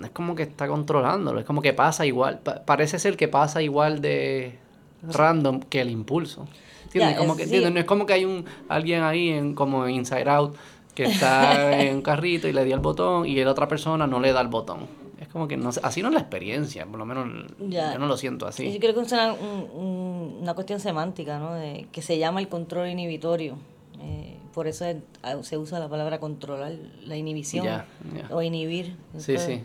es 0.03 0.09
como 0.11 0.35
que 0.35 0.43
está 0.43 0.67
controlándolo, 0.67 1.39
es 1.39 1.45
como 1.45 1.61
que 1.61 1.73
pasa 1.73 2.05
igual. 2.05 2.41
parece 2.65 2.99
ser 2.99 3.15
que 3.15 3.27
pasa 3.27 3.61
igual 3.61 4.01
de 4.01 4.59
random 5.01 5.61
que 5.61 5.81
el 5.81 5.89
impulso. 5.89 6.45
¿Entiendes? 6.83 7.17
como 7.17 7.35
que, 7.35 7.45
No 7.45 7.79
es 7.79 7.85
como 7.85 8.05
que 8.05 8.13
hay 8.13 8.25
un 8.25 8.45
alguien 8.69 9.03
ahí 9.03 9.29
en 9.29 9.55
como 9.55 9.87
Inside 9.87 10.29
Out 10.29 10.55
que 10.93 11.05
está 11.05 11.79
en 11.81 11.95
un 11.95 12.01
carrito 12.01 12.47
y 12.47 12.53
le 12.53 12.65
dio 12.65 12.75
el 12.75 12.81
botón 12.81 13.25
y 13.25 13.35
la 13.43 13.51
otra 13.51 13.67
persona 13.67 14.07
no 14.07 14.19
le 14.19 14.33
da 14.33 14.41
el 14.41 14.47
botón 14.47 15.06
como 15.31 15.47
que 15.47 15.57
no 15.57 15.71
así 15.81 16.01
no 16.01 16.09
es 16.09 16.13
la 16.13 16.19
experiencia, 16.21 16.85
por 16.85 16.99
lo 16.99 17.05
menos 17.05 17.51
yo 17.59 17.99
no 17.99 18.07
lo 18.07 18.17
siento 18.17 18.45
así. 18.45 18.71
Yo 18.71 18.79
creo 18.79 18.93
que 18.93 19.01
es 19.01 19.11
una, 19.11 19.33
una 19.33 20.53
cuestión 20.53 20.79
semántica, 20.79 21.39
¿no? 21.39 21.53
De, 21.55 21.87
que 21.91 22.01
se 22.01 22.17
llama 22.17 22.39
el 22.39 22.47
control 22.47 22.89
inhibitorio. 22.89 23.57
Eh, 23.99 24.37
por 24.53 24.67
eso 24.67 24.85
ah, 25.23 25.37
se 25.41 25.57
usa 25.57 25.79
la 25.79 25.89
palabra 25.89 26.19
controlar, 26.19 26.73
la 27.03 27.15
inhibición 27.15 27.83
o 28.29 28.41
inhibir. 28.41 28.95
sí, 29.17 29.37
sí. 29.37 29.61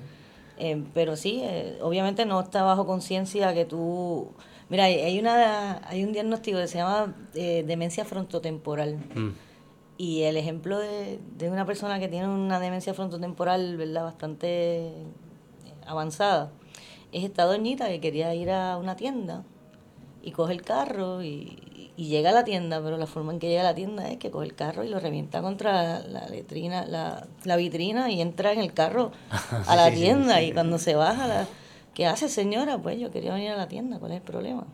Eh, 0.59 0.85
pero 0.95 1.17
sí, 1.17 1.41
eh, 1.43 1.79
obviamente 1.81 2.25
no 2.25 2.39
está 2.41 2.63
bajo 2.63 2.87
conciencia 2.87 3.53
que 3.53 3.65
tú... 3.65 4.31
Mira, 4.69 4.85
hay, 4.85 5.19
una, 5.19 5.87
hay 5.89 6.05
un 6.05 6.13
diagnóstico 6.13 6.59
que 6.59 6.69
se 6.69 6.79
llama 6.79 7.15
demencia 7.35 8.05
frontotemporal. 8.05 8.97
Mm. 9.15 9.31
Y 9.99 10.23
el 10.23 10.37
ejemplo 10.37 10.79
de, 10.79 11.19
de, 11.37 11.51
una 11.51 11.67
persona 11.67 11.99
que 11.99 12.09
tiene 12.09 12.29
una 12.29 12.61
demencia 12.61 12.95
frontotemporal, 12.95 13.77
¿verdad? 13.77 14.05
Bastante 14.05 14.93
avanzada, 15.87 16.51
es 17.13 17.25
esta 17.25 17.45
doñita 17.45 17.89
que 17.89 18.01
quería 18.01 18.35
ir 18.35 18.51
a 18.51 18.77
una 18.79 18.97
tienda 18.97 19.45
y 20.23 20.31
coge 20.33 20.53
el 20.53 20.63
carro 20.63 21.23
y, 21.23 21.69
llega 21.97 22.31
a 22.31 22.33
la 22.33 22.43
tienda, 22.43 22.83
pero 22.83 22.97
la 22.97 23.07
forma 23.07 23.33
en 23.33 23.39
que 23.39 23.49
llega 23.49 23.61
a 23.61 23.65
la 23.65 23.77
tienda 23.77 24.11
es 24.11 24.19
que 24.19 24.33
coge 24.33 24.47
el 24.47 24.57
carro 24.57 24.83
y 24.83 24.89
lo 24.89 24.99
revienta 24.99 25.41
contra 25.41 26.01
la 26.01 26.27
letrina, 26.29 26.85
la, 26.85 27.29
la 27.45 27.55
vitrina 27.55 28.11
y 28.11 28.21
entra 28.21 28.53
en 28.53 28.59
el 28.59 28.73
carro 28.73 29.13
a 29.69 29.77
la 29.77 29.89
tienda 29.89 30.43
y 30.43 30.53
cuando 30.53 30.79
se 30.79 30.97
baja, 30.97 31.29
la, 31.29 31.47
¿qué 31.95 32.07
hace 32.07 32.29
señora? 32.29 32.77
Pues 32.79 32.99
yo 32.99 33.13
quería 33.13 33.33
venir 33.35 33.53
a 33.53 33.57
la 33.57 33.69
tienda, 33.69 34.01
¿cuál 34.01 34.13
es 34.13 34.17
el 34.17 34.25
problema? 34.25 34.67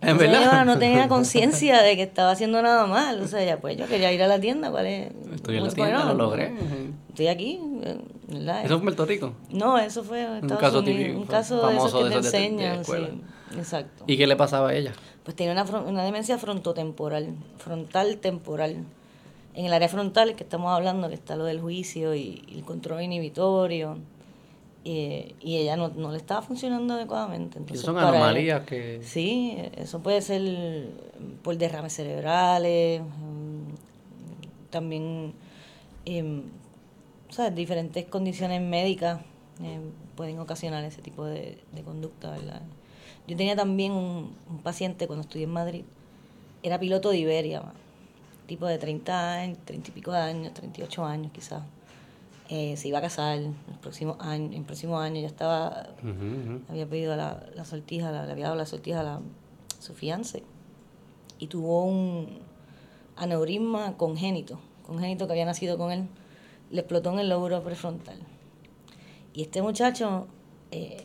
¿En 0.00 0.16
verdad? 0.16 0.64
no 0.64 0.78
tenía 0.78 1.08
conciencia 1.08 1.82
de 1.82 1.96
que 1.96 2.02
estaba 2.02 2.30
haciendo 2.30 2.62
nada 2.62 2.86
mal. 2.86 3.20
O 3.20 3.26
sea, 3.26 3.44
ya 3.44 3.58
pues 3.58 3.76
yo 3.76 3.86
quería 3.86 4.12
ir 4.12 4.22
a 4.22 4.28
la 4.28 4.40
tienda, 4.40 4.70
¿cuál 4.70 4.86
es? 4.86 5.12
Estoy 5.34 5.56
en 5.56 5.64
la 5.64 5.70
tienda, 5.70 6.04
lo 6.04 6.14
logré. 6.14 6.52
Estoy 7.08 7.26
aquí, 7.28 7.60
¿Eso 8.28 8.68
fue 8.68 8.76
en 8.76 8.82
Puerto 8.82 9.06
Rico? 9.06 9.32
No, 9.50 9.78
eso 9.78 10.04
fue 10.04 10.22
en 10.22 10.34
Estados 10.34 10.52
un 10.52 10.58
caso 10.58 10.78
Unidos, 10.80 11.16
un 11.16 11.26
caso 11.26 11.66
de 11.66 11.76
esos 11.76 11.94
que 11.94 12.10
te 12.10 12.14
enseñan, 12.16 12.84
sí, 12.84 12.92
exacto. 13.56 14.04
¿Y 14.06 14.16
qué 14.16 14.26
le 14.26 14.36
pasaba 14.36 14.68
a 14.68 14.74
ella? 14.74 14.92
Pues 15.24 15.34
tiene 15.34 15.52
una, 15.52 15.64
una 15.64 16.04
demencia 16.04 16.38
frontotemporal, 16.38 17.34
frontal 17.56 18.18
temporal. 18.18 18.84
En 19.54 19.66
el 19.66 19.72
área 19.72 19.88
frontal 19.88 20.36
que 20.36 20.44
estamos 20.44 20.70
hablando, 20.70 21.08
que 21.08 21.14
está 21.14 21.34
lo 21.34 21.44
del 21.44 21.60
juicio 21.60 22.14
y 22.14 22.44
el 22.54 22.64
control 22.64 23.02
inhibitorio 23.02 23.98
y, 24.88 25.34
y 25.40 25.58
ella 25.58 25.76
no, 25.76 25.88
no, 25.88 26.10
le 26.10 26.16
estaba 26.16 26.40
funcionando 26.40 26.94
adecuadamente. 26.94 27.58
Entonces, 27.58 27.84
son 27.84 27.98
anomalías 27.98 28.64
que... 28.64 29.00
Sí, 29.02 29.54
eso 29.76 30.00
puede 30.00 30.22
ser 30.22 30.88
por 31.42 31.58
derrames 31.58 31.92
cerebrales, 31.92 33.02
también, 34.70 35.34
em, 36.06 36.44
¿sabes? 37.28 37.54
Diferentes 37.54 38.06
condiciones 38.06 38.62
médicas 38.62 39.20
em, 39.62 39.90
pueden 40.16 40.38
ocasionar 40.38 40.82
ese 40.84 41.02
tipo 41.02 41.26
de, 41.26 41.58
conducta, 41.84 42.30
¿verdad? 42.30 42.62
Yo 43.26 43.36
tenía 43.36 43.56
también 43.56 43.92
un, 43.92 44.34
paciente 44.62 45.06
cuando 45.06 45.20
estudié 45.20 45.44
en 45.44 45.52
Madrid, 45.52 45.84
era 46.62 46.80
piloto 46.80 47.10
de 47.10 47.18
Iberia, 47.18 47.62
tipo 48.46 48.66
de 48.66 48.78
30 48.78 49.32
años, 49.34 49.58
30 49.66 49.90
y 49.90 49.92
pico 49.92 50.12
de 50.12 50.18
años, 50.18 50.54
38 50.54 51.04
años 51.04 51.30
quizás. 51.30 51.62
Eh, 52.48 52.76
se 52.78 52.88
iba 52.88 52.98
a 52.98 53.02
casar 53.02 53.36
el 53.36 53.52
próximo 53.82 54.16
año, 54.20 54.56
el 54.56 54.64
próximo 54.64 54.98
año 54.98 55.20
ya 55.20 55.26
estaba, 55.26 55.88
había 56.68 56.86
pedido 56.88 57.14
la, 57.14 57.44
la 57.54 57.64
sortija, 57.66 58.10
le 58.10 58.32
había 58.32 58.44
dado 58.44 58.56
la 58.56 58.64
sortija 58.64 59.00
a, 59.00 59.02
la, 59.02 59.20
su 59.80 59.94
fiance 59.94 60.42
y 61.38 61.46
tuvo 61.46 61.84
un 61.84 62.40
aneurisma 63.16 63.96
congénito, 63.96 64.58
congénito 64.86 65.26
que 65.26 65.32
había 65.32 65.44
nacido 65.44 65.76
con 65.76 65.92
él, 65.92 66.08
le 66.70 66.80
explotó 66.80 67.12
en 67.12 67.18
el 67.18 67.28
lóbulo 67.28 67.62
prefrontal. 67.62 68.18
Y 69.34 69.42
este 69.42 69.60
muchacho, 69.62 70.26
eh, 70.70 71.04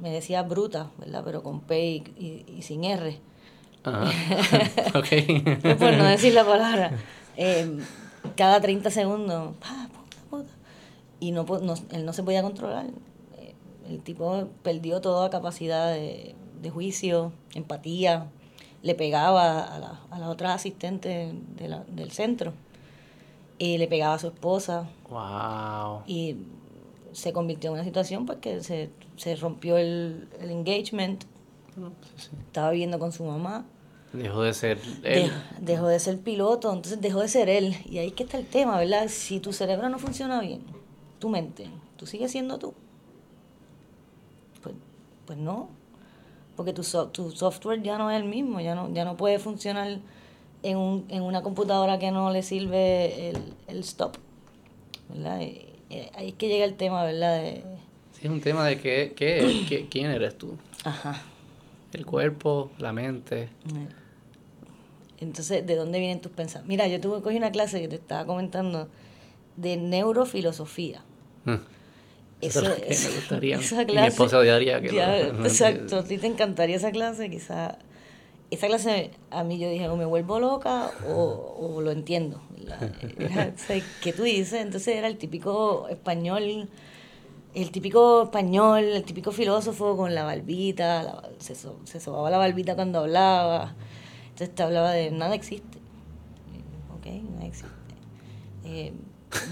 me 0.00 0.10
decía 0.10 0.42
bruta, 0.42 0.90
¿verdad? 0.98 1.22
Pero 1.24 1.42
con 1.42 1.60
P 1.60 2.02
y, 2.16 2.62
sin 2.62 2.84
R. 2.84 3.18
por 5.78 5.92
no 5.94 6.04
decir 6.04 6.34
la 6.34 6.44
palabra. 6.44 6.92
Eh, 7.36 7.78
cada 8.36 8.60
30 8.60 8.90
segundos, 8.90 9.54
y 11.20 11.32
no, 11.32 11.44
él 11.90 12.04
no 12.04 12.12
se 12.12 12.22
podía 12.22 12.42
controlar. 12.42 12.86
Eh, 13.36 13.54
el 13.88 14.00
tipo 14.00 14.48
perdió 14.62 15.00
toda 15.00 15.30
capacidad 15.30 15.92
de, 15.92 16.34
juicio, 16.72 17.32
empatía, 17.54 18.26
le 18.82 18.94
pegaba 18.94 19.62
a 19.62 19.78
la, 19.78 20.00
a 20.10 20.18
la 20.18 20.28
otra 20.28 20.54
asistente 20.54 21.32
del 21.56 22.10
centro, 22.10 22.52
y 23.58 23.78
le 23.78 23.88
pegaba 23.88 24.14
a 24.14 24.18
su 24.18 24.28
esposa. 24.28 24.88
Wow. 25.08 26.02
Y 26.06 26.36
se 27.12 27.32
convirtió 27.32 27.70
en 27.70 27.74
una 27.74 27.84
situación 27.84 28.26
pues 28.26 28.38
que 28.38 28.62
se, 28.62 28.90
se 29.16 29.36
rompió 29.36 29.76
el, 29.76 30.28
el 30.40 30.50
engagement. 30.50 31.24
Estaba 32.46 32.70
viviendo 32.70 32.98
con 32.98 33.12
su 33.12 33.24
mamá. 33.24 33.64
Dejó 34.12 34.42
de 34.42 34.54
ser 34.54 34.78
él. 35.02 35.30
Dejó, 35.60 35.86
de 35.86 36.00
ser 36.00 36.18
piloto, 36.18 36.72
entonces 36.72 37.00
dejó 37.00 37.20
de 37.20 37.28
ser 37.28 37.48
él. 37.48 37.76
Y 37.84 37.98
ahí 37.98 38.10
que 38.10 38.24
está 38.24 38.38
el 38.38 38.46
tema, 38.46 38.78
¿verdad? 38.78 39.08
Si 39.08 39.38
tu 39.38 39.52
cerebro 39.52 39.88
no 39.88 39.98
funciona 39.98 40.40
bien, 40.40 40.62
tu 41.18 41.28
mente, 41.28 41.68
tú 41.96 42.06
sigues 42.06 42.30
siendo 42.30 42.58
tú. 42.58 42.74
Pues, 44.62 44.74
pues 45.26 45.38
no. 45.38 45.68
Porque 46.56 46.72
tu, 46.72 46.82
tu 47.12 47.30
software 47.30 47.82
ya 47.82 47.98
no 47.98 48.10
es 48.10 48.20
el 48.20 48.28
mismo, 48.28 48.60
ya 48.60 48.74
no, 48.74 48.92
ya 48.92 49.04
no 49.04 49.16
puede 49.16 49.38
funcionar 49.38 50.00
en, 50.62 50.76
un, 50.76 51.04
en 51.08 51.22
una 51.22 51.42
computadora 51.42 51.98
que 51.98 52.10
no 52.10 52.30
le 52.30 52.42
sirve 52.42 53.30
el, 53.30 53.38
el 53.68 53.78
stop. 53.80 54.16
¿Verdad? 55.08 55.40
Eh, 55.40 56.10
ahí 56.14 56.28
es 56.28 56.34
que 56.34 56.48
llega 56.48 56.64
el 56.64 56.74
tema, 56.74 57.04
¿verdad? 57.04 57.40
De... 57.40 57.62
Sí, 58.12 58.26
es 58.26 58.30
un 58.30 58.40
tema 58.40 58.66
de 58.66 58.78
qué, 58.78 59.14
qué, 59.16 59.86
quién 59.90 60.10
eres 60.10 60.36
tú. 60.36 60.56
Ajá. 60.84 61.22
El 61.92 62.04
cuerpo, 62.04 62.70
la 62.78 62.92
mente. 62.92 63.44
Eh. 63.44 63.48
Entonces, 65.20 65.66
¿de 65.66 65.74
dónde 65.74 65.98
vienen 65.98 66.20
tus 66.20 66.32
pensamientos? 66.32 66.68
Mira, 66.68 66.86
yo 66.86 67.00
tuve 67.00 67.22
cogí 67.22 67.36
una 67.36 67.50
clase 67.50 67.80
que 67.80 67.88
te 67.88 67.96
estaba 67.96 68.26
comentando 68.26 68.88
de 69.58 69.76
neurofilosofía. 69.76 71.02
Mm. 71.44 71.54
Eso, 72.40 72.62
me 72.62 73.16
gustaría. 73.16 73.58
Esa 73.58 73.84
clase, 73.84 74.00
mi 74.00 74.06
esposa 74.06 74.38
odiaría 74.38 74.80
que 74.80 74.88
Exacto, 75.44 75.98
a 75.98 76.04
ti 76.04 76.18
te 76.18 76.28
encantaría 76.28 76.76
esa 76.76 76.92
clase, 76.92 77.28
quizá 77.28 77.78
esa 78.50 78.66
clase 78.66 79.10
a 79.30 79.44
mí 79.44 79.58
yo 79.58 79.68
dije 79.68 79.88
o 79.88 79.96
me 79.96 80.06
vuelvo 80.06 80.40
loca 80.40 80.90
o, 81.06 81.56
o 81.60 81.80
lo 81.82 81.90
entiendo 81.90 82.40
¿Qué 84.02 84.12
tú 84.12 84.22
dices 84.22 84.54
entonces 84.54 84.96
era 84.96 85.06
el 85.06 85.18
típico 85.18 85.86
español 85.88 86.68
el 87.54 87.70
típico 87.70 88.22
español 88.22 88.84
el 88.84 89.04
típico 89.04 89.32
filósofo 89.32 89.96
con 89.96 90.14
la 90.14 90.24
barbita 90.24 91.22
se, 91.38 91.54
se 91.54 92.00
sobaba 92.00 92.30
la 92.30 92.38
barbita 92.38 92.74
cuando 92.74 93.00
hablaba 93.00 93.74
entonces 94.30 94.54
te 94.54 94.62
hablaba 94.62 94.92
de 94.92 95.10
nada 95.10 95.34
existe 95.34 95.78
ok 96.98 97.06
nada 97.34 97.46
existe 97.46 97.76
eh, 98.64 98.92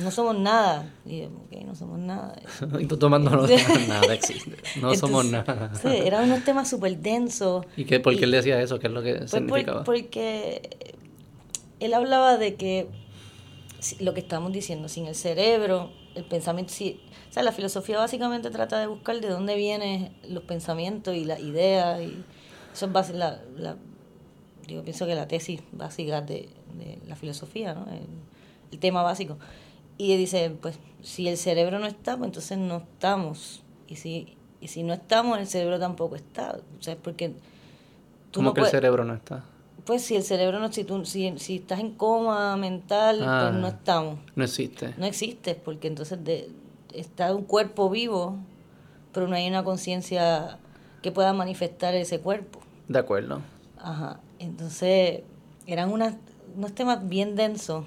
no 0.02 0.10
somos 0.10 0.38
nada. 0.38 0.92
Y 1.04 1.20
yo, 1.20 1.26
ok, 1.26 1.64
no 1.64 1.74
somos 1.74 1.98
nada. 1.98 2.34
y 2.80 2.86
tú 2.86 2.96
tomando 2.96 3.30
nota, 3.36 3.54
nada 3.86 4.14
existe. 4.14 4.56
No 4.80 4.94
somos 4.94 5.24
nada. 5.26 5.72
Sí, 5.74 5.88
eran 5.88 6.24
unos 6.24 6.44
temas 6.44 6.68
súper 6.68 6.98
densos. 6.98 7.64
¿Y 7.76 7.84
qué, 7.84 8.00
por 8.00 8.16
qué 8.16 8.24
él 8.24 8.30
decía 8.30 8.60
eso? 8.60 8.78
¿Qué 8.78 8.86
es 8.86 8.92
lo 8.92 9.02
que 9.02 9.14
pues 9.14 9.30
significaba? 9.30 9.84
porque 9.84 10.86
él 11.80 11.94
hablaba 11.94 12.38
de 12.38 12.54
que 12.54 12.88
lo 14.00 14.14
que 14.14 14.20
estamos 14.20 14.52
diciendo, 14.52 14.88
sin 14.88 15.06
el 15.06 15.14
cerebro, 15.14 15.90
el 16.14 16.24
pensamiento, 16.24 16.72
sí, 16.72 17.00
o 17.28 17.32
sea, 17.32 17.42
la 17.42 17.52
filosofía 17.52 17.98
básicamente 17.98 18.50
trata 18.50 18.80
de 18.80 18.86
buscar 18.86 19.20
de 19.20 19.28
dónde 19.28 19.54
vienen 19.56 20.16
los 20.28 20.42
pensamientos 20.44 21.14
y 21.14 21.24
las 21.24 21.40
ideas. 21.40 22.00
Y 22.00 22.24
eso 22.72 22.86
es 22.86 23.10
la, 23.10 23.42
la, 23.56 23.76
yo 24.66 24.82
pienso 24.82 25.06
que 25.06 25.14
la 25.14 25.28
tesis 25.28 25.60
básica 25.72 26.22
de, 26.22 26.48
de 26.78 26.98
la 27.06 27.14
filosofía, 27.14 27.74
¿no? 27.74 27.86
el 28.72 28.78
tema 28.78 29.02
básico. 29.02 29.38
Y 29.98 30.16
dice, 30.16 30.56
pues 30.60 30.78
si 31.02 31.28
el 31.28 31.36
cerebro 31.36 31.78
no 31.78 31.86
está, 31.86 32.16
pues 32.16 32.28
entonces 32.28 32.58
no 32.58 32.78
estamos. 32.78 33.62
Y 33.88 33.96
si, 33.96 34.36
y 34.60 34.68
si 34.68 34.82
no 34.82 34.92
estamos, 34.92 35.38
el 35.38 35.46
cerebro 35.46 35.78
tampoco 35.78 36.16
está. 36.16 36.58
O 36.78 36.82
sea, 36.82 36.96
porque 36.96 37.30
tú 38.30 38.40
¿Cómo 38.40 38.54
que 38.54 38.62
el 38.62 38.66
cerebro 38.66 39.04
no 39.04 39.14
está? 39.14 39.44
Pues 39.84 40.02
si 40.02 40.16
el 40.16 40.24
cerebro 40.24 40.58
no, 40.58 40.72
si, 40.72 40.82
tú, 40.84 41.04
si, 41.04 41.32
si 41.38 41.56
estás 41.56 41.78
en 41.78 41.92
coma 41.92 42.56
mental, 42.56 43.18
pues 43.18 43.28
ah, 43.28 43.52
no 43.52 43.68
estamos. 43.68 44.18
No 44.34 44.44
existe. 44.44 44.94
No 44.98 45.06
existe, 45.06 45.54
porque 45.54 45.86
entonces 45.86 46.22
de, 46.24 46.50
está 46.92 47.32
un 47.34 47.44
cuerpo 47.44 47.88
vivo, 47.88 48.36
pero 49.12 49.28
no 49.28 49.36
hay 49.36 49.46
una 49.46 49.62
conciencia 49.62 50.58
que 51.02 51.12
pueda 51.12 51.32
manifestar 51.32 51.94
ese 51.94 52.18
cuerpo. 52.18 52.58
De 52.88 52.98
acuerdo. 52.98 53.42
Ajá. 53.78 54.18
Entonces, 54.40 55.22
eran 55.66 55.92
unas, 55.92 56.16
unos 56.56 56.74
temas 56.74 57.08
bien 57.08 57.36
densos 57.36 57.84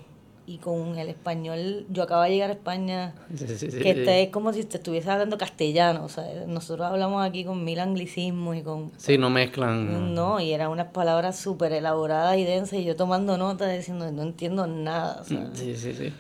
y 0.50 0.58
con 0.58 0.98
el 0.98 1.10
español, 1.10 1.86
yo 1.90 2.02
acabo 2.02 2.24
de 2.24 2.32
llegar 2.32 2.50
a 2.50 2.54
España, 2.54 3.14
que 3.38 3.92
este 3.92 4.24
es 4.24 4.30
como 4.30 4.52
si 4.52 4.64
te 4.64 4.78
estuviese 4.78 5.12
hablando 5.12 5.38
castellano, 5.38 6.06
o 6.06 6.10
sea, 6.10 6.26
nosotros 6.48 6.88
hablamos 6.88 7.24
aquí 7.24 7.46
con 7.46 7.64
mil 7.64 7.80
anglicismos 7.80 8.58
y 8.58 8.64
con... 8.64 8.92
Sí, 8.98 9.20
no 9.20 9.30
mezclan. 9.30 10.16
No, 10.16 10.40
y 10.40 10.52
eran 10.52 10.72
unas 10.72 10.88
palabras 10.88 11.38
súper 11.38 11.72
elaboradas 11.74 12.36
y 12.40 12.46
densas 12.46 12.80
y 12.80 12.84
yo 12.84 12.96
tomando 12.96 13.38
nota 13.38 13.70
diciendo, 13.70 14.12
no 14.12 14.24
entiendo 14.24 14.66
nada. 14.66 15.22
O 15.22 15.24
sea. 15.24 15.52
Sí, 15.54 15.76
sí, 15.76 15.94
sí. 15.94 16.12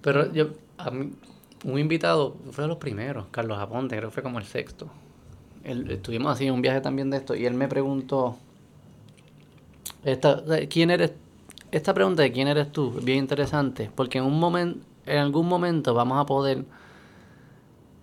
Pero 0.00 0.32
yo, 0.32 0.48
a 0.78 0.90
mí, 0.90 1.12
un 1.64 1.78
invitado, 1.78 2.38
fue 2.52 2.64
de 2.64 2.68
los 2.68 2.78
primeros, 2.78 3.26
Carlos 3.30 3.58
Aponte, 3.58 3.98
creo 3.98 4.08
que 4.08 4.14
fue 4.14 4.22
como 4.22 4.38
el 4.38 4.46
sexto. 4.46 4.88
Él, 5.62 5.90
estuvimos 5.90 6.32
así 6.32 6.46
en 6.46 6.54
un 6.54 6.62
viaje 6.62 6.80
también 6.80 7.10
de 7.10 7.18
esto 7.18 7.34
y 7.34 7.44
él 7.44 7.52
me 7.52 7.68
preguntó, 7.68 8.38
esta, 10.04 10.42
¿quién 10.70 10.90
eres 10.90 11.12
esta 11.70 11.94
pregunta 11.94 12.22
de 12.22 12.32
quién 12.32 12.48
eres 12.48 12.72
tú 12.72 12.94
es 12.98 13.04
bien 13.04 13.18
interesante, 13.18 13.90
porque 13.94 14.18
en 14.18 14.24
un 14.24 14.38
momento, 14.38 14.80
en 15.06 15.18
algún 15.18 15.46
momento 15.46 15.94
vamos 15.94 16.18
a 16.18 16.26
poder 16.26 16.64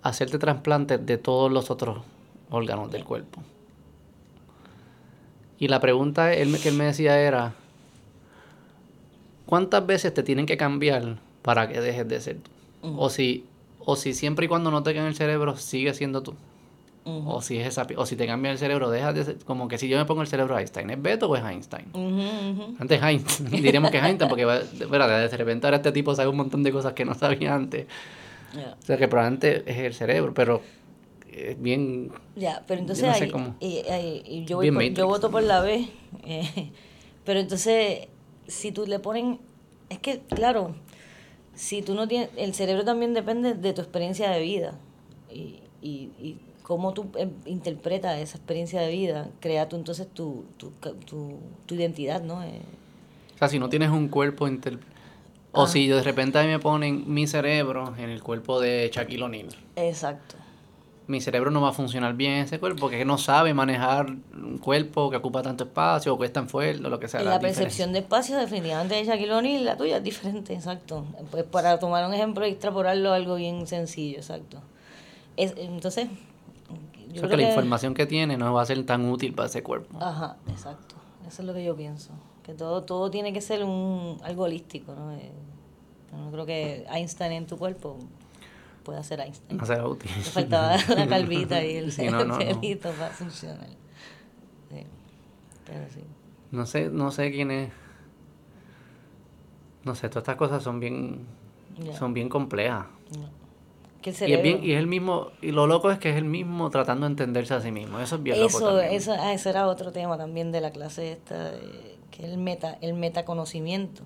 hacerte 0.01 0.37
trasplantes 0.37 1.03
de 1.05 1.17
todos 1.17 1.51
los 1.51 1.71
otros 1.71 2.03
órganos 2.49 2.91
del 2.91 3.03
cuerpo. 3.03 3.41
Y 5.57 5.67
la 5.67 5.79
pregunta 5.79 6.31
que 6.31 6.41
él 6.41 6.75
me 6.75 6.85
decía 6.85 7.19
era, 7.19 7.53
¿cuántas 9.45 9.85
veces 9.85 10.13
te 10.13 10.21
tienen 10.21 10.45
que 10.45 10.57
cambiar 10.57 11.17
para 11.41 11.67
que 11.67 11.81
dejes 11.81 12.07
de 12.07 12.21
ser 12.21 12.37
tú? 12.37 12.51
O 12.97 13.09
si, 13.09 13.45
o 13.79 13.95
si 13.95 14.13
siempre 14.13 14.45
y 14.45 14.49
cuando 14.49 14.69
no 14.69 14.83
te 14.83 14.91
quede 14.91 15.03
en 15.03 15.07
el 15.07 15.15
cerebro, 15.15 15.55
sigue 15.57 15.93
siendo 15.93 16.21
tú. 16.21 16.35
O 17.07 17.39
si 17.39 17.59
es 17.59 17.67
esa, 17.67 17.85
o 17.97 18.05
si 18.07 18.15
te 18.15 18.25
cambia 18.25 18.51
el 18.51 18.57
cerebro, 18.57 18.89
deja 18.89 19.13
de 19.13 19.35
como 19.45 19.67
que 19.67 19.77
si 19.77 19.87
yo 19.87 19.99
me 19.99 20.05
pongo 20.05 20.23
el 20.23 20.27
cerebro 20.27 20.55
a 20.55 20.59
Einstein, 20.59 20.89
¿es 20.89 20.99
Beto 20.99 21.29
o 21.29 21.35
es 21.35 21.43
Einstein? 21.43 21.85
Antes 22.79 23.03
Einstein, 23.03 23.51
diríamos 23.61 23.91
que 23.91 23.97
es 23.97 24.03
Einstein, 24.03 24.27
porque 24.27 24.43
de 24.43 25.37
repente 25.37 25.67
ahora 25.67 25.77
este 25.77 25.91
tipo 25.91 26.15
sabe 26.15 26.29
un 26.29 26.37
montón 26.37 26.63
de 26.63 26.71
cosas 26.71 26.93
que 26.93 27.05
no 27.05 27.13
sabía 27.13 27.53
antes. 27.53 27.85
O 28.55 28.81
sea 28.81 28.97
que 28.97 29.07
probablemente 29.07 29.63
es 29.67 29.77
el 29.77 29.93
cerebro, 29.93 30.33
pero 30.33 30.61
es 31.31 31.61
bien... 31.61 32.11
Ya, 32.35 32.63
pero 32.65 32.81
entonces 32.81 33.07
yo, 34.47 34.63
yo 34.63 35.07
voto 35.07 35.29
por 35.29 35.43
la 35.43 35.61
B, 35.61 35.87
eh, 36.25 36.71
pero 37.23 37.39
entonces 37.39 38.07
si 38.47 38.71
tú 38.71 38.87
le 38.87 38.97
ponen, 38.97 39.39
es 39.89 39.99
que 39.99 40.21
claro, 40.21 40.73
si 41.53 41.83
tú 41.83 41.93
no 41.93 42.07
tienes, 42.07 42.29
el 42.35 42.55
cerebro 42.55 42.83
también 42.83 43.13
depende 43.13 43.53
de 43.53 43.73
tu 43.73 43.81
experiencia 43.81 44.31
de 44.31 44.39
vida 44.39 44.79
y, 45.31 45.59
y 45.83 46.39
cómo 46.65 46.93
tú 46.93 47.11
em, 47.15 47.29
interpretas 47.45 48.17
esa 48.17 48.37
experiencia 48.37 48.81
de 48.81 48.89
vida, 48.89 49.27
crea 49.39 49.69
tú 49.69 49.75
entonces 49.75 50.07
tu, 50.11 50.45
tu, 50.57 50.71
tu, 51.05 51.37
tu 51.67 51.75
identidad, 51.75 52.23
¿no? 52.23 52.41
Eh, 52.41 52.59
o 53.35 53.37
sea, 53.37 53.47
si 53.49 53.59
no 53.59 53.69
tienes 53.69 53.89
un 53.89 54.07
cuerpo... 54.07 54.49
O 55.57 55.63
ah. 55.63 55.67
si 55.67 55.87
de 55.87 56.01
repente 56.03 56.43
me 56.45 56.59
ponen 56.59 57.03
mi 57.07 57.27
cerebro 57.27 57.93
en 57.97 58.09
el 58.09 58.21
cuerpo 58.21 58.59
de 58.59 58.89
Shaquille 58.91 59.23
O'Neal. 59.23 59.47
Exacto. 59.77 60.35
mi 61.07 61.21
cerebro 61.21 61.51
no 61.51 61.61
va 61.61 61.69
a 61.69 61.71
funcionar 61.71 62.15
bien 62.15 62.33
en 62.33 62.45
ese 62.45 62.59
cuerpo 62.59 62.81
porque 62.81 63.05
no 63.05 63.17
sabe 63.17 63.53
manejar 63.53 64.07
un 64.33 64.57
cuerpo 64.57 65.09
que 65.11 65.17
ocupa 65.17 65.43
tanto 65.43 65.65
espacio 65.65 66.15
o 66.15 66.19
que 66.19 66.25
es 66.25 66.33
tan 66.33 66.49
fuerte 66.49 66.85
o 66.85 66.89
lo 66.89 66.99
que 66.99 67.07
sea. 67.07 67.21
La, 67.21 67.29
la 67.31 67.39
percepción 67.39 67.93
de 67.93 67.99
espacio 67.99 68.37
definitivamente 68.37 68.95
de 68.95 69.05
Shaquille 69.05 69.31
O'Neal 69.31 69.63
la 69.63 69.77
tuya 69.77 69.97
es 69.97 70.03
diferente, 70.03 70.53
exacto. 70.53 71.05
Pues 71.29 71.43
para 71.43 71.79
tomar 71.79 72.05
un 72.05 72.13
ejemplo 72.13 72.45
y 72.45 72.49
extrapolarlo 72.49 73.13
algo 73.13 73.35
bien 73.35 73.67
sencillo, 73.67 74.17
exacto. 74.17 74.61
Es, 75.37 75.53
entonces... 75.57 76.09
Yo 77.15 77.21
creo 77.21 77.29
que, 77.31 77.43
la 77.43 77.49
información 77.49 77.93
que 77.93 78.05
tiene 78.05 78.37
no 78.37 78.53
va 78.53 78.61
a 78.61 78.65
ser 78.65 78.85
tan 78.85 79.09
útil 79.09 79.33
para 79.33 79.47
ese 79.47 79.63
cuerpo. 79.63 79.97
Ajá, 79.99 80.35
exacto. 80.49 80.95
Eso 81.25 81.41
es 81.41 81.47
lo 81.47 81.53
que 81.53 81.63
yo 81.63 81.75
pienso. 81.75 82.11
Que 82.43 82.53
todo, 82.53 82.83
todo 82.83 83.09
tiene 83.09 83.31
que 83.31 83.39
ser 83.39 83.63
un, 83.63 84.17
algo 84.21 84.43
holístico, 84.43 84.93
¿no? 84.93 85.13
Eh, 85.13 85.31
no 86.11 86.29
creo 86.31 86.45
que 86.45 86.85
Einstein 86.89 87.31
en 87.31 87.47
tu 87.47 87.57
cuerpo 87.57 87.97
pueda 88.83 89.01
ser 89.01 89.21
Einstein. 89.21 89.57
No 89.57 89.65
será 89.65 89.87
útil. 89.87 90.11
Le 90.15 90.23
faltaba 90.23 90.77
la 90.95 91.07
calvita 91.07 91.63
y 91.63 91.77
el, 91.77 91.91
sí, 91.91 92.05
pelito 92.37 92.91
para 92.91 93.11
funcionar. 93.11 93.69
Sí. 94.69 94.83
Pero 95.65 95.85
sí. 95.93 96.01
No 96.51 96.65
sé, 96.65 96.89
no 96.89 97.11
sé 97.11 97.31
quién 97.31 97.51
es. 97.51 97.71
No 99.83 99.95
sé, 99.95 100.09
todas 100.09 100.23
estas 100.23 100.35
cosas 100.35 100.63
son 100.63 100.79
bien, 100.79 101.25
son 101.97 102.13
bien 102.13 102.27
complejas. 102.27 102.87
Y, 104.11 104.33
es 104.33 104.41
bien, 104.41 104.63
y 104.63 104.73
es 104.73 104.79
el 104.79 104.87
mismo, 104.87 105.31
y 105.41 105.51
lo 105.51 105.67
loco 105.67 105.91
es 105.91 105.99
que 105.99 106.09
es 106.09 106.15
el 106.15 106.25
mismo 106.25 106.69
tratando 106.69 107.05
de 107.05 107.11
entenderse 107.11 107.53
a 107.53 107.61
sí 107.61 107.71
mismo. 107.71 107.99
Eso 107.99 108.15
es 108.15 108.23
bien 108.23 108.37
eso, 108.43 108.59
loco 108.59 108.79
Eso, 108.79 109.13
ah, 109.13 109.33
ese 109.33 109.49
era 109.49 109.67
otro 109.67 109.91
tema 109.91 110.17
también 110.17 110.51
de 110.51 110.61
la 110.61 110.71
clase 110.71 111.11
esta, 111.11 111.51
que 112.11 112.25
es 112.25 112.31
el 112.31 112.37
meta, 112.37 112.77
el 112.81 112.93
metaconocimiento. 112.93 114.03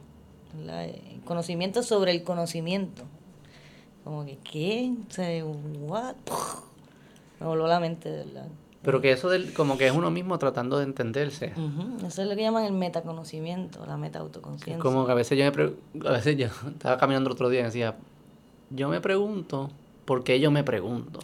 El 0.68 1.22
conocimiento 1.26 1.84
sobre 1.84 2.12
el 2.12 2.24
conocimiento. 2.24 3.04
Como 4.04 4.26
que, 4.26 4.38
¿qué? 4.38 4.94
O 5.08 5.14
sea, 5.14 5.46
¿what? 5.46 6.16
Me 7.40 7.48
voló 7.48 7.68
la 7.68 7.80
mente, 7.80 8.10
de 8.10 8.26
verdad. 8.26 8.48
Pero 8.82 9.02
que 9.02 9.12
eso 9.12 9.30
del, 9.30 9.54
como 9.54 9.78
que 9.78 9.88
es 9.88 9.94
uno 9.94 10.10
mismo 10.10 10.40
tratando 10.40 10.78
de 10.78 10.86
entenderse. 10.86 11.54
Eso 12.06 12.22
es 12.22 12.28
lo 12.28 12.36
que 12.36 12.42
llaman 12.42 12.64
el 12.64 12.74
metaconocimiento, 12.74 13.86
la 13.86 13.98
meta-autoconciencia. 13.98 14.82
Como 14.82 15.06
que 15.06 15.12
a 15.12 15.16
veces 15.16 15.38
yo 15.38 15.52
me 15.52 16.08
a 16.08 16.12
veces 16.14 16.38
yo 16.38 16.48
estaba 16.68 16.98
caminando 16.98 17.30
el 17.30 17.34
otro 17.34 17.50
día 17.50 17.60
y 17.62 17.64
decía, 17.64 17.96
yo 18.70 18.88
me 18.88 19.02
pregunto, 19.02 19.70
¿por 20.10 20.24
qué 20.24 20.40
yo 20.40 20.50
me 20.50 20.64
pregunto? 20.64 21.20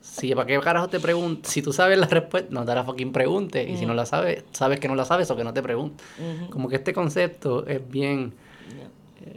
Si, 0.00 0.34
¿para 0.34 0.46
qué 0.46 0.58
carajo 0.58 0.88
te 0.88 1.00
pregunto? 1.00 1.46
Si 1.50 1.60
tú 1.60 1.70
sabes 1.74 1.98
la 1.98 2.06
respuesta, 2.06 2.48
no 2.50 2.64
te 2.64 2.74
la 2.74 2.82
fucking 2.82 3.12
pregunte. 3.12 3.62
Y 3.68 3.76
si 3.76 3.84
no 3.84 3.92
la 3.92 4.06
sabes, 4.06 4.42
sabes 4.52 4.80
que 4.80 4.88
no 4.88 4.94
la 4.94 5.04
sabes 5.04 5.30
o 5.30 5.36
que 5.36 5.44
no 5.44 5.52
te 5.52 5.62
preguntes. 5.62 6.06
Como 6.48 6.70
que 6.70 6.76
este 6.76 6.94
concepto 6.94 7.66
es 7.66 7.86
bien, 7.90 8.32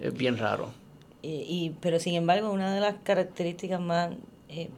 es 0.01 0.13
bien 0.13 0.37
raro. 0.37 0.71
Y, 1.21 1.73
pero 1.81 1.99
sin 1.99 2.15
embargo, 2.15 2.51
una 2.51 2.73
de 2.73 2.79
las 2.79 2.95
características 3.03 3.81
más 3.81 4.11
eh, 4.47 4.69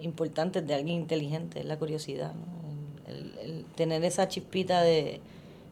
importantes 0.00 0.66
de 0.66 0.74
alguien 0.74 0.96
inteligente 0.96 1.60
es 1.60 1.64
la 1.64 1.78
curiosidad, 1.78 2.32
el, 3.06 3.64
tener 3.76 4.04
esa 4.04 4.26
chispita 4.26 4.82
de 4.82 5.20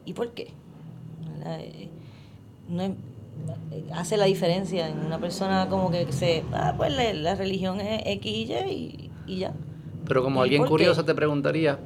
¿y 0.05 0.13
por 0.13 0.31
qué? 0.31 0.51
Eh, 1.45 1.89
no 2.69 2.95
hace 3.93 4.17
la 4.17 4.25
diferencia 4.25 4.87
en 4.87 4.99
una 4.99 5.19
persona 5.19 5.67
como 5.69 5.91
que 5.91 6.11
se, 6.11 6.43
ah, 6.53 6.73
pues 6.77 6.91
la, 6.93 7.35
religión 7.35 7.79
es 7.81 8.01
X 8.05 8.31
y 8.31 8.53
Y 8.53 9.11
y, 9.25 9.37
ya. 9.39 9.53
Pero 10.07 10.23
como 10.23 10.41
alguien 10.41 10.65
curioso 10.65 11.03
te 11.03 11.13
preguntaría, 11.13 11.79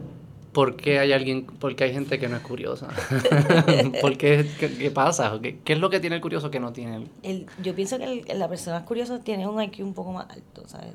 ¿por 0.52 0.76
qué 0.76 1.00
hay 1.00 1.12
alguien, 1.12 1.46
por 1.46 1.76
qué 1.76 1.86
hay 1.86 1.94
gente 1.94 2.20
que 2.20 2.28
no 2.28 2.38
es 2.38 2.44
curiosa? 2.44 2.88
¿Por 4.02 4.18
qué, 4.18 4.46
qué, 4.60 4.92
pasa? 4.92 5.40
¿Qué, 5.42 5.60
¿Qué, 5.64 5.74
es 5.74 5.80
lo 5.80 5.90
que 5.90 6.00
tiene 6.00 6.18
el 6.18 6.22
curioso 6.22 6.52
que 6.52 6.60
no 6.60 6.72
tiene 6.72 7.08
el...? 7.24 7.48
yo 7.64 7.74
pienso 7.74 7.98
que 7.98 8.34
la 8.36 8.48
persona 8.48 8.86
curiosa 8.86 9.20
tiene 9.20 9.48
un 9.48 9.62
IQ 9.62 9.80
un 9.80 9.94
poco 9.94 10.12
más 10.12 10.30
alto, 10.30 10.64
¿sabes? 10.68 10.94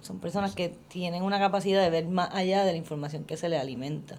Son 0.00 0.18
personas 0.18 0.54
que 0.54 0.74
tienen 0.88 1.22
una 1.22 1.38
capacidad 1.38 1.82
de 1.82 1.90
ver 1.90 2.08
más 2.08 2.34
allá 2.34 2.64
de 2.64 2.72
la 2.72 2.78
información 2.78 3.24
que 3.24 3.36
se 3.36 3.48
le 3.48 3.58
alimenta. 3.58 4.16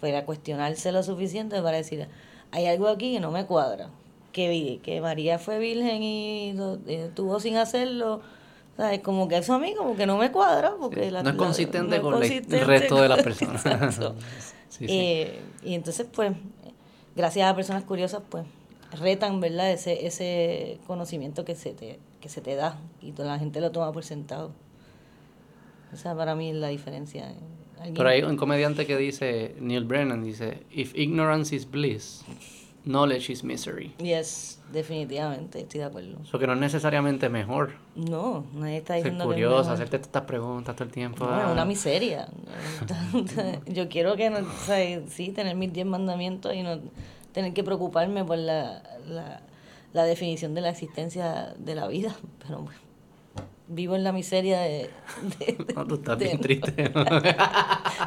Para 0.00 0.24
cuestionarse 0.24 0.92
lo 0.92 1.02
suficiente 1.02 1.60
para 1.60 1.76
decir, 1.76 2.06
hay 2.52 2.66
algo 2.66 2.88
aquí 2.88 3.14
que 3.14 3.20
no 3.20 3.30
me 3.30 3.44
cuadra. 3.44 3.90
Que, 4.34 4.80
que 4.82 5.00
María 5.00 5.38
fue 5.38 5.58
virgen 5.58 6.02
y 6.02 6.54
estuvo 6.88 7.40
sin 7.40 7.56
hacerlo. 7.56 8.20
¿Sabes? 8.76 9.00
Como 9.00 9.28
que 9.28 9.36
eso 9.36 9.54
a 9.54 9.58
mí 9.58 9.74
como 9.74 9.96
que 9.96 10.04
no 10.04 10.18
me 10.18 10.32
cuadra. 10.32 10.74
porque 10.78 11.10
no 11.10 11.30
es 11.30 11.36
consistente 11.36 12.00
con 12.00 12.22
el 12.22 12.66
resto 12.66 13.00
de 13.00 13.08
las 13.08 13.22
personas. 13.22 14.00
Eh, 14.80 15.38
y 15.62 15.74
entonces, 15.74 16.06
pues, 16.12 16.32
gracias 17.14 17.48
a 17.48 17.54
personas 17.54 17.84
curiosas, 17.84 18.22
pues, 18.28 18.44
retan, 19.00 19.40
¿verdad? 19.40 19.70
Ese, 19.70 20.06
ese 20.06 20.78
conocimiento 20.86 21.44
que 21.44 21.54
se, 21.54 21.72
te, 21.72 22.00
que 22.20 22.28
se 22.28 22.40
te 22.40 22.56
da 22.56 22.80
y 23.00 23.12
toda 23.12 23.28
la 23.28 23.38
gente 23.38 23.60
lo 23.60 23.70
toma 23.70 23.92
por 23.92 24.04
sentado. 24.04 24.50
Esa 25.92 26.16
para 26.16 26.34
mí 26.34 26.50
es 26.50 26.56
la 26.56 26.68
diferencia. 26.68 27.32
Pero 27.94 28.08
hay 28.08 28.22
un 28.22 28.36
comediante 28.36 28.86
que 28.86 28.96
dice, 28.96 29.54
Neil 29.60 29.84
Brennan 29.84 30.24
dice, 30.24 30.62
if 30.70 30.96
ignorance 30.96 31.54
is 31.54 31.70
bliss, 31.70 32.24
knowledge 32.84 33.30
is 33.30 33.42
misery. 33.42 33.94
Yes, 33.98 34.60
definitivamente, 34.72 35.60
estoy 35.60 35.80
de 35.80 35.86
acuerdo. 35.86 36.16
Eso 36.22 36.38
que 36.38 36.46
no 36.46 36.52
es 36.52 36.58
necesariamente 36.58 37.28
mejor. 37.28 37.72
No, 37.94 38.46
nadie 38.54 38.78
está 38.78 38.94
diciendo 38.94 39.24
Ser 39.24 39.32
curioso, 39.32 39.70
hacerte 39.70 39.96
estas 39.96 40.24
preguntas 40.24 40.76
todo 40.76 40.84
el 40.84 40.92
tiempo. 40.92 41.26
No, 41.26 41.40
es 41.40 41.52
una 41.52 41.64
miseria. 41.64 42.28
Yo 43.66 43.88
quiero 43.88 44.16
que, 44.16 44.30
no, 44.30 44.38
o 44.38 44.66
sea, 44.66 45.00
sí, 45.08 45.30
tener 45.30 45.56
mis 45.56 45.72
diez 45.72 45.86
mandamientos 45.86 46.54
y 46.54 46.62
no 46.62 46.80
tener 47.32 47.52
que 47.52 47.64
preocuparme 47.64 48.24
por 48.24 48.38
la, 48.38 48.82
la, 49.08 49.40
la 49.92 50.04
definición 50.04 50.54
de 50.54 50.60
la 50.60 50.70
existencia 50.70 51.54
de 51.58 51.74
la 51.74 51.88
vida, 51.88 52.14
pero 52.46 52.60
bueno 52.60 52.84
vivo 53.66 53.96
en 53.96 54.04
la 54.04 54.12
miseria 54.12 54.60
de... 54.60 54.90
no, 55.74 55.86
tú 55.86 55.94
estás 55.94 56.18
bien 56.18 56.38
triste. 56.38 56.92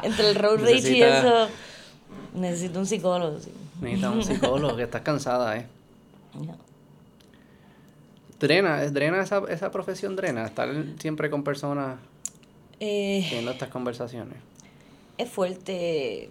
entre 0.02 0.30
el 0.30 0.34
road 0.36 0.60
rage 0.60 0.96
y 0.96 1.02
eso, 1.02 1.48
necesito 2.34 2.78
un 2.78 2.86
psicólogo. 2.86 3.40
Sí. 3.40 3.50
Necesitas 3.80 4.14
un 4.14 4.22
psicólogo, 4.24 4.76
que 4.76 4.82
estás 4.82 5.02
cansada, 5.02 5.56
¿eh? 5.56 5.66
Drena, 8.40 8.84
drena 8.90 9.22
esa, 9.22 9.42
esa 9.48 9.70
profesión, 9.70 10.16
drena, 10.16 10.44
estar 10.44 10.68
siempre 10.98 11.30
con 11.30 11.42
personas 11.42 11.98
eh, 12.80 13.24
teniendo 13.28 13.50
estas 13.50 13.68
conversaciones. 13.68 14.36
Es 15.16 15.28
fuerte. 15.28 16.30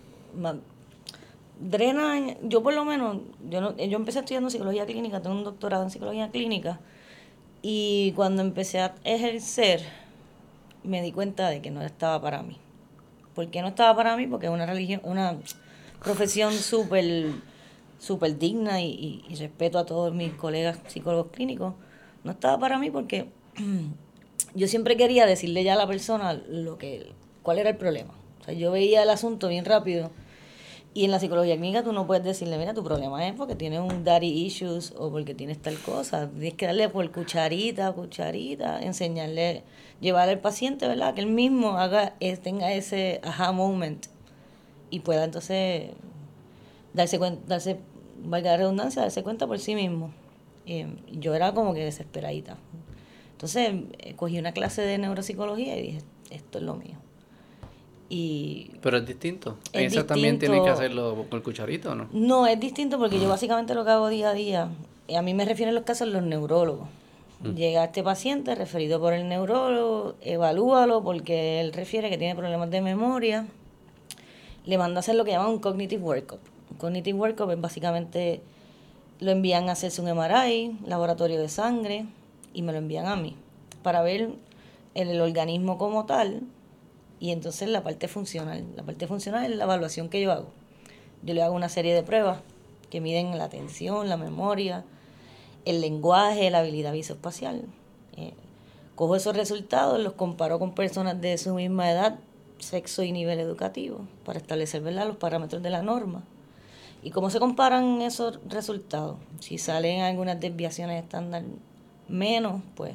Drena, 1.59 2.35
yo 2.43 2.61
por 2.63 2.73
lo 2.73 2.85
menos, 2.85 3.17
yo, 3.49 3.61
no, 3.61 3.75
yo 3.75 3.97
empecé 3.97 4.19
estudiando 4.19 4.49
psicología 4.49 4.85
clínica, 4.85 5.21
tengo 5.21 5.35
un 5.35 5.43
doctorado 5.43 5.83
en 5.83 5.89
psicología 5.89 6.29
clínica 6.29 6.79
y 7.61 8.13
cuando 8.15 8.41
empecé 8.41 8.79
a 8.79 8.95
ejercer, 9.03 9.81
me 10.83 11.01
di 11.01 11.11
cuenta 11.11 11.49
de 11.49 11.61
que 11.61 11.71
no 11.71 11.81
estaba 11.81 12.21
para 12.21 12.43
mí. 12.43 12.57
¿Por 13.33 13.49
qué 13.49 13.61
no 13.61 13.69
estaba 13.69 13.95
para 13.95 14.15
mí? 14.15 14.27
Porque 14.27 14.45
es 14.45 14.51
una 14.51 14.65
religión, 14.65 15.01
una 15.03 15.37
profesión 16.03 16.53
súper 16.53 17.33
digna 18.37 18.81
y, 18.81 19.23
respeto 19.39 19.79
a 19.79 19.85
todos 19.85 20.13
mis 20.13 20.33
colegas 20.33 20.79
psicólogos 20.87 21.31
clínicos. 21.31 21.73
No 22.23 22.31
estaba 22.31 22.59
para 22.59 22.77
mí 22.79 22.91
porque 22.91 23.29
yo 24.55 24.67
siempre 24.67 24.97
quería 24.97 25.25
decirle 25.25 25.63
ya 25.63 25.73
a 25.73 25.77
la 25.77 25.87
persona 25.87 26.33
lo 26.33 26.77
que, 26.77 27.11
cuál 27.43 27.59
era 27.59 27.69
el 27.69 27.77
problema. 27.77 28.13
O 28.41 28.43
sea, 28.43 28.53
yo 28.53 28.71
veía 28.71 29.03
el 29.03 29.09
asunto 29.09 29.47
bien 29.47 29.65
rápido 29.65 30.11
y 30.93 31.05
en 31.05 31.11
la 31.11 31.19
psicología 31.19 31.55
clínica 31.57 31.83
tú 31.83 31.93
no 31.93 32.07
puedes 32.07 32.23
decirle, 32.23 32.57
mira, 32.57 32.73
tu 32.73 32.83
problema 32.83 33.27
es 33.27 33.35
porque 33.35 33.55
tienes 33.55 33.81
un 33.81 34.03
daddy 34.03 34.45
issues 34.45 34.93
o 34.97 35.11
porque 35.11 35.35
tienes 35.35 35.61
tal 35.61 35.77
cosa. 35.77 36.29
Tienes 36.29 36.55
que 36.55 36.65
darle 36.65 36.89
por 36.89 37.11
cucharita, 37.11 37.91
cucharita, 37.91 38.81
enseñarle, 38.81 39.63
llevar 40.01 40.27
al 40.29 40.39
paciente, 40.39 40.87
¿verdad? 40.87 41.13
Que 41.13 41.21
él 41.21 41.27
mismo 41.27 41.77
haga, 41.77 42.15
tenga 42.41 42.73
ese 42.73 43.19
aha 43.23 43.51
moment 43.51 44.07
y 44.89 44.99
pueda 45.01 45.23
entonces 45.23 45.91
darse 46.93 47.17
cuenta, 47.19 47.41
darse, 47.47 47.77
valga 48.23 48.51
la 48.51 48.57
redundancia, 48.57 49.01
darse 49.01 49.23
cuenta 49.23 49.47
por 49.47 49.59
sí 49.59 49.75
mismo. 49.75 50.11
Eh, 50.65 50.87
yo 51.11 51.33
era 51.33 51.53
como 51.53 51.73
que 51.73 51.83
desesperadita. 51.83 52.57
Entonces 53.31 53.73
eh, 53.99 54.15
cogí 54.15 54.39
una 54.39 54.51
clase 54.51 54.81
de 54.81 54.97
neuropsicología 54.97 55.77
y 55.77 55.81
dije, 55.81 56.01
esto 56.29 56.57
es 56.57 56.63
lo 56.63 56.75
mío. 56.75 56.97
Y 58.09 58.71
Pero 58.81 58.97
es 58.97 59.05
distinto. 59.05 59.57
¿Eso 59.73 60.05
también 60.05 60.39
tiene 60.39 60.63
que 60.63 60.69
hacerlo 60.69 61.25
con 61.29 61.41
cucharito 61.41 61.91
o 61.91 61.95
no? 61.95 62.07
No, 62.11 62.47
es 62.47 62.59
distinto 62.59 62.97
porque 62.97 63.19
yo 63.19 63.27
básicamente 63.27 63.75
lo 63.75 63.83
que 63.83 63.91
hago 63.91 64.07
día 64.07 64.29
a 64.29 64.33
día, 64.33 64.69
y 65.07 65.15
a 65.15 65.21
mí 65.21 65.33
me 65.33 65.45
refieren 65.45 65.75
los 65.75 65.83
casos 65.83 66.07
los 66.07 66.23
neurólogos. 66.23 66.87
Mm. 67.41 67.53
Llega 67.55 67.83
este 67.83 68.03
paciente 68.03 68.55
referido 68.55 68.99
por 68.99 69.13
el 69.13 69.27
neurólogo, 69.27 70.15
evalúalo 70.21 71.03
porque 71.03 71.59
él 71.59 71.73
refiere 71.73 72.09
que 72.09 72.17
tiene 72.17 72.35
problemas 72.35 72.71
de 72.71 72.81
memoria, 72.81 73.45
le 74.67 74.77
manda 74.77 74.97
a 74.97 74.99
hacer 74.99 75.15
lo 75.15 75.23
que 75.23 75.31
llaman 75.31 75.47
un 75.47 75.59
cognitive 75.59 76.03
workup. 76.03 76.39
Un 76.69 76.77
cognitive 76.77 77.17
workup 77.17 77.49
es 77.51 77.61
básicamente 77.61 78.41
lo 79.19 79.31
envían 79.31 79.69
a 79.69 79.71
hacerse 79.71 80.01
un 80.01 80.15
MRI, 80.15 80.77
laboratorio 80.85 81.39
de 81.39 81.49
sangre, 81.49 82.05
y 82.53 82.61
me 82.61 82.73
lo 82.73 82.77
envían 82.77 83.07
a 83.07 83.15
mí 83.15 83.35
para 83.81 84.01
ver 84.01 84.31
el 84.93 85.21
organismo 85.21 85.77
como 85.77 86.05
tal, 86.05 86.41
y 87.19 87.31
entonces 87.31 87.69
la 87.69 87.81
parte 87.81 88.07
funcional. 88.07 88.65
La 88.75 88.83
parte 88.83 89.07
funcional 89.07 89.49
es 89.49 89.57
la 89.57 89.63
evaluación 89.63 90.09
que 90.09 90.21
yo 90.21 90.31
hago. 90.31 90.49
Yo 91.23 91.33
le 91.33 91.41
hago 91.41 91.55
una 91.55 91.69
serie 91.69 91.95
de 91.95 92.03
pruebas 92.03 92.39
que 92.89 93.01
miden 93.01 93.37
la 93.37 93.45
atención, 93.45 94.09
la 94.09 94.17
memoria, 94.17 94.83
el 95.65 95.81
lenguaje, 95.81 96.51
la 96.51 96.59
habilidad 96.59 96.91
visoespacial. 96.91 97.63
Eh, 98.17 98.33
Cojo 98.95 99.15
esos 99.15 99.35
resultados, 99.35 99.99
los 99.99 100.13
comparo 100.13 100.57
con 100.57 100.73
personas 100.73 101.21
de 101.21 101.37
su 101.37 101.53
misma 101.53 101.91
edad, 101.91 102.17
sexo 102.59 103.03
y 103.03 103.11
nivel 103.11 103.39
educativo, 103.39 104.07
para 104.25 104.39
establecer 104.39 104.81
¿verdad? 104.81 105.07
los 105.07 105.17
parámetros 105.17 105.61
de 105.61 105.69
la 105.69 105.81
norma. 105.81 106.23
¿Y 107.03 107.11
cómo 107.11 107.29
se 107.29 107.39
comparan 107.39 108.01
esos 108.01 108.39
resultados? 108.47 109.17
Si 109.39 109.57
salen 109.57 110.01
algunas 110.01 110.39
desviaciones 110.39 111.03
estándar 111.03 111.43
menos, 112.07 112.61
pues... 112.75 112.93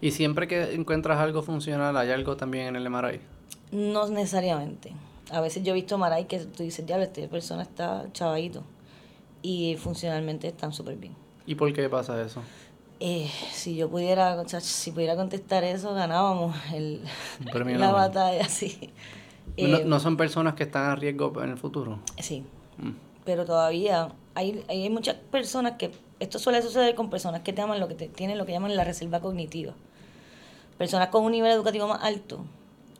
¿Y 0.00 0.12
siempre 0.12 0.46
que 0.48 0.74
encuentras 0.74 1.18
algo 1.18 1.42
funcional, 1.42 1.96
hay 1.96 2.10
algo 2.10 2.36
también 2.36 2.68
en 2.68 2.76
el 2.76 2.88
MRI? 2.88 3.20
No 3.72 4.08
necesariamente. 4.08 4.92
A 5.30 5.40
veces 5.40 5.62
yo 5.62 5.72
he 5.72 5.74
visto 5.74 5.96
MRI 5.98 6.24
que 6.24 6.38
tú 6.40 6.62
dices, 6.62 6.84
ya, 6.86 7.00
esta 7.02 7.26
persona 7.28 7.62
está 7.62 8.06
chavadito. 8.12 8.62
Y 9.42 9.76
funcionalmente 9.78 10.48
están 10.48 10.72
súper 10.72 10.96
bien. 10.96 11.14
¿Y 11.46 11.54
por 11.54 11.72
qué 11.72 11.88
pasa 11.88 12.20
eso? 12.22 12.42
Eh, 13.02 13.30
si 13.50 13.76
yo 13.76 13.88
pudiera, 13.88 14.44
si 14.46 14.92
pudiera 14.92 15.16
contestar 15.16 15.64
eso, 15.64 15.94
ganábamos 15.94 16.54
el, 16.74 17.02
la 17.78 17.92
batalla, 17.92 18.44
sí. 18.48 18.92
¿No, 19.56 19.96
eh, 19.96 20.00
son 20.00 20.18
personas 20.18 20.54
que 20.54 20.64
están 20.64 20.90
a 20.90 20.96
riesgo 20.96 21.32
en 21.42 21.50
el 21.50 21.56
futuro? 21.56 21.98
Sí. 22.18 22.44
Mm. 22.76 22.90
Pero 23.24 23.46
todavía 23.46 24.12
hay, 24.34 24.62
hay 24.68 24.90
muchas 24.90 25.16
personas 25.16 25.72
que, 25.78 25.92
esto 26.20 26.38
suele 26.38 26.60
suceder 26.60 26.94
con 26.94 27.08
personas 27.08 27.40
que 27.40 27.54
te 27.54 27.66
lo 27.66 27.88
que 27.88 27.94
tienen 27.94 28.36
lo 28.36 28.44
que 28.44 28.52
llaman 28.52 28.76
la 28.76 28.84
reserva 28.84 29.20
cognitiva. 29.20 29.72
Personas 30.76 31.08
con 31.08 31.24
un 31.24 31.32
nivel 31.32 31.52
educativo 31.52 31.88
más 31.88 32.02
alto 32.02 32.44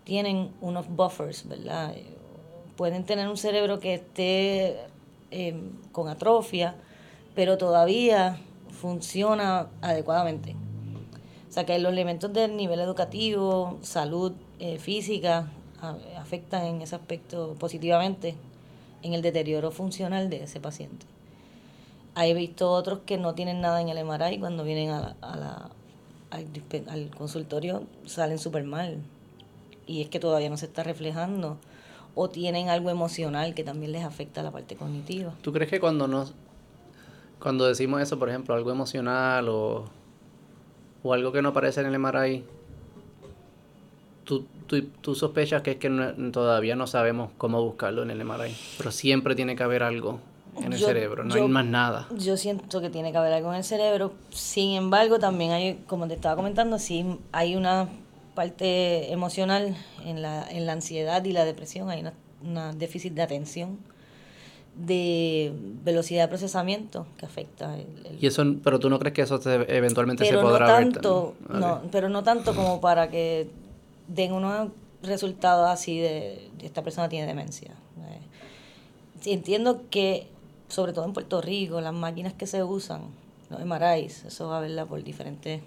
tienen 0.04 0.50
unos 0.62 0.88
buffers, 0.88 1.46
¿verdad? 1.46 1.92
Eh, 1.94 2.16
pueden 2.76 3.04
tener 3.04 3.28
un 3.28 3.36
cerebro 3.36 3.78
que 3.80 3.94
esté 3.94 4.78
em, 5.30 5.72
con 5.92 6.08
atrofia, 6.08 6.74
pero 7.34 7.58
todavía 7.58 8.38
funciona 8.80 9.68
adecuadamente. 9.82 10.56
O 11.48 11.52
sea 11.52 11.66
que 11.66 11.78
los 11.78 11.92
elementos 11.92 12.32
del 12.32 12.56
nivel 12.56 12.80
educativo, 12.80 13.78
salud 13.82 14.32
eh, 14.58 14.78
física, 14.78 15.50
afectan 16.18 16.64
en 16.66 16.82
ese 16.82 16.94
aspecto 16.94 17.56
positivamente 17.58 18.34
en 19.02 19.14
el 19.14 19.22
deterioro 19.22 19.70
funcional 19.70 20.28
de 20.28 20.44
ese 20.44 20.60
paciente. 20.60 21.06
He 22.16 22.34
visto 22.34 22.70
otros 22.70 23.00
que 23.06 23.16
no 23.16 23.34
tienen 23.34 23.60
nada 23.60 23.80
en 23.80 23.88
el 23.88 24.04
MRI 24.04 24.38
cuando 24.38 24.62
vienen 24.62 24.90
a 24.90 25.16
la, 25.22 25.70
al, 26.30 27.10
consultorio 27.16 27.84
salen 28.06 28.38
súper 28.38 28.64
mal. 28.64 28.98
Y 29.86 30.02
es 30.02 30.08
que 30.08 30.20
todavía 30.20 30.50
no 30.50 30.56
se 30.56 30.66
está 30.66 30.82
reflejando. 30.82 31.56
O 32.14 32.28
tienen 32.28 32.68
algo 32.68 32.90
emocional 32.90 33.54
que 33.54 33.64
también 33.64 33.92
les 33.92 34.04
afecta 34.04 34.40
a 34.40 34.44
la 34.44 34.50
parte 34.50 34.76
cognitiva. 34.76 35.34
¿Tú 35.42 35.52
crees 35.52 35.70
que 35.70 35.80
cuando 35.80 36.08
nos 36.08 36.34
cuando 37.40 37.66
decimos 37.66 38.00
eso, 38.02 38.18
por 38.18 38.28
ejemplo, 38.28 38.54
algo 38.54 38.70
emocional 38.70 39.48
o, 39.48 39.86
o 41.02 41.12
algo 41.14 41.32
que 41.32 41.42
no 41.42 41.50
aparece 41.50 41.80
en 41.80 41.86
el 41.86 41.98
MRI, 41.98 42.44
tú, 44.24 44.46
tú, 45.00 45.14
sospechas 45.14 45.62
que 45.62 45.72
es 45.72 45.76
que 45.78 45.90
todavía 46.32 46.76
no 46.76 46.86
sabemos 46.86 47.30
cómo 47.36 47.62
buscarlo 47.62 48.02
en 48.02 48.10
el 48.10 48.24
MRI, 48.24 48.54
pero 48.78 48.92
siempre 48.92 49.34
tiene 49.34 49.56
que 49.56 49.62
haber 49.62 49.82
algo 49.82 50.20
en 50.60 50.72
el 50.72 50.78
cerebro, 50.78 51.24
no 51.24 51.34
hay 51.34 51.48
más 51.48 51.64
nada. 51.64 52.08
Yo 52.16 52.36
siento 52.36 52.80
que 52.80 52.90
tiene 52.90 53.10
que 53.12 53.18
haber 53.18 53.32
algo 53.32 53.50
en 53.50 53.58
el 53.58 53.64
cerebro, 53.64 54.12
sin 54.30 54.72
embargo 54.72 55.18
también 55.18 55.52
hay, 55.52 55.82
como 55.86 56.06
te 56.06 56.14
estaba 56.14 56.36
comentando, 56.36 56.78
sí 56.78 57.18
hay 57.32 57.56
una 57.56 57.88
parte 58.34 59.12
emocional 59.12 59.76
en 60.04 60.22
la, 60.22 60.48
en 60.48 60.66
la 60.66 60.72
ansiedad 60.72 61.24
y 61.24 61.32
la 61.32 61.44
depresión, 61.44 61.90
hay 61.90 62.04
una 62.42 62.72
déficit 62.72 63.14
de 63.14 63.22
atención 63.22 63.89
de 64.74 65.52
velocidad 65.84 66.24
de 66.24 66.28
procesamiento 66.28 67.06
que 67.18 67.26
afecta 67.26 67.76
el, 67.76 67.86
y 68.20 68.26
eso 68.26 68.44
pero 68.62 68.78
tú 68.78 68.88
no 68.88 68.98
crees 68.98 69.14
que 69.14 69.22
eso 69.22 69.40
eventualmente 69.68 70.24
se 70.24 70.38
podrá 70.38 70.66
no 70.66 70.72
tanto 70.72 71.34
no 71.48 71.82
pero 71.90 72.08
no 72.08 72.22
tanto 72.22 72.54
como 72.54 72.80
para 72.80 73.10
que 73.10 73.48
den 74.08 74.32
unos 74.32 74.68
resultados 75.02 75.68
así 75.68 75.98
de, 75.98 76.48
esta 76.62 76.82
persona 76.82 77.08
tiene 77.08 77.26
demencia 77.26 77.72
eh, 77.72 79.30
entiendo 79.32 79.82
que 79.90 80.28
sobre 80.68 80.92
todo 80.92 81.04
en 81.04 81.12
Puerto 81.12 81.40
Rico 81.40 81.80
las 81.80 81.94
máquinas 81.94 82.32
que 82.32 82.46
se 82.46 82.62
usan 82.62 83.02
los 83.50 83.64
MRIs 83.64 84.24
eso 84.24 84.48
va 84.48 84.58
a 84.58 84.60
verla 84.60 84.86
por 84.86 85.02
diferentes 85.02 85.60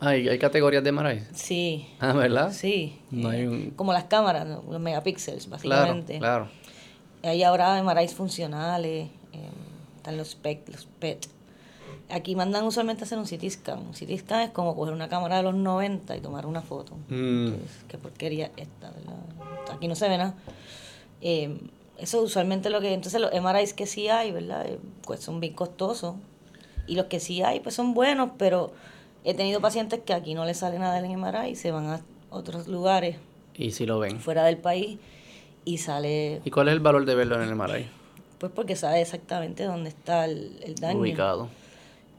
¿Hay, 0.00 0.28
¿Hay 0.28 0.38
categorías 0.38 0.84
de 0.84 0.92
MRIs? 0.92 1.24
Sí. 1.34 1.88
Ah, 1.98 2.12
¿verdad? 2.12 2.52
Sí. 2.52 3.00
Eh, 3.12 3.72
como 3.74 3.92
las 3.92 4.04
cámaras, 4.04 4.46
los 4.46 4.80
megapíxeles, 4.80 5.48
básicamente. 5.48 6.18
Claro, 6.18 6.44
claro. 6.44 6.67
Hay 7.22 7.42
ahora 7.42 7.82
MRIs 7.82 8.14
funcionales, 8.14 9.08
em, 9.32 9.50
están 9.96 10.16
los 10.16 10.34
PET, 10.34 10.68
los 10.68 10.86
PET. 10.86 11.28
Aquí 12.10 12.34
mandan 12.36 12.64
usualmente 12.64 13.02
a 13.02 13.06
hacer 13.06 13.18
un 13.18 13.26
CT 13.26 13.50
scan. 13.50 13.78
Un 13.80 13.92
CT 13.92 14.18
scan 14.18 14.40
es 14.40 14.50
como 14.50 14.74
coger 14.74 14.94
una 14.94 15.08
cámara 15.08 15.36
de 15.36 15.42
los 15.42 15.54
90 15.54 16.16
y 16.16 16.20
tomar 16.20 16.46
una 16.46 16.62
foto. 16.62 16.96
Mm. 17.08 17.50
qué 17.88 17.98
porquería 17.98 18.50
esta, 18.56 18.90
¿verdad? 18.90 19.16
Aquí 19.70 19.88
no 19.88 19.94
se 19.94 20.08
ve 20.08 20.16
nada. 20.16 20.34
Em, 21.20 21.58
eso 21.98 22.22
usualmente 22.22 22.70
lo 22.70 22.80
que... 22.80 22.94
Entonces 22.94 23.20
los 23.20 23.32
MRIs 23.32 23.74
que 23.74 23.86
sí 23.86 24.08
hay, 24.08 24.32
¿verdad? 24.32 24.66
Eh, 24.66 24.78
pues 25.02 25.20
son 25.20 25.40
bien 25.40 25.54
costosos. 25.54 26.14
Y 26.86 26.94
los 26.94 27.06
que 27.06 27.20
sí 27.20 27.42
hay, 27.42 27.60
pues 27.60 27.74
son 27.74 27.92
buenos, 27.92 28.30
pero 28.38 28.72
he 29.24 29.34
tenido 29.34 29.60
pacientes 29.60 30.00
que 30.00 30.14
aquí 30.14 30.32
no 30.32 30.46
les 30.46 30.58
sale 30.58 30.78
nada 30.78 31.02
del 31.02 31.14
MRI 31.14 31.50
y 31.50 31.56
se 31.56 31.72
van 31.72 31.88
a 31.88 32.00
otros 32.30 32.68
lugares. 32.68 33.16
Y 33.54 33.72
si 33.72 33.84
lo 33.84 33.98
ven. 33.98 34.20
Fuera 34.20 34.44
del 34.44 34.56
país 34.56 34.98
y 35.64 35.78
sale... 35.78 36.40
¿Y 36.44 36.50
cuál 36.50 36.68
es 36.68 36.74
el 36.74 36.80
valor 36.80 37.04
de 37.04 37.14
verlo 37.14 37.36
en 37.36 37.48
el 37.48 37.54
MRI? 37.54 37.86
Pues 38.38 38.52
porque 38.52 38.76
sabe 38.76 39.00
exactamente 39.00 39.64
dónde 39.64 39.88
está 39.88 40.24
el, 40.24 40.74
daño. 40.80 41.00
Ubicado. 41.00 41.48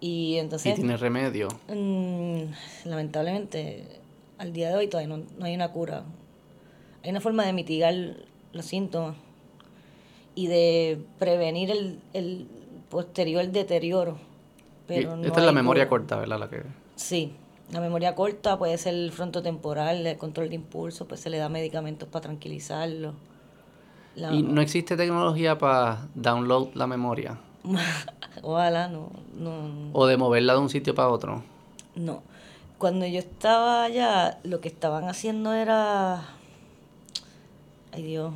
Y 0.02 0.36
entonces... 0.38 0.74
¿Y 0.74 0.76
tiene 0.82 0.98
remedio? 0.98 1.48
Mm, 1.68 2.44
lamentablemente, 2.86 3.86
al 4.38 4.54
día 4.54 4.70
de 4.70 4.76
hoy 4.76 4.88
todavía 4.88 5.16
no, 5.16 5.46
hay 5.46 5.56
una 5.56 5.72
cura. 5.72 6.04
Hay 7.04 7.12
una 7.12 7.22
forma 7.22 7.46
de 7.46 7.54
mitigar 7.54 7.94
los 8.52 8.66
síntomas 8.66 9.16
y 10.36 10.48
de 10.48 11.00
prevenir 11.18 11.72
el, 12.14 12.48
posterior 12.90 13.48
deterioro. 13.48 14.18
Pero 14.88 15.16
esta 15.24 15.40
es 15.40 15.46
la 15.46 15.52
memoria 15.52 15.88
corta, 15.88 16.18
¿verdad? 16.18 16.40
La 16.40 16.50
que... 16.50 16.64
Sí, 16.96 17.34
la 17.72 17.82
memoria 17.82 18.16
corta 18.16 18.58
puede 18.58 18.78
ser 18.80 18.96
el 18.96 19.12
frontotemporal, 19.12 20.08
el 20.08 20.18
control 20.18 20.50
de 20.50 20.56
impulso, 20.56 21.08
pues 21.08 21.20
se 21.20 21.30
le 21.30 21.38
da 21.38 21.50
medicamentos 21.50 22.10
para 22.10 22.24
tranquilizarlo. 22.24 23.14
¿Y 24.32 24.44
no 24.44 24.62
existe 24.62 24.98
tecnología 24.98 25.58
para 25.58 26.08
download 26.16 26.70
la 26.74 26.88
memoria? 26.88 27.38
Ojalá, 28.42 28.88
no, 28.88 29.10
¿O 29.94 30.06
de 30.06 30.18
moverla 30.18 30.54
de 30.54 30.60
un 30.60 30.70
sitio 30.70 30.96
para 30.96 31.10
otro? 31.10 31.44
No. 31.96 32.22
Cuando 32.78 33.06
yo 33.06 33.20
estaba 33.20 33.84
allá, 33.84 34.40
lo 34.44 34.62
que 34.62 34.70
estaban 34.70 35.10
haciendo 35.10 35.54
era... 35.54 36.24
Ay 37.92 38.04
Dios. 38.04 38.34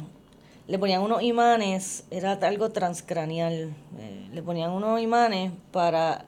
Le 0.68 0.80
ponían 0.80 1.02
unos 1.02 1.22
imanes, 1.24 2.06
era 2.10 2.34
algo 2.34 2.70
transcranial. 2.70 3.74
Eh, 4.00 4.30
le 4.34 4.42
ponían 4.42 4.72
unos 4.72 5.00
imanes 5.02 5.52
para 5.72 6.26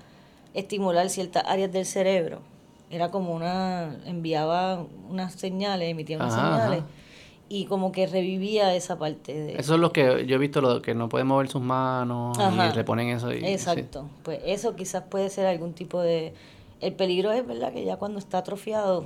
estimular 0.53 1.09
ciertas 1.09 1.43
áreas 1.45 1.71
del 1.71 1.85
cerebro. 1.85 2.39
Era 2.89 3.11
como 3.11 3.33
una... 3.33 3.97
enviaba 4.05 4.85
unas 5.09 5.33
señales, 5.33 5.89
emitía 5.89 6.17
unas 6.17 6.33
señales 6.33 6.83
y 7.47 7.65
como 7.65 7.91
que 7.91 8.07
revivía 8.07 8.75
esa 8.75 8.97
parte 8.97 9.33
de... 9.33 9.57
Eso 9.57 9.75
es 9.75 9.79
lo 9.79 9.93
que 9.93 10.25
yo 10.25 10.35
he 10.35 10.39
visto, 10.39 10.61
lo 10.61 10.81
que 10.81 10.95
no 10.95 11.09
puede 11.09 11.23
mover 11.23 11.47
sus 11.47 11.61
manos 11.61 12.37
y 12.39 12.75
le 12.75 12.83
ponen 12.83 13.09
eso. 13.09 13.31
Y, 13.31 13.45
Exacto, 13.45 14.09
pues 14.23 14.39
eso 14.45 14.75
quizás 14.75 15.03
puede 15.03 15.29
ser 15.29 15.45
algún 15.45 15.73
tipo 15.73 16.01
de... 16.01 16.33
El 16.81 16.93
peligro 16.93 17.31
es, 17.31 17.45
¿verdad? 17.45 17.71
Que 17.71 17.85
ya 17.85 17.97
cuando 17.97 18.19
está 18.19 18.39
atrofiado, 18.39 19.05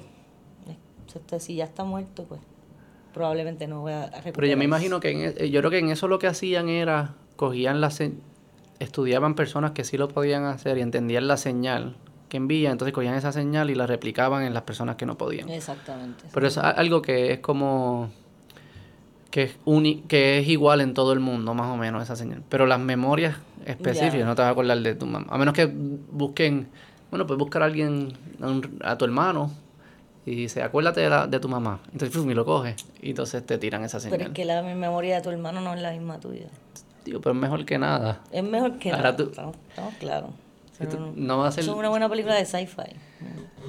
este, 1.14 1.40
si 1.40 1.56
ya 1.56 1.66
está 1.66 1.84
muerto, 1.84 2.24
pues 2.24 2.42
probablemente 3.14 3.68
no 3.68 3.82
voy 3.82 3.94
a 3.94 4.06
recuperar. 4.06 4.34
Pero 4.34 4.48
yo 4.48 4.58
me 4.58 4.66
imagino 4.66 5.00
que 5.00 5.12
en, 5.12 5.36
e, 5.38 5.50
yo 5.50 5.60
creo 5.60 5.72
que 5.72 5.80
en 5.80 5.90
eso 5.90 6.08
lo 6.08 6.18
que 6.18 6.28
hacían 6.28 6.70
era, 6.70 7.16
cogían 7.36 7.82
la... 7.82 7.92
estudiaban 8.80 9.36
personas 9.36 9.72
que 9.72 9.84
sí 9.84 9.98
lo 9.98 10.08
podían 10.08 10.46
hacer 10.46 10.78
y 10.78 10.82
entendían 10.82 11.28
la 11.28 11.38
señal 11.38 11.98
que 12.30 12.38
envían, 12.38 12.74
entonces 12.74 12.94
cogían 12.94 13.16
esa 13.16 13.32
señal 13.32 13.72
y 13.72 13.76
la 13.76 13.88
replicaban 13.88 14.44
en 14.44 14.54
las 14.54 14.62
personas 14.62 14.96
que 14.96 15.08
no 15.08 15.18
podían. 15.18 15.50
Exactamente. 15.50 16.26
Pero 16.32 16.48
es 16.48 16.60
algo 16.60 17.02
que 17.02 17.34
es 17.34 17.40
como 17.40 18.12
que 19.32 19.44
es, 19.44 19.58
uni, 19.66 20.02
que 20.08 20.40
es 20.40 20.48
igual 20.48 20.82
en 20.82 20.94
todo 20.94 21.14
el 21.14 21.20
mundo, 21.20 21.54
más 21.54 21.68
o 21.68 21.78
menos, 21.78 22.02
esa 22.02 22.16
señal. 22.16 22.44
Pero 22.50 22.66
las 22.66 22.80
memorias 22.80 23.36
específicas, 23.66 24.26
no 24.26 24.36
te 24.36 24.42
vas 24.42 24.50
a 24.50 24.52
acordar 24.52 24.80
de 24.80 24.96
tu 24.96 25.06
mamá. 25.06 25.28
A 25.30 25.38
menos 25.38 25.54
que 25.54 25.66
busquen, 25.66 26.68
bueno, 27.12 27.28
pues 27.28 27.38
buscar 27.38 27.62
a 27.62 27.66
alguien, 27.66 28.14
a, 28.82 28.98
tu 28.98 29.06
hermano, 29.06 29.52
y 30.26 30.36
dice, 30.36 30.64
acuérdate 30.64 31.02
de, 31.02 31.10
la, 31.10 31.28
de 31.28 31.40
tu 31.40 31.48
mamá. 31.48 31.80
Entonces, 31.92 32.24
y 32.24 32.34
lo 32.34 32.46
coges, 32.46 32.86
y 33.02 33.12
entonces 33.12 33.46
te 33.46 33.58
tiran 33.58 33.84
esa 33.84 34.00
señal. 34.00 34.18
Pero 34.18 34.30
es 34.30 34.36
que 34.36 34.46
la 34.46 34.62
memoria 34.64 35.18
de 35.18 35.22
tu 35.22 35.30
hermano 35.30 35.62
no 35.62 35.74
es 35.74 35.82
la 35.82 35.92
misma 35.92 36.20
tuya. 36.20 36.48
Digo, 37.06 37.22
pero 37.22 37.36
es 37.36 37.42
mejor 37.42 37.66
que 37.66 37.78
nada. 37.78 38.22
Es 38.32 38.44
mejor 38.44 38.80
que 38.80 38.92
nada, 38.92 39.16
estamos, 39.18 39.56
claros. 40.00 40.32
no 41.16 41.38
va 41.38 41.48
a 41.48 41.52
ser... 41.52 41.64
Es 41.64 41.70
una 41.70 41.90
buena 41.90 42.10
película 42.10 42.36
de 42.36 42.46
sci-fi. 42.46 42.96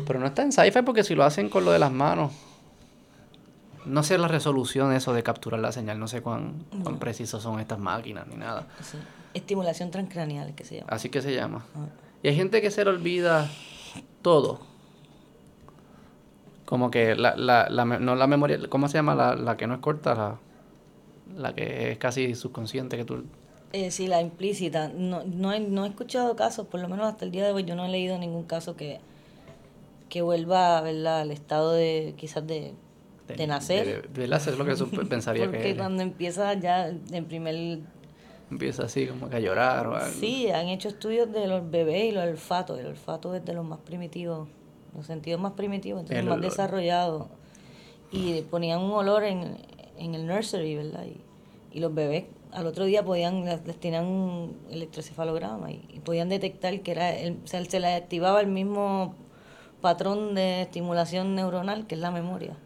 Pero 0.07 0.19
no 0.19 0.27
está 0.27 0.43
en 0.43 0.53
sci-fi 0.53 0.83
porque 0.83 1.05
si 1.05 1.15
lo 1.15 1.25
hacen 1.25 1.51
con 1.51 1.65
lo 1.65 1.73
de 1.73 1.79
las 1.79 1.93
manos 1.93 2.33
no 3.85 4.03
sé 4.03 4.19
la 4.19 4.29
resolución 4.29 4.93
eso 4.93 5.13
de 5.13 5.23
capturar 5.23 5.61
la 5.61 5.73
señal, 5.73 5.99
no 5.99 6.09
sé 6.09 6.23
cuán, 6.23 6.65
cuán 6.83 6.99
precisos 6.99 7.43
son 7.43 7.61
estas 7.61 7.79
máquinas 7.79 8.27
ni 8.27 8.37
nada. 8.37 8.67
Estimulación 9.35 9.91
transcranial 9.91 10.55
que 10.55 10.65
se 10.65 10.77
llama. 10.77 10.89
Así 10.91 11.09
que 11.09 11.23
se 11.23 11.35
llama. 11.35 11.65
Ah. 11.75 11.87
Y 12.23 12.29
hay 12.29 12.37
gente 12.37 12.61
que 12.61 12.71
se 12.71 12.85
le 12.85 12.91
olvida 12.91 13.49
todo. 14.23 14.61
Como 16.65 16.91
que 16.91 17.15
la, 17.15 17.37
la, 17.37 17.69
la, 17.69 17.85
no 17.85 18.15
la 18.15 18.27
memoria, 18.27 18.59
¿cómo 18.69 18.89
se 18.89 18.99
llama? 18.99 19.15
La, 19.15 19.35
la 19.35 19.57
que 19.57 19.67
no 19.67 19.75
es 19.75 19.81
corta, 19.81 20.15
la, 20.15 20.39
la 21.37 21.55
que 21.55 21.93
es 21.93 21.99
casi 21.99 22.35
subconsciente 22.35 22.97
que 22.97 23.05
tú... 23.05 23.25
Eh, 23.73 23.91
sí, 23.91 24.07
la 24.07 24.21
implícita. 24.21 24.89
No, 24.89 25.25
no, 25.25 25.53
he, 25.53 25.61
no 25.61 25.85
he 25.85 25.89
escuchado 25.89 26.37
casos, 26.37 26.67
por 26.67 26.81
lo 26.81 26.89
menos 26.89 27.07
hasta 27.07 27.25
el 27.25 27.31
día 27.31 27.45
de 27.47 27.53
hoy, 27.53 27.65
yo 27.65 27.75
no 27.77 27.85
he 27.87 27.89
leído 27.89 28.19
ningún 28.19 28.45
caso 28.45 28.77
que, 28.77 29.01
que 30.09 30.23
vuelva 30.23 30.81
¿verdad? 30.81 31.21
al 31.21 31.31
estado 31.31 31.73
de 31.73 32.15
quizás 32.17 32.47
de, 32.47 32.75
de, 33.37 33.47
nacer. 33.47 34.09
De, 34.11 34.27
de, 34.27 34.35
es 34.35 34.59
lo 34.59 34.65
que 34.65 35.05
pensaría 35.09 35.45
Porque 35.45 35.59
que... 35.59 35.65
Porque 35.65 35.77
cuando 35.77 36.03
empieza 36.03 36.55
ya 36.55 36.89
en 36.89 37.25
primer... 37.27 37.81
Empieza 38.51 38.85
así 38.85 39.07
como 39.07 39.29
que 39.29 39.37
a 39.37 39.41
llorar 39.41 39.87
o 39.87 39.95
algo. 39.95 40.17
Sí, 40.19 40.51
han 40.51 40.69
hecho 40.69 40.89
estudios 40.89 41.33
de 41.33 41.47
los 41.47 41.71
bebés 41.71 42.07
y 42.07 42.13
los 42.13 42.25
olfatos. 42.25 42.79
El 42.81 42.87
olfato 42.87 43.35
es 43.35 43.45
de 43.45 43.53
los 43.53 43.65
más 43.65 43.79
primitivos, 43.79 44.49
los 44.95 45.07
sentidos 45.07 45.41
más 45.41 45.53
primitivos, 45.53 46.01
entonces 46.01 46.25
más 46.25 46.41
desarrollados. 46.41 47.29
Y 48.11 48.41
ponían 48.43 48.81
un 48.81 48.91
olor 48.91 49.23
en, 49.23 49.57
en 49.99 50.15
el 50.17 50.27
nursery, 50.27 50.75
¿verdad? 50.75 51.05
Y, 51.05 51.21
y 51.77 51.81
los 51.81 51.95
bebés 51.95 52.25
al 52.53 52.67
otro 52.67 52.85
día 52.85 53.05
podían, 53.05 53.45
les, 53.45 53.63
tenían 53.79 54.07
un 54.07 54.59
electrocefalograma 54.71 55.71
y, 55.71 56.01
podían 56.05 56.29
detectar 56.29 56.81
que 56.81 56.91
era, 56.93 57.15
el, 57.15 57.39
o 57.45 57.47
sea, 57.47 57.65
se 57.65 57.81
les 57.81 58.01
activaba 58.01 58.41
el 58.41 58.47
mismo 58.47 59.15
patrón 59.81 60.35
de 60.35 60.63
estimulación 60.63 61.35
neuronal 61.35 61.87
que 61.87 61.95
es 61.95 62.01
la 62.01 62.11
memoria. 62.11 62.57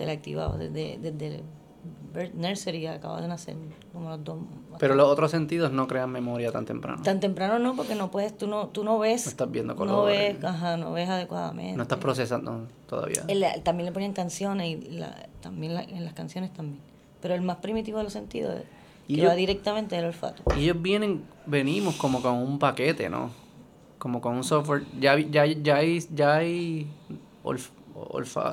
Se 0.00 0.06
le 0.06 0.12
activaba 0.12 0.56
desde, 0.56 0.96
desde 0.96 1.26
el 2.14 2.32
nursery, 2.34 2.86
acaba 2.86 3.20
de 3.20 3.28
nacer, 3.28 3.54
como 3.92 4.08
los 4.08 4.24
dos. 4.24 4.38
Pero 4.78 4.94
los 4.94 5.06
otros 5.06 5.30
sentidos 5.30 5.72
no 5.72 5.86
crean 5.86 6.10
memoria 6.10 6.50
tan 6.50 6.64
temprano. 6.64 7.02
Tan 7.02 7.20
temprano 7.20 7.58
no, 7.58 7.76
porque 7.76 7.94
no 7.94 8.10
puedes, 8.10 8.34
tú 8.38 8.46
no, 8.46 8.68
tú 8.68 8.82
no 8.82 8.98
ves. 8.98 9.26
No 9.26 9.30
estás 9.30 9.50
viendo 9.50 9.76
colores. 9.76 10.34
No 10.34 10.40
ves, 10.40 10.44
ajá, 10.44 10.78
no 10.78 10.92
ves 10.92 11.06
adecuadamente. 11.06 11.76
No 11.76 11.82
estás 11.82 11.98
procesando 11.98 12.66
todavía. 12.88 13.26
también 13.62 13.84
le 13.84 13.92
ponían 13.92 14.14
canciones 14.14 14.68
y 14.68 14.98
la, 14.98 15.14
también 15.42 15.76
en 15.76 16.02
las 16.02 16.14
canciones 16.14 16.50
también. 16.54 16.80
Pero 17.20 17.34
el 17.34 17.42
más 17.42 17.58
primitivo 17.58 17.98
de 17.98 18.04
los 18.04 18.14
sentidos 18.14 18.62
y 19.06 19.20
va 19.20 19.34
directamente 19.34 19.96
del 19.96 20.06
olfato. 20.06 20.42
Y 20.56 20.60
ellos 20.60 20.80
vienen, 20.80 21.24
venimos 21.44 21.96
como 21.96 22.22
con 22.22 22.36
un 22.36 22.58
paquete, 22.58 23.10
¿no? 23.10 23.30
Como 23.98 24.22
con 24.22 24.36
un 24.36 24.44
software. 24.44 24.84
Ya, 24.98 25.18
ya, 25.18 25.44
ya 25.44 25.76
hay, 25.76 26.00
ya 26.14 26.36
hay 26.36 26.86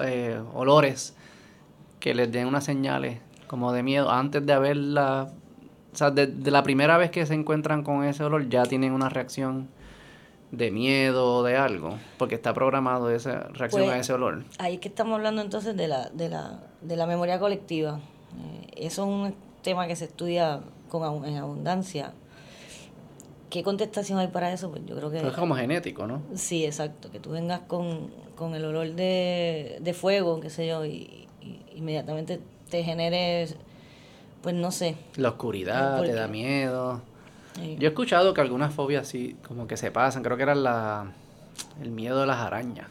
eh, 0.03 0.41
olores 0.53 1.15
que 1.99 2.13
les 2.13 2.31
den 2.31 2.47
unas 2.47 2.63
señales 2.63 3.19
como 3.47 3.71
de 3.71 3.83
miedo 3.83 4.09
antes 4.09 4.45
de 4.45 4.53
haberla. 4.53 5.31
O 5.93 5.97
sea, 5.97 6.11
de, 6.11 6.27
la 6.51 6.63
primera 6.63 6.97
vez 6.97 7.09
que 7.09 7.25
se 7.25 7.33
encuentran 7.33 7.83
con 7.83 8.03
ese 8.03 8.23
olor 8.23 8.49
ya 8.49 8.63
tienen 8.63 8.93
una 8.93 9.09
reacción 9.09 9.69
de 10.51 10.71
miedo 10.71 11.37
o 11.37 11.43
de 11.43 11.57
algo, 11.57 11.97
porque 12.17 12.35
está 12.35 12.53
programado 12.53 13.09
esa 13.09 13.47
reacción 13.53 13.83
a 13.83 13.87
pues, 13.87 14.01
ese 14.01 14.13
olor. 14.13 14.43
Ahí 14.59 14.75
es 14.75 14.79
que 14.79 14.87
estamos 14.87 15.15
hablando 15.15 15.41
entonces 15.41 15.75
de 15.75 15.87
la, 15.87 16.09
de 16.09 16.29
la, 16.29 16.59
de 16.81 16.95
la 16.95 17.05
memoria 17.05 17.39
colectiva. 17.39 17.99
Eh, 18.37 18.67
eso 18.85 19.03
es 19.03 19.09
un 19.09 19.35
tema 19.61 19.87
que 19.87 19.95
se 19.95 20.05
estudia 20.05 20.61
con, 20.89 21.25
en 21.25 21.37
abundancia. 21.37 22.13
¿Qué 23.49 23.63
contestación 23.63 24.19
hay 24.19 24.27
para 24.27 24.51
eso? 24.51 24.69
Pues 24.69 24.85
yo 24.85 24.95
creo 24.95 25.09
que... 25.09 25.19
es 25.19 25.33
como 25.33 25.55
genético, 25.55 26.05
¿no? 26.05 26.21
Sí, 26.35 26.65
exacto. 26.65 27.09
Que 27.11 27.19
tú 27.19 27.31
vengas 27.31 27.61
con, 27.61 28.09
con 28.35 28.55
el 28.55 28.63
olor 28.65 28.93
de, 28.93 29.77
de 29.81 29.93
fuego, 29.93 30.39
qué 30.41 30.49
sé 30.49 30.67
yo, 30.67 30.85
y, 30.85 31.26
inmediatamente 31.75 32.39
te 32.69 32.83
generes, 32.83 33.55
pues 34.41 34.55
no 34.55 34.71
sé. 34.71 34.97
La 35.15 35.29
oscuridad, 35.29 36.01
te 36.01 36.13
da 36.13 36.27
miedo. 36.27 37.01
Yo 37.57 37.87
he 37.87 37.91
escuchado 37.91 38.33
que 38.33 38.41
algunas 38.41 38.73
fobias 38.73 39.07
sí, 39.07 39.35
como 39.47 39.67
que 39.67 39.77
se 39.77 39.89
pasan. 39.91 40.21
Creo 40.21 40.37
que 40.37 40.43
era 40.43 40.55
la, 40.55 41.11
el 41.81 41.91
miedo 41.91 42.19
de 42.19 42.27
las 42.27 42.37
arañas. 42.37 42.87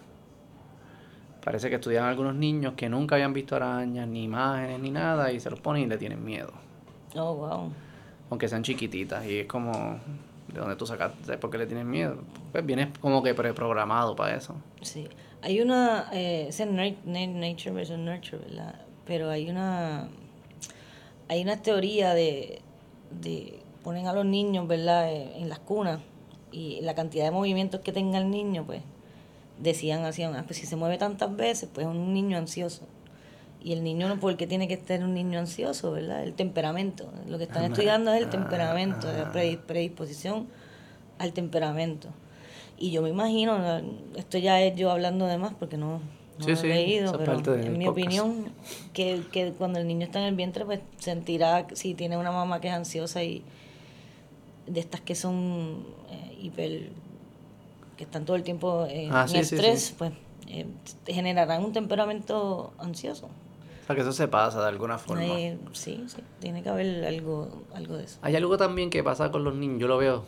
Parece 1.45 1.69
que 1.69 1.77
estudian 1.77 2.05
algunos 2.05 2.35
niños 2.35 2.75
que 2.77 2.89
nunca 2.89 3.15
habían 3.15 3.33
visto 3.33 3.55
arañas, 3.55 4.09
ni 4.09 4.25
imágenes, 4.25 4.81
ni 4.81 4.91
nada, 4.91 5.31
y 5.31 5.39
se 5.39 5.49
los 5.49 5.61
ponen 5.61 5.85
y 5.85 5.87
le 5.87 5.97
tienen 5.97 6.25
miedo. 6.25 6.53
Oh, 7.15 7.35
wow. 7.35 7.73
Aunque 8.31 8.49
sean 8.49 8.65
chiquititas, 8.65 9.25
y 9.25 9.39
es 9.39 9.47
como, 9.47 10.01
¿de 10.53 10.59
dónde 10.59 10.75
tú 10.75 10.85
sacaste? 10.85 11.39
¿Por 11.39 11.51
qué 11.51 11.59
le 11.59 11.67
tienes 11.67 11.87
miedo? 11.87 12.17
Pues 12.51 12.67
vienes 12.67 12.89
como 12.99 13.23
que 13.23 13.33
preprogramado 13.35 14.17
para 14.17 14.35
eso. 14.35 14.57
Sí. 14.83 15.09
Hay 15.43 15.61
una, 15.61 16.09
eh, 16.13 16.47
es 16.49 16.61
Nature 16.61 17.71
versus 17.73 17.99
Nurture, 17.99 18.39
¿verdad? 18.39 18.75
Pero 19.05 19.31
hay 19.31 19.49
una, 19.49 20.09
hay 21.29 21.43
una 21.43 21.63
teoría 21.63 22.15
de, 22.15 22.61
de 23.11 23.61
ponen 23.83 24.07
a 24.09 24.13
los 24.13 24.27
niños, 24.27 24.67
¿verdad? 24.67 25.13
Eh, 25.13 25.33
en 25.37 25.49
las 25.49 25.61
cunas 25.61 26.01
y 26.51 26.81
la 26.81 26.95
cantidad 26.95 27.25
de 27.25 27.31
movimientos 27.31 27.81
que 27.81 27.93
tenga 27.93 28.19
el 28.19 28.31
niño, 28.31 28.65
pues 28.67 28.83
decían 29.59 30.05
así, 30.05 30.23
ah, 30.23 30.43
pues 30.47 30.59
si 30.59 30.67
se 30.67 30.77
mueve 30.77 30.99
tantas 30.99 31.35
veces, 31.37 31.69
pues 31.73 31.87
es 31.87 31.93
un 31.93 32.13
niño 32.13 32.37
ansioso. 32.37 32.87
Y 33.63 33.73
el 33.73 33.83
niño 33.83 34.09
no 34.09 34.21
porque 34.21 34.47
tiene 34.47 34.69
que 34.69 34.75
estar 34.75 35.03
un 35.03 35.15
niño 35.15 35.39
ansioso, 35.39 35.93
¿verdad? 35.93 36.23
El 36.23 36.35
temperamento. 36.35 37.11
Lo 37.29 37.39
que 37.39 37.45
están 37.45 37.65
estudiando 37.65 38.13
es 38.13 38.23
el 38.23 38.31
temperamento, 38.31 39.11
la 39.13 39.33
predisposición 39.33 40.47
al 41.19 41.33
temperamento. 41.33 42.09
Y 42.79 42.91
yo 42.91 43.03
me 43.03 43.09
imagino, 43.09 43.59
esto 44.17 44.39
ya 44.39 44.61
es 44.63 44.77
yo 44.77 44.91
hablando 44.91 45.27
de 45.27 45.39
más 45.39 45.55
porque 45.55 45.77
no, 45.77 46.01
no 46.39 46.47
lo 46.47 46.53
he 46.53 46.63
leído, 46.63 47.17
pero 47.19 47.55
en 47.55 47.79
mi 47.79 47.89
opinión, 47.89 48.51
que, 48.93 49.23
que 49.33 49.53
cuando 49.53 49.79
el 49.79 49.87
niño 49.87 50.05
está 50.05 50.19
en 50.21 50.27
el 50.27 50.35
vientre, 50.35 50.65
pues 50.65 50.81
sentirá 50.99 51.67
si 51.73 51.95
tiene 51.95 52.17
una 52.17 52.33
mamá 52.33 52.61
que 52.61 52.69
es 52.69 52.75
ansiosa 52.75 53.23
y 53.25 53.43
de 54.67 54.81
estas 54.81 55.01
que 55.01 55.15
son 55.15 55.85
eh, 56.11 56.39
hiper 56.43 56.91
que 57.97 58.05
están 58.05 58.27
todo 58.27 58.37
el 58.37 58.43
tiempo 58.43 58.87
eh, 58.91 59.09
ah, 59.11 59.27
en 59.29 59.37
estrés, 59.37 59.95
pues 59.97 60.13
eh, 60.49 60.67
generarán 61.07 61.65
un 61.65 61.73
temperamento 61.73 62.75
ansioso. 62.79 63.27
O 63.27 63.87
sea, 63.87 63.97
que 63.97 64.03
eso 64.03 64.13
se 64.13 64.29
pasa 64.29 64.61
de 64.61 64.69
alguna 64.69 64.99
forma. 64.99 65.25
sí, 65.73 66.05
sí, 66.07 66.23
tiene 66.41 66.63
que 66.63 66.69
haber 66.69 67.07
algo, 67.07 67.63
algo 67.73 67.97
de 67.97 68.05
eso. 68.05 68.19
Hay 68.21 68.37
algo 68.37 68.59
también 68.59 68.91
que 68.91 69.03
pasa 69.03 69.31
con 69.31 69.45
los 69.45 69.55
niños, 69.55 69.81
yo 69.81 69.89
lo 69.89 69.97
veo 69.97 70.25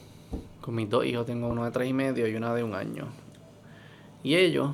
con 0.69 0.75
mis 0.75 0.91
dos 0.91 1.07
hijos, 1.07 1.25
tengo 1.25 1.49
uno 1.49 1.65
de 1.65 1.71
tres 1.71 1.89
y 1.89 1.95
medio 1.95 2.29
y 2.29 2.35
una 2.35 2.55
de 2.55 2.63
un 2.63 2.75
año. 2.75 3.07
Y 4.23 4.37
ellos, 4.37 4.73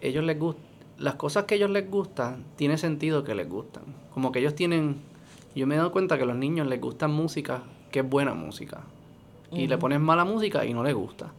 ellos 0.00 0.24
les 0.24 0.36
gustan, 0.36 0.64
las 0.98 1.14
cosas 1.14 1.44
que 1.44 1.54
ellos 1.54 1.70
les 1.70 1.88
gustan, 1.88 2.42
tiene 2.56 2.76
sentido 2.76 3.22
que 3.22 3.36
les 3.36 3.48
gustan. 3.48 3.84
Como 4.12 4.32
que 4.32 4.40
ellos 4.40 4.56
tienen, 4.56 4.96
yo 5.54 5.68
me 5.68 5.76
he 5.76 5.78
dado 5.78 5.92
cuenta 5.92 6.16
que 6.16 6.24
a 6.24 6.26
los 6.26 6.34
niños 6.34 6.66
les 6.66 6.80
gusta 6.80 7.06
música 7.06 7.62
que 7.92 8.00
es 8.00 8.10
buena 8.10 8.34
música. 8.34 8.80
Y 9.52 9.68
le 9.68 9.78
pones 9.78 10.00
mala 10.00 10.24
música 10.24 10.64
y 10.64 10.74
no 10.74 10.82
les 10.82 10.94
gusta. 10.94 11.30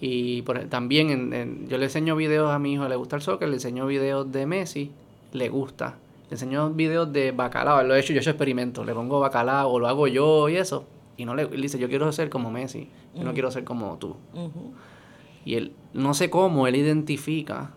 Y 0.00 0.42
por, 0.42 0.60
también 0.66 1.10
en, 1.10 1.68
yo 1.68 1.76
le 1.76 1.86
enseño 1.86 2.14
videos 2.14 2.52
a 2.52 2.60
mi 2.60 2.74
hijo, 2.74 2.86
le 2.86 2.94
gusta 2.94 3.16
el 3.16 3.22
soccer, 3.22 3.48
le 3.48 3.54
enseño 3.54 3.84
videos 3.88 4.30
de 4.30 4.46
Messi, 4.46 4.92
le 5.32 5.48
gusta. 5.48 5.96
Le 6.30 6.34
enseño 6.34 6.70
videos 6.70 7.12
de 7.12 7.32
bacalao, 7.32 7.82
lo 7.82 7.96
he 7.96 7.98
hecho, 7.98 8.12
yo 8.12 8.18
he 8.18 8.20
hecho 8.20 8.30
experimentos, 8.30 8.86
le 8.86 8.94
pongo 8.94 9.18
bacalao 9.18 9.76
lo 9.80 9.88
hago 9.88 10.06
yo 10.06 10.48
y 10.48 10.56
eso. 10.56 10.86
Y 11.18 11.24
no 11.24 11.34
le, 11.34 11.46
dice, 11.48 11.78
yo 11.78 11.88
quiero 11.88 12.10
ser 12.12 12.30
como 12.30 12.50
Messi, 12.50 12.88
yo 13.14 13.24
no 13.24 13.34
quiero 13.34 13.50
ser 13.50 13.64
como 13.64 13.98
tú. 13.98 14.16
Y 15.44 15.56
él, 15.56 15.72
no 15.92 16.14
sé 16.14 16.30
cómo, 16.30 16.66
él 16.66 16.76
identifica 16.76 17.72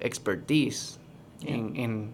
expertise 0.00 1.00
en, 1.44 1.74
en, 1.76 2.10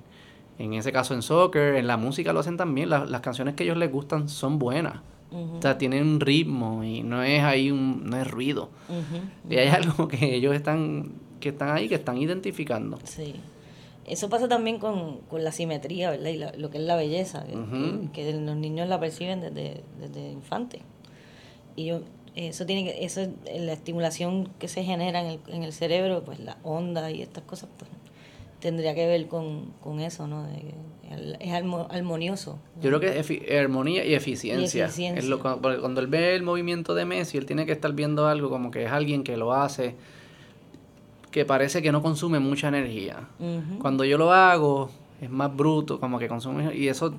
en, 0.58 0.74
ese 0.74 0.92
caso 0.92 1.12
en 1.12 1.22
soccer, 1.22 1.74
en 1.74 1.86
la 1.86 1.96
música 1.96 2.32
lo 2.32 2.40
hacen 2.40 2.56
también, 2.56 2.88
las 2.88 3.20
canciones 3.20 3.54
que 3.54 3.64
ellos 3.64 3.76
les 3.76 3.90
gustan 3.90 4.28
son 4.28 4.58
buenas. 4.58 5.00
O 5.32 5.60
sea, 5.60 5.76
tienen 5.78 6.06
un 6.06 6.20
ritmo 6.20 6.84
y 6.84 7.02
no 7.02 7.24
es 7.24 7.42
ahí 7.42 7.72
un, 7.72 8.04
no 8.08 8.16
es 8.16 8.30
ruido. 8.30 8.70
Y 9.50 9.56
hay 9.56 9.68
algo 9.82 10.06
que 10.06 10.36
ellos 10.36 10.54
están, 10.54 11.14
que 11.40 11.48
están 11.48 11.76
ahí, 11.76 11.88
que 11.88 11.96
están 11.96 12.18
identificando. 12.18 12.98
Sí. 13.02 13.34
Eso 14.06 14.28
pasa 14.28 14.48
también 14.48 14.78
con, 14.78 15.20
la 15.32 15.52
simetría, 15.52 16.10
¿verdad? 16.10 16.30
Y 16.30 16.58
lo 16.60 16.70
que 16.70 16.78
es 16.78 16.84
la 16.84 16.96
belleza, 16.96 17.44
que, 18.12 18.32
los 18.32 18.56
niños 18.56 18.88
la 18.88 19.00
perciben 19.00 19.40
desde, 19.40 19.82
desde 20.00 20.30
infante. 20.30 20.80
Y 21.76 21.86
yo, 21.86 22.00
eso 22.34 22.66
tiene 22.66 22.84
que, 22.84 23.04
eso, 23.04 23.26
la 23.56 23.72
estimulación 23.72 24.50
que 24.58 24.68
se 24.68 24.84
genera 24.84 25.20
en 25.20 25.26
el, 25.26 25.40
en 25.48 25.62
el 25.62 25.72
cerebro, 25.72 26.24
pues 26.24 26.40
la 26.40 26.58
onda 26.62 27.10
y 27.10 27.22
estas 27.22 27.44
cosas, 27.44 27.68
pues 27.78 27.90
tendría 28.60 28.94
que 28.94 29.06
ver 29.06 29.26
con, 29.28 29.72
con 29.80 30.00
eso, 30.00 30.26
¿no? 30.26 30.44
De, 30.44 30.74
es 31.38 31.52
armonioso. 31.52 32.58
Yo 32.80 32.90
creo 32.90 33.00
que 33.00 33.18
es 33.18 33.60
armonía 33.60 34.04
y 34.04 34.14
eficiencia. 34.14 34.86
Es 34.86 35.26
lo, 35.26 35.40
cuando 35.40 36.00
él 36.00 36.06
ve 36.06 36.34
el 36.34 36.42
movimiento 36.42 36.94
de 36.94 37.04
Messi, 37.04 37.38
él 37.38 37.46
tiene 37.46 37.66
que 37.66 37.72
estar 37.72 37.92
viendo 37.92 38.26
algo 38.26 38.50
como 38.50 38.70
que 38.70 38.84
es 38.84 38.90
alguien 38.90 39.22
que 39.22 39.36
lo 39.36 39.52
hace, 39.52 39.94
que 41.34 41.44
parece 41.44 41.82
que 41.82 41.90
no 41.90 42.00
consume 42.00 42.38
mucha 42.38 42.68
energía. 42.68 43.26
Cuando 43.80 44.04
yo 44.04 44.16
lo 44.16 44.32
hago, 44.32 44.88
es 45.20 45.28
más 45.28 45.54
bruto, 45.54 45.98
como 45.98 46.16
que 46.20 46.28
consume, 46.28 46.72
y 46.76 46.86
eso 46.86 47.12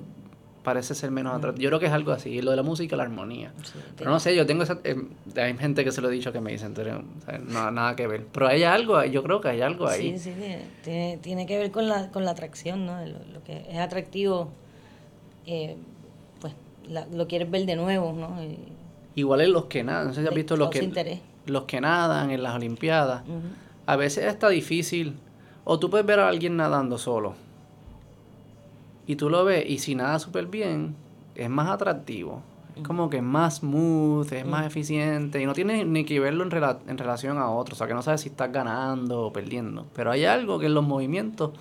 parece 0.62 0.94
ser 0.94 1.10
menos 1.10 1.36
atractivo. 1.36 1.64
Yo 1.64 1.68
creo 1.68 1.80
que 1.80 1.84
es 1.84 1.92
algo 1.92 2.12
así, 2.12 2.40
lo 2.40 2.50
de 2.50 2.56
la 2.56 2.62
música, 2.62 2.96
la 2.96 3.02
armonía. 3.02 3.52
pero 3.94 4.10
no 4.10 4.18
sé, 4.18 4.34
yo 4.34 4.46
tengo 4.46 4.62
esa... 4.62 4.78
Eh, 4.84 4.96
hay 5.36 5.54
gente 5.58 5.84
que 5.84 5.92
se 5.92 6.00
lo 6.00 6.08
he 6.08 6.12
dicho 6.12 6.32
que 6.32 6.40
me 6.40 6.50
dicen, 6.50 6.72
no, 7.46 7.70
nada 7.70 7.94
que 7.94 8.06
ver. 8.06 8.24
Pero 8.32 8.48
hay 8.48 8.62
algo, 8.62 9.04
yo 9.04 9.22
creo 9.22 9.42
que 9.42 9.48
hay 9.48 9.60
algo 9.60 9.86
ahí. 9.86 10.18
Sí, 10.18 10.30
sí, 10.30 10.56
tiene, 10.82 11.18
tiene 11.18 11.44
que 11.44 11.58
ver 11.58 11.70
con 11.70 11.86
la, 11.86 12.10
con 12.10 12.24
la 12.24 12.30
atracción, 12.30 12.86
¿no? 12.86 12.98
Lo, 13.04 13.44
que 13.44 13.66
es 13.68 13.76
atractivo, 13.76 14.48
eh, 15.44 15.76
pues 16.40 16.54
lo 17.12 17.28
quieres 17.28 17.50
ver 17.50 17.66
de 17.66 17.76
nuevo, 17.76 18.14
¿no? 18.14 18.38
Igual 19.14 19.42
es 19.42 19.48
los 19.50 19.66
que 19.66 19.84
nadan, 19.84 20.06
no 20.06 20.14
sé 20.14 20.22
si 20.22 20.26
has 20.26 20.34
visto 20.34 20.56
los 20.56 20.70
que, 20.70 21.20
los 21.44 21.64
que 21.64 21.82
nadan 21.82 22.30
en 22.30 22.42
las 22.42 22.54
Olimpiadas. 22.54 23.22
A 23.86 23.96
veces 23.96 24.24
está 24.24 24.48
difícil 24.48 25.16
O 25.64 25.78
tú 25.78 25.90
puedes 25.90 26.06
ver 26.06 26.20
a 26.20 26.28
alguien 26.28 26.56
nadando 26.56 26.98
solo. 26.98 27.34
Y 29.06 29.16
tú 29.16 29.30
lo 29.30 29.44
ves 29.44 29.64
y 29.68 29.78
si 29.78 29.94
nada 29.94 30.18
súper 30.18 30.46
bien, 30.46 30.96
es 31.34 31.48
más 31.48 31.68
atractivo. 31.68 32.42
Es 32.76 32.82
como 32.82 33.08
que 33.08 33.16
es 33.18 33.22
más 33.22 33.56
smooth, 33.56 34.30
es 34.32 34.44
más 34.44 34.66
eficiente 34.66 35.40
y 35.40 35.46
no 35.46 35.54
tienes 35.54 35.86
ni 35.86 36.04
que 36.04 36.20
verlo 36.20 36.44
en, 36.44 36.52
en 36.88 36.98
relación 36.98 37.38
a 37.38 37.50
otros. 37.50 37.76
O 37.76 37.78
sea, 37.78 37.86
que 37.86 37.94
no 37.94 38.02
sabes 38.02 38.20
si 38.20 38.28
estás 38.28 38.52
ganando 38.52 39.22
o 39.22 39.32
perdiendo. 39.32 39.86
Pero 39.94 40.10
hay 40.10 40.24
algo 40.24 40.58
que 40.58 40.66
en 40.66 40.74
los 40.74 40.84
movimientos 40.84 41.52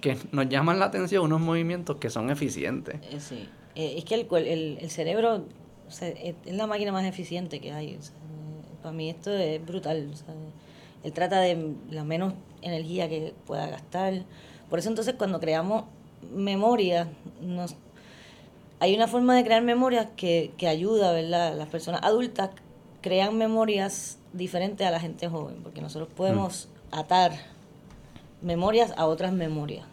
que 0.00 0.16
nos 0.32 0.48
llaman 0.48 0.78
la 0.78 0.86
atención, 0.86 1.24
unos 1.24 1.40
movimientos 1.40 1.96
que 1.96 2.10
son 2.10 2.30
eficientes. 2.30 3.00
Eh, 3.10 3.20
sí. 3.20 3.48
Eh, 3.74 3.94
es 3.98 4.04
que 4.04 4.14
el, 4.14 4.26
el, 4.46 4.78
el 4.80 4.90
cerebro 4.90 5.44
es 5.88 6.34
la 6.46 6.66
máquina 6.66 6.92
más 6.92 7.04
eficiente 7.04 7.60
que 7.60 7.72
hay. 7.72 7.98
para 8.82 8.92
mí 8.92 9.10
esto 9.10 9.32
es 9.32 9.64
brutal. 9.64 10.10
Él 11.02 11.12
trata 11.12 11.40
de 11.40 11.74
la 11.90 12.04
menos 12.04 12.34
energía 12.62 13.08
que 13.08 13.34
pueda 13.46 13.66
gastar. 13.68 14.24
Por 14.68 14.78
eso 14.78 14.88
entonces 14.88 15.14
cuando 15.14 15.40
creamos 15.40 15.84
memoria, 16.34 17.08
nos, 17.40 17.76
hay 18.78 18.94
una 18.94 19.08
forma 19.08 19.34
de 19.34 19.44
crear 19.44 19.62
memorias 19.62 20.08
que, 20.16 20.52
que 20.56 20.68
ayuda, 20.68 21.12
¿verdad? 21.12 21.56
Las 21.56 21.68
personas 21.68 22.02
adultas 22.02 22.50
crean 23.00 23.36
memorias 23.36 24.18
diferentes 24.32 24.86
a 24.86 24.90
la 24.90 25.00
gente 25.00 25.28
joven, 25.28 25.56
porque 25.62 25.80
nosotros 25.80 26.08
podemos 26.14 26.68
mm. 26.92 26.98
atar 26.98 27.32
memorias 28.42 28.92
a 28.96 29.06
otras 29.06 29.32
memorias. 29.32 29.86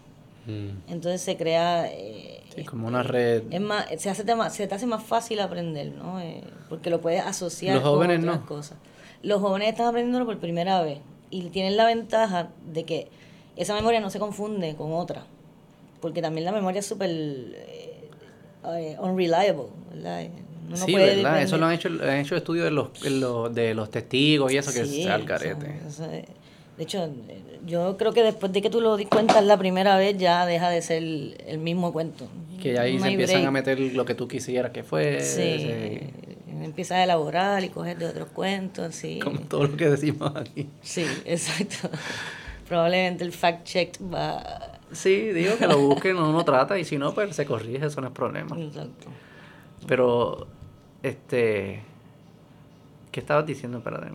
Mm. 0.45 0.91
Entonces 0.91 1.21
se 1.21 1.37
crea... 1.37 1.87
Eh, 1.91 2.43
como 2.65 2.87
una 2.87 3.03
red. 3.03 3.43
Es 3.51 3.61
más, 3.61 3.85
se, 3.97 4.09
hace 4.09 4.25
se 4.49 4.67
te 4.67 4.75
hace 4.75 4.87
más 4.87 5.03
fácil 5.03 5.39
aprender, 5.41 5.91
¿no? 5.91 6.19
Eh, 6.19 6.43
porque 6.69 6.89
lo 6.89 7.01
puedes 7.01 7.23
asociar 7.23 7.81
con 7.81 8.09
otras 8.09 8.39
cosas. 8.39 8.77
Los 9.23 9.41
jóvenes 9.41 9.69
están 9.69 9.87
aprendiendo 9.87 10.25
por 10.25 10.37
primera 10.37 10.81
vez 10.81 10.99
y 11.29 11.43
tienen 11.49 11.77
la 11.77 11.85
ventaja 11.85 12.49
de 12.71 12.83
que 12.83 13.07
esa 13.55 13.73
memoria 13.73 13.99
no 13.99 14.09
se 14.09 14.19
confunde 14.19 14.75
con 14.75 14.93
otra. 14.93 15.25
Porque 16.01 16.21
también 16.21 16.45
la 16.45 16.51
memoria 16.51 16.79
es 16.79 16.85
súper 16.85 17.09
eh, 17.09 18.97
unreliable, 18.99 19.63
¿verdad? 19.93 20.27
sí, 20.75 20.93
¿verdad? 20.93 21.41
Eso 21.41 21.57
lo 21.57 21.65
han 21.65 21.73
hecho, 21.73 21.89
han 21.89 22.17
hecho 22.17 22.35
estudios 22.35 22.65
de 22.65 22.71
los, 22.71 23.55
de 23.55 23.73
los 23.73 23.89
testigos 23.89 24.51
y 24.51 24.57
eso 24.57 24.71
que 24.71 24.81
es 24.81 25.07
al 25.07 25.25
carete. 25.25 25.79
De 26.77 26.83
hecho, 26.83 27.09
yo 27.65 27.97
creo 27.97 28.13
que 28.13 28.21
después 28.21 28.53
de 28.53 28.61
que 28.61 28.69
tú 28.69 28.81
lo 28.81 28.97
cuentas 29.09 29.43
la 29.43 29.57
primera 29.57 29.97
vez, 29.97 30.15
ya 30.17 30.45
deja 30.45 30.69
de 30.69 30.83
ser 30.83 31.01
el 31.01 31.57
mismo 31.57 31.91
cuento. 31.91 32.27
Que 32.61 32.77
ahí 32.77 32.99
se 32.99 33.07
empiezan 33.07 33.45
a 33.45 33.51
meter 33.51 33.79
lo 33.79 34.05
que 34.05 34.13
tú 34.13 34.27
quisieras 34.27 34.71
que 34.71 34.83
fuese. 34.83 35.59
Sí. 35.59 36.26
Empiezas 36.63 36.97
a 36.97 37.03
elaborar 37.03 37.63
y 37.63 37.69
coger 37.69 37.97
de 37.97 38.05
otros 38.05 38.29
cuentos, 38.29 38.95
sí. 38.95 39.19
Como 39.19 39.39
todo 39.41 39.67
lo 39.67 39.77
que 39.77 39.89
decimos 39.89 40.35
aquí. 40.35 40.69
Sí, 40.81 41.05
exacto. 41.25 41.89
Probablemente 42.67 43.23
el 43.23 43.31
fact-check 43.31 43.97
va... 44.13 44.79
Sí, 44.91 45.29
digo 45.31 45.57
que 45.57 45.67
lo 45.67 45.77
busquen, 45.79 46.17
uno 46.17 46.43
trata 46.45 46.77
y 46.79 46.85
si 46.85 46.97
no, 46.97 47.13
pues 47.13 47.35
se 47.35 47.45
corrige, 47.45 47.85
eso 47.85 48.01
no 48.01 48.07
es 48.07 48.13
problema. 48.13 48.59
Exacto. 48.59 49.07
Pero, 49.85 50.47
este... 51.03 51.81
¿Qué 53.11 53.19
estabas 53.19 53.45
diciendo? 53.45 53.79
Espérate. 53.79 54.07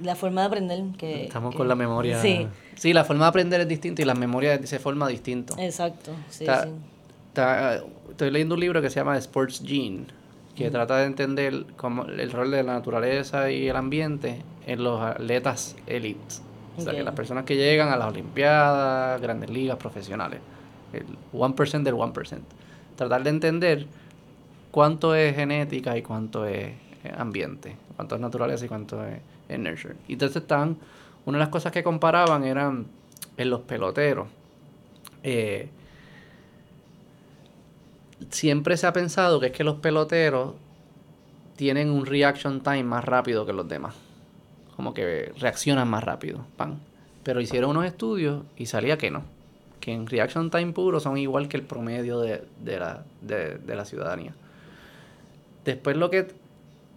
La 0.00 0.14
forma 0.14 0.42
de 0.42 0.46
aprender 0.46 0.84
que... 0.96 1.24
Estamos 1.24 1.54
con 1.54 1.66
la 1.66 1.74
memoria. 1.74 2.20
Sí. 2.20 2.46
Sí, 2.76 2.92
la 2.92 3.04
forma 3.04 3.24
de 3.24 3.28
aprender 3.30 3.60
es 3.60 3.68
distinta 3.68 4.02
y 4.02 4.04
la 4.04 4.14
memoria 4.14 4.64
se 4.64 4.78
forma 4.78 5.08
distinto. 5.08 5.56
Exacto, 5.58 6.12
sí, 6.30 6.46
estoy 8.18 8.32
leyendo 8.32 8.56
un 8.56 8.60
libro 8.60 8.82
que 8.82 8.90
se 8.90 8.96
llama 8.96 9.16
Sports 9.16 9.62
Gene, 9.64 10.06
que 10.56 10.72
trata 10.72 10.96
de 10.96 11.04
entender 11.04 11.66
cómo 11.76 12.04
el 12.04 12.32
rol 12.32 12.50
de 12.50 12.64
la 12.64 12.72
naturaleza 12.72 13.48
y 13.48 13.68
el 13.68 13.76
ambiente 13.76 14.42
en 14.66 14.82
los 14.82 15.00
atletas 15.00 15.76
elites. 15.86 16.42
O 16.76 16.80
sea, 16.80 16.94
que 16.94 17.04
las 17.04 17.14
personas 17.14 17.44
que 17.44 17.54
llegan 17.54 17.90
a 17.90 17.96
las 17.96 18.08
Olimpiadas, 18.08 19.20
grandes 19.20 19.50
ligas, 19.50 19.76
profesionales. 19.76 20.40
El 20.92 21.06
1% 21.32 21.82
del 21.84 21.94
1%. 21.94 22.40
Tratar 22.96 23.22
de 23.22 23.30
entender 23.30 23.86
cuánto 24.72 25.14
es 25.14 25.36
genética 25.36 25.96
y 25.96 26.02
cuánto 26.02 26.44
es 26.44 26.72
ambiente, 27.16 27.76
cuánto 27.94 28.16
es 28.16 28.20
naturaleza 28.20 28.64
y 28.64 28.68
cuánto 28.68 29.06
es 29.06 29.20
en 29.48 29.62
nurture. 29.62 29.94
Y 30.08 30.14
entonces 30.14 30.42
están, 30.42 30.76
una 31.24 31.38
de 31.38 31.44
las 31.44 31.50
cosas 31.50 31.70
que 31.70 31.84
comparaban 31.84 32.42
eran 32.42 32.86
en 33.36 33.48
los 33.48 33.60
peloteros. 33.60 34.26
Eh, 35.22 35.68
siempre 38.30 38.76
se 38.76 38.86
ha 38.86 38.92
pensado 38.92 39.40
que 39.40 39.46
es 39.46 39.52
que 39.52 39.64
los 39.64 39.76
peloteros 39.76 40.54
tienen 41.56 41.90
un 41.90 42.06
reaction 42.06 42.62
time 42.62 42.84
más 42.84 43.04
rápido 43.04 43.46
que 43.46 43.52
los 43.52 43.68
demás. 43.68 43.94
Como 44.76 44.94
que 44.94 45.32
reaccionan 45.38 45.88
más 45.88 46.04
rápido. 46.04 46.46
Pan. 46.56 46.80
Pero 47.24 47.40
hicieron 47.40 47.70
unos 47.70 47.84
estudios 47.84 48.44
y 48.56 48.66
salía 48.66 48.96
que 48.96 49.10
no. 49.10 49.24
Que 49.80 49.92
en 49.92 50.06
reaction 50.06 50.50
time 50.50 50.72
puro 50.72 51.00
son 51.00 51.18
igual 51.18 51.48
que 51.48 51.56
el 51.56 51.64
promedio 51.64 52.20
de, 52.20 52.42
la, 52.64 53.04
de 53.22 53.74
la 53.74 53.84
ciudadanía. 53.84 54.34
Después 55.64 55.96
lo 55.96 56.10
que 56.10 56.28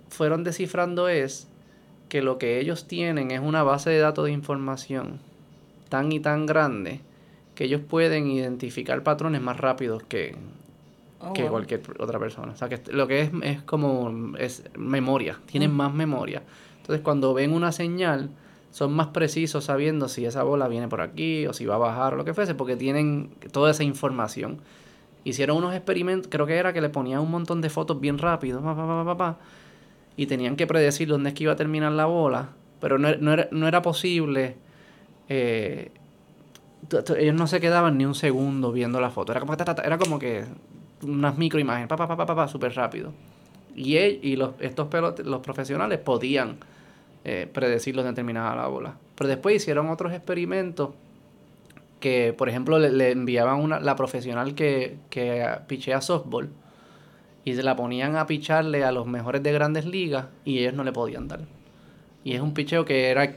fueron 0.10 0.44
descifrando 0.44 1.10
es 1.10 1.48
que 2.10 2.22
lo 2.22 2.38
que 2.38 2.60
ellos 2.60 2.88
tienen 2.88 3.32
es 3.32 3.40
una 3.40 3.64
base 3.64 3.90
de 3.90 4.00
datos 4.00 4.26
de 4.26 4.32
información 4.32 5.20
tan 5.90 6.12
y 6.12 6.20
tan 6.20 6.46
grande 6.46 7.02
que 7.56 7.66
ellos 7.66 7.82
pueden 7.82 8.28
identificar 8.28 9.02
patrones 9.04 9.42
más 9.42 9.58
rápidos 9.58 10.04
que, 10.04 10.36
oh, 11.24 11.34
que 11.34 11.48
cualquier 11.48 11.82
otra 12.00 12.20
persona. 12.20 12.54
O 12.54 12.56
sea, 12.56 12.70
que 12.70 12.82
lo 12.92 13.08
que 13.08 13.22
es 13.22 13.32
es 13.44 13.62
como 13.64 14.36
es 14.38 14.64
memoria, 14.78 15.40
tienen 15.46 15.72
mm. 15.72 15.76
más 15.76 15.94
memoria. 15.94 16.44
Entonces, 16.78 17.02
cuando 17.04 17.34
ven 17.34 17.54
una 17.54 17.72
señal, 17.72 18.32
son 18.72 18.94
más 18.94 19.08
precisos 19.08 19.66
sabiendo 19.66 20.08
si 20.08 20.26
esa 20.26 20.44
bola 20.44 20.68
viene 20.68 20.88
por 20.88 21.02
aquí 21.02 21.46
o 21.46 21.54
si 21.54 21.66
va 21.66 21.76
a 21.76 21.78
bajar 21.78 22.14
o 22.14 22.18
lo 22.18 22.26
que 22.26 22.34
fuese, 22.34 22.56
porque 22.56 22.76
tienen 22.76 23.30
toda 23.52 23.72
esa 23.72 23.84
información. 23.84 24.62
Hicieron 25.24 25.58
unos 25.58 25.76
experimentos, 25.76 26.30
creo 26.32 26.48
que 26.48 26.56
era 26.56 26.74
que 26.74 26.82
le 26.82 26.90
ponían 26.90 27.20
un 27.20 27.30
montón 27.30 27.62
de 27.62 27.70
fotos 27.70 28.00
bien 28.00 28.18
rápido, 28.18 28.62
pa, 28.62 28.76
pa, 28.76 29.18
pa, 29.18 29.38
y 30.18 30.26
tenían 30.26 30.56
que 30.56 30.66
predecir 30.66 31.08
dónde 31.08 31.30
es 31.30 31.36
que 31.36 31.44
iba 31.44 31.54
a 31.54 31.56
terminar 31.56 31.92
la 31.92 32.06
bola, 32.06 32.50
pero 32.80 32.98
no, 32.98 33.08
era, 33.08 33.48
no 33.52 33.68
era, 33.68 33.82
posible. 33.82 34.56
Eh, 35.30 35.92
ellos 37.18 37.36
no 37.36 37.48
se 37.48 37.60
quedaban 37.60 37.98
ni 37.98 38.06
un 38.06 38.16
segundo 38.16 38.72
viendo 38.72 39.00
la 39.00 39.12
foto. 39.12 39.32
Era 39.32 39.42
como, 39.42 39.54
era 39.54 39.98
como 39.98 40.18
que 40.18 40.46
unas 41.04 41.38
microimágenes, 41.38 41.88
pa, 41.88 41.96
pa, 41.98 42.08
pa, 42.08 42.26
pa, 42.26 42.36
pa, 42.36 42.48
súper 42.48 42.74
rápido. 42.76 43.14
Y, 43.76 43.98
él, 43.98 44.20
y 44.22 44.36
los, 44.36 44.52
estos 44.60 44.88
pelotes, 44.88 45.26
los 45.26 45.42
profesionales 45.42 46.00
podían 46.00 46.58
eh, 47.24 47.50
predecir 47.52 47.96
la 47.96 48.68
bola. 48.68 48.96
Pero 49.16 49.28
después 49.28 49.56
hicieron 49.56 49.90
otros 49.90 50.14
experimentos 50.14 50.90
que, 52.00 52.34
por 52.34 52.50
ejemplo, 52.50 52.80
le, 52.80 53.12
enviaban 53.12 53.60
una, 53.60 53.80
la 53.80 53.96
profesional 53.96 54.56
que, 54.56 54.98
que 55.10 55.48
pichea 55.68 56.02
softball 56.02 56.50
y 57.46 57.56
se 57.56 57.64
la 57.64 57.76
ponían 57.76 58.16
a 58.16 58.28
picharle 58.28 58.84
a 58.84 58.92
los 58.92 59.08
mejores 59.08 59.42
de 59.44 59.52
grandes 59.52 59.86
ligas 59.86 60.28
y 60.46 60.60
ellos 60.60 60.74
no 60.74 60.84
le 60.84 60.92
podían 60.92 61.28
dar. 61.28 61.42
Y 62.24 62.34
es 62.34 62.42
un 62.42 62.54
picheo 62.54 62.86
que 62.86 63.10
era, 63.10 63.36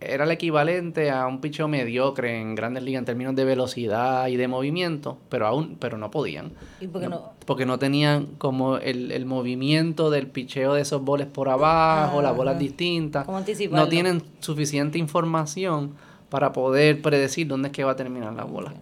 era 0.00 0.24
el 0.24 0.30
equivalente 0.30 1.10
a 1.10 1.26
un 1.26 1.40
picheo 1.40 1.68
mediocre 1.68 2.40
en 2.40 2.54
grandes 2.54 2.82
ligas 2.82 3.00
en 3.00 3.04
términos 3.04 3.34
de 3.34 3.44
velocidad 3.44 4.28
y 4.28 4.36
de 4.36 4.48
movimiento, 4.48 5.18
pero 5.28 5.46
aún 5.46 5.76
pero 5.78 5.98
no 5.98 6.10
podían. 6.10 6.52
¿Y 6.80 6.86
por 6.86 7.00
qué 7.00 7.08
no? 7.08 7.32
Porque 7.46 7.66
no 7.66 7.78
tenían 7.78 8.26
como 8.38 8.76
el, 8.76 9.10
el 9.10 9.26
movimiento 9.26 10.10
del 10.10 10.26
picheo 10.26 10.74
de 10.74 10.82
esos 10.82 11.02
boles 11.02 11.26
por 11.26 11.48
abajo, 11.48 12.22
las 12.22 12.36
bolas 12.36 12.58
distintas. 12.58 13.24
¿Cómo 13.26 13.42
no 13.70 13.88
tienen 13.88 14.22
suficiente 14.40 14.98
información 14.98 15.94
para 16.30 16.52
poder 16.52 17.00
predecir 17.00 17.46
dónde 17.46 17.68
es 17.68 17.72
que 17.72 17.84
va 17.84 17.92
a 17.92 17.96
terminar 17.96 18.32
la 18.34 18.44
bola. 18.44 18.74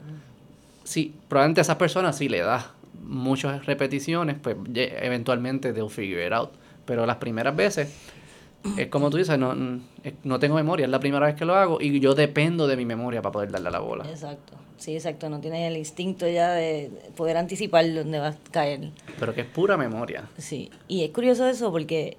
Sí, 0.85 1.14
probablemente 1.29 1.61
a 1.61 1.62
esas 1.62 1.77
personas 1.77 2.17
sí 2.17 2.29
le 2.29 2.41
da 2.41 2.73
muchas 3.05 3.67
repeticiones, 3.67 4.37
pues 4.41 4.57
eventualmente 4.75 5.73
they'll 5.73 5.91
figure 5.91 6.27
it 6.27 6.33
out. 6.33 6.51
Pero 6.85 7.07
las 7.07 7.17
primeras 7.17 7.55
veces, 7.57 7.93
es 8.77 8.89
como 8.89 9.11
tú 9.11 9.17
dices, 9.17 9.39
no, 9.39 9.55
no 9.55 10.39
tengo 10.39 10.57
memoria, 10.57 10.85
es 10.85 10.91
la 10.91 11.01
primera 11.01 11.27
vez 11.27 11.35
que 11.35 11.45
lo 11.45 11.55
hago 11.55 11.81
y 11.81 11.99
yo 12.01 12.14
dependo 12.14 12.67
de 12.67 12.77
mi 12.77 12.85
memoria 12.85 13.23
para 13.23 13.33
poder 13.33 13.51
darle 13.51 13.69
a 13.69 13.73
la 13.73 13.81
bola. 13.81 14.09
Exacto, 14.09 14.55
sí, 14.77 14.95
exacto, 14.95 15.29
no 15.29 15.41
tienes 15.41 15.71
el 15.71 15.77
instinto 15.77 16.29
ya 16.29 16.53
de 16.53 16.91
poder 17.17 17.37
anticipar 17.37 17.93
dónde 17.93 18.19
va 18.19 18.29
a 18.29 18.37
caer. 18.51 18.91
Pero 19.19 19.35
que 19.35 19.43
es 19.43 19.47
pura 19.47 19.77
memoria. 19.77 20.29
Sí, 20.39 20.71
y 20.89 21.05
es 21.05 21.11
curioso 21.11 21.47
eso 21.47 21.71
porque 21.71 22.17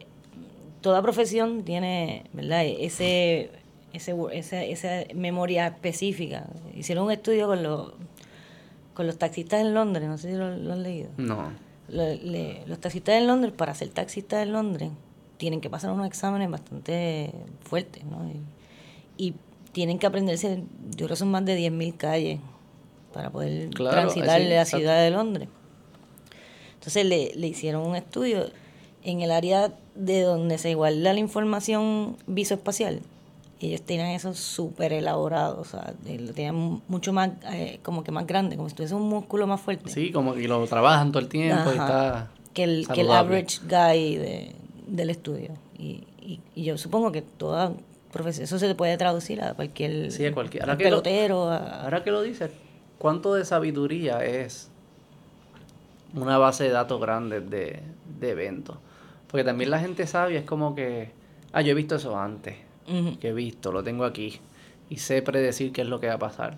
toda 0.81 1.01
profesión 1.01 1.63
tiene, 1.63 2.25
¿verdad? 2.33 2.65
Ese, 2.65 3.51
ese, 3.93 4.15
esa, 4.33 4.63
esa 4.63 5.13
memoria 5.13 5.67
específica. 5.67 6.47
Hicieron 6.75 7.05
un 7.05 7.11
estudio 7.11 7.47
con 7.47 7.63
los 7.63 7.93
con 8.97 9.05
los 9.05 9.19
taxistas 9.19 9.61
en 9.61 9.75
Londres, 9.75 10.07
no 10.07 10.17
sé 10.17 10.31
si 10.31 10.35
lo, 10.35 10.45
han 10.45 10.81
leído. 10.81 11.11
No. 11.17 11.51
los 11.87 12.79
taxistas 12.79 13.13
en 13.13 13.27
Londres, 13.27 13.53
para 13.55 13.75
ser 13.75 13.89
taxistas 13.89 14.41
en 14.41 14.53
Londres, 14.53 14.89
tienen 15.37 15.61
que 15.61 15.69
pasar 15.69 15.91
unos 15.91 16.07
exámenes 16.07 16.49
bastante 16.49 17.31
fuertes, 17.61 18.03
¿no? 18.05 18.29
Y, 19.17 19.33
tienen 19.73 19.99
que 19.99 20.07
aprenderse, 20.07 20.63
yo 20.89 21.05
creo 21.05 21.09
que 21.09 21.15
son 21.17 21.29
más 21.29 21.45
de 21.45 21.55
10.000 21.55 21.97
calles 21.97 22.39
para 23.13 23.29
poder 23.29 23.69
transitar 23.69 24.41
la 24.41 24.65
ciudad 24.65 25.03
de 25.03 25.11
Londres. 25.11 25.49
Entonces 26.73 27.05
le, 27.05 27.31
le 27.35 27.47
hicieron 27.47 27.85
un 27.85 27.95
estudio 27.95 28.49
en 29.03 29.21
el 29.21 29.29
área 29.29 29.71
de 29.93 30.21
donde 30.21 30.57
se 30.57 30.71
iguala 30.71 31.13
la 31.13 31.19
información 31.19 32.17
visoespacial. 32.25 33.01
ellos 33.59 33.81
tenían 33.83 34.07
eso 34.07 34.33
súper 34.33 34.93
elaborado, 34.93 35.61
o 35.61 35.65
sea, 35.65 35.93
lo 36.05 36.33
tenían 36.33 36.81
mucho 36.87 37.13
más, 37.13 37.31
eh, 37.51 37.79
como 37.83 38.03
que 38.03 38.11
más 38.11 38.25
grande, 38.25 38.55
como 38.55 38.69
si 38.69 38.75
tuviese 38.75 38.95
un 38.95 39.07
músculo 39.07 39.45
más 39.45 39.61
fuerte. 39.61 39.91
Sí, 39.91 40.11
como 40.11 40.33
que 40.33 40.47
lo 40.47 40.65
trabajan 40.65 41.11
todo 41.11 41.21
el 41.21 41.29
tiempo 41.29 41.69
y 41.69 41.77
está 41.77 42.31
que 42.57 42.63
el, 42.63 42.87
que 42.87 43.01
el 43.01 43.11
average 43.11 43.59
guy 43.69 44.15
de, 44.15 44.55
del 44.87 45.09
estudio. 45.09 45.51
Y, 45.77 46.03
y, 46.21 46.63
yo 46.63 46.77
supongo 46.77 47.11
que 47.11 47.21
toda 47.21 47.73
profesión, 48.11 48.45
eso 48.45 48.57
se 48.57 48.73
puede 48.75 48.97
traducir 48.97 49.41
a 49.41 49.53
cualquier, 49.53 50.11
sí, 50.11 50.25
a 50.25 50.33
cualquier 50.33 50.77
pelotero. 50.77 51.51
ahora 51.51 52.03
que 52.03 52.11
lo 52.11 52.21
dices, 52.21 52.51
¿cuánto 52.97 53.33
de 53.33 53.45
sabiduría 53.45 54.23
es 54.25 54.69
una 56.13 56.37
base 56.37 56.63
de 56.65 56.71
datos 56.71 56.99
grande 56.99 57.41
de, 57.41 57.81
de 58.19 58.29
eventos? 58.31 58.77
Porque 59.27 59.43
también 59.43 59.69
la 59.69 59.79
gente 59.79 60.07
sabia 60.07 60.39
es 60.39 60.45
como 60.45 60.73
que, 60.73 61.11
ah, 61.51 61.61
yo 61.61 61.71
he 61.71 61.75
visto 61.75 61.95
eso 61.95 62.17
antes, 62.17 62.55
que 63.19 63.27
he 63.27 63.33
visto, 63.33 63.71
lo 63.71 63.83
tengo 63.83 64.05
aquí, 64.05 64.39
y 64.89 64.97
sé 64.97 65.21
predecir 65.21 65.71
qué 65.73 65.81
es 65.81 65.87
lo 65.87 65.99
que 65.99 66.07
va 66.07 66.13
a 66.13 66.19
pasar. 66.19 66.57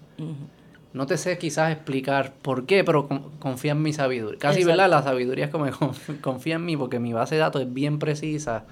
No 0.94 1.06
te 1.06 1.18
sé 1.18 1.38
quizás 1.38 1.72
explicar 1.72 2.34
por 2.42 2.66
qué, 2.66 2.84
pero 2.84 3.08
confía 3.40 3.74
en 3.74 3.82
mi 3.82 3.94
sabiduría. 3.94 4.40
Casi, 4.40 4.64
¿verdad? 4.64 4.90
La 4.90 5.04
sabiduría 5.04 5.46
es 5.46 5.52
como 5.52 5.68
confía 6.22 6.56
en 6.56 6.66
mí 6.66 6.76
porque 6.76 7.00
mi 7.00 7.14
base 7.14 7.36
de 7.36 7.42
datos 7.42 7.62
es 7.62 7.74
bien 7.74 8.00
precisa. 8.00 8.66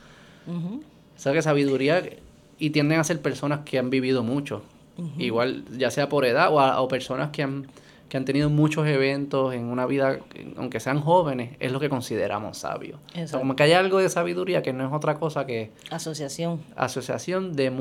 O 0.48 1.20
sea 1.20 1.34
que 1.34 1.42
sabiduría 1.42 2.04
y 2.60 2.70
tienden 2.72 3.00
a 3.00 3.04
ser 3.04 3.22
personas 3.22 3.60
que 3.66 3.78
han 3.78 3.90
vivido 3.90 4.24
mucho. 4.24 4.64
Igual, 5.20 5.64
ya 5.78 5.92
sea 5.92 6.10
por 6.10 6.26
edad 6.26 6.50
o, 6.52 6.84
o 6.84 6.88
personas 6.88 7.30
que 7.30 7.44
han 7.44 7.68
que 8.10 8.18
han 8.18 8.26
tenido 8.26 8.50
muchos 8.50 8.88
eventos 8.88 9.54
en 9.54 9.66
una 9.66 9.86
vida, 9.86 10.20
aunque 10.56 10.80
sean 10.80 11.02
jóvenes, 11.02 11.56
es 11.60 11.72
lo 11.72 11.80
que 11.80 11.90
consideramos 11.90 12.58
sabio. 12.58 13.00
como 13.32 13.56
que 13.56 13.64
hay 13.64 13.74
algo 13.74 14.00
de 14.00 14.10
sabiduría 14.10 14.62
que 14.62 14.72
no 14.72 14.88
es 14.88 14.94
otra 14.94 15.16
cosa 15.16 15.46
que... 15.46 15.72
Asociación. 15.90 16.62
Asociación 16.76 17.54
de, 17.54 17.72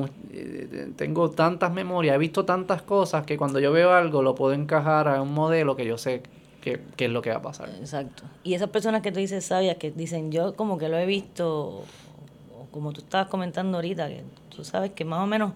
Tengo 0.97 1.31
tantas 1.31 1.73
memorias, 1.73 2.17
he 2.17 2.19
visto 2.19 2.45
tantas 2.45 2.83
cosas 2.83 3.25
que 3.25 3.37
cuando 3.37 3.61
yo 3.61 3.71
veo 3.73 3.93
algo 3.93 4.23
lo 4.23 4.35
puedo 4.35 4.53
encajar 4.53 5.07
a 5.09 5.23
un 5.23 5.33
modelo 5.33 5.77
que 5.77 5.87
yo 5.87 5.97
sé 5.97 6.23
que, 6.61 6.81
es 6.99 7.11
lo 7.11 7.23
que 7.23 7.31
va 7.31 7.37
a 7.37 7.43
pasar. 7.43 7.69
Exacto. 7.79 8.25
Y 8.43 8.55
esas 8.55 8.71
personas 8.71 9.03
que 9.03 9.13
tú 9.13 9.21
dices 9.21 9.45
sabias, 9.45 9.77
que 9.77 9.93
dicen, 9.93 10.33
yo 10.33 10.57
como 10.57 10.79
que 10.79 10.89
lo 10.89 10.99
he 10.99 11.07
visto, 11.07 11.85
o 12.59 12.67
como 12.73 12.93
tú 12.93 13.03
estabas 13.03 13.29
comentando 13.29 13.79
ahorita, 13.79 14.09
que 14.09 14.25
tú 14.55 14.65
sabes 14.65 14.91
que 14.91 15.05
más 15.05 15.23
o 15.23 15.27
menos 15.27 15.53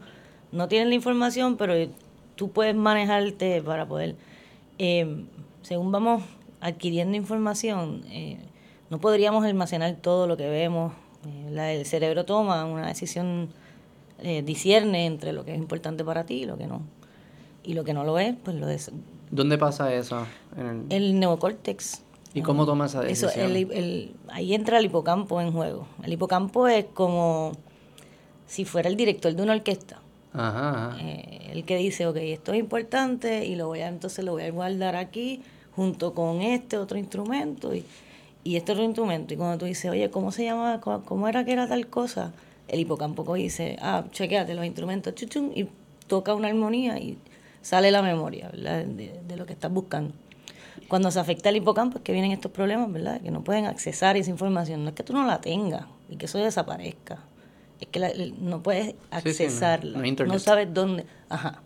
no 0.53 0.69
tienen 0.69 0.89
la 0.89 0.95
información, 0.95 1.57
pero 1.57 1.75
tú 2.37 2.53
puedes 2.53 2.77
manejarte 2.77 3.61
para 3.63 3.87
poder 3.87 4.15
eh, 4.81 5.25
según 5.61 5.93
vamos 5.93 6.23
adquiriendo 6.61 7.15
información, 7.17 8.03
eh, 8.09 8.39
no 8.89 8.99
podríamos 8.99 9.45
almacenar 9.45 9.97
todo 9.97 10.27
lo 10.27 10.39
que 10.39 10.49
vemos. 10.49 10.95
Eh, 11.27 11.79
el 11.79 11.87
cerebro 11.87 12.25
toma 12.25 12.65
una 12.65 12.87
decisión, 12.87 13.51
eh, 14.21 14.43
discierne 14.43 15.05
entre 15.05 15.35
lo 15.35 15.45
que 15.45 15.53
es 15.53 15.59
importante 15.59 16.03
para 16.03 16.25
ti 16.25 16.43
y 16.43 16.45
lo 16.47 16.57
que 16.57 16.67
no. 16.67 16.81
Y 17.63 17.75
lo 17.75 17.85
que 17.85 17.93
no 17.93 18.05
lo 18.05 18.19
es, 18.19 18.35
pues 18.43 18.57
lo 18.57 18.69
es. 18.71 18.91
¿Dónde 19.31 19.59
pasa 19.59 19.93
eso? 19.93 20.27
En 20.57 20.87
el... 20.89 21.21
neocórtex. 21.21 22.03
¿Y 22.33 22.41
cómo 22.41 22.65
toma 22.65 22.87
esa 22.87 23.03
decisión? 23.03 23.55
Eso, 23.55 24.15
ahí 24.29 24.55
entra 24.55 24.79
el 24.79 24.87
hipocampo 24.87 25.43
en 25.43 25.53
juego. 25.53 25.87
El 26.03 26.13
hipocampo 26.15 26.69
es 26.69 26.87
como 26.95 27.53
si 28.47 28.65
fuera 28.65 28.89
el 28.89 28.97
director 28.97 29.35
de 29.35 29.43
una 29.43 29.53
orquesta. 29.53 30.01
Eh, 30.35 31.51
el 31.53 31.65
que 31.65 31.77
dice, 31.77 32.07
ok, 32.07 32.17
esto 32.17 32.53
es 32.53 32.61
importante 32.61 33.45
y 33.47 33.57
lo 33.57 33.67
voy 33.67 33.81
a, 33.81 33.89
entonces 33.89 34.25
lo 34.25 34.33
voy 34.33 34.45
a 34.45 34.51
guardar 34.51 34.97
aquí 34.97 35.43
junto 35.75 36.15
con 36.15 36.41
este 36.43 36.77
otro 36.77 36.99
instrumento 36.99 37.75
y, 37.75 37.85
y 38.45 38.57
este 38.57 38.73
otro 38.73 38.85
instrumento. 38.85 39.35
Y 39.35 39.37
cuando 39.37 39.59
tú 39.59 39.65
dices, 39.65 39.91
oye, 39.91 40.11
¿cómo 40.11 40.33
se 40.33 40.45
llama? 40.45 40.81
¿Cómo 40.81 41.29
era 41.29 41.45
que 41.45 41.53
era 41.53 41.69
tal 41.69 41.87
cosa? 41.89 42.33
El 42.69 42.81
hipocampo 42.81 43.35
dice, 43.35 43.77
ah, 43.81 44.05
chequeate 44.11 44.55
los 44.55 44.65
instrumentos, 44.65 45.15
chuchum, 45.15 45.51
y 45.55 45.69
toca 46.07 46.35
una 46.35 46.49
armonía 46.49 46.99
y 46.99 47.19
sale 47.63 47.91
la 47.91 48.03
memoria, 48.03 48.49
De, 48.51 49.21
de, 49.27 49.37
lo 49.37 49.47
que 49.47 49.53
estás 49.53 49.73
buscando. 49.73 50.15
Cuando 50.89 51.11
se 51.11 51.19
afecta 51.19 51.49
el 51.49 51.57
hipocampo 51.57 51.99
es 51.99 52.05
que 52.05 52.13
vienen 52.13 52.33
estos 52.33 52.53
problemas, 52.53 52.93
¿verdad? 52.93 53.21
Que 53.21 53.31
no 53.31 53.43
pueden 53.43 53.67
accesar 53.67 54.17
esa 54.17 54.31
información. 54.31 54.85
No 54.85 54.91
es 54.91 54.95
que 54.95 55.03
tú 55.03 55.13
no 55.13 55.27
la 55.27 55.41
tengas 55.41 55.87
y 56.09 56.17
que 56.17 56.27
eso 56.27 56.39
desaparezca 56.39 57.19
es 57.81 57.89
que 57.89 58.33
no 58.39 58.63
puedes 58.63 58.95
accesarla, 59.11 59.99
no, 60.27 60.39
sabes 60.39 60.73
dónde. 60.73 61.07
Ajá, 61.29 61.63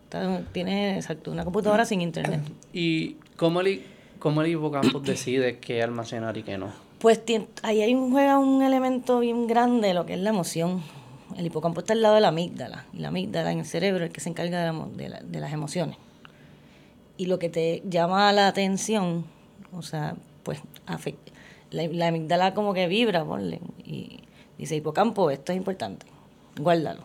tienes 0.53 0.97
exacto, 0.97 1.33
una 1.33 1.45
computadora 1.45 1.85
sin 1.85 2.01
internet. 2.01 2.41
¿Y 2.73 3.17
cómo 3.37 3.61
el, 3.61 3.83
cómo 4.21 4.43
el 4.43 4.53
hipocampo 4.53 5.01
decide 5.05 5.59
qué 5.59 5.83
almacenar 5.83 6.37
y 6.37 6.45
qué 6.45 6.57
no? 6.57 6.73
Pues 7.01 7.21
ahí 7.63 7.83
hay 7.83 7.95
un, 7.95 8.13
juega 8.13 8.39
un 8.39 8.63
elemento 8.63 9.19
bien 9.19 9.47
grande, 9.47 9.93
lo 9.93 10.07
que 10.07 10.15
es 10.15 10.21
la 10.21 10.31
emoción. 10.31 10.83
El 11.37 11.47
hipocampo 11.47 11.81
está 11.81 11.95
al 11.95 12.03
lado 12.03 12.15
de 12.15 12.21
la 12.21 12.29
amígdala, 12.29 12.87
y 12.93 12.99
la 12.99 13.09
amígdala 13.09 13.51
en 13.51 13.59
el 13.59 13.67
cerebro 13.67 14.05
es 14.05 14.11
el 14.11 14.13
que 14.13 14.21
se 14.21 14.29
encarga 14.29 14.73
de, 14.73 15.21
de, 15.25 15.41
las 15.41 15.53
emociones. 15.53 15.97
Y 17.17 17.27
lo 17.27 17.41
que 17.41 17.49
te 17.49 17.83
llama 17.89 18.33
la 18.33 18.47
atención, 18.47 19.25
o 19.73 19.83
sea, 19.83 20.15
pues 20.45 20.61
la, 21.71 21.87
la 21.89 22.09
amígdala 22.09 22.55
como 22.55 22.73
que 22.73 22.87
vibra, 22.87 23.25
ponle, 23.25 23.61
y 23.85 24.24
Dice 24.65 24.77
hipocampo, 24.77 25.31
esto 25.31 25.53
es 25.53 25.59
importante, 25.59 26.07
guárdalo. 26.59 27.03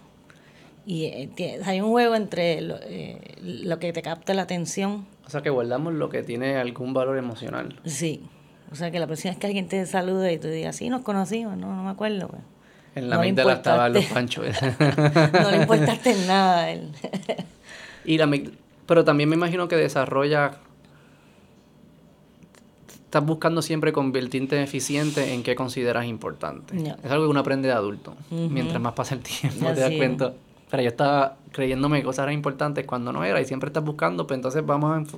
Y 0.85 1.07
eh, 1.07 1.59
hay 1.65 1.81
un 1.81 1.89
juego 1.89 2.15
entre 2.15 2.59
eh, 2.59 3.17
lo, 3.43 3.79
que 3.79 3.91
te 3.91 4.01
capta 4.01 4.33
la 4.33 4.43
atención. 4.43 5.05
O 5.27 5.29
sea, 5.29 5.41
que 5.41 5.49
guardamos 5.49 5.93
lo 5.93 6.07
que 6.07 6.23
tiene 6.23 6.55
algún 6.55 6.93
valor 6.93 7.17
emocional. 7.17 7.77
Sí. 7.83 8.23
O 8.71 8.75
sea, 8.75 8.91
que 8.91 8.99
la 9.01 9.07
próxima 9.07 9.31
vez 9.31 9.41
que 9.41 9.47
alguien 9.47 9.67
te 9.67 9.85
salude 9.85 10.31
y 10.31 10.37
tú 10.37 10.47
digas, 10.47 10.77
sí, 10.77 10.89
nos 10.89 11.01
conocimos, 11.01 11.57
no, 11.57 11.75
no 11.75 11.83
me 11.83 11.89
acuerdo. 11.89 12.29
Pues". 12.29 12.41
En 12.95 13.09
la 13.09 13.17
no 13.17 13.23
mente 13.23 13.41
estaban 13.41 13.91
los 13.91 14.05
panchos. 14.05 14.45
no 15.33 15.51
le 15.51 15.57
importaste 15.57 16.15
nada 16.27 16.59
a 16.59 16.71
él. 16.71 16.93
y 18.05 18.17
la, 18.17 18.31
pero 18.85 19.03
también 19.03 19.27
me 19.27 19.35
imagino 19.35 19.67
que 19.67 19.75
desarrolla 19.75 20.59
estás 23.09 23.25
buscando 23.25 23.63
siempre 23.63 23.91
convertirte 23.91 24.55
en 24.55 24.61
eficiente 24.61 25.33
en 25.33 25.41
qué 25.41 25.55
consideras 25.55 26.05
importante. 26.05 26.77
Es 26.77 27.11
algo 27.11 27.25
que 27.25 27.31
uno 27.31 27.39
aprende 27.39 27.67
de 27.67 27.73
adulto. 27.73 28.13
Mientras 28.29 28.79
más 28.79 28.93
pasa 28.93 29.15
el 29.15 29.21
tiempo, 29.21 29.65
te 29.73 29.81
das 29.81 29.91
cuenta. 29.97 30.33
Pero 30.69 30.83
yo 30.83 30.89
estaba 30.89 31.37
creyéndome 31.51 31.97
que 31.97 32.03
cosas 32.03 32.23
eran 32.23 32.35
importantes 32.35 32.85
cuando 32.85 33.11
no 33.11 33.25
era 33.25 33.41
y 33.41 33.45
siempre 33.45 33.69
estás 33.69 33.83
buscando, 33.83 34.27
pues 34.27 34.37
entonces 34.37 34.63
vamos 34.63 35.11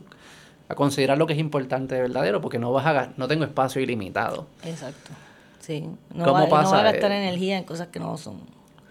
a, 0.70 0.76
considerar 0.76 1.18
lo 1.18 1.28
que 1.28 1.34
es 1.34 1.39
importante 1.39 1.96
de 1.96 2.02
verdadero 2.04 2.39
porque 2.39 2.58
no 2.58 2.72
vas 2.72 2.86
a 2.86 3.10
no 3.18 3.28
tengo 3.28 3.44
espacio 3.44 3.82
ilimitado. 3.82 4.48
Exacto. 4.64 5.12
Sí. 5.60 5.86
No 6.16 6.24
¿Cómo 6.24 6.48
pasa? 6.48 6.64
No 6.64 6.72
va 6.72 6.80
a 6.80 6.92
gastar 6.94 7.12
energía 7.12 7.58
en 7.58 7.66
cosas 7.66 7.89
que 7.89 8.00
no 8.00 8.18
son. 8.18 8.39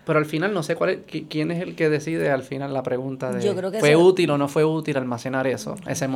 Pero 0.04 0.18
al 0.18 0.24
final 0.24 0.54
no 0.54 0.62
sé 0.62 0.76
cuál 0.76 0.90
es, 0.90 0.98
quién 1.28 1.50
es 1.50 1.62
el 1.62 1.76
que 1.76 1.88
decide 1.88 2.30
al 2.30 2.42
final 2.42 2.72
la 2.72 2.82
pregunta 2.82 3.30
de 3.32 3.54
¿fue 3.78 3.96
útil 3.96 4.30
o 4.30 4.38
no 4.38 4.48
fue 4.48 4.64
útil 4.64 4.96
almacenar 4.96 5.46
eso? 5.46 5.76
Ese 5.86 6.08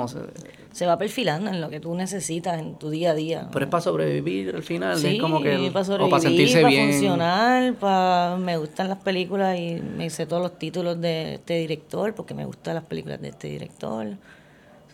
se 0.72 0.86
va 0.86 0.98
perfilando 0.98 1.50
en 1.50 1.60
lo 1.60 1.70
que 1.70 1.78
tú 1.78 1.94
necesitas 1.94 2.58
en 2.58 2.76
tu 2.76 2.90
día 2.90 3.12
a 3.12 3.14
día. 3.14 3.48
Pero 3.52 3.66
es 3.66 3.70
para 3.70 3.80
sobrevivir 3.80 4.56
al 4.56 4.62
final, 4.62 4.98
sí, 4.98 5.16
es 5.16 5.20
como 5.20 5.40
que 5.40 5.70
para 5.72 5.84
sobrevivir, 5.84 6.06
o 6.06 6.10
para 6.10 6.22
sentirse 6.22 6.62
para 6.62 6.74
funcionar, 6.74 7.74
para 7.74 8.36
me 8.38 8.56
gustan 8.56 8.88
las 8.88 8.98
películas 8.98 9.58
y 9.58 9.80
me 9.96 10.10
sé 10.10 10.26
todos 10.26 10.42
los 10.42 10.58
títulos 10.58 11.00
de 11.00 11.34
este 11.34 11.58
director 11.58 12.14
porque 12.14 12.34
me 12.34 12.44
gustan 12.44 12.74
las 12.74 12.84
películas 12.84 13.20
de 13.20 13.28
este 13.28 13.48
director 13.48 14.16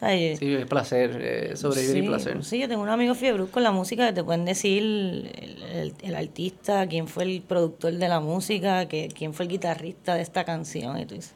sí, 0.00 0.54
es 0.54 0.66
placer, 0.66 1.18
eh, 1.20 1.56
sobrevivir 1.56 2.04
y 2.04 2.06
placer. 2.06 2.42
Sí, 2.42 2.58
yo 2.58 2.68
tengo 2.68 2.82
un 2.82 2.88
amigo 2.88 3.14
fiebre 3.14 3.44
con 3.46 3.62
la 3.62 3.70
música 3.70 4.06
que 4.06 4.12
te 4.14 4.24
pueden 4.24 4.44
decir 4.44 4.82
el, 4.82 5.94
el, 6.02 6.14
artista, 6.14 6.86
quién 6.86 7.06
fue 7.06 7.24
el 7.24 7.42
productor 7.42 7.92
de 7.92 8.08
la 8.08 8.20
música, 8.20 8.86
que, 8.88 9.08
quién 9.08 9.34
fue 9.34 9.44
el 9.44 9.50
guitarrista 9.50 10.14
de 10.14 10.22
esta 10.22 10.44
canción. 10.44 10.98
Y 10.98 11.06
tú 11.06 11.14
dices, 11.14 11.34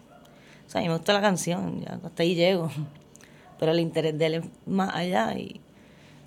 o 0.67 0.71
sea, 0.71 0.81
a 0.81 0.83
mí 0.83 0.89
me 0.89 0.97
gusta 0.97 1.13
la 1.13 1.21
canción, 1.21 1.83
ya 1.83 2.01
hasta 2.03 2.23
ahí 2.23 2.35
llego. 2.35 2.71
Pero 3.59 3.73
el 3.73 3.81
interés 3.81 4.19
de 4.19 4.27
él 4.27 4.35
es 4.35 4.45
más 4.67 4.95
allá 4.95 5.35
y 5.35 5.61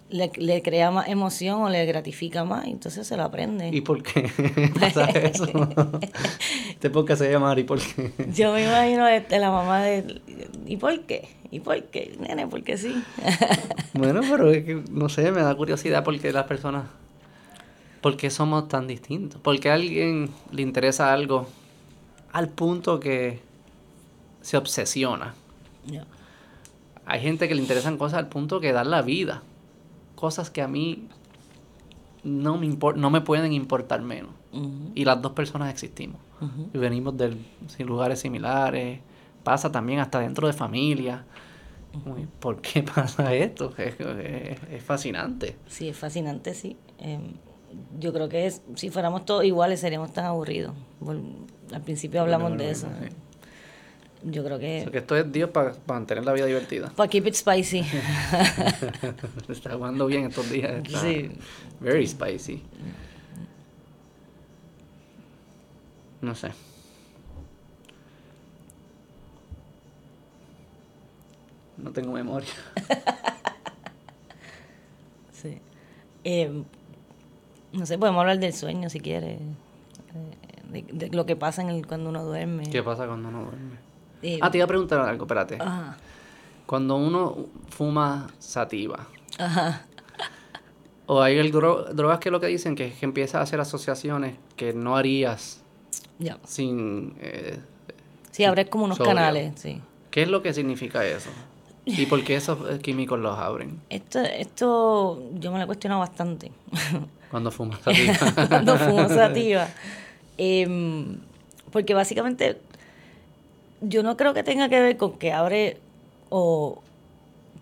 le, 0.10 0.32
le, 0.38 0.62
crea 0.62 0.90
más 0.92 1.08
emoción 1.10 1.62
o 1.62 1.70
le 1.70 1.86
gratifica 1.86 2.46
más, 2.46 2.66
entonces 2.66 3.06
se 3.06 3.18
lo 3.18 3.24
aprende. 3.24 3.70
¿Y 3.74 3.82
por 3.82 4.04
qué 4.04 4.32
pasa 4.80 5.06
eso? 5.10 5.46
¿Este 6.70 6.90
podcast 6.90 7.22
se 7.22 7.32
llama 7.32 7.54
¿Y 7.58 7.64
por 7.64 7.80
qué? 7.80 8.12
Yo 8.34 8.54
me 8.54 8.64
imagino 8.64 9.06
la 9.30 9.52
mamá 9.52 9.82
de 9.82 10.22
¿y 10.66 10.78
por 10.78 11.02
qué? 11.02 11.28
¿Y 11.52 11.60
por 11.60 11.84
qué? 11.84 12.18
Nene, 12.20 12.48
porque 12.48 12.78
sí. 12.78 13.04
bueno, 13.94 14.22
pero 14.30 14.52
es 14.52 14.64
que, 14.64 14.84
no 14.92 15.10
sé, 15.10 15.32
me 15.32 15.42
da 15.42 15.54
curiosidad 15.56 16.04
porque 16.04 16.32
las 16.32 16.46
personas, 16.46 16.86
¿por 18.02 18.16
qué 18.16 18.30
somos 18.30 18.68
tan 18.68 18.88
distintos? 18.88 19.42
Porque 19.42 19.70
a 19.70 19.74
alguien 19.74 20.30
le 20.52 20.62
interesa 20.62 21.12
algo 21.12 21.48
al 22.32 22.50
punto 22.50 23.00
que 23.00 23.40
se 24.42 24.56
obsesiona. 24.56 25.34
Hay 27.06 27.22
gente 27.22 27.48
que 27.48 27.56
le 27.56 27.62
interesan 27.62 27.98
cosas 27.98 28.20
al 28.20 28.28
punto 28.28 28.60
que 28.60 28.74
dan 28.74 28.92
la 28.92 29.02
vida 29.02 29.42
cosas 30.18 30.50
que 30.50 30.62
a 30.62 30.68
mí 30.68 31.08
no 32.24 32.58
me, 32.58 32.68
no 32.96 33.10
me 33.10 33.22
pueden 33.22 33.54
importar 33.54 34.02
menos. 34.02 34.32
Y 34.96 35.06
las 35.06 35.22
dos 35.22 35.34
personas 35.34 35.70
existimos. 35.70 36.20
Y 36.74 36.78
venimos 36.80 37.16
de 37.16 37.38
lugares 37.86 38.20
similares. 38.20 39.00
Pasa 39.44 39.72
también 39.72 40.00
hasta 40.00 40.20
dentro 40.20 40.48
de 40.48 40.54
familia. 40.54 41.26
¿Por 42.40 42.60
qué 42.62 42.84
pasa 42.96 43.34
esto? 43.34 43.74
Es, 43.78 44.84
fascinante. 44.84 45.58
Sí, 45.68 45.90
es 45.90 45.98
fascinante, 45.98 46.56
sí. 46.56 46.76
Em, 46.98 47.34
yo 48.00 48.12
creo 48.14 48.30
que 48.30 48.48
es, 48.48 48.64
si 48.76 48.90
fuéramos 48.90 49.26
todos 49.26 49.46
iguales 49.46 49.80
seríamos 49.80 50.12
tan 50.12 50.26
aburridos. 50.26 50.74
Al 51.72 51.82
principio 51.82 52.22
hablamos 52.22 52.58
de 52.58 52.72
eso. 52.72 52.88
Yo 54.24 54.44
creo 54.44 54.60
que... 54.60 54.88
que 54.92 54.98
esto 54.98 55.16
es 55.16 55.32
Dios 55.32 55.50
para 55.52 55.76
mantener 55.88 56.26
la 56.26 56.34
vida 56.34 56.46
divertida. 56.46 56.92
Para 56.96 57.10
keep 57.10 57.28
it 57.28 57.36
spicy. 57.36 57.80
está 59.50 59.74
jugando 59.74 60.08
bien 60.08 60.26
estos 60.26 60.50
días. 60.50 60.84
sí. 61.02 61.32
Very 61.80 62.08
spicy. 62.08 62.64
No 66.22 66.34
sé. 66.34 66.52
No 71.78 71.92
tengo 71.92 72.12
memoria. 72.12 72.50
sí. 75.32 75.60
Eh, 76.24 76.64
no 77.72 77.86
sé, 77.86 78.00
podemos 78.00 78.22
hablar 78.22 78.40
del 78.40 78.54
sueño 78.54 78.90
si 78.90 79.00
quieres. 79.00 79.40
De, 80.72 81.10
lo 81.12 81.26
que 81.26 81.36
pasa 81.36 81.62
en 81.62 81.70
el, 81.70 81.86
cuando 81.86 82.10
uno 82.10 82.24
duerme. 82.24 82.70
¿Qué 82.70 82.82
pasa 82.82 83.06
cuando 83.06 83.30
uno 83.30 83.44
duerme? 83.44 83.87
Eh, 84.22 84.40
ah, 84.42 84.50
te 84.50 84.58
iba 84.58 84.66
a 84.66 84.68
preguntar 84.68 85.00
algo, 85.00 85.26
espérate. 85.26 85.58
Ajá. 85.60 85.98
Cuando 86.66 86.96
uno 86.98 87.46
fuma 87.70 88.28
sativa. 88.40 89.08
Ajá. 89.38 89.86
O 91.06 91.22
hay 91.22 91.38
el 91.38 91.52
drogas 91.52 92.20
que 92.20 92.30
lo 92.30 92.42
que 92.42 92.48
dicen 92.48 92.76
que, 92.76 92.92
que 92.92 93.06
empiezas 93.06 93.36
a 93.36 93.42
hacer 93.42 93.62
asociaciones 93.62 94.36
que 94.58 94.74
no 94.74 94.98
harías 94.98 95.62
ya. 96.20 96.38
sin... 96.46 97.16
Eh, 97.22 97.60
sí, 98.32 98.44
abres 98.44 98.68
como 98.68 98.86
unos 98.86 98.98
canales, 98.98 99.54
sí. 99.56 99.82
¿Qué 100.12 100.24
es 100.24 100.28
lo 100.30 100.42
que 100.42 100.54
significa 100.54 101.06
eso? 101.06 101.30
¿Y 101.86 102.06
por 102.08 102.24
qué 102.26 102.36
esos 102.36 102.80
químicos 102.82 103.20
los 103.20 103.38
abren? 103.40 103.80
Esto, 103.90 104.20
esto 104.20 105.24
yo 105.36 105.52
me 105.52 105.60
lo 105.60 105.64
he 105.64 105.68
cuestionado 105.68 106.02
bastante. 106.02 106.52
Cuando 107.32 107.52
fumas 107.52 107.80
sativa. 107.82 108.14
Cuando 108.50 108.78
fumo 108.78 109.08
sativa. 109.08 109.68
Em, 110.38 111.18
porque 111.72 111.94
básicamente 111.94 112.60
yo 113.82 114.04
no 114.04 114.18
creo 114.18 114.34
que 114.34 114.44
tenga 114.44 114.70
que 114.70 114.80
ver 114.80 114.98
con 114.98 115.18
que 115.18 115.32
abre 115.32 115.78
o 116.30 116.82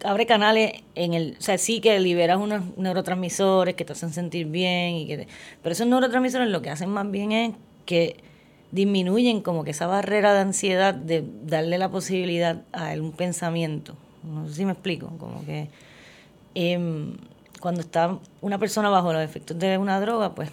abre 0.04 0.26
canales 0.26 0.84
en 0.96 1.14
el, 1.14 1.36
o 1.40 1.42
sea, 1.42 1.58
sí 1.58 1.82
que 1.82 2.00
liberas 2.00 2.40
unos 2.40 2.78
neurotransmisores 2.78 3.76
que 3.76 3.86
te 3.86 3.94
hacen 3.94 4.12
sentir 4.12 4.48
bien 4.48 4.96
y 4.96 5.08
que 5.08 5.28
pero 5.62 5.74
esos 5.74 5.88
neurotransmisores 5.88 6.50
lo 6.50 6.62
que 6.62 6.70
hacen 6.70 6.90
más 6.90 7.10
bien 7.10 7.32
es 7.32 7.54
que 7.86 8.18
disminuyen 8.72 9.42
como 9.42 9.64
que 9.64 9.72
esa 9.72 9.88
barrera 9.88 10.34
de 10.34 10.40
ansiedad 10.40 10.94
de 10.94 11.24
darle 11.44 11.78
la 11.78 11.90
posibilidad 11.90 12.64
a 12.74 12.94
un 12.94 13.12
pensamiento. 13.12 13.96
No 14.24 14.48
sé 14.48 14.56
si 14.56 14.66
me 14.66 14.74
explico, 14.74 15.08
como 15.18 15.46
que 15.46 15.70
em, 16.56 17.16
cuando 17.62 17.82
está 17.82 18.20
una 18.42 18.58
persona 18.58 18.90
bajo 18.90 19.14
los 19.14 19.22
efectos 19.22 19.58
de 19.60 19.78
una 19.78 20.00
droga, 20.02 20.36
pues 20.36 20.50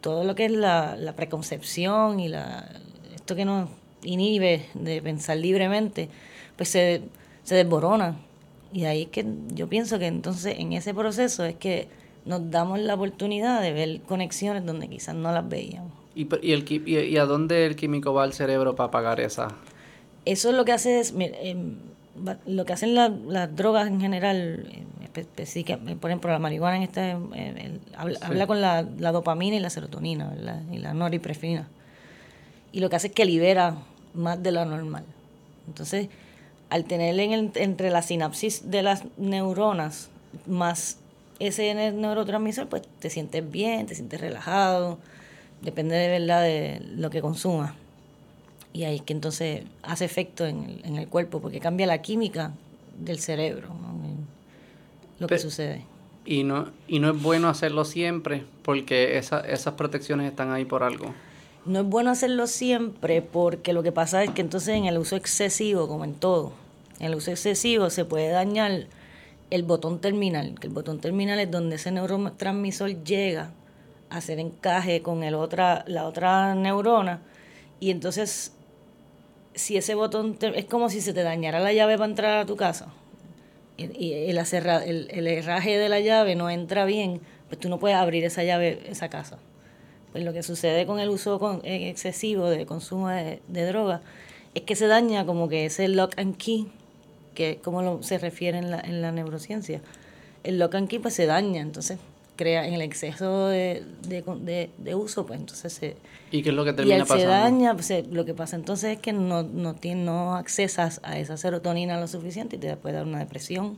todo 0.00 0.24
lo 0.24 0.34
que 0.34 0.46
es 0.46 0.52
la, 0.52 0.96
la 0.96 1.14
preconcepción 1.14 2.20
y 2.20 2.28
la 2.28 2.68
esto 3.14 3.36
que 3.36 3.44
nos 3.44 3.68
inhibe 4.02 4.66
de 4.74 5.02
pensar 5.02 5.36
libremente, 5.36 6.08
pues 6.56 6.68
se, 6.68 7.02
se 7.42 7.54
desborona. 7.54 8.16
Y 8.72 8.84
ahí 8.84 9.02
es 9.02 9.08
que 9.08 9.24
yo 9.54 9.68
pienso 9.68 9.98
que 9.98 10.06
entonces 10.06 10.58
en 10.58 10.72
ese 10.72 10.92
proceso 10.92 11.44
es 11.44 11.54
que 11.54 11.88
nos 12.24 12.50
damos 12.50 12.80
la 12.80 12.94
oportunidad 12.94 13.62
de 13.62 13.72
ver 13.72 14.00
conexiones 14.02 14.66
donde 14.66 14.88
quizás 14.88 15.14
no 15.14 15.32
las 15.32 15.48
veíamos. 15.48 15.92
¿Y, 16.14 16.28
y, 16.42 16.52
el, 16.52 16.64
y, 16.88 17.16
a 17.18 17.24
dónde 17.24 17.66
el 17.66 17.76
químico 17.76 18.12
va 18.12 18.24
al 18.24 18.32
cerebro 18.32 18.74
para 18.74 18.90
pagar 18.90 19.20
esa? 19.20 19.48
Eso 20.24 20.50
es 20.50 20.56
lo 20.56 20.64
que 20.64 20.72
hace 20.72 20.98
es, 20.98 21.14
em, 21.16 21.76
lo 22.46 22.64
que 22.64 22.72
hacen 22.72 22.94
las 22.94 23.54
drogas 23.54 23.86
en 23.86 24.00
general, 24.00 24.66
em, 25.14 25.98
por 25.98 26.10
ejemplo 26.10 26.30
la 26.30 26.38
marihuana 26.38 26.78
en 26.78 26.82
este, 26.82 27.10
em, 27.10 27.78
habla, 27.96 28.46
con 28.46 28.60
la, 28.60 28.82
dopamina 28.82 29.56
y 29.56 29.60
la 29.60 29.70
serotonina, 29.70 30.34
y 30.72 30.78
la 30.78 30.94
noripinefrina. 30.94 31.68
Y 32.72 32.80
lo 32.80 32.90
que 32.90 32.96
hace 32.96 33.08
es 33.08 33.12
que 33.12 33.24
libera 33.24 33.76
más 34.14 34.42
de 34.42 34.52
lo 34.52 34.64
normal. 34.64 35.04
Entonces, 35.66 36.08
al 36.70 36.84
tener 36.84 37.18
en 37.18 37.52
entre 37.54 37.90
la 37.90 38.02
sinapsis 38.02 38.70
de 38.70 38.82
las 38.82 39.04
neuronas 39.16 40.10
más 40.46 40.98
ese 41.38 41.74
neurotransmisor, 41.92 42.68
pues 42.68 42.82
te 42.98 43.10
sientes 43.10 43.48
bien, 43.50 43.86
te 43.86 43.94
sientes 43.94 44.20
relajado, 44.20 44.98
depende 45.60 45.94
de 45.96 46.08
verdad 46.08 46.42
de 46.42 46.80
lo 46.96 47.10
que 47.10 47.20
consumas. 47.20 47.74
Y 48.72 48.84
ahí 48.84 48.96
es 48.96 49.02
que 49.02 49.12
entonces 49.12 49.64
hace 49.82 50.04
efecto 50.04 50.46
en 50.46 50.64
el, 50.64 50.84
en 50.84 50.96
el 50.96 51.08
cuerpo, 51.08 51.40
porque 51.40 51.60
cambia 51.60 51.86
la 51.86 52.02
química 52.02 52.52
del 52.98 53.18
cerebro, 53.18 53.68
lo 55.18 55.26
que 55.26 55.38
sucede. 55.38 55.84
Y 56.24 56.42
no, 56.42 56.70
y 56.88 56.98
no 56.98 57.10
es 57.10 57.22
bueno 57.22 57.48
hacerlo 57.48 57.84
siempre, 57.84 58.44
porque 58.62 59.16
esa, 59.16 59.40
esas 59.40 59.74
protecciones 59.74 60.28
están 60.28 60.52
ahí 60.52 60.64
por 60.64 60.82
algo. 60.82 61.14
No 61.66 61.80
es 61.80 61.86
bueno 61.86 62.10
hacerlo 62.10 62.46
siempre, 62.46 63.22
porque 63.22 63.72
lo 63.72 63.82
que 63.82 63.92
pasa 63.92 64.22
es 64.22 64.30
que 64.30 64.40
entonces 64.40 64.76
en 64.76 64.86
el 64.86 64.98
uso 64.98 65.16
excesivo, 65.16 65.88
como 65.88 66.04
en 66.04 66.14
todo, 66.14 66.52
en 67.00 67.06
el 67.06 67.14
uso 67.16 67.30
excesivo 67.30 67.90
se 67.90 68.04
puede 68.04 68.28
dañar 68.28 68.86
el 69.50 69.62
botón 69.64 70.00
terminal, 70.00 70.58
que 70.60 70.68
el 70.68 70.72
botón 70.72 71.00
terminal 71.00 71.38
es 71.40 71.50
donde 71.50 71.76
ese 71.76 71.90
neurotransmisor 71.90 73.02
llega 73.04 73.50
hacer 74.10 74.38
encaje 74.38 75.02
con 75.02 75.22
el 75.22 75.34
otra, 75.34 75.84
la 75.86 76.06
otra 76.06 76.54
neurona. 76.54 77.20
Y 77.80 77.90
entonces, 77.90 78.52
si 79.54 79.76
ese 79.76 79.94
botón 79.94 80.38
es 80.40 80.64
como 80.66 80.88
si 80.88 81.00
se 81.00 81.12
te 81.12 81.22
dañara 81.22 81.60
la 81.60 81.72
llave 81.72 81.96
para 81.96 82.10
entrar 82.10 82.38
a 82.38 82.46
tu 82.46 82.56
casa 82.56 82.88
y, 83.76 84.12
el, 84.12 84.38
el, 84.38 85.08
el, 85.10 85.26
herraje 85.26 85.78
de 85.78 85.88
la 85.88 86.00
llave 86.00 86.34
no 86.34 86.48
entra 86.50 86.84
bien, 86.84 87.20
pues 87.48 87.60
tú 87.60 87.68
no 87.68 87.78
puedes 87.78 87.96
abrir 87.96 88.24
esa 88.24 88.42
llave, 88.42 88.82
esa 88.88 89.08
casa. 89.08 89.38
Pues 90.16 90.24
lo 90.24 90.32
que 90.32 90.42
sucede 90.42 90.86
con 90.86 90.98
el 90.98 91.10
uso 91.10 91.38
con, 91.38 91.60
excesivo 91.62 92.48
de 92.48 92.64
consumo 92.64 93.10
de, 93.10 93.42
de 93.48 93.66
droga 93.66 94.00
es 94.54 94.62
que 94.62 94.74
se 94.74 94.86
daña 94.86 95.26
como 95.26 95.50
que 95.50 95.66
ese 95.66 95.88
lock 95.88 96.18
and 96.18 96.38
key, 96.38 96.68
que 97.34 97.50
es 97.50 97.56
como 97.58 98.02
se 98.02 98.16
refiere 98.16 98.56
en 98.56 98.70
la, 98.70 98.80
en 98.80 99.02
la 99.02 99.12
neurociencia. 99.12 99.82
El 100.42 100.58
lock 100.58 100.76
and 100.76 100.88
key 100.88 101.00
pues 101.00 101.12
se 101.12 101.26
daña, 101.26 101.60
entonces 101.60 101.98
crea 102.34 102.66
en 102.66 102.72
el 102.72 102.80
exceso 102.80 103.48
de, 103.48 103.84
de, 104.08 104.70
de, 104.78 104.94
uso, 104.94 105.26
pues 105.26 105.38
entonces 105.38 105.70
se... 105.74 105.98
¿Y 106.30 106.42
qué 106.42 106.48
es 106.48 106.54
lo 106.54 106.64
que 106.64 106.72
termina 106.72 107.04
y 107.04 107.06
se 107.06 107.26
daña, 107.26 107.74
pues, 107.74 108.08
lo 108.10 108.24
que 108.24 108.32
pasa 108.32 108.56
entonces 108.56 108.96
es 108.96 108.98
que 108.98 109.12
no, 109.12 109.42
no, 109.42 109.74
tiene, 109.74 110.04
no 110.04 110.34
accesas 110.34 110.98
a 111.02 111.18
esa 111.18 111.36
serotonina 111.36 112.00
lo 112.00 112.08
suficiente 112.08 112.56
y 112.56 112.58
te 112.58 112.74
puede 112.78 112.94
dar 112.94 113.04
una 113.04 113.18
depresión. 113.18 113.76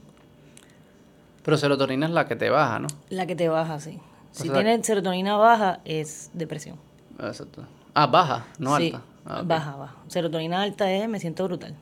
Pero 1.42 1.56
serotonina 1.56 2.06
es 2.06 2.12
la 2.12 2.28
que 2.28 2.36
te 2.36 2.48
baja, 2.48 2.78
¿no? 2.78 2.86
La 3.10 3.26
que 3.26 3.34
te 3.34 3.48
baja, 3.48 3.80
sí. 3.80 3.98
Si 4.42 4.50
tienes 4.50 4.86
serotonina 4.86 5.36
baja, 5.36 5.80
es 5.84 6.30
depresión. 6.32 6.76
Exacto. 7.18 7.64
Ah, 7.94 8.06
baja, 8.06 8.46
no 8.58 8.74
alta. 8.74 9.02
Ah, 9.24 9.42
baja, 9.44 9.76
baja. 9.76 9.96
Serotonina 10.08 10.62
alta 10.62 10.90
es 10.90 11.08
me 11.08 11.18
siento 11.20 11.44
brutal. 11.44 11.74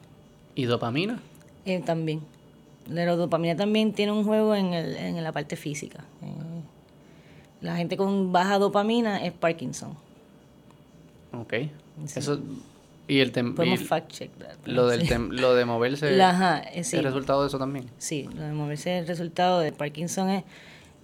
¿Y 0.54 0.64
dopamina? 0.64 1.20
Eh, 1.64 1.80
también. 1.80 2.22
La 2.88 3.04
dopamina 3.04 3.56
también 3.56 3.92
tiene 3.92 4.12
un 4.12 4.24
juego 4.24 4.54
en, 4.54 4.72
el, 4.72 4.96
en 4.96 5.22
la 5.22 5.32
parte 5.32 5.56
física. 5.56 6.04
Eh, 6.22 6.62
la 7.60 7.76
gente 7.76 7.96
con 7.96 8.32
baja 8.32 8.58
dopamina 8.58 9.24
es 9.24 9.32
Parkinson. 9.32 9.96
Ok. 11.32 11.54
Eso 12.14 12.40
y 13.08 13.20
el 13.20 13.30
Podemos 13.30 13.82
fact 13.84 14.10
check 14.10 14.30
Lo, 14.64 14.88
del 14.88 15.06
lo 15.30 15.54
de 15.54 15.64
moverse. 15.64 16.20
Ajá, 16.22 16.62
eh, 16.72 16.82
¿El 16.92 17.04
resultado 17.04 17.42
de 17.42 17.48
eso 17.48 17.58
también? 17.58 17.88
Sí, 17.98 18.28
lo 18.34 18.42
de 18.42 18.52
moverse, 18.52 18.98
el 18.98 19.06
resultado 19.06 19.60
de 19.60 19.72
Parkinson 19.72 20.28
es 20.30 20.44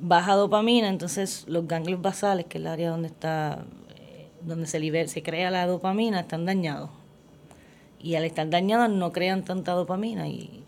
baja 0.03 0.35
dopamina, 0.35 0.89
entonces 0.89 1.45
los 1.49 1.67
ganglios 1.67 2.03
basales, 2.03 2.45
que 2.47 2.59
es 2.59 2.63
el 2.63 2.67
área 2.67 2.91
donde 2.91 3.09
está 3.09 3.65
eh, 3.97 4.29
donde 4.43 4.67
se 4.67 4.79
libera, 4.79 5.09
se 5.09 5.23
crea 5.23 5.51
la 5.51 5.67
dopamina, 5.67 6.21
están 6.21 6.45
dañados. 6.45 6.91
Y 7.99 8.17
al 8.17 8.25
estar 8.25 8.51
dañados 8.51 8.91
no 8.91 9.13
crean 9.13 9.45
tanta 9.45 9.73
dopamina 9.73 10.29
y 10.29 10.63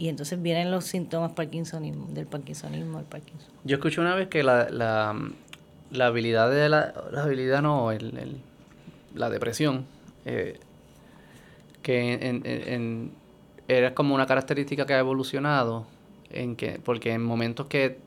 y 0.00 0.08
entonces 0.08 0.40
vienen 0.40 0.70
los 0.70 0.86
síntomas 0.86 1.32
parkinsonismo, 1.32 2.06
del 2.06 2.26
parkinsonismo 2.26 2.96
al 2.96 3.04
Parkinson. 3.04 3.50
Yo 3.64 3.76
escuché 3.76 4.00
una 4.00 4.14
vez 4.14 4.28
que 4.28 4.42
la, 4.42 4.70
la, 4.70 5.14
la 5.90 6.06
habilidad 6.06 6.50
de 6.50 6.70
la, 6.70 6.94
habilidad 7.18 7.60
no, 7.60 7.92
el, 7.92 8.16
el, 8.16 8.36
la 9.14 9.28
depresión, 9.28 9.84
eh, 10.24 10.58
que 11.82 12.14
en, 12.14 12.46
en, 12.46 13.12
era 13.68 13.92
como 13.92 14.14
una 14.14 14.24
característica 14.24 14.86
que 14.86 14.94
ha 14.94 15.00
evolucionado, 15.00 15.84
en 16.30 16.56
que, 16.56 16.80
porque 16.82 17.12
en 17.12 17.22
momentos 17.22 17.66
que, 17.66 17.98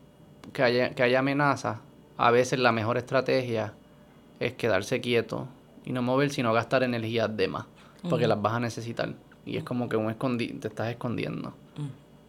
que, 0.51 0.63
haya, 0.63 0.89
que 0.91 1.03
haya 1.03 1.19
amenaza, 1.19 1.81
a 2.17 2.31
veces 2.31 2.59
la 2.59 2.71
mejor 2.71 2.97
estrategia 2.97 3.73
es 4.39 4.53
quedarse 4.53 5.01
quieto 5.01 5.47
y 5.85 5.91
no 5.91 6.01
mover, 6.01 6.29
sino 6.31 6.53
gastar 6.53 6.83
energías 6.83 7.35
de 7.35 7.47
más, 7.47 7.65
porque 8.09 8.27
las 8.27 8.41
vas 8.41 8.53
a 8.53 8.59
necesitar. 8.59 9.13
Y 9.45 9.57
es 9.57 9.63
como 9.63 9.89
que 9.89 9.97
un 9.97 10.09
escondi 10.09 10.47
te 10.53 10.67
estás 10.67 10.89
escondiendo. 10.89 11.53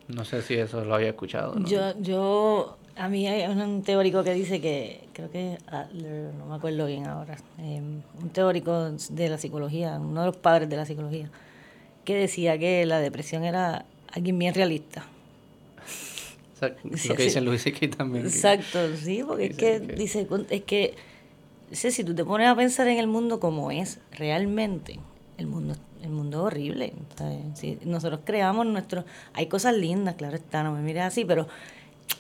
No 0.09 0.25
sé 0.25 0.43
si 0.43 0.55
eso 0.55 0.85
lo 0.85 0.95
había 0.95 1.09
escuchado. 1.09 1.59
Yo, 1.65 1.99
yo, 1.99 2.77
a 2.97 3.09
mí 3.09 3.27
hay 3.27 3.51
un 3.51 3.83
teórico 3.83 4.23
que 4.23 4.35
dice 4.35 4.61
que, 4.61 5.09
creo 5.13 5.31
que 5.31 5.59
no 6.37 6.47
me 6.47 6.55
acuerdo 6.57 6.87
bien 6.87 7.07
ahora, 7.07 7.37
em, 7.59 8.03
un 8.21 8.29
teórico 8.31 8.91
de 9.11 9.29
la 9.29 9.39
psicología, 9.39 9.99
uno 9.99 10.21
de 10.21 10.27
los 10.27 10.37
padres 10.37 10.69
de 10.69 10.77
la 10.77 10.85
psicología, 10.85 11.31
que 12.05 12.17
decía 12.17 12.59
que 12.59 12.85
la 12.85 12.99
depresión 12.99 13.45
era 13.45 13.87
alguien 14.13 14.39
bien 14.39 14.55
realista. 14.55 15.07
Lo 16.61 17.15
que 17.15 17.25
dice 17.25 17.41
Luis 17.41 17.67
aquí 17.67 17.89
también. 17.89 18.27
Exacto, 18.27 18.79
sí, 18.97 19.23
porque 19.27 19.47
es 19.47 19.57
que, 19.57 19.81
dice, 19.81 20.27
es 20.51 20.63
que, 20.63 20.95
si 21.73 22.05
tú 22.05 22.15
te 22.15 22.25
pones 22.25 22.49
a 22.49 22.55
pensar 22.55 22.89
en 22.89 22.99
el 22.99 23.07
mundo 23.07 23.41
como 23.41 23.71
es 23.71 23.99
realmente, 24.13 24.99
el 25.39 25.47
mundo 25.47 25.75
el 26.05 26.11
mundo 26.11 26.39
es 26.39 26.45
horrible. 26.45 26.93
nosotros 27.87 28.21
creamos 28.25 28.67
nuestro... 28.67 29.05
Hay 29.33 29.47
cosas 29.47 29.75
lindas, 29.75 30.17
claro 30.17 30.37
está, 30.37 30.63
no 30.63 30.73
me 30.73 30.83
mires 30.83 31.03
así, 31.03 31.25
pero 31.25 31.49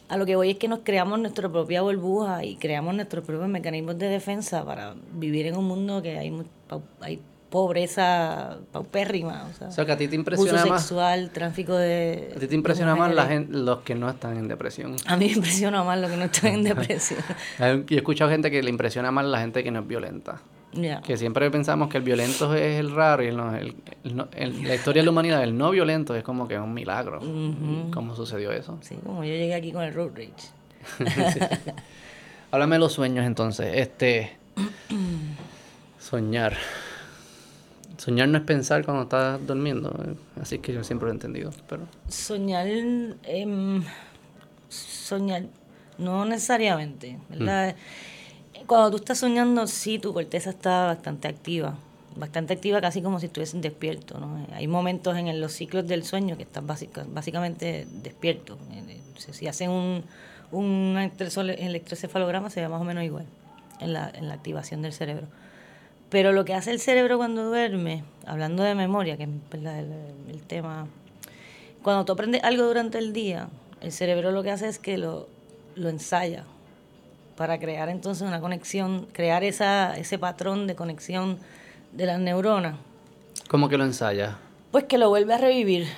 a 0.08 0.16
lo 0.16 0.26
que 0.26 0.36
voy 0.36 0.50
es 0.50 0.56
que 0.56 0.68
nos 0.68 0.80
creamos 0.80 1.18
nuestra 1.18 1.50
propia 1.50 1.82
burbuja 1.82 2.44
y 2.44 2.56
creamos 2.56 2.94
nuestros 2.94 3.24
propios 3.24 3.48
mecanismos 3.48 3.98
de 3.98 4.08
defensa 4.08 4.64
para 4.64 4.94
vivir 5.12 5.46
en 5.46 5.56
un 5.56 5.66
mundo 5.66 6.00
que 6.02 6.18
hay, 6.18 6.32
hay 7.00 7.20
pobreza 7.54 8.58
paupérrima. 8.72 9.48
O 9.64 9.70
sea, 9.70 9.86
que 9.86 9.92
a 9.92 9.96
ti 9.96 10.08
te 10.08 10.16
impresiona 10.16 10.66
más. 10.66 10.82
sexual, 10.82 11.30
tráfico 11.30 11.76
de. 11.76 12.32
A 12.34 12.40
ti 12.40 12.48
te 12.48 12.54
impresiona 12.56 12.96
más 12.96 13.14
la 13.14 13.26
gente, 13.26 13.56
los 13.56 13.78
que 13.82 13.94
no 13.94 14.10
están 14.10 14.36
en 14.36 14.48
depresión. 14.48 14.96
A 15.06 15.16
mí 15.16 15.26
me 15.26 15.32
impresiona 15.34 15.84
más 15.84 16.00
los 16.00 16.10
que 16.10 16.16
no 16.16 16.24
están 16.24 16.52
en 16.52 16.64
depresión. 16.74 17.20
Yo 17.60 17.94
he 17.94 17.94
escuchado 17.94 18.28
gente 18.28 18.50
que 18.50 18.60
le 18.60 18.70
impresiona 18.70 19.12
más 19.12 19.24
la 19.26 19.38
gente 19.38 19.62
que 19.62 19.70
no 19.70 19.78
es 19.82 19.86
violenta. 19.86 20.40
Que 21.06 21.16
siempre 21.16 21.48
pensamos 21.52 21.88
que 21.88 21.98
el 21.98 22.02
violento 22.02 22.52
es 22.56 22.80
el 22.80 22.92
raro 22.92 23.22
y 23.22 23.28
el, 23.28 23.76
el, 24.02 24.64
la 24.64 24.74
historia 24.74 25.02
de 25.02 25.04
la 25.04 25.12
humanidad, 25.12 25.44
el 25.44 25.56
no 25.56 25.70
violento 25.70 26.16
es 26.16 26.24
como 26.24 26.48
que 26.48 26.54
es 26.54 26.60
un 26.60 26.74
milagro. 26.74 27.20
¿Cómo 27.92 28.16
sucedió 28.16 28.50
eso? 28.50 28.78
Sí, 28.80 28.96
como 29.06 29.22
yo 29.22 29.30
llegué 29.30 29.54
aquí 29.54 29.70
con 29.70 29.84
el 29.84 29.94
road 29.94 30.10
rage. 30.16 30.50
Háblame 32.50 32.74
de 32.74 32.80
los 32.80 32.92
sueños 32.92 33.24
entonces. 33.24 33.76
Este. 33.76 34.36
soñar. 36.00 36.56
Soñar 38.04 38.28
no 38.28 38.36
es 38.36 38.44
pensar 38.44 38.84
cuando 38.84 39.04
estás 39.04 39.46
durmiendo, 39.46 39.90
así 40.38 40.58
que 40.58 40.74
yo 40.74 40.84
siempre 40.84 41.06
lo 41.06 41.12
he 41.12 41.14
entendido. 41.14 41.50
Pero... 41.66 41.84
Soñar, 42.06 42.66
eh, 42.66 43.82
soñar, 44.68 45.44
no 45.96 46.26
necesariamente, 46.26 47.18
¿verdad? 47.30 47.74
Mm. 47.74 48.66
Cuando 48.66 48.90
tú 48.90 48.96
estás 48.96 49.16
soñando, 49.16 49.66
sí, 49.66 49.98
tu 49.98 50.12
corteza 50.12 50.50
está 50.50 50.84
bastante 50.84 51.28
activa, 51.28 51.78
bastante 52.14 52.52
activa, 52.52 52.82
casi 52.82 53.00
como 53.00 53.20
si 53.20 53.26
estuviesen 53.26 53.62
despierto. 53.62 54.20
¿no? 54.20 54.46
Hay 54.52 54.68
momentos 54.68 55.16
en 55.16 55.40
los 55.40 55.52
ciclos 55.52 55.88
del 55.88 56.04
sueño 56.04 56.36
que 56.36 56.42
estás 56.42 56.62
básicamente 57.06 57.86
despierto. 58.02 58.58
Si 59.16 59.48
hacen 59.48 59.70
un, 59.70 60.04
un 60.52 60.98
electrocefalograma, 60.98 62.50
se 62.50 62.60
ve 62.60 62.68
más 62.68 62.82
o 62.82 62.84
menos 62.84 63.02
igual 63.02 63.24
en 63.80 63.94
la, 63.94 64.10
en 64.14 64.28
la 64.28 64.34
activación 64.34 64.82
del 64.82 64.92
cerebro. 64.92 65.26
Pero 66.14 66.30
lo 66.30 66.44
que 66.44 66.54
hace 66.54 66.70
el 66.70 66.78
cerebro 66.78 67.16
cuando 67.16 67.42
duerme, 67.42 68.04
hablando 68.24 68.62
de 68.62 68.76
memoria, 68.76 69.16
que 69.16 69.24
es 69.24 69.28
el, 69.52 70.42
tema, 70.46 70.86
cuando 71.82 72.04
tú 72.04 72.12
aprendes 72.12 72.44
algo 72.44 72.66
durante 72.66 72.98
el 72.98 73.12
día, 73.12 73.48
el 73.80 73.90
cerebro 73.90 74.30
lo 74.30 74.44
que 74.44 74.52
hace 74.52 74.68
es 74.68 74.78
que 74.78 74.96
lo, 74.96 75.26
lo 75.74 75.88
ensaya 75.88 76.44
para 77.36 77.58
crear 77.58 77.88
entonces 77.88 78.28
una 78.28 78.40
conexión, 78.40 79.08
crear 79.10 79.42
esa, 79.42 79.96
ese 79.96 80.16
patrón 80.16 80.68
de 80.68 80.76
conexión 80.76 81.36
de 81.90 82.06
las 82.06 82.20
neuronas. 82.20 82.76
¿Cómo 83.48 83.68
que 83.68 83.76
lo 83.76 83.84
ensaya? 83.84 84.38
Pues 84.70 84.84
que 84.84 84.98
lo 84.98 85.08
vuelve 85.08 85.34
a 85.34 85.38
revivir 85.38 85.88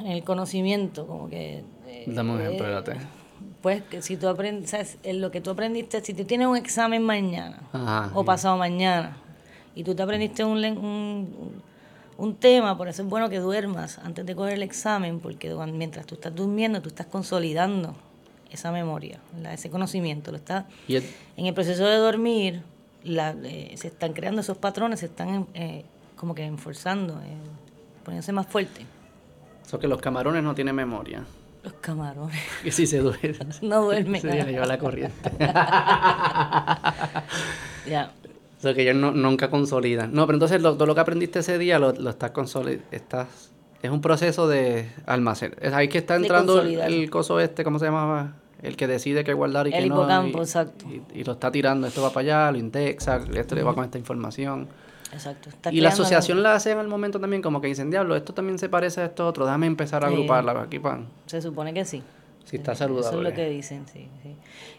en 0.00 0.06
el 0.06 0.24
conocimiento, 0.24 1.06
como 1.06 1.28
que... 1.28 1.62
Eh, 1.86 2.04
Dame 2.06 2.32
un 2.32 2.40
ejemplo, 2.40 2.66
espérate. 2.66 3.06
Pues 3.60 3.82
que 3.82 4.00
si 4.00 4.16
tú 4.16 4.28
aprendes, 4.28 4.96
lo 5.04 5.30
que 5.30 5.42
tú 5.42 5.50
aprendiste, 5.50 6.02
si 6.02 6.14
tú 6.14 6.24
tienes 6.24 6.48
un 6.48 6.56
examen 6.56 7.02
mañana 7.02 7.60
o 8.14 8.24
pasado 8.24 8.56
mañana, 8.56 9.18
y 9.74 9.84
tú 9.84 9.94
te 9.94 10.02
aprendiste 10.02 10.44
un, 10.44 10.64
un, 10.64 11.62
un, 12.16 12.34
tema, 12.36 12.76
por 12.76 12.88
eso 12.88 13.02
es 13.02 13.08
bueno 13.08 13.28
que 13.28 13.38
duermas 13.38 13.98
antes 13.98 14.26
de 14.26 14.34
coger 14.34 14.54
el 14.54 14.62
examen, 14.62 15.20
porque 15.20 15.54
mientras 15.72 16.06
tú 16.06 16.14
estás 16.16 16.34
durmiendo, 16.34 16.82
tú 16.82 16.88
estás 16.88 17.06
consolidando 17.06 17.94
esa 18.50 18.72
memoria, 18.72 19.20
ese 19.52 19.70
conocimiento. 19.70 20.30
Lo 20.30 20.38
está, 20.38 20.66
en 20.88 21.46
el 21.46 21.54
proceso 21.54 21.84
de 21.84 21.96
dormir, 21.96 22.62
la, 23.04 23.34
eh, 23.44 23.74
se 23.76 23.88
están 23.88 24.12
creando 24.12 24.40
esos 24.40 24.58
patrones, 24.58 25.00
se 25.00 25.06
están 25.06 25.46
eh, 25.54 25.84
como 26.16 26.34
que 26.34 26.44
enforzando, 26.44 27.20
eh, 27.20 27.36
poniéndose 28.04 28.32
más 28.32 28.46
fuerte. 28.46 28.86
Eso 29.64 29.78
que 29.78 29.88
los 29.88 30.00
camarones 30.00 30.42
no 30.42 30.54
tienen 30.54 30.74
memoria. 30.74 31.24
Los 31.62 31.74
camarones. 31.74 32.40
Que 32.62 32.72
si 32.72 32.86
se 32.86 32.98
duermen. 32.98 33.50
No 33.62 33.82
duermen. 33.82 34.20
Se 34.20 34.44
lleva 34.44 34.66
la 34.66 34.78
corriente. 34.78 35.30
ya. 37.86 38.12
O 38.58 38.60
sea, 38.60 38.74
que 38.74 38.82
ellos 38.82 38.96
no, 38.96 39.12
nunca 39.12 39.50
consolidan. 39.50 40.12
No, 40.12 40.26
pero 40.26 40.36
entonces 40.36 40.60
lo, 40.60 40.74
todo 40.74 40.86
lo 40.86 40.94
que 40.94 41.00
aprendiste 41.00 41.38
ese 41.38 41.58
día 41.58 41.78
lo, 41.78 41.92
lo 41.92 42.10
estás 42.10 42.32
consolidando. 42.32 42.84
Estás, 42.90 43.52
es 43.82 43.90
un 43.90 44.00
proceso 44.00 44.48
de 44.48 44.88
almacén. 45.06 45.54
Es 45.60 45.72
ahí 45.72 45.88
que 45.88 45.98
está 45.98 46.16
entrando 46.16 46.60
el, 46.62 47.10
coso 47.10 47.38
este, 47.38 47.62
¿cómo 47.62 47.78
se 47.78 47.86
llamaba? 47.86 48.34
El 48.60 48.76
que 48.76 48.88
decide 48.88 49.22
qué 49.22 49.32
guardar 49.32 49.68
y 49.68 49.70
qué 49.70 49.86
no. 49.86 50.08
El 50.20 50.34
exacto. 50.36 50.86
Y, 51.14 51.22
lo 51.22 51.32
está 51.32 51.52
tirando, 51.52 51.86
esto 51.86 52.02
va 52.02 52.10
para 52.10 52.46
allá, 52.46 52.52
lo 52.52 52.58
indexa, 52.58 53.20
esto 53.34 53.54
le 53.54 53.62
va 53.62 53.74
con 53.74 53.84
esta 53.84 53.98
información. 53.98 54.68
Exacto. 55.12 55.48
y 55.70 55.80
la 55.80 55.88
asociación 55.88 56.42
la 56.42 56.54
hace 56.54 56.72
en 56.72 56.80
el 56.80 56.88
momento 56.88 57.18
también 57.18 57.40
como 57.40 57.62
que 57.62 57.68
dicen, 57.68 57.90
diablo, 57.90 58.14
esto 58.14 58.34
también 58.34 58.58
se 58.58 58.68
parece 58.68 59.00
a 59.00 59.04
esto 59.06 59.26
otro, 59.26 59.46
déjame 59.46 59.66
empezar 59.66 60.04
a 60.04 60.08
agruparla 60.08 60.60
aquí, 60.60 60.80
pan. 60.80 61.06
Se 61.26 61.40
supone 61.40 61.72
que 61.72 61.84
sí. 61.84 62.02
Sí, 62.44 62.56
está 62.56 62.74
saludable. 62.74 63.08
Eso 63.08 63.18
es 63.18 63.24
lo 63.24 63.34
que 63.34 63.48
dicen, 63.48 63.86
sí. 63.92 64.08
sí. 64.22 64.34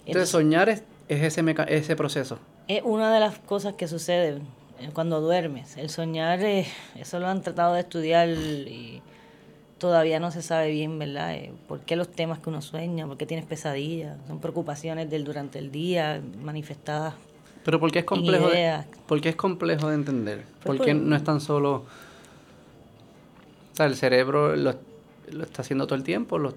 Entonces, 0.05 0.29
soñar 0.29 0.69
es 0.69 0.83
es 1.09 1.23
ese, 1.23 1.55
ese 1.67 1.95
proceso? 1.95 2.39
Es 2.67 2.81
una 2.85 3.11
de 3.11 3.19
las 3.19 3.39
cosas 3.39 3.73
que 3.73 3.87
sucede 3.87 4.41
eh, 4.79 4.89
cuando 4.93 5.19
duermes. 5.19 5.75
El 5.75 5.89
soñar, 5.89 6.41
eh, 6.43 6.67
eso 6.95 7.19
lo 7.19 7.27
han 7.27 7.41
tratado 7.41 7.73
de 7.73 7.81
estudiar 7.81 8.29
y 8.29 9.01
todavía 9.79 10.19
no 10.19 10.29
se 10.31 10.43
sabe 10.43 10.69
bien, 10.69 10.99
¿verdad? 10.99 11.33
Eh, 11.33 11.51
¿Por 11.67 11.79
qué 11.81 11.95
los 11.95 12.09
temas 12.09 12.39
que 12.39 12.49
uno 12.49 12.61
sueña? 12.61 13.07
¿Por 13.07 13.17
qué 13.17 13.25
tienes 13.25 13.47
pesadillas? 13.47 14.17
Son 14.27 14.39
preocupaciones 14.39 15.09
del 15.09 15.23
durante 15.23 15.57
el 15.57 15.71
día 15.71 16.21
manifestadas. 16.43 17.15
Pero 17.65 17.79
¿por 17.79 17.91
qué 17.91 17.99
es 17.99 18.05
complejo? 18.05 18.47
De, 18.49 18.83
¿Por 19.07 19.19
qué 19.19 19.29
es 19.29 19.35
complejo 19.35 19.89
de 19.89 19.95
entender? 19.95 20.45
Pues 20.63 20.77
¿Por 20.77 20.85
qué 20.85 20.93
no 20.93 21.15
es 21.15 21.23
tan 21.23 21.41
solo... 21.41 21.85
O 23.73 23.75
sea, 23.75 23.87
el 23.87 23.95
cerebro 23.95 24.55
lo, 24.55 24.75
lo 25.31 25.43
está 25.43 25.63
haciendo 25.63 25.87
todo 25.87 25.95
el 25.95 26.03
tiempo, 26.03 26.37
lo 26.37 26.53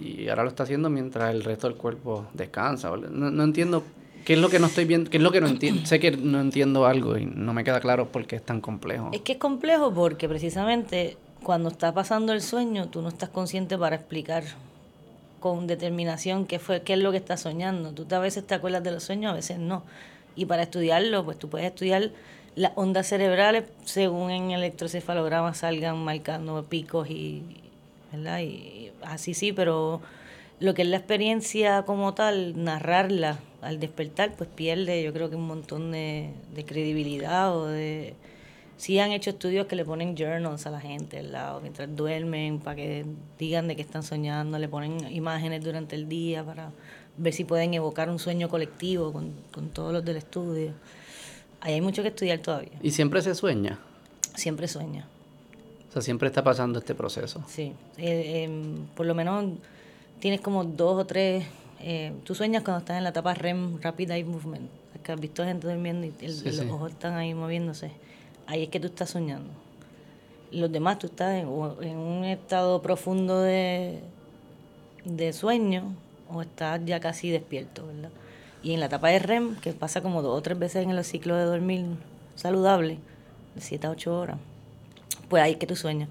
y 0.00 0.28
ahora 0.28 0.42
lo 0.42 0.48
está 0.48 0.64
haciendo 0.64 0.90
mientras 0.90 1.34
el 1.34 1.44
resto 1.44 1.68
del 1.68 1.76
cuerpo 1.76 2.26
descansa. 2.34 2.90
No, 2.90 3.30
no 3.30 3.44
entiendo 3.44 3.84
qué 4.24 4.34
es 4.34 4.38
lo 4.38 4.48
que 4.48 4.58
no 4.58 4.66
estoy 4.66 4.84
viendo, 4.84 5.10
qué 5.10 5.16
es 5.18 5.22
lo 5.22 5.32
que 5.32 5.40
no 5.40 5.48
entiendo. 5.48 5.86
sé 5.86 6.00
que 6.00 6.10
no 6.12 6.40
entiendo 6.40 6.86
algo 6.86 7.16
y 7.16 7.26
no 7.26 7.52
me 7.52 7.64
queda 7.64 7.80
claro 7.80 8.08
por 8.08 8.26
qué 8.26 8.36
es 8.36 8.44
tan 8.44 8.60
complejo. 8.60 9.10
Es 9.12 9.20
que 9.20 9.32
es 9.32 9.38
complejo 9.38 9.92
porque 9.92 10.28
precisamente 10.28 11.16
cuando 11.42 11.68
está 11.70 11.92
pasando 11.92 12.32
el 12.32 12.40
sueño 12.40 12.88
tú 12.88 13.02
no 13.02 13.08
estás 13.08 13.28
consciente 13.28 13.76
para 13.76 13.96
explicar 13.96 14.44
con 15.40 15.66
determinación 15.66 16.46
qué 16.46 16.58
fue 16.58 16.82
qué 16.82 16.92
es 16.92 17.00
lo 17.00 17.10
que 17.10 17.16
estás 17.16 17.40
soñando. 17.40 17.92
Tú 17.92 18.06
a 18.14 18.18
veces 18.20 18.46
te 18.46 18.54
acuerdas 18.54 18.82
de 18.82 18.92
los 18.92 19.02
sueños, 19.02 19.32
a 19.32 19.34
veces 19.34 19.58
no. 19.58 19.82
Y 20.36 20.46
para 20.46 20.62
estudiarlo, 20.62 21.24
pues 21.24 21.38
tú 21.38 21.48
puedes 21.48 21.66
estudiar 21.66 22.10
las 22.54 22.72
ondas 22.74 23.06
cerebrales 23.08 23.64
según 23.84 24.30
en 24.30 24.50
electrocefalograma 24.50 25.54
salgan 25.54 25.98
marcando 26.04 26.62
picos 26.64 27.08
y, 27.10 27.42
¿verdad? 28.12 28.40
Y 28.40 28.92
así 29.02 29.34
sí, 29.34 29.52
pero 29.52 30.00
lo 30.60 30.74
que 30.74 30.82
es 30.82 30.88
la 30.88 30.96
experiencia 30.96 31.82
como 31.82 32.14
tal, 32.14 32.62
narrarla 32.62 33.40
al 33.62 33.80
despertar, 33.80 34.34
pues 34.36 34.48
pierde 34.48 35.02
yo 35.02 35.12
creo 35.12 35.28
que 35.28 35.36
un 35.36 35.46
montón 35.46 35.92
de, 35.92 36.32
credibilidad 36.66 37.56
o 37.56 37.66
de... 37.66 38.14
Sí 38.76 38.98
han 38.98 39.12
hecho 39.12 39.30
estudios 39.30 39.66
que 39.66 39.76
le 39.76 39.84
ponen 39.84 40.16
journals 40.16 40.66
a 40.66 40.70
la 40.70 40.80
gente 40.80 41.18
al 41.18 41.30
lado 41.30 41.60
mientras 41.60 41.94
duermen 41.94 42.58
para 42.58 42.74
que 42.74 43.04
digan 43.38 43.68
de 43.68 43.76
qué 43.76 43.82
están 43.82 44.02
soñando, 44.02 44.58
le 44.58 44.68
ponen 44.68 45.12
imágenes 45.12 45.62
durante 45.62 45.94
el 45.94 46.08
día 46.08 46.42
para 46.42 46.72
ver 47.16 47.32
si 47.32 47.44
pueden 47.44 47.74
evocar 47.74 48.10
un 48.10 48.18
sueño 48.18 48.48
colectivo 48.48 49.12
con, 49.12 49.34
con 49.52 49.68
todos 49.68 49.92
los 49.92 50.04
del 50.04 50.16
estudio. 50.16 50.72
Ahí 51.60 51.74
hay 51.74 51.80
mucho 51.80 52.02
que 52.02 52.08
estudiar 52.08 52.40
todavía. 52.40 52.72
¿Y 52.82 52.90
siempre 52.90 53.22
se 53.22 53.36
sueña? 53.36 53.78
Siempre 54.34 54.66
sueña. 54.66 55.06
O 55.92 55.94
sea, 55.94 56.00
siempre 56.00 56.28
está 56.28 56.42
pasando 56.42 56.78
este 56.78 56.94
proceso. 56.94 57.44
Sí, 57.46 57.74
eh, 57.98 58.44
em, 58.44 58.86
por 58.96 59.04
lo 59.04 59.14
menos 59.14 59.44
tienes 60.20 60.40
como 60.40 60.64
dos 60.64 60.98
o 60.98 61.04
tres, 61.04 61.44
eh, 61.80 62.14
tú 62.24 62.34
sueñas 62.34 62.62
cuando 62.62 62.78
estás 62.78 62.96
en 62.96 63.04
la 63.04 63.10
etapa 63.10 63.34
REM, 63.34 63.78
Rapid 63.78 64.10
Eye 64.10 64.24
Movement, 64.24 64.70
que 65.02 65.12
has 65.12 65.20
visto 65.20 65.44
gente 65.44 65.68
durmiendo 65.68 66.06
y 66.06 66.26
los 66.26 66.60
ojos 66.60 66.92
están 66.92 67.12
ahí 67.18 67.34
moviéndose, 67.34 67.90
ahí 68.46 68.62
es 68.62 68.68
que 68.70 68.80
tú 68.80 68.86
estás 68.86 69.10
soñando. 69.10 69.50
Los 70.50 70.72
demás 70.72 70.98
tú 70.98 71.08
estás 71.08 71.34
en, 71.34 71.48
en 71.82 71.98
un 71.98 72.24
estado 72.24 72.80
profundo 72.80 73.42
de, 73.42 74.00
de 75.04 75.34
sueño 75.34 75.94
o 76.30 76.40
estás 76.40 76.80
ya 76.86 77.00
casi 77.00 77.28
despierto, 77.28 77.86
¿verdad? 77.86 78.12
Y 78.62 78.72
en 78.72 78.80
la 78.80 78.86
etapa 78.86 79.08
de 79.08 79.18
REM, 79.18 79.56
que 79.56 79.74
pasa 79.74 80.00
como 80.00 80.22
dos 80.22 80.38
o 80.38 80.40
tres 80.40 80.58
veces 80.58 80.84
en 80.84 80.90
el 80.90 81.04
ciclo 81.04 81.36
de 81.36 81.44
dormir 81.44 81.84
saludable, 82.34 82.96
de 83.54 83.60
7 83.60 83.88
a 83.88 83.90
8 83.90 84.18
horas, 84.18 84.38
pues 85.32 85.42
ahí 85.42 85.54
que 85.54 85.66
tú 85.66 85.76
sueñas. 85.76 86.10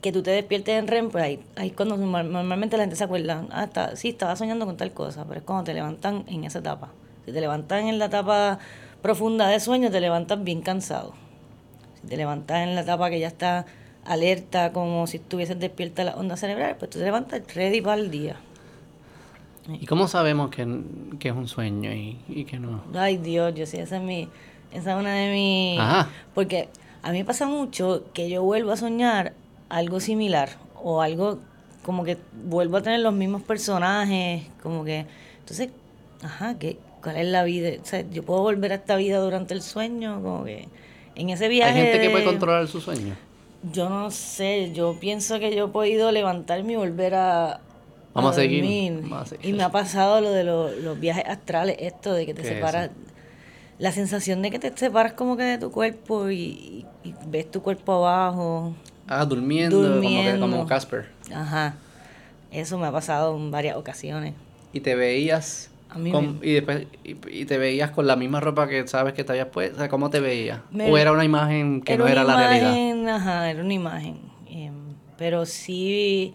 Que 0.00 0.10
tú 0.10 0.22
te 0.22 0.30
despiertes 0.30 0.78
en 0.78 0.88
REM, 0.88 1.10
pues 1.10 1.22
ahí, 1.22 1.44
ahí 1.56 1.70
cuando 1.70 1.98
normalmente 1.98 2.78
la 2.78 2.84
gente 2.84 2.96
se 2.96 3.04
acuerda, 3.04 3.44
ah, 3.50 3.64
está, 3.64 3.94
sí, 3.94 4.08
estaba 4.08 4.34
soñando 4.36 4.64
con 4.64 4.78
tal 4.78 4.90
cosa, 4.92 5.26
pero 5.26 5.40
es 5.40 5.44
cuando 5.44 5.64
te 5.64 5.74
levantan 5.74 6.24
en 6.28 6.44
esa 6.44 6.60
etapa. 6.60 6.88
Si 7.26 7.32
te 7.32 7.42
levantan 7.42 7.88
en 7.88 7.98
la 7.98 8.06
etapa 8.06 8.58
profunda 9.02 9.48
de 9.48 9.60
sueño, 9.60 9.90
te 9.90 10.00
levantas 10.00 10.42
bien 10.42 10.62
cansado. 10.62 11.12
Si 12.00 12.08
te 12.08 12.16
levantas 12.16 12.66
en 12.66 12.74
la 12.74 12.80
etapa 12.80 13.10
que 13.10 13.20
ya 13.20 13.26
está 13.28 13.66
alerta, 14.06 14.72
como 14.72 15.06
si 15.06 15.18
estuvieses 15.18 15.60
despierta 15.60 16.04
la 16.04 16.14
onda 16.14 16.38
cerebral, 16.38 16.76
pues 16.78 16.90
tú 16.90 17.00
te 17.00 17.04
levantas 17.04 17.42
ready 17.54 17.82
para 17.82 18.00
el 18.00 18.10
día. 18.10 18.36
¿Y 19.68 19.84
cómo 19.84 20.08
sabemos 20.08 20.48
que, 20.48 20.66
que 21.18 21.28
es 21.28 21.34
un 21.34 21.48
sueño 21.48 21.92
y, 21.92 22.16
y, 22.28 22.46
que 22.46 22.58
no? 22.58 22.82
Ay 22.94 23.18
Dios, 23.18 23.54
yo 23.54 23.66
sí, 23.66 23.76
esa 23.76 23.98
es 23.98 24.02
mi, 24.02 24.30
esa 24.72 24.92
es 24.94 24.98
una 24.98 25.12
de 25.12 25.32
mis... 25.34 25.78
Ajá. 25.78 26.08
Porque 26.34 26.70
A 27.04 27.12
mí 27.12 27.18
me 27.18 27.24
pasa 27.26 27.46
mucho 27.46 28.04
que 28.14 28.30
yo 28.30 28.42
vuelvo 28.42 28.72
a 28.72 28.78
soñar 28.78 29.34
algo 29.68 30.00
similar 30.00 30.48
o 30.82 31.02
algo 31.02 31.38
como 31.82 32.02
que 32.02 32.16
vuelvo 32.44 32.78
a 32.78 32.82
tener 32.82 33.00
los 33.00 33.12
mismos 33.12 33.42
personajes, 33.42 34.44
como 34.62 34.86
que... 34.86 35.04
Entonces, 35.40 35.68
ajá, 36.22 36.58
¿qué, 36.58 36.78
¿cuál 37.02 37.18
es 37.18 37.26
la 37.26 37.44
vida? 37.44 37.68
O 37.78 37.84
sea, 37.84 38.08
yo 38.10 38.22
puedo 38.22 38.40
volver 38.40 38.72
a 38.72 38.76
esta 38.76 38.96
vida 38.96 39.18
durante 39.18 39.52
el 39.52 39.60
sueño, 39.60 40.22
como 40.22 40.44
que 40.44 40.66
en 41.14 41.28
ese 41.28 41.48
viaje... 41.48 41.78
¿Hay 41.78 41.82
gente 41.82 42.00
que 42.00 42.08
puede 42.08 42.24
controlar 42.24 42.66
su 42.68 42.80
sueño? 42.80 43.14
Yo 43.70 43.90
no 43.90 44.10
sé, 44.10 44.72
yo 44.72 44.98
pienso 44.98 45.38
que 45.38 45.54
yo 45.54 45.66
he 45.66 45.68
podido 45.68 46.10
levantarme 46.10 46.72
y 46.72 46.76
volver 46.76 47.16
a... 47.16 47.60
Vamos 48.14 48.32
a, 48.32 48.40
seguir. 48.40 48.64
Y 49.42 49.52
me 49.52 49.62
ha 49.62 49.70
pasado 49.70 50.22
lo 50.22 50.30
de 50.30 50.44
los 50.44 50.98
viajes 50.98 51.24
astrales, 51.26 51.76
esto 51.80 52.14
de 52.14 52.24
que 52.24 52.32
te 52.32 52.44
separas 52.44 52.88
la 53.78 53.92
sensación 53.92 54.42
de 54.42 54.50
que 54.50 54.58
te 54.58 54.72
separas 54.76 55.12
como 55.12 55.36
que 55.36 55.44
de 55.44 55.58
tu 55.58 55.70
cuerpo 55.70 56.30
y, 56.30 56.86
ves 57.26 57.50
tu 57.50 57.62
cuerpo 57.62 58.06
abajo. 58.06 58.74
Ah, 59.06 59.24
durmiendo, 59.24 59.82
durmiendo. 59.82 60.40
como 60.40 60.66
Casper. 60.66 61.08
Ajá. 61.34 61.74
Eso 62.50 62.78
me 62.78 62.86
ha 62.86 62.92
pasado 62.92 63.36
en 63.36 63.50
varias 63.50 63.76
ocasiones. 63.76 64.34
¿Y 64.72 64.80
te 64.80 64.94
veías 64.94 65.70
y 66.42 66.52
después 66.52 66.86
y, 67.04 67.44
te 67.44 67.58
veías 67.58 67.90
con 67.92 68.06
la 68.06 68.16
misma 68.16 68.40
ropa 68.40 68.66
que 68.66 68.86
sabes 68.88 69.14
que 69.14 69.24
te 69.24 69.32
habías 69.32 69.48
puesto? 69.48 69.76
O 69.76 69.78
sea, 69.78 69.88
¿cómo 69.88 70.10
te 70.10 70.20
veías? 70.20 70.60
¿O 70.72 70.98
era 70.98 71.12
una 71.12 71.24
imagen 71.24 71.82
que 71.82 71.96
no 71.96 72.06
era 72.06 72.24
la 72.24 72.36
realidad? 72.36 73.14
Ajá, 73.14 73.50
era 73.50 73.62
una 73.62 73.74
imagen. 73.74 74.18
Em, 74.48 74.74
pero 75.16 75.46
sí 75.46 76.34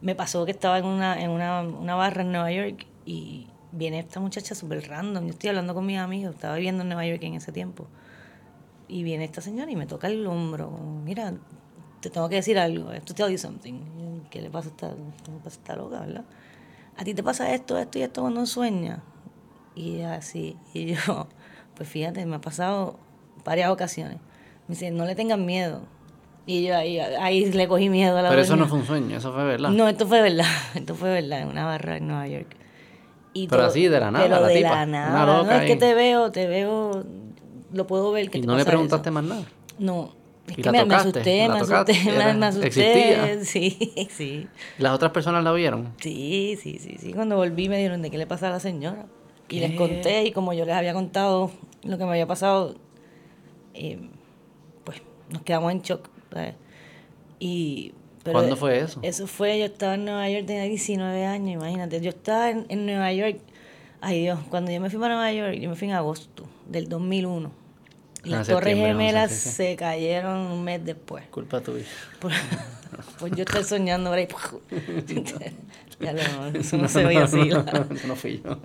me 0.00 0.14
pasó 0.14 0.44
que 0.44 0.50
estaba 0.50 0.78
en 0.78 0.86
una, 0.86 1.20
en 1.20 1.30
una, 1.30 1.62
una 1.62 1.94
barra 1.94 2.22
en 2.22 2.32
Nueva 2.32 2.52
York 2.52 2.86
y 3.04 3.46
viene 3.74 3.98
esta 3.98 4.20
muchacha 4.20 4.54
súper 4.54 4.88
random. 4.88 5.24
Yo 5.24 5.30
estoy 5.30 5.50
hablando 5.50 5.74
con 5.74 5.84
mis 5.84 5.98
amigos, 5.98 6.34
estaba 6.34 6.56
viviendo 6.56 6.82
en 6.82 6.88
Nueva 6.88 7.06
York 7.06 7.22
en 7.22 7.34
ese 7.34 7.52
tiempo. 7.52 7.86
Y 8.88 9.02
viene 9.02 9.24
esta 9.24 9.40
señora 9.40 9.70
y 9.70 9.76
me 9.76 9.86
toca 9.86 10.08
el 10.08 10.26
hombro. 10.26 10.70
Mira, 11.04 11.34
te 12.00 12.10
tengo 12.10 12.28
que 12.28 12.36
decir 12.36 12.58
algo. 12.58 12.90
To 13.04 13.14
tell 13.14 13.30
you 13.30 13.38
something. 13.38 13.74
¿Qué 14.30 14.40
le 14.40 14.50
pasa 14.50 14.68
a 14.68 14.70
esta, 14.70 14.94
esta 15.46 15.76
loca, 15.76 16.00
verdad? 16.00 16.24
A 16.96 17.04
ti 17.04 17.14
te 17.14 17.22
pasa 17.22 17.52
esto, 17.52 17.78
esto 17.78 17.98
y 17.98 18.02
esto 18.02 18.22
cuando 18.22 18.46
sueñas. 18.46 19.00
Y 19.74 20.02
así. 20.02 20.56
Y 20.72 20.94
yo, 20.94 21.28
pues 21.74 21.88
fíjate, 21.88 22.24
me 22.26 22.36
ha 22.36 22.40
pasado 22.40 22.98
varias 23.44 23.70
ocasiones. 23.70 24.18
Me 24.68 24.74
dice, 24.74 24.90
no 24.90 25.04
le 25.04 25.14
tengan 25.14 25.44
miedo. 25.44 25.82
Y 26.46 26.66
yo 26.66 26.76
ahí, 26.76 26.98
ahí 26.98 27.50
le 27.50 27.66
cogí 27.66 27.88
miedo 27.88 28.18
a 28.18 28.22
la 28.22 28.28
Pero 28.28 28.42
eso 28.42 28.54
no 28.54 28.68
fue 28.68 28.78
un 28.78 28.84
sueño, 28.84 29.16
eso 29.16 29.32
fue 29.32 29.44
verdad. 29.44 29.70
No, 29.70 29.88
esto 29.88 30.06
fue 30.06 30.20
verdad. 30.20 30.44
Esto 30.74 30.94
fue 30.94 31.08
verdad, 31.10 31.40
en 31.40 31.48
una 31.48 31.64
barra 31.64 31.96
en 31.96 32.06
Nueva 32.06 32.28
York 32.28 32.54
pero 33.48 33.64
así, 33.64 33.88
de 33.88 34.00
la 34.00 34.10
nada. 34.10 34.24
Pero 34.24 34.46
de 34.46 34.60
la 34.60 34.86
nada. 34.86 35.42
no 35.42 35.50
es 35.50 35.66
que 35.66 35.76
te 35.76 35.94
veo, 35.94 36.30
te 36.30 36.46
veo, 36.46 37.04
lo 37.72 37.86
puedo 37.86 38.12
ver. 38.12 38.30
Que 38.30 38.38
¿Y 38.38 38.42
no 38.42 38.56
le 38.56 38.64
preguntaste 38.64 39.10
más 39.10 39.24
nada? 39.24 39.44
No. 39.78 40.12
Es 40.46 40.56
que 40.56 40.70
me, 40.70 40.78
asusté, 40.80 41.48
me 41.48 41.58
asusté, 41.58 41.94
me, 42.36 42.46
asusté. 42.46 42.66
¿Existía? 42.66 43.38
Sí, 43.44 44.08
sí. 44.10 44.46
¿Las 44.78 44.92
otras 44.92 45.10
personas 45.10 45.42
la 45.42 45.52
vieron? 45.52 45.94
Sí, 46.00 46.58
sí, 46.60 46.78
sí, 46.78 46.96
sí. 47.00 47.14
Cuando 47.14 47.36
volví 47.36 47.68
me 47.70 47.78
dijeron 47.78 48.02
de 48.02 48.10
qué 48.10 48.18
le 48.18 48.26
pasa 48.26 48.48
a 48.48 48.50
la 48.50 48.60
señora. 48.60 49.06
Y 49.48 49.60
les 49.60 49.72
conté, 49.72 50.24
y 50.24 50.32
como 50.32 50.52
yo 50.52 50.64
les 50.64 50.74
había 50.74 50.94
contado 50.94 51.50
lo 51.82 51.98
que 51.98 52.04
me 52.04 52.10
había 52.10 52.26
pasado, 52.26 52.74
eh, 53.74 53.98
pues 54.84 55.02
nos 55.30 55.42
quedamos 55.42 55.70
en 55.72 55.82
shock. 55.82 56.08
Y 57.38 57.92
¿Cuándo 58.32 58.56
fue 58.56 58.78
eso? 58.80 59.00
Eso 59.02 59.26
fue, 59.26 59.58
yo 59.58 59.66
estaba 59.66 59.94
en 59.94 60.04
Nueva 60.04 60.28
York, 60.28 60.46
tenía 60.46 60.64
19 60.64 61.26
años, 61.26 61.54
imagínate. 61.54 62.00
Yo 62.00 62.10
estaba 62.10 62.50
en, 62.50 62.86
Nueva 62.86 63.12
York, 63.12 63.38
ay 64.00 64.22
Dios, 64.22 64.40
cuando 64.48 64.70
yo 64.70 64.80
me 64.80 64.90
fui 64.90 64.98
para 64.98 65.14
Nueva 65.14 65.32
York, 65.32 65.54
yo 65.60 65.68
me 65.68 65.76
fui 65.76 65.88
en 65.88 65.94
agosto 65.94 66.44
del 66.66 66.88
2001. 66.88 67.52
Y 68.24 68.30
las 68.30 68.48
Torres 68.48 68.76
Gemelas 68.76 69.32
se 69.32 69.76
cayeron 69.76 70.38
un 70.38 70.64
mes 70.64 70.82
después. 70.82 71.26
Culpa 71.26 71.60
tuya. 71.60 71.84
Pues, 72.20 72.34
pues 73.18 73.32
yo 73.36 73.44
estoy 73.44 73.64
soñando 73.64 74.08
ahora 74.08 74.22
y... 74.22 74.28
ya 76.00 76.12
no, 76.12 76.46
eso 76.58 76.78
no, 76.78 76.88
se 76.88 77.04
veía 77.04 77.24
así. 77.24 77.50
eso 77.50 78.06
no 78.06 78.16
fui 78.16 78.40
yo. 78.42 78.58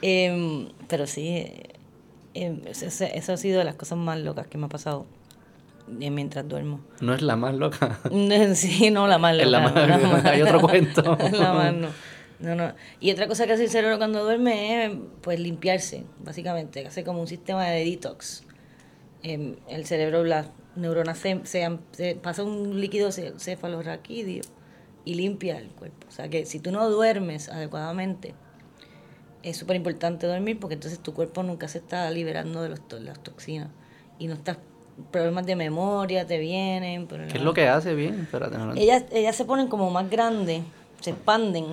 Em, 0.00 0.70
pero 0.88 1.06
sí, 1.06 1.44
em, 2.32 2.62
eso 2.64 3.32
ha 3.32 3.36
sido 3.36 3.58
de 3.58 3.64
las 3.64 3.74
cosas 3.74 3.98
más 3.98 4.18
locas 4.18 4.46
que 4.46 4.56
me 4.56 4.64
ha 4.64 4.68
pasado 4.70 5.06
mientras 5.90 6.48
duermo. 6.48 6.80
No 7.00 7.14
es 7.14 7.22
la 7.22 7.36
más 7.36 7.54
loca. 7.54 8.00
sí, 8.54 8.90
no, 8.90 9.06
la 9.06 9.18
más 9.18 9.36
loca. 9.36 9.48
la 9.48 9.98
más, 9.98 10.24
hay 10.24 10.42
otro 10.42 10.60
cuento. 10.60 11.02
la 11.32 11.52
más 11.52 11.74
no. 11.74 11.88
No, 12.40 12.54
no. 12.54 12.72
Y 13.00 13.10
otra 13.10 13.28
cosa 13.28 13.46
que 13.46 13.52
hace 13.52 13.64
el 13.64 13.68
cerebro 13.68 13.98
cuando 13.98 14.24
duerme 14.24 14.86
es 14.86 14.92
pues 15.20 15.38
limpiarse, 15.38 16.06
básicamente. 16.24 16.86
Hace 16.86 17.04
como 17.04 17.20
un 17.20 17.26
sistema 17.26 17.66
de 17.66 17.84
detox. 17.84 18.44
Em, 19.22 19.56
el 19.68 19.84
cerebro, 19.84 20.24
las 20.24 20.48
neuronas 20.74 21.18
se, 21.18 21.38
se, 21.44 22.14
pasa 22.14 22.42
un 22.42 22.80
líquido 22.80 23.10
cefalorraquídeo 23.12 24.42
y 25.04 25.14
limpia 25.14 25.58
el 25.58 25.68
cuerpo. 25.68 26.06
O 26.08 26.10
sea 26.10 26.28
que 26.30 26.46
si 26.46 26.60
tú 26.60 26.72
no 26.72 26.88
duermes 26.88 27.50
adecuadamente, 27.50 28.34
es 29.42 29.56
súper 29.56 29.76
importante 29.76 30.26
dormir 30.26 30.58
porque 30.58 30.74
entonces 30.74 30.98
tu 31.00 31.14
cuerpo 31.14 31.42
nunca 31.42 31.68
se 31.68 31.78
está 31.78 32.10
liberando 32.10 32.62
de, 32.62 32.70
los, 32.70 32.80
las 33.00 33.22
toxinas 33.22 33.68
y 34.18 34.26
no 34.26 34.34
estás 34.34 34.58
problemas 35.10 35.46
de 35.46 35.56
memoria 35.56 36.26
te 36.26 36.38
vienen. 36.38 37.06
¿Qué 37.06 37.38
es 37.38 37.42
lo 37.42 37.54
que 37.54 37.68
hace 37.68 37.94
bien? 37.94 38.28
ellas, 38.76 39.04
ellas 39.12 39.36
se 39.36 39.44
ponen 39.44 39.68
como 39.68 39.90
más 39.90 40.08
grandes, 40.10 40.62
se 41.00 41.10
expanden 41.10 41.66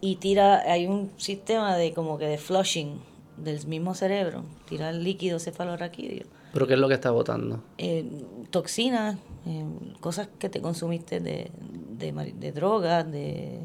y 0.00 0.16
tira, 0.16 0.62
hay 0.70 0.86
un 0.86 1.12
sistema 1.16 1.76
de 1.76 1.92
como 1.92 2.18
que 2.18 2.26
de 2.26 2.38
flushing 2.38 3.00
del 3.36 3.66
mismo 3.66 3.94
cerebro, 3.94 4.44
tira 4.68 4.90
el 4.90 5.02
líquido 5.04 5.38
cefalorraquídeo. 5.38 6.26
¿Pero 6.52 6.66
qué 6.66 6.74
es 6.74 6.80
lo 6.80 6.88
que 6.88 6.94
está 6.94 7.10
botando? 7.10 7.62
Eh, 7.78 8.04
toxinas, 8.50 9.16
eh, 9.46 9.64
cosas 10.00 10.28
que 10.38 10.48
te 10.48 10.60
consumiste 10.60 11.20
de, 11.20 11.50
de, 11.90 12.12
de 12.12 12.52
drogas, 12.52 13.10
de 13.10 13.60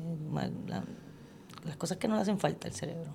las 1.66 1.76
cosas 1.76 1.98
que 1.98 2.08
no 2.08 2.16
le 2.16 2.22
hacen 2.22 2.40
falta 2.40 2.68
al 2.68 2.74
cerebro. 2.74 3.12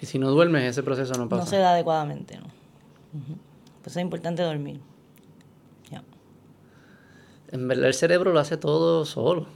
Y 0.00 0.06
si 0.06 0.18
no 0.18 0.30
duermes, 0.30 0.64
ese 0.64 0.82
proceso 0.82 1.14
no 1.14 1.28
pasa. 1.28 1.44
No 1.44 1.50
se 1.50 1.58
da 1.58 1.72
adecuadamente, 1.72 2.38
¿no? 2.38 2.46
Pues 3.82 3.96
es 3.96 4.02
importante 4.02 4.42
dormir. 4.42 4.80
Ya. 5.90 6.02
En 7.50 7.68
verdad 7.68 7.86
el 7.86 7.94
cerebro 7.94 8.32
lo 8.32 8.40
hace 8.40 8.56
todo 8.56 9.04
solo. 9.04 9.46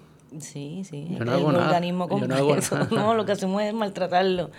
Sí, 0.41 0.83
sí. 0.85 1.09
Yo 1.11 1.25
no 1.25 1.37
el 1.37 1.57
organismo 1.57 2.09
completo. 2.09 2.89
No, 2.91 3.15
lo 3.15 3.25
que 3.25 3.33
hacemos 3.33 3.63
es 3.63 3.75
maltratarlo. 3.75 4.51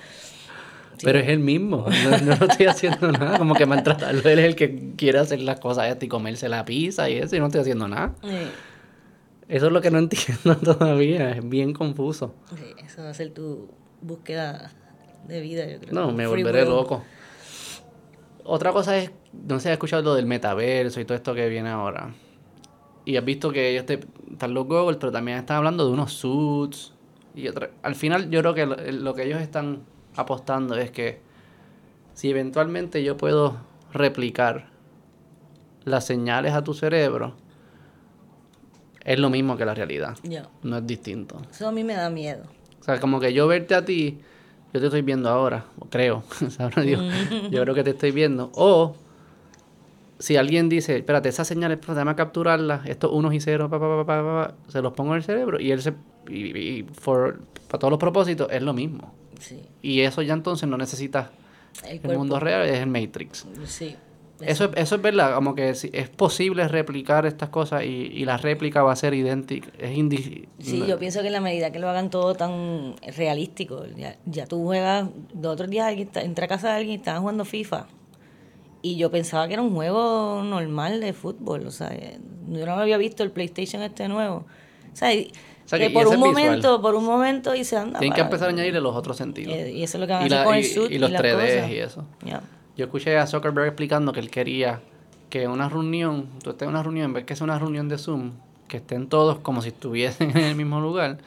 Pero 1.04 1.20
es 1.20 1.28
el 1.28 1.40
mismo, 1.40 1.86
no, 2.04 2.18
no, 2.20 2.34
estoy 2.34 2.68
haciendo 2.68 3.12
nada, 3.12 3.38
como 3.38 3.54
que 3.54 3.66
maltratarlo, 3.66 4.30
él 4.30 4.40
es 4.40 4.46
el 4.46 4.56
que 4.56 4.94
quiere 4.96 5.20
hacer 5.20 5.42
las 5.42 5.60
cosas 5.60 5.98
y 6.00 6.08
comerse 6.08 6.48
la 6.48 6.64
pizza 6.64 7.10
y 7.10 7.18
eso, 7.18 7.36
y 7.36 7.40
no 7.40 7.48
estoy 7.48 7.62
haciendo 7.62 7.88
nada. 7.88 8.16
Eso 9.48 9.68
es 9.68 9.72
lo 9.72 9.82
que 9.82 9.92
no 9.92 9.98
entiendo 10.00 10.56
todavía, 10.58 11.32
es 11.32 11.48
bien 11.48 11.74
confuso. 11.74 12.34
Sí, 12.56 12.86
eso 12.86 13.04
va 13.04 13.10
a 13.10 13.14
ser 13.14 13.32
tu 13.32 13.70
búsqueda 14.02 14.72
de 15.28 15.42
vida, 15.42 15.66
yo 15.68 15.80
creo. 15.80 15.94
No, 15.94 16.12
me 16.12 16.28
volveré 16.28 16.66
loco. 16.66 17.04
Otra 18.44 18.72
cosa 18.72 18.98
es, 18.98 19.12
no 19.48 19.60
sé, 19.60 19.70
has 19.70 19.74
escuchado 19.74 20.02
lo 20.02 20.16
del 20.16 20.26
metaverso 20.26 21.00
y 21.00 21.06
todo 21.06 21.16
esto 21.16 21.34
que 21.34 21.50
viene 21.50 21.70
ahora. 21.70 22.14
Y 23.06 23.18
has 23.18 23.26
visto 23.26 23.52
que 23.52 23.72
ellos 23.72 23.86
te, 23.86 24.00
están 24.32 24.54
los 24.54 24.66
goggles, 24.66 24.98
pero 24.98 25.12
también 25.12 25.38
están 25.38 25.58
hablando 25.58 25.86
de 25.86 25.94
unos 25.94 26.14
suits. 26.14 26.94
Y 27.36 27.48
otra, 27.48 27.70
al 27.84 27.96
final 27.96 28.30
yo 28.30 28.40
creo 28.42 28.54
que 28.54 28.66
lo, 28.66 29.14
que 29.14 29.24
ellos 29.24 29.42
están 29.42 29.84
apostando 30.16 30.76
es 30.76 30.92
que 30.92 31.20
si 32.14 32.30
eventualmente 32.30 33.04
yo 33.04 33.18
puedo 33.18 33.58
replicar 33.92 34.70
las 35.84 36.06
señales 36.06 36.54
a 36.54 36.64
tu 36.64 36.74
cerebro, 36.74 37.36
es 39.04 39.20
lo 39.20 39.30
mismo 39.30 39.58
que 39.58 39.66
la 39.66 39.76
realidad. 39.76 40.18
No 40.64 40.78
es 40.78 40.88
distinto. 40.88 41.42
Eso 41.52 41.68
a 41.68 41.72
mí 41.72 41.84
me 41.84 41.94
da 41.94 42.10
miedo. 42.10 42.44
O 42.80 42.84
sea, 42.84 43.00
como 43.00 43.20
que 43.20 43.34
yo 43.34 43.48
verte 43.48 43.76
a 43.76 43.86
ti 43.86 44.20
yo 44.76 44.82
te 44.82 44.88
estoy 44.88 45.04
viendo 45.04 45.30
ahora, 45.30 45.64
creo, 45.90 46.26
yo 47.50 47.62
creo 47.62 47.74
que 47.74 47.84
te 47.86 47.92
estoy 47.92 48.12
viendo. 48.12 48.52
O 48.56 48.94
si 50.20 50.38
alguien 50.38 50.70
dice, 50.70 50.98
espérate, 50.98 51.30
esas 51.30 51.48
señales, 51.48 51.80
déjame 51.82 52.16
capturarlas, 52.16 52.86
estos 52.86 53.12
unos 53.12 53.34
y 53.34 53.40
ceros, 53.40 53.70
se 54.70 54.82
los 54.82 54.94
pongo 54.94 55.12
en 55.12 55.18
el 55.18 55.24
cerebro 55.24 55.60
y 55.60 55.72
él 55.72 55.82
se, 55.82 55.94
y, 56.30 56.84
para 56.84 57.80
todos 57.80 57.92
los 57.92 58.00
propósitos 58.00 58.48
es 58.52 58.62
lo 58.62 58.74
mismo. 58.74 59.14
Y 59.82 60.02
eso 60.02 60.22
ya 60.22 60.34
entonces 60.34 60.68
no 60.68 60.78
necesita 60.78 61.32
el, 61.88 62.00
el 62.04 62.18
mundo 62.18 62.40
real, 62.40 62.68
es 62.68 62.80
el 62.80 62.88
Matrix. 62.88 63.46
Sí. 63.66 63.96
Eso, 64.42 64.72
eso 64.76 64.96
es 64.96 65.02
verdad, 65.02 65.34
como 65.36 65.56
que 65.56 65.70
es 65.70 66.10
posible 66.10 66.68
replicar 66.68 67.26
estas 67.26 67.50
cosas 67.50 67.84
y, 67.84 68.26
la 68.26 68.38
réplica 68.38 68.84
va 68.84 68.92
a 68.92 68.96
ser 68.96 69.14
idéntica. 69.14 69.70
Es 69.80 69.96
sí, 70.60 70.84
yo 70.88 71.00
pienso 71.00 71.22
que 71.22 71.28
en 71.28 71.34
la 71.34 71.42
medida 71.42 71.72
que 71.72 71.80
lo 71.80 71.90
hagan 71.90 72.10
todo 72.10 72.36
tan 72.36 72.96
realístico, 73.16 73.86
ya, 73.96 74.18
ya 74.26 74.46
tú 74.46 74.64
juegas, 74.64 75.08
de 75.34 75.48
otros 75.48 75.70
días 75.70 75.94
entra 76.16 76.46
a 76.46 76.48
casa 76.48 76.70
de 76.70 76.74
alguien 76.76 76.92
y 76.94 76.96
estaba 76.96 77.20
jugando 77.20 77.46
FIFA. 77.46 77.88
Y 78.86 78.98
yo 78.98 79.10
pensaba 79.10 79.48
que 79.48 79.54
era 79.54 79.64
un 79.64 79.74
juego 79.74 80.44
normal 80.44 81.02
de 81.02 81.12
fútbol, 81.12 81.66
o 81.66 81.72
sea, 81.72 81.92
yo 82.48 82.66
no 82.68 82.74
había 82.74 82.98
visto 82.98 83.24
el 83.24 83.32
PlayStation 83.32 83.82
este 83.82 84.08
nuevo. 84.08 84.46
O 84.94 84.96
sea, 84.96 85.10
que, 85.10 85.90
por 85.90 86.06
un 86.06 86.20
momento, 86.20 86.80
por 86.84 86.94
un 86.94 87.04
momento 87.04 87.56
y 87.56 87.64
se 87.64 87.78
anda. 87.78 87.98
Tienen 87.98 88.14
que 88.14 88.22
empezar 88.22 88.50
a 88.50 88.52
añadirle 88.52 88.80
los 88.82 88.96
otros 88.96 89.18
sentidos. 89.18 89.56
Eh, 89.56 89.72
y 89.72 89.82
eso 89.82 89.98
es 89.98 90.02
lo 90.02 90.06
que 90.06 90.14
van 90.14 90.22
a 90.22 90.26
hacer 90.28 90.44
con 90.44 90.54
el 90.54 90.64
suit 90.64 90.92
y, 90.92 91.00
los 91.00 91.10
3D 91.10 91.72
y 91.72 91.80
eso. 91.80 92.06
Yo 92.78 92.86
escuché 92.86 93.18
a 93.18 93.26
Zuckerberg 93.26 93.66
explicando 93.66 94.14
que 94.14 94.20
él 94.20 94.30
quería 94.30 94.82
que 95.32 95.48
una 95.48 95.68
reunión, 95.68 96.30
tú 96.44 96.52
estés 96.52 96.68
en 96.68 96.70
una 96.70 96.84
reunión, 96.84 97.06
en 97.06 97.14
vez 97.14 97.26
que 97.26 97.36
sea 97.36 97.46
una 97.46 97.58
reunión 97.58 97.90
de 97.90 97.98
Zoom, 97.98 98.34
que 98.68 98.78
estén 98.78 99.08
todos 99.08 99.40
como 99.40 99.64
si 99.64 99.70
estuviesen 99.70 100.30
en 100.38 100.44
el 100.44 100.56
mismo 100.56 100.80
lugar, 100.80 101.18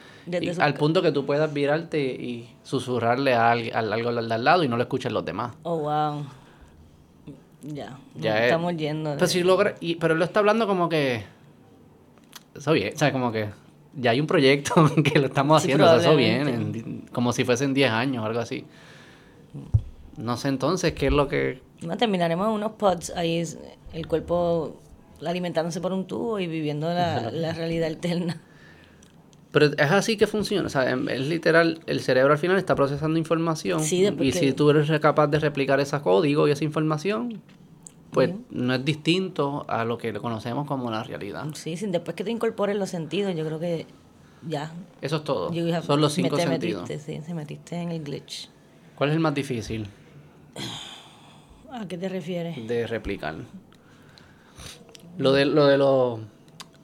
al 0.59 0.73
punto 0.75 1.01
que 1.01 1.11
tú 1.11 1.25
puedas 1.25 1.53
virarte 1.53 1.99
y 1.99 2.55
susurrarle 2.63 3.33
a, 3.33 3.51
algo 3.51 4.09
al, 4.11 4.31
al 4.31 4.43
lado 4.45 4.63
y 4.63 4.69
no 4.69 4.77
lo 4.77 4.83
escuchen 4.83 5.13
los 5.13 5.25
demás. 5.25 5.57
Oh, 5.63 5.79
wow. 5.79 6.25
Ya, 7.61 7.99
ya 8.15 8.45
estamos 8.45 8.75
yendo. 8.77 9.13
Pero, 9.15 9.27
si 9.27 9.43
logra, 9.43 9.75
y, 9.79 9.95
pero 9.95 10.13
él 10.13 10.19
lo 10.19 10.25
está 10.25 10.39
hablando 10.39 10.67
como 10.67 10.87
que... 10.87 11.23
Eso 12.55 12.71
bien, 12.71 12.93
o 12.93 12.97
sea, 12.97 13.11
como 13.11 13.31
que 13.31 13.49
ya 13.95 14.11
hay 14.11 14.19
un 14.19 14.27
proyecto 14.27 14.89
que 15.03 15.19
lo 15.19 15.27
estamos 15.27 15.61
haciendo, 15.61 15.93
eso 15.95 16.15
bien, 16.15 17.05
como 17.11 17.33
si 17.33 17.43
fuesen 17.43 17.73
10 17.73 17.91
años 17.91 18.23
o 18.23 18.27
algo 18.27 18.39
así. 18.39 18.65
No 20.17 20.37
sé 20.37 20.49
entonces 20.49 20.93
qué 20.93 21.07
es 21.07 21.13
lo 21.13 21.27
que... 21.27 21.61
No, 21.81 21.97
terminaremos 21.97 22.53
unos 22.53 22.73
pods 22.73 23.11
ahí, 23.15 23.43
el 23.93 24.07
cuerpo 24.07 24.77
alimentándose 25.25 25.81
por 25.81 25.93
un 25.93 26.05
tubo 26.05 26.39
y 26.39 26.47
viviendo 26.47 26.93
la, 26.93 27.31
la 27.31 27.53
realidad 27.53 27.87
alterna. 27.87 28.41
Pero 29.51 29.65
es 29.65 29.91
así 29.91 30.15
que 30.15 30.27
funciona, 30.27 30.67
o 30.67 30.69
sea, 30.69 30.91
es 30.91 31.27
literal, 31.27 31.79
el 31.87 32.01
cerebro 32.01 32.33
al 32.33 32.37
final 32.37 32.57
está 32.57 32.75
procesando 32.75 33.17
información 33.17 33.81
y 33.81 34.31
si 34.31 34.53
tú 34.53 34.69
eres 34.69 34.99
capaz 34.99 35.27
de 35.27 35.39
replicar 35.39 35.79
ese 35.79 35.99
código 36.01 36.47
y 36.47 36.51
esa 36.51 36.63
información, 36.63 37.41
pues 38.11 38.31
no 38.51 38.75
es 38.75 38.85
distinto 38.85 39.65
a 39.67 39.85
lo 39.85 39.97
que 39.97 40.13
conocemos 40.13 40.67
como 40.67 40.91
la 40.91 41.03
realidad. 41.03 41.47
Sí, 41.53 41.77
sin 41.77 41.91
después 41.91 42.15
que 42.15 42.23
te 42.23 42.29
incorpores 42.29 42.75
los 42.75 42.89
sentidos, 42.89 43.35
yo 43.35 43.43
creo 43.43 43.59
que 43.59 43.87
ya. 44.47 44.71
Eso 45.01 45.17
es 45.17 45.23
todo. 45.23 45.51
Son 45.81 45.99
los 45.99 46.13
cinco 46.13 46.37
sentidos. 46.37 46.83
Metiste, 46.83 47.17
sí, 47.17 47.25
se 47.25 47.33
metiste 47.33 47.75
en 47.75 47.91
el 47.91 48.03
glitch. 48.03 48.49
¿Cuál 48.95 49.09
es 49.09 49.15
el 49.15 49.21
más 49.21 49.33
difícil? 49.33 49.87
¿A 51.71 51.87
qué 51.87 51.97
te 51.97 52.09
refieres? 52.09 52.67
De 52.67 52.85
replicar. 52.85 53.35
Lo 55.17 55.31
de, 55.33 55.45
lo 55.45 55.65
de 55.65 55.77
los 55.77 56.19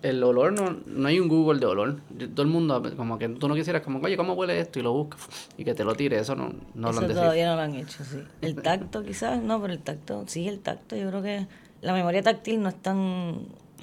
el 0.05 0.23
olor 0.23 0.53
no, 0.53 0.77
no 0.85 1.07
hay 1.07 1.19
un 1.19 1.27
Google 1.27 1.59
de 1.59 1.65
olor. 1.65 1.99
Todo 2.33 2.43
el 2.43 2.47
mundo, 2.47 2.81
como 2.95 3.17
que 3.17 3.27
tú 3.27 3.47
no 3.47 3.55
quisieras, 3.55 3.81
como, 3.81 3.99
oye, 3.99 4.15
¿cómo 4.15 4.33
huele 4.33 4.59
esto? 4.59 4.79
Y 4.79 4.83
lo 4.83 4.93
buscas 4.93 5.27
y 5.57 5.65
que 5.65 5.73
te 5.73 5.83
lo 5.83 5.95
tire. 5.95 6.19
Eso 6.19 6.35
no, 6.35 6.53
no 6.75 6.91
lo 6.91 6.99
han 6.99 7.07
todavía 7.07 7.49
no 7.49 7.55
lo 7.55 7.61
han 7.61 7.75
hecho, 7.75 8.03
sí. 8.03 8.19
El 8.41 8.55
tacto, 8.61 9.03
quizás, 9.03 9.41
no, 9.41 9.59
pero 9.59 9.73
el 9.73 9.79
tacto, 9.79 10.23
sí, 10.27 10.47
el 10.47 10.59
tacto. 10.59 10.95
Yo 10.95 11.09
creo 11.09 11.23
que 11.23 11.47
la 11.81 11.93
memoria 11.93 12.21
táctil 12.21 12.61
no 12.61 12.69
es 12.69 12.81
tan, 12.81 13.33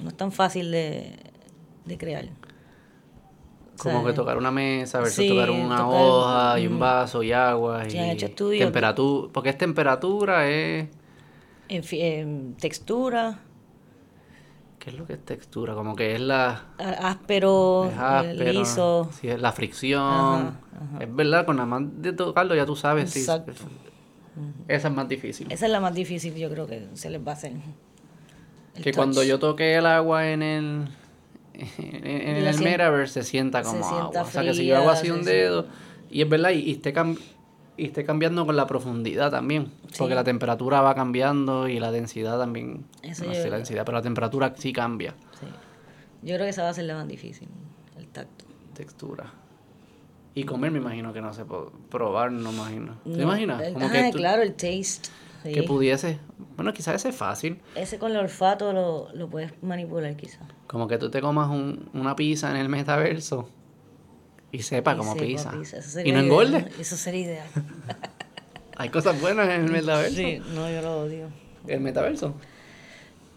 no 0.02 0.08
es 0.08 0.16
tan 0.16 0.30
fácil 0.30 0.70
de, 0.70 1.16
de 1.84 1.98
crear. 1.98 2.28
Como 3.78 4.04
que 4.04 4.12
tocar 4.12 4.38
una 4.38 4.52
mesa 4.52 5.00
versus 5.00 5.26
tocar 5.26 5.50
una 5.50 5.88
hoja 5.88 6.60
y 6.60 6.68
un 6.68 6.78
vaso 6.78 7.24
y 7.24 7.32
agua. 7.32 7.82
y 7.88 7.98
han 7.98 8.10
hecho 8.10 8.26
estudios. 8.26 8.64
Temperatura, 8.64 9.32
porque 9.32 9.48
es 9.48 9.58
temperatura, 9.58 10.48
es. 10.48 10.88
En, 11.68 12.54
textura 12.54 13.40
¿Qué 14.82 14.90
es 14.90 14.98
lo 14.98 15.06
que 15.06 15.12
es 15.12 15.24
textura? 15.24 15.74
Como 15.74 15.94
que 15.94 16.16
es 16.16 16.20
la... 16.20 16.64
Áspero, 16.76 17.88
es 17.88 17.96
áspero 17.96 18.52
liso. 18.52 19.10
Sí, 19.12 19.28
es 19.28 19.40
la 19.40 19.52
fricción. 19.52 20.58
Es 20.98 21.14
verdad, 21.14 21.46
con 21.46 21.54
nada 21.54 21.66
más 21.66 21.82
de 22.02 22.12
tocarlo 22.12 22.56
ya 22.56 22.66
tú 22.66 22.74
sabes. 22.74 23.14
Exacto. 23.14 23.52
esa 24.66 24.88
es 24.88 24.94
más 24.94 25.08
difícil. 25.08 25.52
Esa 25.52 25.66
es 25.66 25.70
la 25.72 25.78
más 25.78 25.94
difícil, 25.94 26.34
yo 26.34 26.50
creo 26.50 26.66
que 26.66 26.88
se 26.94 27.10
les 27.10 27.24
va 27.24 27.30
a 27.30 27.34
hacer. 27.36 27.52
que 28.82 28.92
cuando 28.92 29.22
yo 29.22 29.38
toqué 29.38 29.76
el 29.76 29.86
agua 29.86 30.28
en 30.28 30.42
el... 30.42 30.88
En, 31.54 32.36
el 32.44 32.58
Metaverse 32.58 33.22
se 33.22 33.22
sienta 33.22 33.62
como 33.62 33.86
agua. 33.86 34.22
o 34.22 34.26
sea, 34.26 34.42
que 34.42 34.52
si 34.52 34.66
yo 34.66 34.78
hago 34.78 34.90
así 34.90 35.12
un 35.12 35.22
dedo... 35.22 35.68
Y 36.10 36.22
es 36.22 36.28
verdad, 36.28 36.50
y, 36.50 36.58
y 36.58 36.72
esté 36.72 36.92
y 37.76 37.86
esté 37.86 38.04
cambiando 38.04 38.44
con 38.46 38.56
la 38.56 38.66
profundidad 38.66 39.30
también. 39.30 39.72
Porque 39.98 40.14
la 40.14 40.24
temperatura 40.24 40.80
va 40.80 40.94
cambiando 40.94 41.68
y 41.68 41.78
la 41.80 41.90
densidad 41.90 42.38
también. 42.38 42.84
Eso 43.02 43.24
no 43.24 43.34
sé 43.34 43.48
la 43.50 43.56
densidad, 43.56 43.84
pero 43.84 43.98
la 43.98 44.02
temperatura 44.02 44.54
sí 44.56 44.72
cambia. 44.72 45.14
Sí. 45.40 45.46
Yo 46.22 46.34
creo 46.34 46.46
que 46.46 46.50
esa 46.50 46.62
va 46.62 46.70
a 46.70 46.74
ser 46.74 46.84
la 46.84 46.94
más 46.94 47.08
difícil, 47.08 47.48
el 47.98 48.06
tacto. 48.08 48.44
Textura. 48.74 49.32
Y 50.34 50.44
comer 50.44 50.70
me 50.70 50.78
imagino 50.78 51.12
que 51.12 51.20
no 51.20 51.32
se 51.32 51.44
puede 51.44 51.66
probar, 51.90 52.32
no 52.32 52.52
imagino. 52.52 52.96
¿Te 53.04 53.22
imaginas? 53.22 53.62
Como 53.72 53.86
ah, 53.86 54.10
claro, 54.12 54.42
el 54.42 54.54
taste. 54.54 55.10
Que 55.42 55.62
pudiese. 55.64 56.20
Bueno, 56.56 56.72
quizás 56.72 56.94
ese 56.94 57.08
es 57.08 57.16
fácil. 57.16 57.60
Ese 57.74 57.98
con 57.98 58.12
el 58.12 58.18
olfato 58.18 58.72
lo, 58.72 59.08
lo 59.12 59.28
puedes 59.28 59.52
manipular, 59.62 60.16
quizás. 60.16 60.46
Como 60.68 60.86
que 60.86 60.98
tú 60.98 61.10
te 61.10 61.20
comas 61.20 61.50
un, 61.50 61.90
una 61.92 62.14
pizza 62.14 62.50
en 62.50 62.56
el 62.56 62.68
metaverso 62.68 63.48
y 64.52 64.62
sepa 64.62 64.96
como 64.96 65.16
pizza. 65.16 65.52
y 66.04 66.12
no 66.12 66.20
engorde. 66.20 66.68
Eso 66.78 66.96
sería 66.96 67.20
ideal. 67.22 67.48
Hay 68.76 68.90
cosas 68.90 69.20
buenas 69.20 69.48
en 69.48 69.64
el 69.64 69.70
metaverso. 69.70 70.16
Sí, 70.16 70.40
no, 70.54 70.70
yo 70.70 70.82
lo 70.82 71.00
odio. 71.00 71.28
¿El 71.66 71.80
metaverso? 71.80 72.34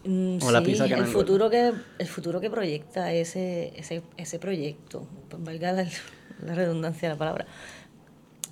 Mm, 0.04 0.38
o 0.42 0.50
la 0.50 0.62
pizza 0.62 0.86
que 0.86 0.94
el 0.94 1.06
futuro 1.06 1.50
que 1.50 1.72
El 1.98 2.06
futuro 2.06 2.40
que 2.40 2.50
proyecta 2.50 3.12
ese, 3.12 3.72
ese, 3.76 4.02
ese 4.16 4.38
proyecto, 4.38 5.06
pues 5.28 5.42
valga 5.42 5.72
la, 5.72 5.88
redundancia 6.54 7.08
de 7.08 7.14
la 7.14 7.18
palabra. 7.18 7.46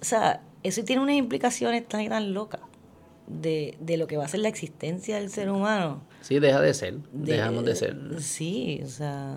O 0.01 0.05
sea, 0.05 0.41
eso 0.63 0.85
tiene 0.85 1.03
unas 1.03 1.17
implicaciones 1.17 1.87
tan 1.87 2.01
y 2.01 2.09
tan 2.09 2.33
locas 2.33 2.61
de, 3.27 3.77
de 3.81 3.97
lo 3.97 4.07
que 4.07 4.17
va 4.17 4.25
a 4.25 4.29
ser 4.29 4.41
la 4.41 4.49
existencia 4.49 5.17
del 5.17 5.31
ser 5.31 5.51
humano. 5.51 6.03
Sí, 6.23 6.39
deja 6.39 6.61
de 6.61 6.73
ser, 6.73 6.95
dejamos 7.13 7.65
de 7.65 7.77
ser. 7.77 7.97
Sí, 8.21 8.81
o 8.83 8.89
sea, 8.89 9.37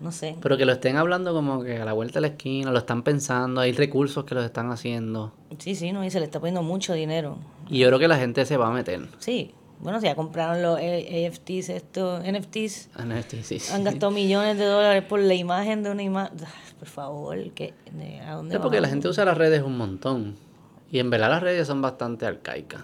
no 0.00 0.12
sé. 0.12 0.36
Pero 0.40 0.56
que 0.56 0.64
lo 0.64 0.72
estén 0.72 0.96
hablando 0.96 1.32
como 1.32 1.62
que 1.62 1.78
a 1.78 1.84
la 1.84 1.92
vuelta 1.92 2.14
de 2.14 2.22
la 2.22 2.26
esquina, 2.28 2.70
lo 2.70 2.78
están 2.78 3.02
pensando, 3.02 3.60
hay 3.60 3.72
recursos 3.72 4.24
que 4.24 4.34
los 4.34 4.44
están 4.44 4.70
haciendo. 4.70 5.32
Sí, 5.58 5.74
sí, 5.74 5.92
no, 5.92 6.04
y 6.04 6.10
se 6.10 6.18
le 6.18 6.26
está 6.26 6.40
poniendo 6.40 6.62
mucho 6.62 6.92
dinero. 6.92 7.38
Y 7.68 7.78
yo 7.78 7.88
creo 7.88 7.98
que 7.98 8.08
la 8.08 8.18
gente 8.18 8.44
se 8.46 8.56
va 8.56 8.68
a 8.68 8.70
meter. 8.70 9.08
Sí. 9.18 9.52
Bueno, 9.78 10.00
si 10.00 10.06
ya 10.06 10.14
compraron 10.14 10.62
los 10.62 10.78
AFTs, 10.78 11.68
estos 11.68 12.22
NFTs. 12.22 12.90
NFTs, 12.98 13.46
sí. 13.46 13.58
Han 13.72 13.84
gastado 13.84 14.10
millones 14.10 14.56
de 14.58 14.64
dólares 14.64 15.04
por 15.04 15.20
la 15.20 15.34
imagen 15.34 15.82
de 15.82 15.90
una 15.90 16.02
imagen. 16.02 16.38
Por 16.78 16.88
favor, 16.88 17.38
¿qué? 17.52 17.74
¿a 18.26 18.34
dónde 18.34 18.56
Es 18.56 18.60
porque 18.60 18.80
la 18.80 18.88
gente 18.88 19.08
usa 19.08 19.24
las 19.24 19.36
redes 19.36 19.62
un 19.62 19.76
montón. 19.76 20.36
Y 20.90 20.98
en 20.98 21.10
verdad 21.10 21.30
las 21.30 21.42
redes 21.42 21.66
son 21.66 21.82
bastante 21.82 22.26
arcaicas. 22.26 22.82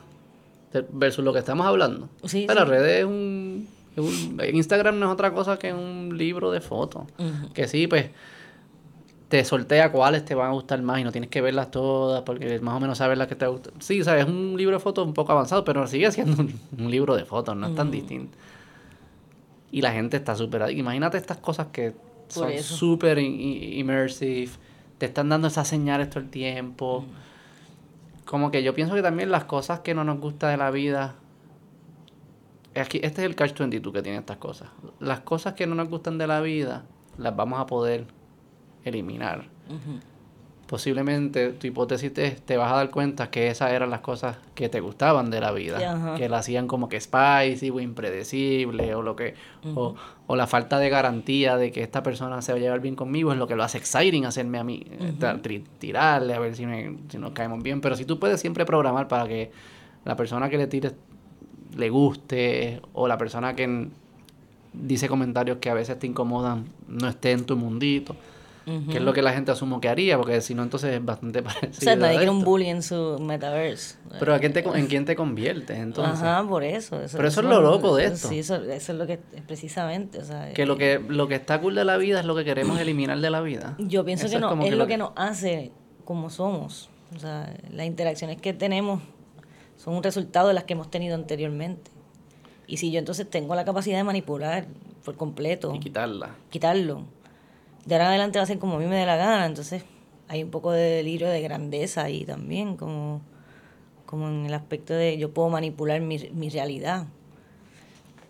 Versus 0.91 1.25
lo 1.25 1.33
que 1.33 1.39
estamos 1.39 1.67
hablando. 1.67 2.09
Sí, 2.25 2.45
Pero 2.47 2.61
las 2.61 2.69
redes 2.69 3.01
es 3.01 3.05
un 3.05 3.52
Instagram 3.97 4.99
no 4.99 5.07
es 5.07 5.13
otra 5.13 5.33
cosa 5.33 5.59
que 5.59 5.73
un 5.73 6.17
libro 6.17 6.51
de 6.51 6.61
fotos. 6.61 7.05
Que 7.55 7.69
sí, 7.69 7.87
pues 7.87 8.11
te 9.33 9.43
sortea 9.47 9.91
cuáles 9.91 10.27
te 10.27 10.35
van 10.35 10.51
a 10.51 10.53
gustar 10.53 10.83
más 10.83 11.01
y 11.01 11.05
no 11.05 11.11
tienes 11.11 11.31
que 11.31 11.41
verlas 11.41 11.71
todas 11.71 12.21
porque 12.21 12.61
más 12.61 12.77
o 12.77 12.81
menos 12.81 12.99
sabes 12.99 13.17
las 13.17 13.29
que 13.29 13.35
te 13.35 13.47
gustan. 13.47 13.73
Sí, 13.81 14.05
sabes, 14.05 14.25
es 14.25 14.31
un 14.31 14.59
libro 14.59 14.77
de 14.77 14.81
fotos 14.81 15.07
un 15.07 15.15
poco 15.15 15.33
avanzado, 15.33 15.65
pero 15.65 15.87
sigue 15.87 16.13
siendo 16.13 16.43
un, 16.79 16.91
libro 16.91 17.17
de 17.17 17.25
fotos, 17.25 17.57
no 17.57 17.69
es 17.69 17.75
tan 17.75 17.91
distinto. 17.91 18.37
Y 19.71 19.81
la 19.81 19.93
gente 19.93 20.19
está 20.19 20.37
súper... 20.37 20.71
Imagínate 20.73 21.17
estas 21.17 21.39
cosas 21.39 21.69
que 21.69 21.95
son 22.29 22.59
súper 22.59 23.19
immersive, 23.21 24.51
te 24.99 25.07
están 25.07 25.31
dando 25.31 25.49
esas 25.49 25.67
señales 25.67 26.11
todo 26.11 26.21
el 26.21 26.29
tiempo. 26.29 27.07
Como 28.27 28.51
que 28.51 28.63
yo 28.63 28.75
pienso 28.75 28.95
que 28.95 29.03
también 29.03 29.31
las 29.31 29.45
cosas 29.45 29.81
que 29.81 29.95
no 29.95 30.05
nos 30.05 30.21
gusta 30.21 30.51
de 30.51 30.59
la 30.59 30.71
vida 30.71 31.15
Aquí, 32.75 33.01
este 33.03 33.23
es 33.23 33.27
el 33.27 33.35
catch 33.35 33.59
22 33.59 33.93
que 33.93 34.03
tiene 34.03 34.19
estas 34.19 34.39
cosas. 34.39 34.69
Las 35.01 35.21
cosas 35.21 35.55
que 35.55 35.67
no 35.67 35.75
nos 35.75 35.89
gustan 35.89 36.19
de 36.19 36.27
la 36.27 36.41
vida, 36.41 36.85
las 37.19 37.37
vamos 37.37 37.61
a 37.61 37.67
poder 37.67 38.07
eliminar. 38.85 39.45
Posiblemente 40.67 41.53
tu 41.53 41.67
hipótesis 41.67 42.15
te, 42.15 42.31
te, 42.31 42.57
vas 42.57 42.73
a 42.73 42.77
dar 42.77 42.91
cuenta 42.91 43.31
que 43.31 43.49
esas 43.49 43.73
eran 43.73 43.91
las 43.91 44.01
cosas 44.01 44.39
que 44.55 44.71
te 44.71 44.81
gustaban 44.81 45.31
de 45.31 45.39
la 45.39 45.53
vida, 45.53 46.17
que 46.17 46.31
la 46.31 46.39
hacían 46.39 46.67
como 46.67 46.89
que 46.89 46.99
spicy 46.99 47.69
o 47.69 47.79
impredecible 47.79 48.95
o 48.95 49.03
lo 49.03 49.15
que 49.15 49.35
o, 49.75 49.95
o, 50.27 50.37
la 50.37 50.47
falta 50.47 50.79
de 50.79 50.89
garantía 50.89 51.59
de 51.59 51.73
que 51.73 51.83
esta 51.83 52.03
persona 52.03 52.41
se 52.41 52.53
va 52.53 52.59
a 52.59 52.61
llevar 52.61 52.81
bien 52.81 52.97
conmigo 52.97 53.33
es 53.33 53.39
lo 53.39 53.47
que 53.47 53.55
lo 53.55 53.65
hace 53.65 53.77
exciting 53.77 54.25
hacerme 54.25 54.59
a 54.59 54.65
mí, 54.65 54.87
tirarle 55.79 56.35
a 56.35 56.39
ver 56.39 56.57
si, 56.57 56.65
si 57.09 57.19
nos 57.19 57.33
caemos 57.33 57.63
bien, 57.63 57.83
pero 57.83 57.95
si 57.95 58.07
tú 58.07 58.19
puedes 58.19 58.41
siempre 58.41 58.65
programar 58.65 59.09
para 59.09 59.29
que 59.29 59.51
la 60.07 60.17
persona 60.17 60.49
que 60.49 60.57
le 60.57 60.69
tires 60.69 60.95
le 61.77 61.91
guste 61.91 62.81
o 62.93 63.09
la 63.09 63.19
persona 63.19 63.55
que 63.55 63.89
dice 64.73 65.09
comentarios 65.09 65.59
que 65.59 65.71
a 65.71 65.75
veces 65.75 65.99
te 65.99 66.07
incomodan 66.07 66.67
no 66.89 67.09
esté 67.09 67.33
en 67.33 67.45
tu 67.45 67.57
mundito. 67.57 68.17
Que 68.65 68.99
es 68.99 69.03
lo 69.03 69.13
que 69.13 69.23
la 69.23 69.33
gente 69.33 69.51
asumo 69.51 69.81
que 69.81 69.89
haría, 69.89 70.17
porque 70.17 70.41
si 70.41 70.55
no, 70.55 70.63
entonces 70.63 70.95
es 70.95 71.05
bastante 71.05 71.43
parecido. 71.43 71.71
O 71.71 71.81
sea, 71.81 71.97
nadie 71.97 72.19
quiere 72.19 72.31
un 72.31 72.45
bully 72.45 72.69
en 72.69 72.83
su 72.83 73.19
metaverse. 73.21 73.97
Pero 74.21 74.35
¿a 74.35 74.39
quién 74.39 74.53
te, 74.53 74.61
¿en 74.61 74.87
quién 74.87 75.05
te 75.05 75.17
conviertes 75.17 75.77
entonces? 75.79 76.23
Ajá, 76.23 76.47
por 76.49 76.63
eso. 76.63 77.01
Pero 77.11 77.27
eso, 77.27 77.41
es 77.41 77.47
lo 77.47 77.61
loco 77.61 77.97
de 77.97 78.05
esto. 78.05 78.29
Sí, 78.29 78.39
eso, 78.39 78.63
es 78.63 78.89
lo 78.91 79.07
que, 79.07 79.19
precisamente, 79.49 80.19
o 80.19 80.25
sea... 80.25 80.53
Que 80.53 80.65
lo, 80.65 80.77
que 80.77 81.01
lo 81.01 81.27
que 81.27 81.35
está 81.35 81.61
cool 81.61 81.75
de 81.75 81.85
la 81.85 81.97
vida 81.97 82.21
es 82.21 82.27
lo 82.27 82.37
que 82.37 82.45
queremos 82.45 82.79
eliminar 82.79 83.19
de 83.19 83.31
la 83.31 83.41
vida. 83.41 83.75
Yo 83.79 84.05
pienso 84.05 84.29
que 84.29 84.39
no, 84.39 84.63
es, 84.63 84.75
lo 84.75 84.87
que 84.87 84.97
nos 84.97 85.11
hace 85.17 85.73
como 86.05 86.31
somos. 86.31 86.89
O 87.17 87.19
sea, 87.19 87.53
las 87.71 87.87
interacciones 87.87 88.41
que 88.41 88.53
tenemos 88.53 89.01
son 89.83 89.95
un 89.95 90.03
resultado 90.03 90.49
de 90.49 90.55
las 90.55 90.65
que 90.65 90.75
hemos 90.75 90.91
tenido 90.91 91.17
anteriormente. 91.17 91.91
Y 92.69 92.77
si 92.77 92.93
yo 92.93 93.01
entonces 93.01 93.29
tengo 93.29 93.55
la 93.55 93.65
capacidad 93.65 93.97
de 93.97 94.05
manipular 94.05 94.67
por 95.05 95.17
completo. 95.17 95.75
Y 95.75 95.81
quitarla. 95.81 96.37
Quitarlo. 96.51 97.03
De 97.85 97.97
ahora 97.97 98.05
en 98.05 98.11
adelante 98.11 98.39
va 98.39 98.45
a 98.45 98.47
ser 98.47 98.61
como 98.61 98.77
a 98.77 98.79
mí 98.79 98.87
me 98.87 98.97
dé 98.97 99.07
la 99.07 99.17
gana. 99.17 99.45
Entonces 99.47 99.83
hay 100.29 100.45
un 100.45 100.51
poco 100.51 100.71
de 100.71 100.83
delirio 100.83 101.29
de 101.29 101.43
grandeza 101.43 102.05
ahí 102.05 102.25
también, 102.25 102.77
como, 102.77 103.23
como 104.07 104.29
en 104.29 104.47
el 104.47 104.55
aspecto 104.55 104.95
de 104.95 105.19
yo 105.19 105.33
puedo 105.33 105.49
manipular 105.49 106.01
mi, 106.01 106.19
mi 106.33 106.49
realidad. 106.49 107.07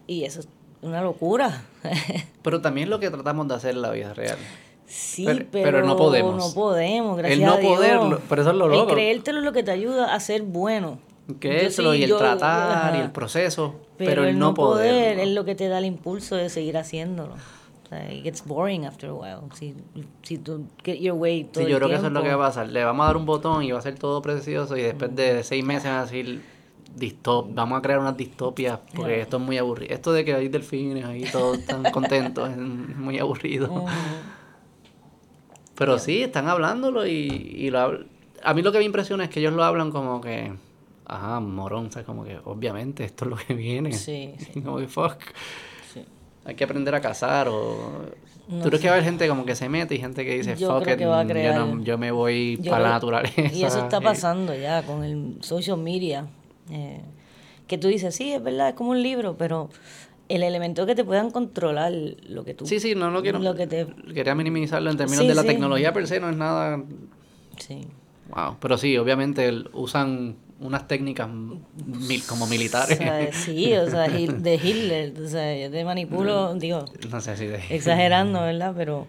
Y 0.06 0.24
eso 0.24 0.40
es 0.40 0.48
una 0.80 1.02
locura. 1.02 1.64
pero 2.42 2.62
también 2.62 2.88
lo 2.88 2.98
que 2.98 3.10
tratamos 3.10 3.46
de 3.48 3.54
hacer 3.54 3.74
en 3.74 3.82
la 3.82 3.90
vida 3.90 4.14
real. 4.14 4.38
Sí, 4.86 5.26
pero, 5.50 5.84
no 5.84 5.96
podemos. 5.96 6.36
No 6.36 6.54
podemos, 6.54 7.18
gracias 7.18 7.40
el 7.40 7.46
no 7.46 7.60
poder, 7.60 8.00
pero 8.28 8.42
eso 8.42 8.50
es 8.50 8.56
lo 8.56 8.68
loco. 8.68 8.88
El 8.88 8.94
creértelo 8.94 9.38
es 9.38 9.44
lo 9.44 9.52
que 9.52 9.62
te 9.62 9.70
ayuda 9.70 10.14
a 10.14 10.20
ser 10.20 10.42
bueno. 10.42 10.98
Que 11.38 11.66
eso, 11.66 11.94
y 11.94 12.04
el 12.04 12.16
tratar, 12.16 12.96
y 12.96 13.00
el 13.00 13.10
proceso. 13.10 13.74
Pero, 13.98 14.24
el, 14.24 14.38
no 14.38 14.54
poder, 14.54 15.18
es 15.18 15.28
lo 15.28 15.44
que 15.44 15.54
te 15.54 15.68
da 15.68 15.78
el 15.78 15.84
impulso 15.84 16.36
de 16.36 16.48
seguir 16.48 16.76
haciéndolo. 16.76 17.34
O 17.34 17.88
sea, 17.88 18.12
it 18.12 18.24
gets 18.24 18.44
boring 18.44 18.86
after 18.86 19.10
a 19.10 19.14
while. 19.14 19.42
Si, 19.54 19.74
si 20.22 20.38
tú 20.38 20.66
get 20.82 20.98
your 20.98 21.14
way 21.14 21.44
todo 21.44 21.64
Sí, 21.64 21.70
yo 21.70 21.76
creo 21.76 21.88
que 21.88 21.96
eso 21.96 22.06
es 22.06 22.12
lo 22.12 22.22
que 22.22 22.28
va 22.28 22.46
a 22.46 22.48
pasar. 22.48 22.68
Le 22.68 22.84
vamos 22.84 23.04
a 23.04 23.06
dar 23.08 23.16
un 23.16 23.26
botón 23.26 23.62
y 23.62 23.70
va 23.70 23.78
a 23.78 23.82
ser 23.82 23.98
todo 23.98 24.22
precioso 24.22 24.76
y 24.76 24.82
después 24.82 25.14
de 25.14 25.42
seis 25.44 25.64
meses 25.64 25.84
van 25.84 25.98
a 25.98 26.02
decir 26.02 26.42
distop 26.94 27.54
vamos 27.54 27.78
a 27.78 27.82
crear 27.82 27.98
unas 28.00 28.16
distopias 28.16 28.78
porque 28.94 29.20
esto 29.20 29.36
es 29.36 29.42
muy 29.42 29.58
aburrido. 29.58 29.94
Esto 29.94 30.12
de 30.12 30.24
que 30.24 30.34
hay 30.34 30.48
delfines 30.48 31.04
ahí 31.04 31.24
todos 31.30 31.58
están 31.58 31.82
contentos 31.92 32.50
es 32.50 32.56
muy 32.56 33.18
aburrido. 33.18 33.86
Pero 35.74 35.98
sí, 35.98 36.22
están 36.22 36.48
hablándolo 36.48 37.06
y, 37.06 37.10
y 37.10 37.70
lo, 37.70 37.98
a 38.42 38.54
mí 38.54 38.62
lo 38.62 38.72
que 38.72 38.78
me 38.78 38.84
impresiona 38.84 39.24
es 39.24 39.30
que 39.30 39.40
ellos 39.40 39.52
lo 39.52 39.64
hablan 39.64 39.90
como 39.90 40.20
que, 40.20 40.52
ajá, 41.06 41.40
morón, 41.40 41.86
o 41.86 41.92
sea, 41.92 42.04
como 42.04 42.24
que 42.24 42.38
obviamente 42.44 43.04
esto 43.04 43.24
es 43.24 43.30
lo 43.30 43.36
que 43.36 43.54
viene. 43.54 43.92
Sí. 43.92 44.34
como 44.64 44.78
que 44.78 44.88
fuck. 44.88 45.16
Sí. 45.92 46.04
Hay 46.44 46.54
que 46.54 46.64
aprender 46.64 46.94
a 46.94 47.00
cazar 47.00 47.48
o... 47.48 48.06
¿Tú 48.62 48.68
crees 48.68 48.82
que 48.82 48.88
va 48.88 48.94
a 48.94 48.96
haber 48.96 49.08
gente 49.08 49.28
como 49.28 49.46
que 49.46 49.54
se 49.54 49.68
mete 49.68 49.94
y 49.94 49.98
gente 49.98 50.24
que 50.24 50.34
dice, 50.36 50.56
fuck 50.56 50.86
it, 50.86 50.98
yo, 50.98 51.96
me 51.96 52.10
voy 52.10 52.60
para 52.68 52.82
la 52.82 52.90
naturaleza? 52.90 53.40
Y 53.40 53.64
eso 53.64 53.78
está 53.78 54.00
pasando 54.02 54.54
ya 54.54 54.82
con 54.82 55.04
el 55.04 55.36
social 55.40 55.78
media. 55.78 56.26
Eh, 56.68 57.00
que 57.66 57.78
tú 57.78 57.88
dices, 57.88 58.14
sí, 58.14 58.32
es 58.32 58.42
verdad, 58.42 58.70
es 58.70 58.74
como 58.74 58.90
un 58.90 59.02
libro, 59.02 59.36
pero 59.38 59.70
el 60.28 60.42
elemento 60.42 60.84
que 60.86 60.94
te 60.94 61.04
puedan 61.04 61.30
controlar 61.30 61.92
lo 62.26 62.44
que 62.44 62.52
tú... 62.52 62.66
Sí, 62.66 62.80
sí, 62.80 62.94
no 62.94 63.10
lo 63.10 63.22
quiero... 63.22 63.38
Lo 63.38 63.54
que 63.54 63.66
te... 63.66 63.86
Quería 64.12 64.34
minimizarlo 64.34 64.90
en 64.90 64.96
términos 64.96 65.26
de 65.26 65.34
la 65.34 65.44
tecnología 65.44 65.92
per 65.92 66.06
se, 66.06 66.20
no 66.20 66.28
es 66.28 66.36
nada... 66.36 66.82
Sí. 67.58 67.86
Wow, 68.34 68.56
pero 68.60 68.76
sí, 68.76 68.96
obviamente 68.98 69.52
usan 69.72 70.36
unas 70.62 70.88
técnicas 70.88 71.28
como 72.28 72.46
militares. 72.46 72.98
sí, 73.32 73.74
o 73.74 73.90
sea, 73.90 74.08
de 74.08 74.54
Hitler, 74.54 75.14
o 75.20 75.28
sea, 75.28 75.56
yo 75.56 75.70
te 75.70 75.84
manipulo, 75.84 76.54
digo, 76.54 76.84
no 77.10 77.20
sé 77.20 77.36
si 77.36 77.46
de 77.46 77.60
exagerando, 77.70 78.40
¿verdad? 78.40 78.74
Pero 78.76 79.06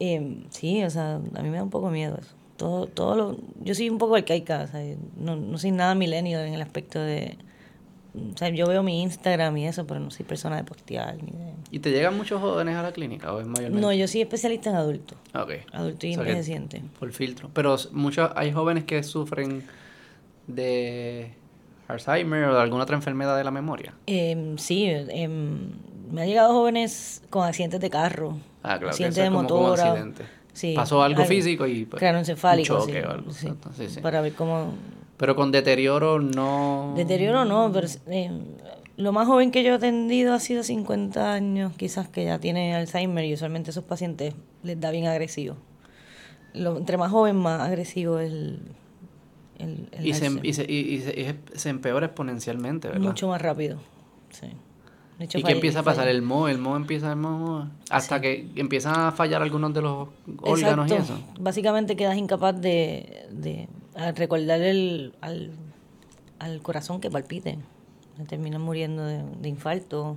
eh, 0.00 0.44
sí, 0.50 0.82
o 0.84 0.90
sea, 0.90 1.16
a 1.16 1.42
mí 1.42 1.50
me 1.50 1.56
da 1.56 1.62
un 1.62 1.70
poco 1.70 1.90
miedo 1.90 2.18
eso. 2.20 2.34
Todo, 2.56 2.86
todo 2.86 3.16
lo, 3.16 3.36
yo 3.62 3.74
soy 3.74 3.90
un 3.90 3.98
poco 3.98 4.14
arcaica, 4.14 4.62
o 4.62 4.66
sea, 4.68 4.80
no, 5.16 5.34
no 5.34 5.58
soy 5.58 5.72
nada 5.72 5.94
milenio 5.94 6.40
en 6.40 6.54
el 6.54 6.62
aspecto 6.62 7.00
de 7.00 7.36
o 8.14 8.38
sea, 8.38 8.48
yo 8.50 8.68
veo 8.68 8.84
mi 8.84 9.02
Instagram 9.02 9.56
y 9.56 9.66
eso, 9.66 9.86
pero 9.86 9.98
no 9.98 10.10
soy 10.10 10.24
persona 10.24 10.56
de 10.56 10.62
postear 10.62 11.16
ni 11.16 11.32
de... 11.32 11.52
¿Y 11.72 11.80
te 11.80 11.90
llegan 11.90 12.16
muchos 12.16 12.40
jóvenes 12.40 12.76
a 12.76 12.82
la 12.82 12.92
clínica 12.92 13.32
o 13.32 13.40
es 13.40 13.46
mayormente? 13.46 13.80
No, 13.80 13.92
yo 13.92 14.06
soy 14.06 14.20
especialista 14.20 14.70
en 14.70 14.76
adultos. 14.76 15.18
Ok. 15.34 15.50
Adulto 15.72 16.06
y 16.06 16.14
envejeciente. 16.14 16.82
Por 17.00 17.12
filtro. 17.12 17.50
Pero 17.52 17.76
muchos, 17.90 18.30
hay 18.36 18.52
jóvenes 18.52 18.84
que 18.84 19.02
sufren 19.02 19.64
de 20.46 21.32
Alzheimer 21.88 22.44
o 22.44 22.54
de 22.54 22.60
alguna 22.60 22.84
otra 22.84 22.96
enfermedad 22.96 23.36
de 23.36 23.44
la 23.44 23.50
memoria. 23.50 23.94
Eh, 24.06 24.54
sí, 24.58 24.86
em, 24.86 25.70
me 26.10 26.22
han 26.22 26.28
llegado 26.28 26.52
jóvenes 26.52 27.22
con 27.30 27.46
accidentes 27.46 27.80
de 27.80 27.90
carro. 27.90 28.38
Ah, 28.62 28.78
claro. 28.78 28.88
Accidentes 28.88 29.22
de 29.22 29.30
motor. 29.30 29.78
Sí, 30.52 30.74
Pasó 30.76 31.02
algo, 31.02 31.24
físico 31.24 31.66
y... 31.66 31.84
Pues, 31.84 31.98
claro, 31.98 32.18
encefálico. 32.18 32.74
Un 32.74 32.80
choque 32.80 33.02
o 33.02 33.10
algo. 33.10 33.30
Sí, 33.32 33.48
para 34.00 34.20
ver 34.20 34.34
cómo 34.34 34.72
pero 35.16 35.36
con 35.36 35.52
deterioro 35.52 36.20
no... 36.20 36.92
Deterioro 36.96 37.44
no, 37.44 37.70
pero 37.72 37.86
eh, 38.08 38.30
lo 38.96 39.12
más 39.12 39.26
joven 39.26 39.50
que 39.50 39.62
yo 39.62 39.72
he 39.72 39.76
atendido 39.76 40.34
ha 40.34 40.40
sido 40.40 40.62
50 40.62 41.32
años, 41.32 41.72
quizás 41.76 42.08
que 42.08 42.24
ya 42.24 42.38
tiene 42.38 42.74
Alzheimer 42.74 43.24
y 43.24 43.34
usualmente 43.34 43.70
a 43.70 43.72
esos 43.72 43.84
pacientes 43.84 44.34
les 44.62 44.80
da 44.80 44.90
bien 44.90 45.06
agresivo. 45.06 45.56
Lo, 46.52 46.76
entre 46.76 46.96
más 46.96 47.10
joven, 47.10 47.36
más 47.36 47.60
agresivo 47.60 48.18
es 48.18 48.32
el... 48.32 48.60
el, 49.58 49.88
y, 50.02 50.14
se, 50.14 50.30
y, 50.42 50.52
se, 50.52 50.70
y, 50.70 51.00
se, 51.54 51.68
empeora 51.68 52.06
exponencialmente, 52.06 52.88
¿verdad? 52.88 53.02
Mucho 53.02 53.28
más 53.28 53.40
rápido, 53.40 53.78
sí. 54.30 54.48
¿Y 55.18 55.42
qué 55.44 55.52
empieza 55.52 55.80
a 55.80 55.82
pasar? 55.84 56.08
El 56.08 56.22
mo, 56.22 56.48
el 56.48 56.58
mo 56.58 56.76
empieza 56.76 57.10
el 57.10 57.16
mo, 57.16 57.70
hasta 57.88 58.20
que 58.20 58.50
empiezan 58.56 58.98
a 58.98 59.12
fallar 59.12 59.42
algunos 59.42 59.72
de 59.72 59.80
los 59.80 60.08
órganos 60.40 60.90
y 60.90 60.94
eso. 60.94 61.18
Básicamente 61.38 61.94
quedas 61.94 62.16
incapaz 62.16 62.60
de, 62.60 63.26
de 63.30 63.68
recordar 64.16 64.60
el, 64.60 65.14
al, 65.20 65.52
al 66.40 66.62
corazón 66.62 67.00
que 67.00 67.10
palpite. 67.10 67.58
Se 68.16 68.24
terminan 68.24 68.60
muriendo 68.60 69.04
de, 69.04 69.22
de 69.40 69.48
infarto, 69.48 70.16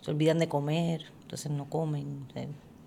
se 0.00 0.10
olvidan 0.10 0.38
de 0.38 0.48
comer, 0.48 1.06
entonces 1.22 1.50
no 1.50 1.64
comen. 1.68 2.26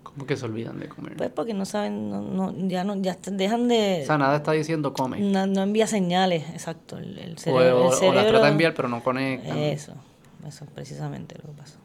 ¿Cómo 0.08 0.26
que 0.26 0.36
se 0.36 0.46
olvidan 0.46 0.80
de 0.80 0.88
comer? 0.88 1.16
Pues 1.16 1.30
porque 1.30 1.52
no 1.52 1.64
saben, 1.66 2.08
no, 2.10 2.22
no, 2.22 2.68
ya 2.68 2.82
no, 2.82 2.96
ya 2.96 3.18
dejan 3.30 3.68
de... 3.68 4.00
O 4.02 4.06
sea, 4.06 4.16
nada 4.16 4.36
está 4.36 4.52
diciendo 4.52 4.92
come. 4.92 5.20
No, 5.20 5.46
no 5.46 5.62
envía 5.62 5.86
señales, 5.86 6.48
exacto. 6.50 6.96
El, 6.96 7.36
cerebro, 7.38 7.88
o, 7.88 7.90
las 7.90 8.26
trata 8.26 8.44
de 8.46 8.50
enviar 8.50 8.74
pero 8.74 8.88
no 8.88 9.02
conecta. 9.02 9.58
Eso. 9.58 9.94
Eso 10.46 10.64
es 10.64 10.70
precisamente 10.70 11.36
lo 11.36 11.50
que 11.50 11.58
pasa. 11.58 11.78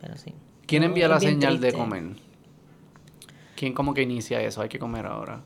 Pero 0.00 0.16
sí. 0.16 0.32
¿Quién 0.66 0.84
envía 0.84 1.08
la 1.08 1.18
señal 1.18 1.60
de 1.60 1.72
comer? 1.72 2.04
¿Quién 3.56 3.72
como 3.74 3.92
que 3.92 4.02
inicia 4.02 4.40
eso? 4.40 4.62
Hay 4.62 4.68
que 4.68 4.78
comer 4.78 5.06
ahora. 5.06 5.42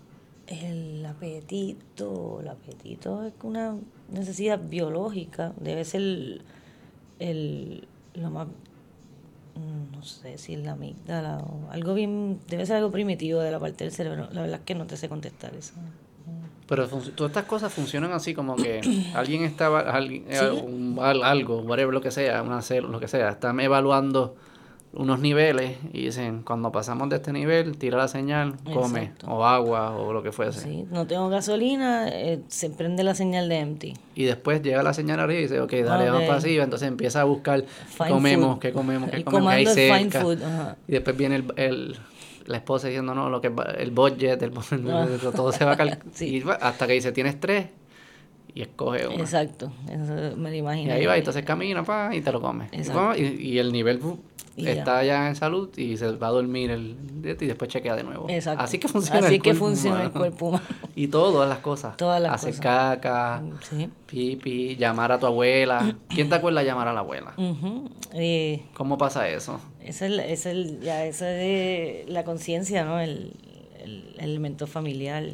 El 0.46 1.04
apetito, 1.04 2.40
el 2.40 2.48
apetito 2.48 3.24
es 3.24 3.34
una 3.42 3.76
necesidad 4.10 4.58
biológica, 4.58 5.52
debe 5.60 5.84
ser 5.84 6.42
el, 7.18 7.86
lo 8.14 8.30
más, 8.30 8.48
no 9.92 10.02
sé 10.02 10.38
si 10.38 10.54
es 10.54 10.64
la 10.64 10.72
amígdala 10.72 11.38
o 11.38 11.70
algo 11.70 11.94
bien, 11.94 12.40
debe 12.48 12.66
ser 12.66 12.76
algo 12.76 12.90
primitivo 12.90 13.40
de 13.40 13.50
la 13.50 13.60
parte 13.60 13.84
del 13.84 13.92
cerebro, 13.92 14.28
la 14.32 14.42
verdad 14.42 14.60
es 14.60 14.64
que 14.64 14.74
no 14.74 14.86
te 14.86 14.96
sé 14.96 15.08
contestar 15.08 15.54
eso. 15.54 15.74
Pero 16.66 16.86
todas 16.86 17.30
estas 17.30 17.44
cosas 17.44 17.72
funcionan 17.72 18.12
así 18.12 18.34
como 18.34 18.54
que 18.54 18.80
alguien 19.14 19.42
estaba, 19.42 19.80
alguien, 19.80 20.24
eh, 20.28 20.38
algo, 21.00 21.60
whatever, 21.60 21.94
lo 21.94 22.00
que 22.00 22.10
sea, 22.10 22.42
una 22.42 22.60
lo 22.82 23.00
que 23.00 23.08
sea, 23.08 23.30
están 23.30 23.58
evaluando 23.60 24.36
unos 24.92 25.20
niveles 25.20 25.76
y 25.92 26.06
dicen, 26.06 26.42
cuando 26.42 26.72
pasamos 26.72 27.08
de 27.08 27.16
este 27.16 27.32
nivel, 27.32 27.76
tira 27.76 27.98
la 27.98 28.08
señal, 28.08 28.56
come, 28.72 29.12
o 29.26 29.44
agua, 29.44 29.96
o 29.96 30.12
lo 30.12 30.22
que 30.22 30.32
fuese. 30.32 30.60
Sí, 30.60 30.86
no 30.90 31.06
tengo 31.06 31.28
gasolina, 31.28 32.08
eh, 32.08 32.40
se 32.48 32.70
prende 32.70 33.04
la 33.04 33.14
señal 33.14 33.48
de 33.48 33.58
empty. 33.58 33.94
Y 34.14 34.24
después 34.24 34.62
llega 34.62 34.82
la 34.82 34.94
señal 34.94 35.20
arriba 35.20 35.40
y 35.40 35.42
dice, 35.42 35.60
ok, 35.60 35.72
dale, 35.72 36.10
vamos 36.10 36.22
para 36.22 36.38
arriba, 36.38 36.64
entonces 36.64 36.88
empieza 36.88 37.20
a 37.20 37.24
buscar, 37.24 37.64
comemos, 37.96 38.58
qué 38.58 38.72
comemos, 38.72 39.10
qué 39.10 39.24
comemos, 39.24 39.52
hay 39.52 39.66
cerca. 39.66 40.76
Y 40.86 40.92
después 40.92 41.16
viene 41.16 41.36
el, 41.36 41.52
el 41.56 41.98
la 42.46 42.56
esposa 42.56 42.88
diciendo, 42.88 43.14
no, 43.14 43.28
lo 43.28 43.40
que 43.40 43.52
el 43.76 43.90
budget, 43.90 44.42
el, 44.42 44.52
todo 45.34 45.52
se 45.52 45.64
va 45.64 45.72
a 45.72 45.76
calcular. 45.76 46.58
hasta 46.62 46.86
que 46.86 46.94
dice, 46.94 47.12
tienes 47.12 47.38
tres 47.38 47.66
y 48.58 48.62
escoge 48.62 49.06
uno. 49.06 49.20
Exacto, 49.20 49.70
eso 49.88 50.36
me 50.36 50.50
lo 50.50 50.56
imagino. 50.56 50.90
Y 50.90 50.92
ahí 50.92 51.06
va, 51.06 51.14
y 51.14 51.20
entonces 51.20 51.44
camina 51.44 51.84
pa, 51.84 52.10
y 52.12 52.20
te 52.20 52.32
lo 52.32 52.40
comes. 52.40 52.68
Y, 53.16 53.22
y, 53.22 53.58
el 53.60 53.70
nivel 53.70 54.00
está 54.56 55.04
ya. 55.04 55.28
en 55.28 55.36
salud 55.36 55.70
y 55.78 55.96
se 55.96 56.10
va 56.16 56.26
a 56.26 56.30
dormir 56.30 56.72
el 56.72 56.96
y 57.22 57.46
después 57.46 57.70
chequea 57.70 57.94
de 57.94 58.02
nuevo. 58.02 58.26
Exacto. 58.28 58.64
Así 58.64 58.78
que 58.78 58.88
funciona 58.88 59.26
Así 59.26 59.36
el 59.36 59.42
que 59.42 59.54
funciona 59.54 60.02
el 60.02 60.10
cuerpo 60.10 60.60
Y 60.96 61.06
todas 61.06 61.48
las 61.48 61.58
cosas. 61.58 61.96
Todas 61.96 62.20
las 62.20 62.32
Hacer 62.32 62.58
caca, 62.58 63.44
sí. 63.60 63.88
pipi, 64.06 64.74
llamar 64.74 65.12
a 65.12 65.20
tu 65.20 65.26
abuela. 65.26 65.94
¿Quién 66.08 66.28
te 66.28 66.34
acuerda 66.34 66.64
llamar 66.64 66.88
a 66.88 66.92
la 66.92 67.00
abuela? 67.00 67.34
¿Cómo 68.74 68.98
pasa 68.98 69.28
eso? 69.28 69.60
Es 69.80 70.02
el, 70.02 70.18
es 70.18 70.46
el, 70.46 70.80
ya, 70.80 71.04
esa 71.04 71.30
es 71.30 72.08
la 72.08 72.24
conciencia, 72.24 72.84
¿no? 72.84 72.98
El, 72.98 73.36
el, 73.78 74.16
elemento 74.18 74.66
familiar. 74.66 75.24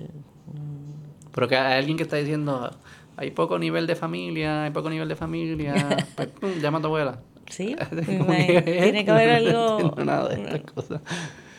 Pero 1.33 1.49
que 1.49 1.57
hay 1.57 1.79
alguien 1.79 1.97
que 1.97 2.03
está 2.03 2.17
diciendo, 2.17 2.71
hay 3.17 3.31
poco 3.31 3.59
nivel 3.59 3.87
de 3.87 3.95
familia, 3.95 4.65
hay 4.65 4.71
poco 4.71 4.91
nivel 4.91 5.09
de 5.09 5.17
familia, 5.17 5.75
pues, 6.41 6.61
llama 6.61 6.79
a 6.79 6.81
tu 6.81 6.87
abuela. 6.89 7.21
Sí, 7.49 7.77
tiene 7.91 9.05
que 9.05 9.11
haber 9.11 9.31
algo. 9.47 9.95
nada 10.05 10.29
de 10.29 10.43
estas 10.43 10.73
cosas. 10.73 11.01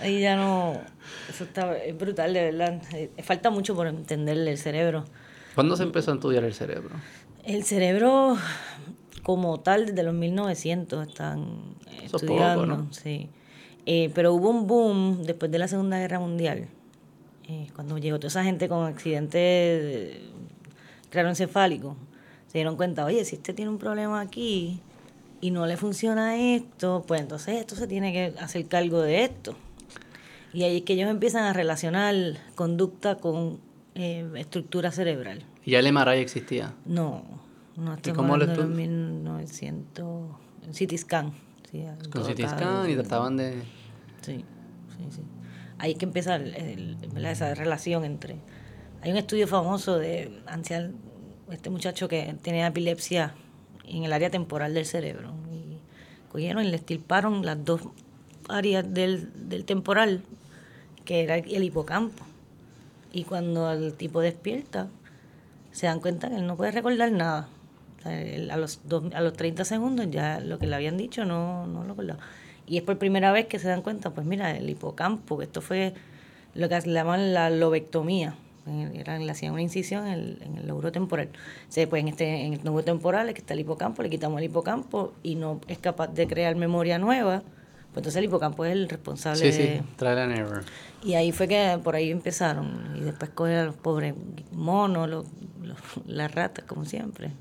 Ahí 0.02 0.22
ya 0.22 0.36
no. 0.36 0.74
Eso 1.30 1.44
está 1.46 1.78
es 1.78 1.98
brutal, 1.98 2.34
de 2.34 2.52
verdad. 2.52 2.82
Eh, 2.94 3.10
falta 3.24 3.50
mucho 3.50 3.76
por 3.76 3.88
entenderle 3.88 4.52
el 4.52 4.58
cerebro. 4.58 5.06
¿Cuándo 5.54 5.78
se 5.78 5.84
empezó 5.84 6.12
a 6.12 6.16
estudiar 6.16 6.44
el 6.44 6.54
cerebro? 6.54 6.90
El 7.44 7.64
cerebro, 7.64 8.38
como 9.24 9.60
tal, 9.60 9.86
desde 9.86 10.04
los 10.04 10.14
1900 10.14 11.08
están 11.08 11.48
estudiando. 12.04 12.88
Sí. 12.92 13.30
Eh, 13.86 14.12
pero 14.14 14.34
hubo 14.34 14.50
un 14.50 14.68
boom 14.68 15.24
después 15.24 15.52
de 15.52 15.60
la 15.60 15.68
Segunda 15.68 16.00
Guerra 16.00 16.20
Mundial. 16.20 16.68
Eh, 17.48 17.68
cuando 17.76 17.98
llegó 18.00 18.18
toda 18.18 18.30
esa 18.30 18.44
gente 18.44 18.68
con 18.68 18.86
accidentes 18.86 20.18
craneoencefálicos, 21.10 21.96
se 22.48 22.58
dieron 22.58 22.76
cuenta, 22.76 23.06
oye, 23.06 23.26
si 23.26 23.36
usted 23.36 23.56
tiene 23.56 23.72
un 23.72 23.78
problema 23.78 24.22
aquí, 24.22 24.82
y 25.42 25.52
no 25.52 25.66
le 25.68 25.78
funciona 25.78 26.38
esto, 26.38 27.04
pues 27.08 27.22
entonces 27.22 27.60
esto 27.60 27.76
se 27.76 27.88
tiene 27.88 28.12
que 28.12 28.34
hacer 28.40 28.68
cargo 28.68 29.02
de 29.02 29.26
esto. 29.26 29.56
Y 30.54 30.64
ahí 30.64 30.78
es 30.78 30.84
que 30.84 30.94
ellos 30.94 31.10
empiezan 31.10 31.44
a 31.44 31.54
relacionar 31.54 32.16
conducta 32.56 33.18
con 33.18 33.60
eh, 33.94 34.28
estructura 34.38 34.92
cerebral. 34.92 35.44
¿Y 35.64 35.72
ya 35.72 35.80
el 35.80 35.92
MRI 35.92 36.20
existía? 36.20 36.74
No, 36.86 37.24
no 37.76 37.94
estamos 37.94 38.32
hablando 38.32 38.64
de 38.64 38.68
1900, 38.68 40.30
CT 40.72 40.98
scan. 40.98 41.34
con 42.10 42.24
CT 42.24 42.48
scan 42.48 42.90
y 42.90 42.96
trataban 42.96 43.38
de... 43.38 43.62
Sí, 44.22 44.44
sí, 44.98 45.06
sí. 45.12 45.22
Ahí 45.78 45.96
que 45.96 46.06
empezar 46.06 46.42
esa 46.44 47.54
relación 47.54 48.06
entre... 48.06 48.38
Hay 49.02 49.12
un 49.12 49.18
estudio 49.18 49.48
famoso 49.48 49.98
de 50.00 50.42
ancian, 50.46 50.96
este 51.52 51.70
muchacho 51.70 52.08
que 52.08 52.36
tenía 52.42 52.68
epilepsia 52.68 53.34
en 53.88 54.04
el 54.04 54.14
área 54.14 54.30
temporal 54.30 54.74
del 54.74 54.86
cerebro. 54.86 55.34
Y 55.52 55.78
cogieron 56.32 56.64
y 56.64 56.70
le 56.70 56.78
estirparon 56.78 57.46
las 57.46 57.64
dos 57.64 57.82
áreas 58.50 58.92
del, 58.94 59.50
del 59.50 59.66
temporal, 59.66 60.22
que 61.04 61.24
era 61.24 61.38
el 61.38 61.64
hipocampo. 61.64 62.24
Y 63.14 63.24
cuando 63.24 63.72
el 63.72 63.94
tipo 63.94 64.22
despierta, 64.22 64.90
se 65.72 65.88
dan 65.88 66.00
cuenta 66.00 66.30
que 66.30 66.38
él 66.38 66.48
no 66.48 66.56
puede 66.56 66.72
recordar 66.72 67.12
nada. 67.12 67.48
a, 68.04 68.58
los 68.58 68.80
a 69.14 69.22
los 69.22 69.34
30 69.34 69.66
segundos 69.66 70.08
ya 70.10 70.40
lo 70.40 70.58
que 70.60 70.68
le 70.68 70.76
habían 70.76 70.98
dicho 70.98 71.26
no, 71.26 71.68
no 71.68 71.84
lo 71.84 71.90
recordaba. 71.90 72.20
Y 72.68 72.78
es 72.78 72.84
por 72.84 72.98
primera 72.98 73.32
vez 73.32 73.46
que 73.46 73.60
se 73.60 73.68
dan 73.68 73.82
cuenta, 73.82 74.10
pues 74.10 74.26
mira, 74.26 74.56
el 74.58 74.70
hipocampo, 74.70 75.38
que 75.38 75.44
esto 75.44 75.62
fue 75.62 75.94
lo 76.54 76.68
que 76.70 76.80
llaman 76.82 77.34
la 77.34 77.50
lobectomía. 77.50 78.36
Era, 78.68 79.20
le 79.20 79.32
hacían 79.32 79.54
una 79.54 79.62
incisión 79.62 80.08
en 80.08 80.14
el, 80.14 80.38
en 80.42 80.58
el 80.58 80.68
lóbulo 80.68 80.92
temporal. 80.92 81.30
O 81.30 81.88
pues 81.90 82.02
en, 82.02 82.08
este, 82.08 82.46
en 82.46 82.54
el 82.54 82.62
lóbulo 82.64 82.84
temporal 82.84 83.28
es 83.28 83.36
que 83.36 83.42
está 83.42 83.54
el 83.54 83.60
hipocampo, 83.60 84.02
le 84.02 84.10
quitamos 84.10 84.40
el 84.40 84.46
hipocampo 84.46 85.14
y 85.22 85.36
no 85.36 85.62
es 85.68 85.78
capaz 85.78 86.08
de 86.08 86.28
crear 86.28 86.56
memoria 86.56 86.98
nueva. 86.98 87.44
Pues 87.96 88.02
entonces 88.02 88.18
el 88.18 88.26
hipocampo 88.26 88.66
es 88.66 88.74
el 88.74 88.90
responsable. 88.90 89.52
Sí, 89.52 89.54
sí, 89.54 89.82
trae 89.96 90.16
la 90.16 90.36
error. 90.36 90.64
Y 91.04 91.14
ahí 91.14 91.32
fue 91.32 91.48
que 91.48 91.80
por 91.84 91.96
ahí 91.96 92.12
empezaron. 92.12 92.98
Y 92.98 93.02
después 93.02 93.30
coger 93.32 93.58
a 93.60 93.66
los 93.66 93.76
pobres 93.76 94.16
monos, 94.52 95.08
los, 95.08 95.26
las 96.06 96.34
ratas, 96.34 96.66
como 96.66 96.86
siempre. 96.86 97.32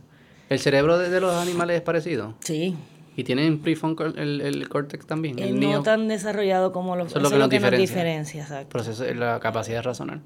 ¿El 0.50 0.58
cerebro 0.58 0.98
de, 0.98 1.20
los 1.20 1.34
animales 1.34 1.76
es 1.76 1.82
parecido? 1.82 2.34
Sí. 2.40 2.76
¿Y 3.16 3.24
tienen 3.24 3.60
prefrontal 3.60 4.18
el, 4.18 4.40
el 4.40 4.68
córtex 4.68 5.06
también? 5.06 5.38
El 5.38 5.58
no 5.58 5.82
tan 5.82 6.06
desarrollado 6.08 6.72
como 6.72 6.96
los 6.96 7.08
Eso 7.08 7.18
es 7.18 7.22
lo 7.24 7.30
que, 7.48 7.60
nos, 7.60 7.78
diferencia. 7.78 8.66
Proceso, 8.68 9.04
la 9.14 9.40
capacidad 9.40 9.78
de 9.78 9.82
razonar. 9.82 10.20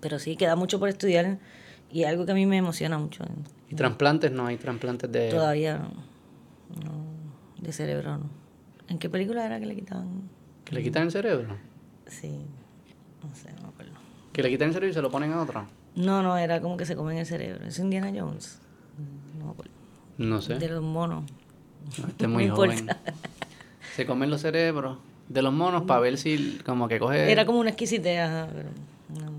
Pero 0.00 0.18
sí, 0.18 0.36
queda 0.36 0.56
mucho 0.56 0.78
por 0.78 0.88
estudiar 0.88 1.38
y 1.90 2.04
algo 2.04 2.26
que 2.26 2.32
a 2.32 2.34
mí 2.34 2.46
me 2.46 2.56
emociona 2.56 2.98
mucho. 2.98 3.24
¿Y 3.68 3.74
trasplantes? 3.74 4.32
No 4.32 4.46
hay 4.46 4.56
trasplantes 4.56 5.10
de... 5.10 5.30
Todavía 5.30 5.78
no. 5.78 7.06
De 7.60 7.72
cerebro 7.72 8.18
no. 8.18 8.30
¿En 8.88 8.98
qué 8.98 9.08
película 9.08 9.44
era 9.44 9.58
que 9.58 9.66
le 9.66 9.74
quitaban? 9.74 10.28
¿Que 10.64 10.74
le 10.74 10.82
quitan 10.82 11.04
el 11.04 11.10
cerebro? 11.10 11.56
Sí. 12.06 12.44
No 13.22 13.34
sé, 13.34 13.52
no 13.54 13.62
me 13.62 13.68
acuerdo. 13.68 13.92
¿Que 14.32 14.42
le 14.42 14.50
quitan 14.50 14.68
el 14.68 14.74
cerebro 14.74 14.90
y 14.90 14.94
se 14.94 15.02
lo 15.02 15.10
ponen 15.10 15.32
a 15.32 15.42
otra? 15.42 15.66
No, 15.94 16.22
no, 16.22 16.36
era 16.36 16.60
como 16.60 16.76
que 16.76 16.84
se 16.84 16.94
comen 16.94 17.18
el 17.18 17.26
cerebro. 17.26 17.64
¿Es 17.66 17.78
Indiana 17.78 18.12
Jones? 18.14 18.60
No 19.38 19.56
No 20.18 20.42
sé. 20.42 20.58
De 20.58 20.68
los 20.68 20.82
monos. 20.82 21.24
este 22.08 22.24
es 22.24 22.30
muy 22.30 22.48
joven. 22.48 22.88
se 23.96 24.06
comen 24.06 24.30
los 24.30 24.42
cerebros 24.42 24.98
de 25.28 25.42
los 25.42 25.52
monos 25.52 25.82
para 25.82 26.00
ver 26.00 26.18
si 26.18 26.58
como 26.64 26.88
que 26.88 26.98
coge... 26.98 27.30
Era 27.30 27.46
como 27.46 27.58
una 27.58 27.70
exquisitez, 27.70 28.28
pero 28.52 28.68
no, 29.08 29.32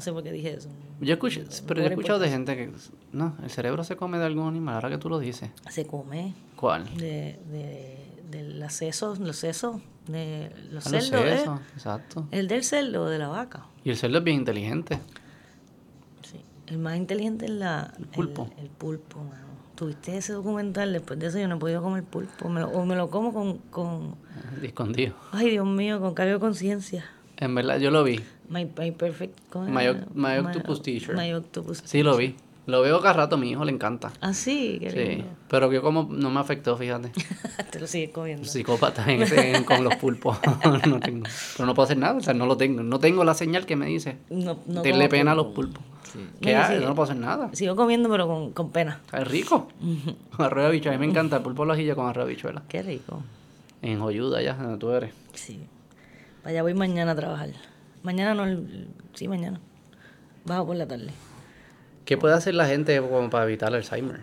sé 0.00 0.12
por 0.12 0.22
qué 0.22 0.32
dije 0.32 0.54
eso. 0.54 0.68
Yo 1.00 1.14
escuché, 1.14 1.44
pero 1.66 1.82
he 1.82 1.86
escuchado 1.86 2.18
de 2.18 2.28
gente 2.28 2.56
que... 2.56 2.72
No, 3.12 3.36
el 3.42 3.50
cerebro 3.50 3.84
se 3.84 3.96
come 3.96 4.18
de 4.18 4.24
algún 4.24 4.48
animal, 4.48 4.74
ahora 4.74 4.90
que 4.90 4.98
tú 4.98 5.08
lo 5.08 5.18
dices. 5.18 5.50
Se 5.70 5.86
come. 5.86 6.34
¿Cuál? 6.56 6.84
De, 6.96 7.38
de, 7.50 8.06
de 8.30 8.42
los 8.54 8.72
sesos, 8.72 9.18
los 9.20 9.36
sesos, 9.36 9.80
de 10.08 10.50
los 10.70 10.86
ah, 10.86 10.90
cerdos. 11.00 11.24
¿eh? 11.24 11.44
exacto. 11.74 12.26
El 12.30 12.48
del 12.48 12.64
cerdo, 12.64 13.08
de 13.08 13.18
la 13.18 13.28
vaca. 13.28 13.66
Y 13.84 13.90
el 13.90 13.96
cerdo 13.96 14.18
es 14.18 14.24
bien 14.24 14.38
inteligente. 14.38 14.98
Sí, 16.22 16.40
el 16.66 16.78
más 16.78 16.96
inteligente 16.96 17.44
es 17.46 17.52
la... 17.52 17.92
El 17.98 18.06
pulpo. 18.06 18.50
El, 18.58 18.68
pulpo, 18.68 19.18
mano. 19.22 19.46
Tuviste 19.76 20.16
ese 20.16 20.32
documental, 20.32 20.92
después 20.92 21.18
de 21.18 21.26
eso 21.26 21.38
yo 21.38 21.46
no 21.48 21.56
he 21.56 21.58
podido 21.58 21.82
comer 21.82 22.02
pulpo, 22.02 22.48
me 22.48 22.60
lo, 22.60 22.70
o 22.70 22.84
me 22.86 22.96
lo 22.96 23.10
como 23.10 23.32
con... 23.32 23.58
con... 23.58 24.16
Escondido. 24.62 25.14
Ay, 25.32 25.50
Dios 25.50 25.66
mío, 25.66 26.00
con 26.00 26.14
cargo 26.14 26.32
de 26.32 26.40
conciencia. 26.40 27.04
En 27.36 27.54
verdad, 27.54 27.78
yo 27.78 27.90
lo 27.90 28.02
vi. 28.02 28.20
My, 28.48 28.70
my 28.76 28.90
Perfect... 28.92 29.38
My, 29.54 29.88
my, 30.14 30.38
Octopus 30.38 30.82
Teacher. 30.82 31.16
My 31.16 31.32
Octopus 31.32 31.82
Sí, 31.84 32.02
lo 32.02 32.16
vi. 32.16 32.36
Lo 32.66 32.82
veo 32.82 33.00
cada 33.00 33.14
rato, 33.14 33.36
a 33.36 33.38
mi 33.38 33.50
hijo 33.50 33.64
le 33.64 33.70
encanta. 33.70 34.12
Ah, 34.20 34.34
sí, 34.34 34.78
qué 34.80 34.90
Sí, 34.90 35.24
pero 35.48 35.72
yo 35.72 35.82
como 35.82 36.08
no 36.10 36.30
me 36.30 36.40
afectó, 36.40 36.76
fíjate. 36.76 37.12
Te 37.70 37.78
lo 37.78 37.86
sigues 37.86 38.10
comiendo. 38.10 38.44
Psicópata 38.44 39.04
en 39.10 39.22
ese, 39.22 39.64
con 39.64 39.84
los 39.84 39.94
pulpos. 39.96 40.36
no 40.88 40.98
tengo. 40.98 41.28
Pero 41.56 41.66
no 41.66 41.74
puedo 41.74 41.84
hacer 41.84 41.96
nada, 41.96 42.14
o 42.14 42.20
sea, 42.20 42.34
no 42.34 42.44
lo 42.44 42.56
tengo. 42.56 42.82
No 42.82 42.98
tengo 42.98 43.22
la 43.22 43.34
señal 43.34 43.66
que 43.66 43.76
me 43.76 43.86
dice. 43.86 44.18
No, 44.30 44.58
no 44.66 44.82
Tenle 44.82 45.08
pena 45.08 45.32
a 45.32 45.34
los 45.36 45.48
pulpos. 45.48 45.82
Sí. 46.12 46.18
¿Qué 46.40 46.54
no, 46.54 46.88
no 46.88 46.94
puedo 46.96 47.04
hacer 47.04 47.16
nada. 47.16 47.50
Sigo 47.52 47.76
comiendo, 47.76 48.08
pero 48.08 48.26
con, 48.26 48.50
con 48.50 48.70
pena. 48.70 49.00
Es 49.12 49.28
rico. 49.28 49.68
arroz 50.36 50.62
de 50.62 50.66
habichuela. 50.66 50.96
A 50.96 50.98
mí 50.98 51.06
me 51.06 51.10
encanta 51.12 51.36
el 51.36 51.42
pulpo 51.42 51.64
de 51.64 51.86
la 51.86 51.94
con 51.94 52.08
arroz 52.08 52.26
de 52.26 52.32
habichuela. 52.32 52.62
Qué 52.68 52.82
rico. 52.82 53.22
En 53.80 54.00
Joyuda, 54.00 54.38
allá 54.38 54.54
donde 54.54 54.78
tú 54.78 54.90
eres. 54.90 55.12
Sí. 55.34 55.60
Vaya, 56.42 56.62
voy 56.62 56.74
mañana 56.74 57.12
a 57.12 57.16
trabajar. 57.16 57.50
Mañana 58.06 58.34
no, 58.34 58.64
sí, 59.14 59.26
mañana. 59.26 59.60
Bajo 60.44 60.66
por 60.66 60.76
la 60.76 60.86
tarde. 60.86 61.08
¿Qué 62.04 62.16
puede 62.16 62.34
hacer 62.34 62.54
la 62.54 62.66
gente 62.66 63.00
como 63.00 63.28
para 63.30 63.46
evitar 63.46 63.70
el 63.70 63.74
Alzheimer? 63.74 64.20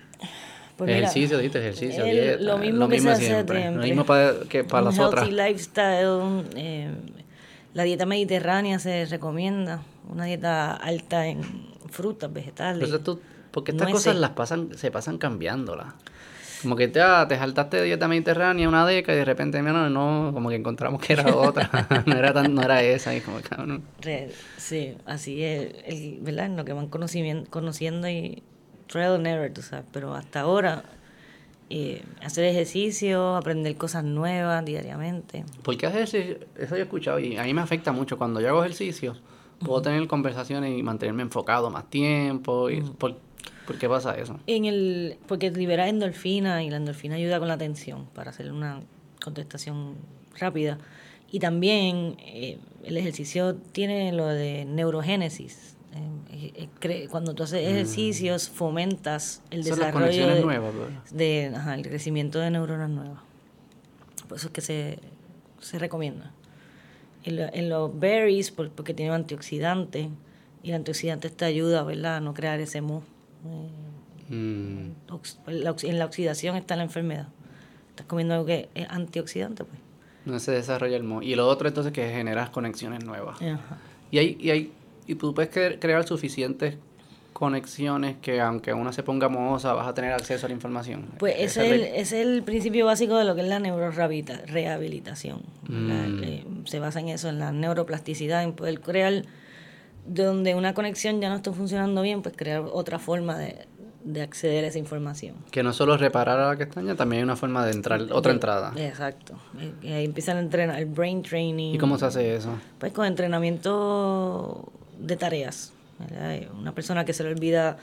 Pues 0.78 0.90
ejercicio, 0.90 1.38
dijiste, 1.38 1.60
ejercicio, 1.60 2.06
dieta. 2.06 2.42
Lo 2.42 2.58
mismo, 2.58 2.88
que 2.88 3.02
se 3.02 3.16
siempre. 3.18 3.66
hace 3.66 3.76
Lo 3.76 3.84
mismo 3.84 4.06
para, 4.06 4.36
que 4.48 4.64
para 4.64 4.84
las 4.86 4.98
otras. 4.98 5.30
lifestyle, 5.30 6.46
eh, 6.56 6.92
la 7.74 7.84
dieta 7.84 8.06
mediterránea 8.06 8.80
se 8.80 9.06
recomienda, 9.06 9.82
una 10.10 10.24
dieta 10.24 10.74
alta 10.78 11.28
en 11.28 11.42
frutas, 11.90 12.32
vegetales. 12.32 12.90
porque 13.52 13.74
estas 13.74 13.92
cosas 13.92 14.16
las 14.16 14.30
pasan, 14.30 14.78
se 14.78 14.92
pasan 14.92 15.18
cambiándolas. 15.18 15.94
Como 16.64 16.76
que 16.76 16.88
te, 16.88 17.02
ah, 17.02 17.26
te 17.28 17.38
saltaste 17.38 17.78
de 17.78 17.84
dieta 17.84 18.08
mediterránea 18.08 18.68
una 18.68 18.86
década 18.88 19.16
y 19.16 19.20
de 19.20 19.26
repente, 19.26 19.62
no, 19.62 19.90
no, 19.90 20.32
como 20.34 20.50
que 20.50 20.56
encontramos 20.56 21.02
que 21.02 21.14
era 21.14 21.36
otra. 21.36 21.70
no, 22.06 22.16
era 22.16 22.34
tan, 22.34 22.56
no 22.56 22.62
era 22.62 22.82
esa. 22.82 23.16
Y 23.16 23.22
como, 23.22 23.38
Sí, 24.58 24.96
así 25.06 25.44
es, 25.44 25.76
el, 25.86 26.20
¿verdad? 26.22 26.50
lo 26.50 26.66
que 26.66 26.74
van 26.74 26.88
conociendo, 26.88 27.50
conociendo 27.50 28.10
y 28.10 28.42
trial 28.88 29.16
and 29.16 29.28
error, 29.28 29.52
tú 29.54 29.62
sabes. 29.62 29.86
Pero 29.92 30.16
hasta 30.16 30.40
ahora, 30.40 30.84
eh, 31.70 32.04
hacer 32.24 32.46
ejercicio, 32.46 33.36
aprender 33.36 33.76
cosas 33.76 34.04
nuevas 34.04 34.64
diariamente. 34.64 35.46
¿Por 35.62 35.78
qué 35.78 35.88
hacer 35.88 36.04
ejercicio? 36.04 36.48
Eso 36.58 36.76
yo 36.76 36.82
he 36.82 36.84
escuchado 36.84 37.20
y 37.20 37.38
a 37.38 37.44
mí 37.44 37.54
me 37.54 37.62
afecta 37.62 37.92
mucho. 37.92 38.18
Cuando 38.18 38.40
yo 38.40 38.50
hago 38.50 38.64
ejercicio, 38.64 39.16
puedo 39.60 39.82
tener 39.82 40.08
conversaciones 40.08 40.78
y 40.78 40.84
mantenerme 40.84 41.24
enfocado 41.24 41.70
más 41.70 41.90
tiempo. 41.90 42.70
Y, 42.70 42.82
¿Por 42.82 43.18
qué 43.80 43.88
pasa 43.88 44.16
eso? 44.16 44.40
En 44.48 44.66
el, 44.66 45.18
porque 45.28 45.52
libera 45.52 45.88
endorfina 45.88 46.64
y 46.64 46.70
la 46.70 46.78
endorfina 46.78 47.16
ayuda 47.16 47.40
con 47.40 47.48
la 47.48 47.54
atención 47.56 48.08
para 48.14 48.32
hacer 48.32 48.52
una 48.52 48.82
contestación 49.24 49.96
rápida. 50.38 50.78
Y 51.32 51.40
también 51.40 52.18
eh, 52.20 52.60
el 52.84 52.98
ejercicio 52.98 53.56
tiene 53.56 54.12
lo 54.12 54.28
de 54.28 54.66
neurogénesis. 54.66 55.76
Eh, 56.32 56.68
eh, 56.82 57.08
cuando 57.10 57.34
tú 57.34 57.44
haces 57.44 57.64
mm. 57.64 57.74
ejercicios, 57.74 58.50
fomentas 58.50 59.42
el 59.52 59.64
desarrollo 59.64 60.28
de, 60.28 60.42
nuevas, 60.42 60.74
de 61.12 61.52
ajá, 61.56 61.76
el 61.76 61.84
crecimiento 61.84 62.40
de 62.40 62.52
neuronas 62.52 62.90
nuevas. 62.90 63.20
Por 64.28 64.38
eso 64.38 64.48
es 64.48 64.54
que 64.54 64.62
se, 64.62 65.00
se 65.60 65.80
recomienda. 65.80 66.34
En, 67.24 67.70
los 67.70 67.98
berries, 67.98 68.52
porque 68.52 68.94
tiene 68.94 69.14
antioxidantes, 69.14 70.10
y 70.62 70.70
el 70.70 70.76
antioxidante 70.76 71.30
te 71.30 71.46
ayuda 71.46 71.84
¿verdad? 71.84 72.18
a 72.18 72.20
no 72.20 72.34
crear 72.34 72.60
ese 72.60 72.82
Mm. 74.30 74.92
En 75.48 76.00
la 76.00 76.06
oxidación 76.06 76.56
está 76.56 76.76
la 76.76 76.84
enfermedad. 76.84 77.28
Estás 77.90 78.08
comiendo 78.08 78.34
algo 78.34 78.46
que 78.46 78.70
es 78.74 78.88
antioxidante, 78.90 79.64
pues. 79.66 79.80
No 80.26 80.40
se 80.40 80.52
desarrolla 80.52 80.96
el 80.96 81.04
mo. 81.04 81.22
Y 81.22 81.36
lo 81.36 81.48
otro 81.48 81.68
entonces 81.68 81.92
que 81.92 82.10
generas 82.10 82.50
conexiones 82.50 83.04
nuevas. 83.04 83.38
Y 84.10 84.18
hay, 84.18 84.38
y 84.40 84.50
hay, 84.52 84.72
y 85.06 85.16
tú 85.16 85.34
puedes 85.34 85.52
crear 85.52 86.08
suficientes 86.08 86.78
conexiones 87.34 88.16
que 88.22 88.40
aunque 88.40 88.74
una 88.74 88.94
se 88.94 89.04
ponga 89.04 89.28
mohosa 89.28 89.74
vas 89.74 89.88
a 89.88 89.94
tener 89.94 90.14
acceso 90.14 90.46
a 90.46 90.50
la 90.50 90.56
información. 90.56 91.08
Pues 91.18 91.36
ese 91.40 91.66
es, 91.66 91.72
el, 91.74 91.82
es 91.82 92.14
el 92.14 92.44
principio 92.44 92.86
básico 92.86 93.18
de 93.18 93.26
lo 93.26 93.36
que 93.36 93.42
es 93.42 93.48
la 93.48 93.60
neurorehabilitación. 93.60 95.42
Mm. 95.68 96.66
Se 96.66 96.80
basa 96.80 97.02
en 97.02 97.10
eso, 97.10 97.28
en 97.30 97.40
la 97.40 97.52
neuroplasticidad, 97.52 98.44
en 98.44 98.54
poder 98.54 98.80
crear 98.80 99.24
donde 100.06 100.56
una 100.56 100.74
conexión 100.74 101.22
ya 101.22 101.30
no 101.30 101.36
está 101.36 101.52
funcionando 101.52 102.02
bien, 102.02 102.22
pues 102.22 102.36
crear 102.36 102.64
otra 102.72 103.00
forma 103.00 103.38
de, 103.38 104.22
acceder 104.22 104.66
a 104.66 104.68
esa 104.68 104.80
información. 104.80 105.36
Que 105.52 105.64
no 105.64 105.72
solo 105.72 105.98
reparar 105.98 106.40
a 106.40 106.48
la 106.50 106.58
castaña, 106.58 106.96
también 106.96 107.20
hay 107.20 107.24
una 107.24 107.36
forma 107.36 107.66
de 107.66 107.72
entrar, 107.72 108.02
otra 108.12 108.34
entrada. 108.34 108.74
Exacto. 108.76 109.36
Ahí 109.82 110.06
empiezan 110.06 110.38
a 110.38 110.40
entrenar 110.42 110.80
el 110.80 110.86
brain 110.86 111.22
training. 111.24 111.76
¿Y 111.76 111.78
cómo 111.78 111.98
se 111.98 112.06
hace 112.06 112.36
eso? 112.36 112.50
Pues 112.80 112.92
con 112.92 113.06
entrenamiento 113.06 114.72
de 115.00 115.16
tareas. 115.16 115.72
Una 116.60 116.74
persona 116.74 117.06
que 117.06 117.14
se 117.14 117.24
le 117.24 117.30
olvida... 117.30 117.78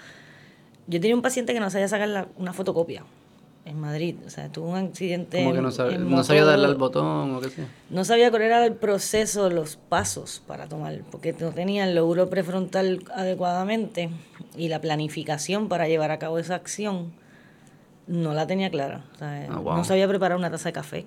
Yo 0.86 1.01
tenía 1.01 1.14
un 1.14 1.22
paciente 1.22 1.55
que 1.55 1.60
no 1.60 1.70
sabía 1.70 1.88
sacar 1.88 2.28
una 2.36 2.52
fotocopia 2.52 3.05
en 3.70 3.80
Madrid. 3.80 4.16
O 4.26 4.30
sea, 4.30 4.51
tuvo 4.51 4.70
un 4.70 4.76
accidente. 4.76 5.42
¿Cómo 5.42 5.55
que 5.55 5.62
no, 5.62 5.70
sabía, 5.70 6.44
darle 6.44 6.66
al 6.66 6.74
botón 6.74 7.36
o 7.36 7.40
qué 7.40 7.51
sea? 7.51 7.66
No 7.88 8.05
sabía 8.05 8.30
cuál 8.30 8.42
era 8.42 8.64
el 8.64 8.74
proceso, 8.74 9.48
los 9.48 9.76
pasos 9.76 10.42
para 10.47 10.68
tomar, 10.68 11.01
porque 11.10 11.34
no 11.38 11.51
tenía 11.52 11.84
el 11.84 11.94
lóbulo 11.94 12.28
prefrontal 12.28 13.05
adecuadamente 13.14 14.10
y 14.56 14.68
la 14.68 14.80
planificación 14.80 15.68
para 15.68 15.88
llevar 15.88 16.10
a 16.10 16.18
cabo 16.18 16.38
esa 16.38 16.56
acción 16.56 17.12
No 18.06 18.34
la 18.34 18.47
tenía 18.47 18.70
clara. 18.70 19.05
Ah, 19.20 19.47
no 19.48 19.84
sabía 19.84 20.06
preparar 20.09 20.36
una 20.36 20.51
taza 20.51 20.68
de 20.68 20.72
café. 20.72 21.06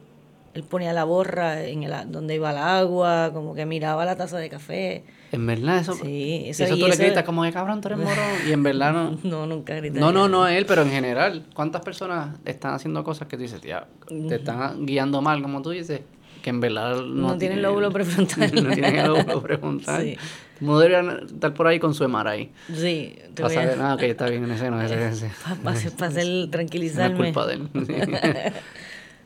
Él 0.53 0.64
ponía 0.64 0.94
la 0.94 1.03
borra 1.03 1.64
en 1.64 1.84
el, 1.84 2.11
donde 2.11 2.35
iba 2.35 2.52
el 2.52 2.57
agua, 2.57 3.31
como 3.34 3.56
que 3.56 3.65
miraba 3.65 4.06
la 4.06 4.15
taza 4.15 4.38
de 4.38 4.49
café. 4.49 5.03
En 5.34 5.48
verdad, 5.48 5.80
eso. 5.80 5.96
Sí, 5.96 6.44
eso, 6.46 6.78
tú 6.78 6.88
le 6.88 6.96
gritas 6.96 7.24
como 7.24 7.44
de 7.44 7.52
cabrón, 7.52 7.82
tú 7.82 7.88
eres 7.88 7.98
moro. 8.04 8.22
Y 8.48 8.52
en 8.52 8.62
verdad 8.62 8.94
no. 8.94 9.18
no, 9.24 9.48
nunca 9.48 9.76
grité. 9.76 10.00
No, 10.00 10.12
no, 10.12 10.30
no 10.30 10.44
a 10.44 10.56
él, 10.56 10.68
pero 10.68 10.84
en 10.84 10.92
general. 10.92 11.48
¿Cuántas 11.56 11.82
personas 11.82 12.38
están 12.46 12.76
haciendo 12.76 13.04
cosas 13.04 13.28
que 13.28 13.36
tú 13.36 13.42
dices, 13.42 13.60
tía, 13.60 13.88
te 14.08 14.36
están 14.36 14.86
guiando 14.86 15.24
mal, 15.24 15.42
como 15.42 15.64
tú 15.64 15.72
dices? 15.72 16.02
Que 16.44 16.52
en 16.52 16.60
verdad 16.60 16.98
no, 16.98 17.30
no 17.30 17.38
tienen 17.40 17.64
lóbulo 17.64 17.92
prefrontal. 17.94 18.54
no 18.54 18.74
tienen 18.74 18.96
el 18.96 19.08
lóbulo 19.08 19.42
prefrontal. 19.42 20.04
Sí. 20.04 20.18
No 20.60 20.78
debería 20.78 21.20
estar 21.26 21.54
por 21.56 21.66
ahí 21.66 21.80
con 21.80 21.96
su 21.96 22.06
ahí. 22.06 22.52
Sí. 22.72 23.16
Te 23.34 23.42
Para 23.42 23.54
saber, 23.56 23.78
nada, 23.78 23.98
que 23.98 24.12
está 24.12 24.30
bien 24.30 24.44
en 24.44 24.52
ese, 24.52 24.70
no, 24.70 24.80
ese, 24.82 25.08
ese. 25.08 25.32
Para 25.64 26.10
hacer 26.10 26.50
tranquilizarme. 26.52 27.18
No 27.18 27.26
es 27.26 27.34
culpa 27.34 27.48
de 27.48 27.54
él. 27.56 28.54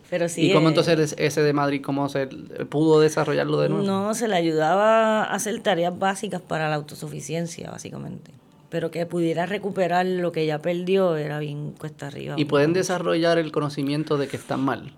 Pero 0.10 0.30
sí, 0.30 0.50
¿Y 0.50 0.54
cómo 0.54 0.70
entonces 0.70 1.16
ese 1.18 1.42
de 1.42 1.54
Madrid, 1.54 1.82
cómo 1.84 2.08
se 2.08 2.28
pudo 2.70 3.02
desarrollarlo 3.02 3.60
de 3.60 3.70
nuevo? 3.70 3.86
No, 3.86 4.14
se 4.14 4.28
le 4.28 4.36
ayudaba 4.36 5.24
a 5.24 5.34
hacer 5.34 5.60
tareas 5.62 5.98
básicas 5.98 6.42
para 6.42 6.70
la 6.70 6.76
autosuficiencia, 6.76 7.70
básicamente. 7.72 8.32
Pero 8.70 8.92
que 8.92 9.06
pudiera 9.06 9.46
recuperar 9.46 10.06
lo 10.06 10.32
que 10.32 10.46
ya 10.46 10.60
perdió 10.60 11.18
era 11.18 11.40
bien 11.40 11.74
cuesta 11.78 12.08
arriba. 12.08 12.36
¿Y 12.38 12.46
pueden 12.46 12.74
desarrollar 12.74 13.38
el 13.38 13.52
conocimiento 13.52 14.18
de 14.18 14.28
que 14.28 14.38
están 14.38 14.62
mal? 14.62 14.94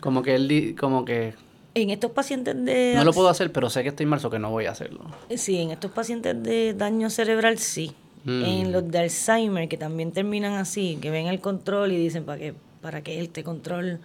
Como 0.00 0.22
que 0.22 0.34
él, 0.34 0.76
como 0.78 1.04
que... 1.04 1.34
En 1.74 1.90
estos 1.90 2.10
pacientes 2.10 2.54
de... 2.64 2.92
No 2.96 3.04
lo 3.04 3.12
puedo 3.12 3.28
hacer, 3.28 3.50
pero 3.50 3.70
sé 3.70 3.82
que 3.82 3.88
estoy 3.88 4.06
mal, 4.06 4.20
o 4.22 4.30
que 4.30 4.38
no 4.38 4.50
voy 4.50 4.66
a 4.66 4.72
hacerlo. 4.72 5.00
Sí, 5.34 5.58
en 5.58 5.70
estos 5.70 5.90
pacientes 5.90 6.40
de 6.42 6.74
daño 6.74 7.08
cerebral 7.08 7.58
sí. 7.58 7.92
Mm. 8.24 8.44
En 8.44 8.72
los 8.72 8.88
de 8.88 8.98
Alzheimer, 8.98 9.68
que 9.68 9.76
también 9.76 10.12
terminan 10.12 10.52
así, 10.54 10.98
que 11.00 11.10
ven 11.10 11.26
el 11.26 11.40
control 11.40 11.92
y 11.92 11.96
dicen, 11.96 12.24
¿para 12.24 12.38
qué? 12.38 12.54
Para 12.82 13.02
que 13.02 13.22
este 13.22 13.42
control 13.44 14.00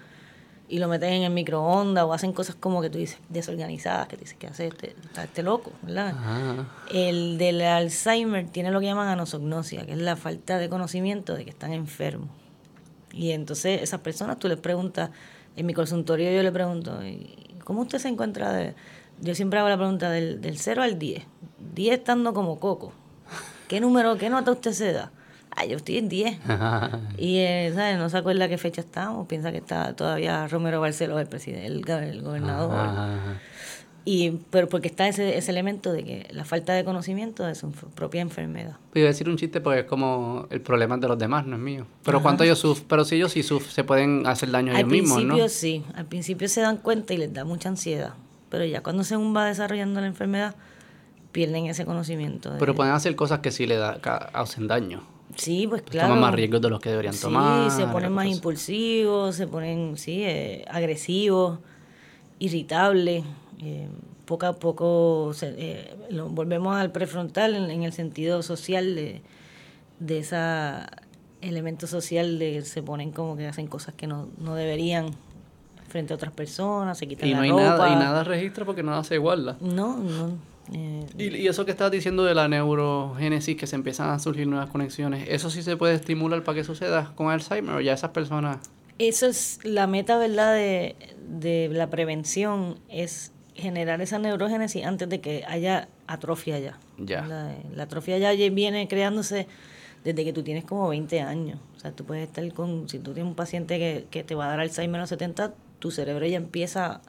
y 0.70 0.80
lo 0.80 0.88
meten 0.88 1.14
en 1.14 1.24
el 1.24 1.32
microondas 1.32 2.04
o 2.04 2.14
hacen 2.14 2.34
cosas 2.34 2.56
como 2.56 2.82
que 2.82 2.90
tú 2.90 2.98
dices 2.98 3.20
desorganizadas, 3.30 4.08
que 4.08 4.18
dices 4.18 4.38
que 4.38 4.48
hace 4.48 4.68
este, 4.68 4.96
este 5.22 5.44
loco, 5.44 5.72
¿verdad? 5.82 6.14
El 6.92 7.38
del 7.38 7.62
Alzheimer 7.62 8.48
tiene 8.48 8.72
lo 8.72 8.80
que 8.80 8.86
llaman 8.86 9.08
anosognosia, 9.08 9.86
que 9.86 9.94
es 9.94 9.98
la 9.98 10.16
falta 10.16 10.58
de 10.58 10.70
conocimiento 10.70 11.36
de 11.36 11.46
que 11.46 11.50
están 11.50 11.72
enfermos. 11.74 12.30
Y 13.14 13.32
entonces 13.32 13.82
esas 13.82 14.02
personas 14.02 14.40
tú 14.40 14.48
les 14.50 14.60
preguntas, 14.60 15.10
en 15.56 15.66
mi 15.66 15.74
consultorio 15.74 16.32
yo 16.32 16.44
le 16.44 16.52
pregunto, 16.52 17.00
¿cómo 17.64 17.82
usted 17.82 18.00
se 18.00 18.10
encuentra? 18.10 18.52
De? 18.52 18.76
Yo 19.22 19.36
siempre 19.36 19.60
hago 19.60 19.70
la 19.70 19.78
pregunta 19.78 20.12
del, 20.12 20.42
del 20.42 20.60
0 20.60 20.84
al 20.84 21.00
10, 21.00 21.24
10 21.76 21.98
estando 21.98 22.34
como 22.34 22.60
coco. 22.60 22.92
¿Qué 23.70 23.80
número, 23.80 24.18
qué 24.18 24.30
nota 24.30 24.52
usted 24.52 24.74
se 24.74 24.92
da? 24.92 25.12
Ah, 25.60 25.66
yo 25.66 25.78
estoy 25.78 25.98
en 25.98 26.08
10. 26.08 26.38
y, 27.18 27.38
eh, 27.40 27.72
¿sabes? 27.74 27.98
No 27.98 28.10
se 28.10 28.18
acuerda 28.18 28.48
qué 28.48 28.60
fecha 28.60 28.82
estamos. 28.82 29.28
Piensa 29.28 29.52
que 29.52 29.58
está 29.58 29.96
todavía 29.96 30.48
Romero 30.48 30.80
Barceló, 30.80 31.18
el 31.18 31.26
presidente, 31.26 31.94
el, 32.10 32.22
gobernador. 32.22 32.72
Y, 34.06 34.40
pero 34.52 34.70
porque 34.70 34.88
está 34.88 35.08
ese, 35.08 35.36
ese 35.36 35.50
elemento 35.50 35.92
de 35.92 36.04
que 36.04 36.28
la 36.32 36.46
falta 36.46 36.74
de 36.74 36.86
conocimiento 36.86 37.44
de 37.44 37.56
su 37.56 37.72
propia 37.72 38.22
enfermedad. 38.22 38.78
Voy 38.94 39.02
a 39.02 39.08
decir 39.08 39.28
un 39.28 39.36
chiste 39.36 39.60
porque 39.60 39.80
es 39.80 39.86
como 39.86 40.46
el 40.52 40.62
problema 40.62 40.96
de 40.98 41.08
los 41.08 41.18
demás, 41.18 41.48
no 41.48 41.56
es 41.56 41.62
mío. 41.62 41.88
Pero 42.04 42.22
cuánto 42.22 42.44
ellos 42.44 42.60
sufren, 42.60 42.88
pero 42.88 43.04
si 43.04 43.16
ellos 43.16 43.32
sí 43.32 43.42
sufren, 43.42 43.72
se 43.72 43.84
pueden 43.84 44.28
hacer 44.28 44.52
daño 44.52 44.74
a 44.74 44.80
ellos 44.80 44.92
mismos, 44.92 45.24
¿no? 45.24 45.34
Al 45.34 45.40
principio 45.40 45.50
sí, 45.50 45.84
al 45.96 46.06
principio 46.06 46.48
se 46.50 46.62
dan 46.62 46.78
cuenta 46.78 47.16
y 47.16 47.18
les 47.18 47.34
da 47.34 47.44
mucha 47.46 47.68
ansiedad. 47.68 48.14
Pero 48.50 48.64
ya 48.64 48.82
cuando 48.82 49.04
se 49.04 49.18
va 49.18 49.46
desarrollando 49.46 50.00
la 50.00 50.08
enfermedad, 50.08 50.56
pierden 51.32 51.66
ese 51.66 51.84
conocimiento. 51.84 52.54
Pero 52.60 52.76
pueden 52.76 52.94
hacer 52.94 53.16
cosas 53.16 53.40
que 53.40 53.52
sí 53.52 53.66
le 53.66 53.76
da, 53.76 54.00
hacen 54.34 54.68
daño. 54.68 55.17
Sí, 55.36 55.68
pues 55.68 55.82
claro. 55.82 56.08
Toman 56.10 56.22
más 56.22 56.34
riesgos 56.34 56.62
de 56.62 56.70
los 56.70 56.80
que 56.80 56.90
deberían 56.90 57.16
tomar. 57.16 57.70
Sí, 57.70 57.78
se 57.78 57.88
ponen 57.88 58.12
más 58.12 58.28
impulsivos, 58.28 59.36
se 59.36 59.48
ponen, 59.48 59.98
sí, 59.98 60.24
eh, 60.24 60.66
agresivos, 60.70 61.60
irritables. 62.40 63.24
Eh, 63.60 63.90
poco 64.26 64.46
a 64.46 64.54
poco 64.54 65.32
eh, 65.42 65.96
volvemos 66.30 66.76
al 66.76 66.92
prefrontal 66.92 67.56
en, 67.56 67.84
el 67.84 67.94
sentido 67.94 68.44
social 68.44 68.94
de, 68.94 69.22
de 70.00 70.20
ese 70.20 70.38
elemento 71.42 71.88
social 71.88 72.38
de 72.38 72.54
que 72.54 72.62
se 72.64 72.84
ponen 72.84 73.12
como 73.12 73.38
que 73.38 73.48
hacen 73.48 73.68
cosas 73.68 73.94
que 73.96 74.06
no, 74.06 74.28
no 74.38 74.56
deberían 74.56 75.12
frente 75.88 76.14
a 76.14 76.18
otras 76.18 76.34
personas, 76.34 76.98
se 76.98 77.08
quitan 77.08 77.30
y 77.30 77.34
no 77.34 77.42
hay 77.42 77.52
Nada, 77.52 77.90
y 77.90 77.96
nada 77.96 78.24
registra 78.24 78.66
porque 78.66 78.84
nada 78.84 79.04
se 79.04 79.16
iguala. 79.16 79.56
No, 79.62 79.98
no. 79.98 80.38
Eh, 80.74 81.06
y, 81.18 81.48
eso 81.48 81.66
que 81.66 81.72
estás 81.72 81.92
diciendo 81.92 82.24
de 82.24 82.36
la 82.36 82.48
neurogénesis, 82.48 83.56
que 83.56 83.68
se 83.68 83.76
empiezan 83.76 84.10
a 84.10 84.20
surgir 84.20 84.48
nuevas 84.48 84.70
conexiones, 84.70 85.28
¿eso 85.30 85.50
sí 85.50 85.62
se 85.64 85.78
puede 85.78 85.96
estimular 85.96 86.44
para 86.44 86.58
que 86.58 86.64
suceda 86.64 87.14
con 87.16 87.30
Alzheimer 87.30 87.76
o 87.76 87.82
ya 87.82 87.94
esas 87.94 88.12
personas? 88.12 88.58
Eso 89.00 89.28
es 89.28 89.60
la 89.64 89.88
meta, 89.88 90.18
¿verdad?, 90.18 90.54
de, 90.54 91.70
la 91.72 91.90
prevención, 91.90 92.80
es 92.90 93.32
generar 93.54 94.02
esa 94.02 94.20
neurogénesis 94.20 94.86
antes 94.86 95.10
de 95.10 95.22
que 95.22 95.44
haya 95.48 95.88
atrofia 96.08 96.60
ya. 96.60 96.80
Ya. 96.98 97.56
La, 97.76 97.84
atrofia 97.84 98.18
ya 98.18 98.32
viene 98.50 98.88
creándose 98.88 99.48
desde 100.04 100.24
que 100.24 100.34
tú 100.34 100.44
tienes 100.44 100.64
como 100.64 100.88
20 100.90 101.22
años. 101.22 101.60
O 101.76 101.80
sea, 101.80 101.92
tú 101.92 102.06
puedes 102.06 102.28
estar 102.28 102.52
con, 102.54 102.90
si 102.90 103.00
tú 103.00 103.14
tienes 103.14 103.30
un 103.30 103.36
paciente 103.36 103.78
que, 103.78 104.06
que 104.10 104.24
te 104.24 104.36
va 104.36 104.46
a 104.46 104.50
dar 104.50 104.60
Alzheimer 104.60 105.00
a 105.00 105.04
los 105.04 105.10
70, 105.10 105.54
tu 105.80 105.92
cerebro 105.92 106.26
ya 106.26 106.38
empieza 106.38 107.02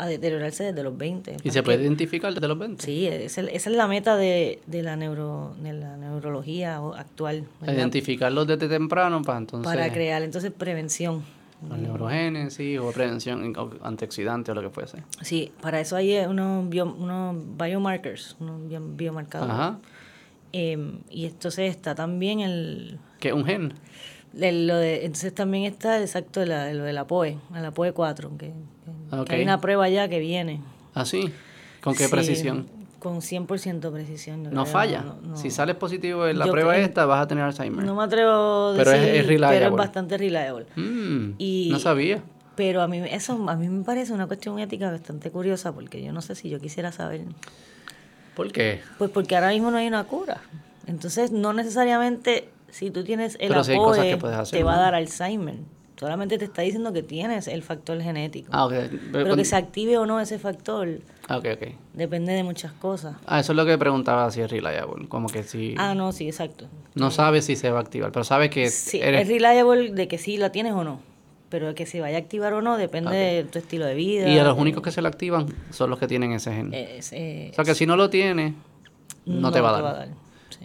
a 0.00 0.06
deteriorarse 0.06 0.64
desde 0.64 0.82
los 0.82 0.96
20. 0.96 1.36
¿Y 1.42 1.50
se 1.50 1.62
puede 1.62 1.82
identificar 1.82 2.32
desde 2.32 2.48
los 2.48 2.58
20? 2.58 2.82
Sí, 2.82 3.06
esa 3.06 3.42
es 3.42 3.66
la 3.66 3.86
meta 3.86 4.16
de, 4.16 4.58
de, 4.66 4.82
la, 4.82 4.96
neuro, 4.96 5.54
de 5.60 5.74
la 5.74 5.98
neurología 5.98 6.78
actual. 6.96 7.44
Identificarlos 7.62 8.46
desde 8.46 8.66
temprano 8.66 9.20
para 9.20 9.38
entonces... 9.38 9.70
Para 9.70 9.92
crear 9.92 10.22
entonces 10.22 10.52
prevención. 10.52 11.22
La 11.68 11.76
neurogénesis 11.76 12.78
o 12.80 12.90
prevención 12.92 13.52
antioxidante 13.82 14.52
o 14.52 14.54
lo 14.54 14.62
que 14.62 14.70
fuese. 14.70 15.02
Sí, 15.20 15.52
para 15.60 15.80
eso 15.80 15.96
hay 15.96 16.16
unos, 16.20 16.74
unos 16.74 17.36
biomarkers, 17.58 18.36
unos 18.40 18.96
biomarcadores. 18.96 19.54
Ajá. 19.54 19.78
Em, 20.52 21.00
y 21.10 21.26
entonces 21.26 21.70
está 21.70 21.94
también 21.94 22.40
el... 22.40 22.98
¿Qué? 23.18 23.34
¿Un 23.34 23.44
gen? 23.44 23.74
Lo 24.32 24.76
de, 24.76 25.04
entonces 25.04 25.34
también 25.34 25.64
está 25.64 26.00
exacto 26.00 26.44
lo 26.44 26.54
de 26.56 26.92
la 26.92 27.06
POE, 27.06 27.38
la 27.52 27.70
POE 27.72 27.92
4, 27.92 28.30
que, 28.38 28.52
hay 29.28 29.42
una 29.42 29.60
prueba 29.60 29.88
ya 29.88 30.08
que 30.08 30.18
viene. 30.20 30.60
¿Ah, 30.94 31.04
sí? 31.04 31.32
¿Con 31.80 31.94
qué 31.94 32.08
precisión? 32.08 32.68
Con 32.98 33.20
100% 33.20 33.90
precisión. 33.92 34.42
No 34.52 34.66
falla. 34.66 35.04
Si 35.34 35.50
sales 35.50 35.76
positivo 35.76 36.26
en 36.26 36.38
la 36.38 36.46
prueba 36.46 36.76
esta, 36.76 37.06
vas 37.06 37.22
a 37.22 37.28
tener 37.28 37.44
Alzheimer. 37.44 37.84
No 37.84 37.94
me 37.94 38.04
atrevo 38.04 38.68
a 38.68 38.72
decir, 38.72 38.84
pero 38.84 38.96
es, 38.96 39.26
reliable. 39.26 39.58
Pero 39.58 39.70
es 39.70 39.76
bastante 39.76 40.18
reliable. 40.18 40.66
Mm, 40.76 41.70
no 41.70 41.78
sabía. 41.78 42.22
Pero 42.56 42.82
a 42.82 42.88
mí 42.88 42.98
eso 43.10 43.48
a 43.48 43.56
mí 43.56 43.68
me 43.70 43.84
parece 43.84 44.12
una 44.12 44.26
cuestión 44.26 44.58
ética 44.58 44.90
bastante 44.90 45.30
curiosa 45.30 45.72
porque 45.72 46.02
yo 46.02 46.12
no 46.12 46.20
sé 46.20 46.34
si 46.34 46.50
yo 46.50 46.60
quisiera 46.60 46.92
saber. 46.92 47.22
¿Por 48.36 48.52
qué? 48.52 48.82
Pues 48.98 49.10
porque 49.10 49.34
ahora 49.34 49.48
mismo 49.48 49.70
no 49.70 49.78
hay 49.78 49.86
una 49.86 50.04
cura. 50.04 50.42
Entonces, 50.86 51.30
no 51.30 51.52
necesariamente 51.52 52.48
si 52.70 52.90
tú 52.90 53.04
tienes 53.04 53.36
el 53.40 53.48
te 53.48 54.62
va 54.62 54.74
a 54.74 54.80
dar 54.80 54.94
Alzheimer. 54.94 55.56
Solamente 56.00 56.38
te 56.38 56.46
está 56.46 56.62
diciendo 56.62 56.94
que 56.94 57.02
tienes 57.02 57.46
el 57.46 57.62
factor 57.62 58.00
genético. 58.00 58.48
Ah, 58.52 58.66
Pero, 59.12 59.36
que 59.36 59.44
se 59.44 59.54
active 59.54 59.98
o 59.98 60.06
no 60.06 60.18
ese 60.18 60.38
factor. 60.38 60.88
Ah, 61.28 61.36
ok, 61.36 61.46
ok. 61.56 61.68
Depende 61.92 62.32
de 62.32 62.42
muchas 62.42 62.72
cosas. 62.72 63.16
Ah, 63.26 63.40
eso 63.40 63.52
es 63.52 63.56
lo 63.56 63.66
que 63.66 63.76
preguntaba 63.76 64.30
si 64.30 64.40
es 64.40 64.50
reliable. 64.50 65.08
Como 65.08 65.28
que 65.28 65.42
si. 65.42 65.74
Ah, 65.76 65.94
no, 65.94 66.12
sí, 66.12 66.26
exacto. 66.26 66.68
No 66.94 67.10
sabes 67.10 67.44
si 67.44 67.54
se 67.54 67.70
va 67.70 67.80
a 67.80 67.82
activar, 67.82 68.12
pero 68.12 68.24
sabes 68.24 68.48
que. 68.48 68.70
Sí, 68.70 68.98
es 68.98 69.28
reliable 69.28 69.92
de 69.92 70.08
que 70.08 70.16
sí 70.16 70.38
la 70.38 70.50
tienes 70.50 70.72
o 70.72 70.84
no. 70.84 71.00
Pero 71.50 71.74
que 71.74 71.84
se 71.84 72.00
vaya 72.00 72.16
a 72.16 72.20
activar 72.20 72.54
o 72.54 72.62
no 72.62 72.78
depende 72.78 73.14
de 73.14 73.44
tu 73.44 73.58
estilo 73.58 73.84
de 73.84 73.94
vida. 73.94 74.26
Y 74.26 74.38
a 74.38 74.44
los 74.44 74.56
únicos 74.56 74.82
que 74.82 74.92
se 74.92 75.02
lo 75.02 75.08
activan 75.08 75.48
son 75.68 75.90
los 75.90 75.98
que 75.98 76.08
tienen 76.08 76.32
ese 76.32 76.50
gen. 76.50 76.68
o 76.68 77.02
sea 77.02 77.64
que 77.64 77.74
si 77.74 77.84
no 77.84 77.96
lo 77.96 78.08
tienes, 78.08 78.54
no, 79.26 79.52
te 79.52 79.60
va 79.60 79.76
a 79.76 79.82
dar. 79.82 80.08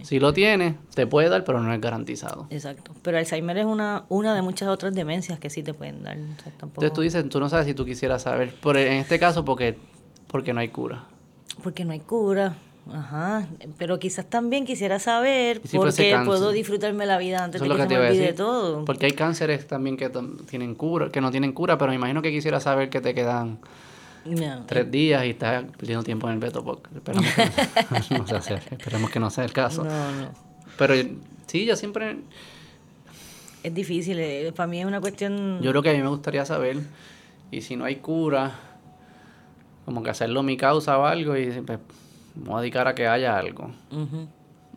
Si 0.03 0.20
lo 0.20 0.34
tienes, 0.34 0.76
te 0.94 1.07
puede 1.07 1.30
dar, 1.30 1.44
pero 1.44 1.62
no 1.62 1.74
es 1.74 1.82
garantizado. 1.82 2.48
Exacto. 2.49 2.91
Pero 3.02 3.18
Alzheimer 3.18 3.57
es 3.57 3.66
una, 3.66 4.06
una 4.10 4.36
de 4.36 4.41
muchas 4.41 4.70
otras 4.70 4.94
demencias 4.94 5.40
que 5.40 5.49
sí 5.49 5.64
te 5.64 5.74
pueden 5.74 6.03
dar. 6.03 6.18
Entonces 6.18 6.94
tú 6.94 7.02
dices, 7.02 7.28
tú 7.30 7.40
no 7.40 7.49
sabes 7.49 7.66
si 7.66 7.74
tú 7.74 7.86
quisieras 7.86 8.24
saber. 8.24 8.53
Por, 8.56 8.78
en 8.78 8.94
este 8.94 9.20
caso, 9.20 9.45
porque, 9.45 9.78
porque 10.28 10.53
no 10.53 10.60
hay 10.60 10.70
cura. 10.70 11.06
Porque 11.64 11.86
no 11.86 11.94
hay 11.94 11.99
cura. 11.99 12.57
Ajá, 12.94 13.48
pero 13.80 13.98
quizás 13.98 14.30
también 14.30 14.64
quisiera 14.64 14.99
saber 14.99 15.60
por 15.60 15.94
qué 15.94 16.16
puedo 16.24 16.52
disfrutarme 16.52 17.07
la 17.07 17.18
vida 17.18 17.44
antes 17.44 17.60
de 17.60 17.68
que, 17.68 17.76
se 17.76 17.88
me 17.88 17.98
olvide 17.98 18.34
todo. 18.34 18.86
Porque 18.86 19.07
hay 19.07 19.14
cánceres 19.14 19.66
también 19.66 19.98
que 19.98 20.12
tienen 20.48 20.76
cura, 20.76 21.10
que 21.10 21.20
no 21.20 21.32
tienen 21.32 21.52
cura, 21.52 21.80
pero 21.80 21.90
me 21.90 21.95
imagino 21.95 22.22
que 22.22 22.32
quisiera 22.32 22.60
saber 22.60 22.91
que 22.91 23.02
te 23.02 23.16
quedan 23.16 23.60
tres 24.65 24.91
días 24.91 25.26
y 25.26 25.30
estás 25.31 25.64
perdiendo 25.77 26.03
tiempo 26.03 26.27
en 26.27 26.34
el 26.34 26.39
Beto 26.39 26.81
Esperemos 26.95 27.26
que 28.07 28.18
no, 28.18 28.27
sea, 28.41 28.57
esperemos 28.57 29.10
que 29.11 29.19
no 29.19 29.30
sea 29.30 29.45
el 29.45 29.53
caso. 29.53 29.84
No, 29.84 30.11
no. 30.11 30.30
Pero 30.77 30.95
sí, 31.47 31.65
yo 31.65 31.76
siempre... 31.76 32.18
Es 33.64 33.73
difícil, 33.73 34.19
eh, 34.19 34.52
para 34.56 34.68
mí 34.68 34.80
es 34.80 34.85
una 34.85 35.02
cuestión... 35.02 35.60
Yo 35.61 35.72
creo 35.72 35.81
que 35.81 35.89
a 35.89 35.93
mí 35.93 36.02
me 36.02 36.10
gustaría 36.10 36.45
saber, 36.45 36.77
y 37.49 37.61
si 37.61 37.76
no 37.76 37.85
hay 37.85 37.95
cura, 37.95 38.52
como 39.85 40.03
que 40.03 40.11
hacerlo 40.11 40.43
mi 40.43 40.56
causa 40.56 40.97
o 40.99 41.06
algo, 41.06 41.35
y 41.35 41.47
pues, 41.61 41.80
me 42.35 42.49
voy 42.49 42.57
a 42.57 42.61
dedicar 42.61 42.88
a 42.88 42.93
que 42.93 43.07
haya 43.07 43.38
algo. 43.38 43.72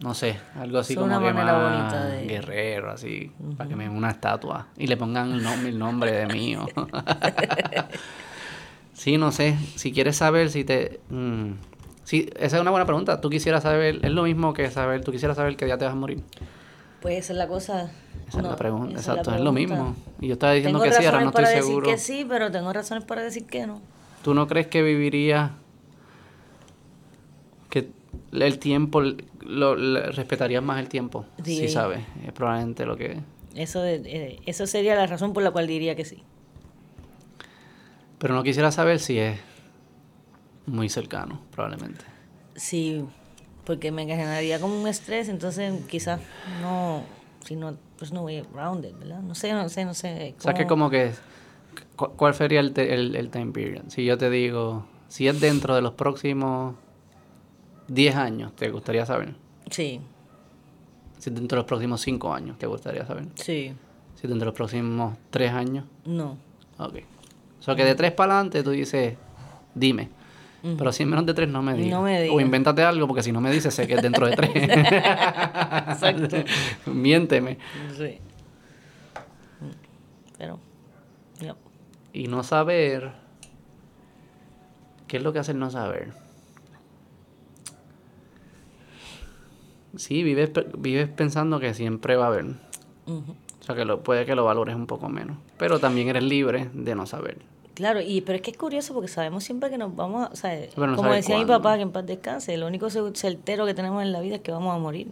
no 0.01 0.15
sé, 0.15 0.39
algo 0.55 0.79
así 0.79 0.95
como 0.95 1.21
que 1.21 1.33
más 1.35 2.27
guerrero, 2.27 2.91
así, 2.91 3.31
para 3.59 3.69
que 3.69 3.77
me 3.77 3.85
den 3.85 3.95
una 3.95 4.11
estatua 4.11 4.69
y 4.79 4.87
le 4.87 4.97
pongan 4.97 5.33
el, 5.33 5.43
nombre, 5.43 5.69
el 5.69 5.79
nombre 5.79 6.13
de 6.13 6.27
mío. 6.27 6.67
sí, 8.99 9.17
no 9.17 9.31
sé, 9.33 9.57
si 9.77 9.93
quieres 9.93 10.17
saber 10.17 10.51
si 10.51 10.65
te... 10.65 11.01
Mm, 11.09 11.53
sí, 12.03 12.29
esa 12.37 12.57
es 12.57 12.61
una 12.61 12.71
buena 12.71 12.85
pregunta. 12.85 13.21
Tú 13.21 13.31
quisieras 13.31 13.63
saber, 13.63 14.01
es 14.03 14.11
lo 14.11 14.25
mismo 14.25 14.53
que 14.53 14.71
saber, 14.71 15.03
tú 15.05 15.13
quisieras 15.13 15.37
saber 15.37 15.57
que 15.57 15.69
ya 15.69 15.79
te 15.79 15.85
vas 15.85 15.93
a 15.93 15.97
morir. 15.97 16.23
Pues 17.01 17.19
esa 17.19 17.33
es 17.33 17.39
la 17.39 17.47
cosa. 17.47 17.91
Esa 18.27 18.39
es 18.39 18.45
la 18.45 18.57
pregunta, 18.57 18.99
exacto, 18.99 19.33
es, 19.33 19.41
lo 19.41 19.53
mismo. 19.53 19.95
Y 20.21 20.27
yo 20.27 20.33
estaba 20.35 20.53
diciendo 20.53 20.83
que 20.83 20.93
sí, 20.93 21.05
ahora 21.05 21.21
no 21.21 21.29
estoy 21.31 21.47
seguro. 21.47 21.87
Tengo 21.87 21.91
razones 21.91 21.95
para 21.95 21.95
decir 21.95 22.17
que 22.17 22.23
sí, 22.23 22.27
pero 22.29 22.51
tengo 22.51 22.73
razones 22.73 23.05
para 23.05 23.23
decir 23.23 23.47
que 23.47 23.67
no. 23.67 23.81
¿Tú 24.23 24.35
no 24.35 24.49
crees 24.49 24.67
que 24.67 24.83
viviría 24.83 25.53
que 27.71 27.89
el 28.33 28.59
tiempo, 28.59 29.01
lo, 29.41 29.77
respetarías 30.11 30.63
más 30.63 30.81
el 30.81 30.89
tiempo? 30.89 31.25
Sí, 31.45 31.69
sabes, 31.69 32.01
es 32.27 32.33
probablemente 32.33 32.85
lo 32.85 32.97
que... 32.97 33.21
Eso, 33.55 33.85
eh, 33.85 34.41
eso 34.45 34.67
sería 34.67 34.95
la 34.97 35.07
razón 35.07 35.33
por 35.33 35.43
la 35.43 35.53
cual 35.53 35.69
diría 35.69 35.95
que 35.95 36.05
sí. 36.05 36.23
Pero 38.19 38.35
no 38.35 38.43
quisiera 38.43 38.71
saber 38.73 38.99
si 38.99 39.19
es 39.19 39.39
muy 40.67 40.89
cercano, 40.89 41.41
probablemente. 41.51 42.05
Sí, 42.57 43.05
porque 43.65 43.93
me 43.93 44.07
generaría 44.07 44.61
como 44.61 44.81
un 44.81 44.89
estrés, 44.89 45.29
entonces 45.29 45.85
quizás 45.87 46.21
no, 46.61 47.03
si 47.45 47.55
no, 47.57 47.77
pues 47.97 48.13
no 48.13 48.23
voy 48.23 48.45
around 48.55 48.85
it, 48.85 48.99
¿verdad? 48.99 49.21
No 49.21 49.35
sé, 49.35 49.53
no 49.53 49.69
sé, 49.69 49.85
no 49.85 49.95
sé. 49.95 50.35
O 50.39 50.43
sea, 50.43 50.55
que 50.55 50.67
como 50.67 50.91
que, 50.91 51.13
¿cuál 51.97 52.35
sería 52.35 52.61
el, 52.61 52.73
el, 52.79 53.15
el 53.15 53.31
time 53.31 53.53
period? 53.53 53.85
Si 53.89 54.05
yo 54.05 54.19
te 54.19 54.31
digo, 54.31 54.87
si 55.09 55.29
es 55.29 55.41
dentro 55.41 55.75
de 55.75 55.83
los 55.83 55.95
próximos 55.95 56.75
10 57.89 58.17
años, 58.17 58.55
¿te 58.57 58.71
gustaría 58.71 59.07
saber? 59.07 59.35
Sí. 59.71 60.01
Si 61.19 61.31
dentro 61.31 61.57
de 61.57 61.61
los 61.61 61.67
próximos 61.67 62.01
5 62.01 62.33
años, 62.33 62.59
¿te 62.59 62.67
gustaría 62.67 63.05
saber? 63.07 63.27
Sí. 63.35 63.75
Si 64.15 64.23
dentro 64.23 64.41
de 64.41 64.47
los 64.47 64.55
próximos 64.55 65.17
3 65.31 65.53
años. 65.53 65.85
No. 66.05 66.37
Ok. 66.79 66.99
O 67.59 67.63
sea, 67.63 67.75
que 67.75 67.85
de 67.85 67.95
3 67.95 68.13
para 68.13 68.35
adelante 68.35 68.63
tú 68.63 68.71
dices, 68.71 69.17
dime. 69.75 70.11
Pero 70.61 70.93
si 70.93 71.05
en 71.05 71.11
menos 71.11 71.25
de 71.25 71.35
tres 71.35 71.49
no 71.49 71.63
me 71.63 71.75
digas. 71.75 71.93
No 71.93 72.03
me 72.03 72.29
O 72.31 72.41
invéntate 72.41 72.83
algo, 72.83 73.07
porque 73.07 73.23
si 73.23 73.31
no 73.31 73.41
me 73.41 73.51
dices, 73.51 73.73
sé 73.73 73.87
que 73.87 73.95
es 73.95 74.03
dentro 74.03 74.27
de 74.27 74.35
tres. 74.35 74.51
Exacto. 74.57 76.37
Miénteme. 76.87 77.59
Sí. 77.97 78.19
Pero, 80.37 80.59
Y 82.13 82.27
no 82.27 82.43
saber. 82.43 83.13
¿Qué 85.07 85.17
es 85.17 85.23
lo 85.23 85.33
que 85.33 85.39
hace 85.39 85.53
el 85.53 85.59
no 85.59 85.71
saber? 85.71 86.13
Sí, 89.97 90.23
vives, 90.23 90.51
vives 90.77 91.09
pensando 91.09 91.59
que 91.61 91.73
siempre 91.73 92.17
va 92.17 92.27
a 92.27 92.29
haber. 92.29 92.47
O 93.07 93.63
sea, 93.63 93.75
que 93.75 93.85
lo, 93.85 94.03
puede 94.03 94.27
que 94.27 94.35
lo 94.35 94.45
valores 94.45 94.75
un 94.75 94.87
poco 94.87 95.09
menos. 95.09 95.39
Pero 95.59 95.79
también 95.79 96.09
eres 96.09 96.23
libre 96.23 96.71
de 96.73 96.95
no 96.95 97.07
saber. 97.07 97.39
Claro, 97.75 98.01
y 98.01 98.23
pero 98.23 98.37
es 98.37 98.43
que 98.43 98.51
es 98.51 98.57
curioso 98.57 98.93
porque 98.93 99.09
sabemos 99.09 99.45
siempre 99.45 99.71
que 99.71 99.79
nos 99.79 99.95
vamos 99.95 100.27
a, 100.27 100.33
o 100.33 100.37
sea, 100.37 100.59
como 100.75 101.13
decía 101.13 101.39
mi 101.39 101.45
papá, 101.45 101.77
que 101.77 101.83
en 101.83 101.93
paz 101.93 102.05
descanse, 102.05 102.57
lo 102.57 102.67
único 102.67 102.91
certero 102.91 103.67
que 103.67 103.75
tenemos 103.75 104.03
en 104.03 104.13
la 104.13 104.21
vida 104.21 104.37
es 104.37 104.41
que 104.41 104.51
vamos 104.51 104.75
a 104.75 104.79
morir. 104.79 105.09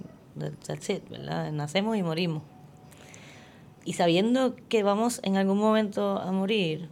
That's 0.66 0.90
it, 0.90 1.08
¿verdad? 1.08 1.52
Nacemos 1.52 1.96
y 1.96 2.02
morimos. 2.02 2.42
Y 3.84 3.92
sabiendo 3.92 4.56
que 4.68 4.82
vamos 4.82 5.20
en 5.22 5.36
algún 5.36 5.58
momento 5.58 6.18
a 6.18 6.32
morir, 6.32 6.88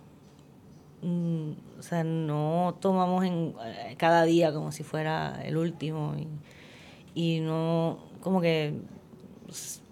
mm, 1.03 1.51
o 1.81 1.83
sea, 1.83 2.05
no 2.05 2.77
tomamos 2.81 3.25
en 3.25 3.55
eh, 3.65 3.97
cada 3.99 4.23
día 4.25 4.53
como 4.53 4.71
si 4.71 4.85
fuera 4.85 5.43
el 5.45 5.57
último 5.57 6.15
y, 6.17 7.37
y 7.37 7.41
no, 7.41 7.99
como 8.21 8.41
que 8.41 8.75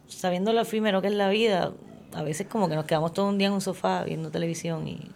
sabiendo 0.06 0.52
lo 0.52 0.60
efímero 0.60 1.02
que 1.02 1.08
es 1.08 1.14
la 1.14 1.28
vida, 1.28 1.72
a 2.14 2.22
veces 2.22 2.46
como 2.46 2.68
que 2.68 2.74
nos 2.74 2.84
quedamos 2.84 3.12
todo 3.12 3.28
un 3.28 3.38
día 3.38 3.48
en 3.48 3.54
un 3.54 3.60
sofá 3.60 4.04
viendo 4.04 4.30
televisión 4.30 4.86
y 4.86 5.10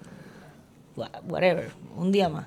whatever, 0.97 1.71
un 1.97 2.13
día 2.13 2.29
más. 2.29 2.47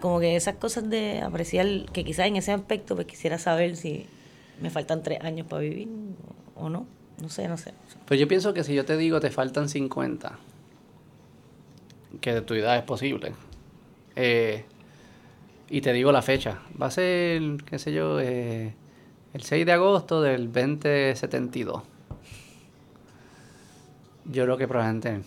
Como 0.00 0.18
que 0.18 0.36
esas 0.36 0.56
cosas 0.56 0.88
de 0.88 1.20
apreciar, 1.20 1.66
que 1.92 2.04
quizás 2.04 2.26
en 2.26 2.36
ese 2.36 2.52
aspecto 2.52 2.94
pues 2.94 3.06
quisiera 3.06 3.38
saber 3.38 3.76
si 3.76 4.06
me 4.60 4.70
faltan 4.70 5.02
tres 5.02 5.20
años 5.20 5.46
para 5.46 5.62
vivir 5.62 5.88
o 6.56 6.68
no. 6.68 6.86
No 7.20 7.28
sé, 7.28 7.48
no 7.48 7.58
sé. 7.58 7.74
Pues 8.06 8.18
yo 8.18 8.26
pienso 8.26 8.54
que 8.54 8.64
si 8.64 8.74
yo 8.74 8.84
te 8.84 8.96
digo 8.96 9.20
te 9.20 9.30
faltan 9.30 9.68
50, 9.68 10.38
que 12.20 12.32
de 12.32 12.40
tu 12.40 12.54
edad 12.54 12.78
es 12.78 12.84
posible, 12.84 13.34
eh, 14.16 14.64
y 15.68 15.82
te 15.82 15.92
digo 15.92 16.12
la 16.12 16.22
fecha, 16.22 16.62
va 16.80 16.86
a 16.86 16.90
ser, 16.90 17.42
qué 17.66 17.78
sé 17.78 17.92
yo, 17.92 18.18
eh, 18.20 18.74
el 19.34 19.42
6 19.42 19.66
de 19.66 19.72
agosto 19.72 20.22
del 20.22 20.50
2072. 20.50 21.82
Yo 24.24 24.44
creo 24.44 24.56
que 24.56 24.68
probablemente 24.68 25.22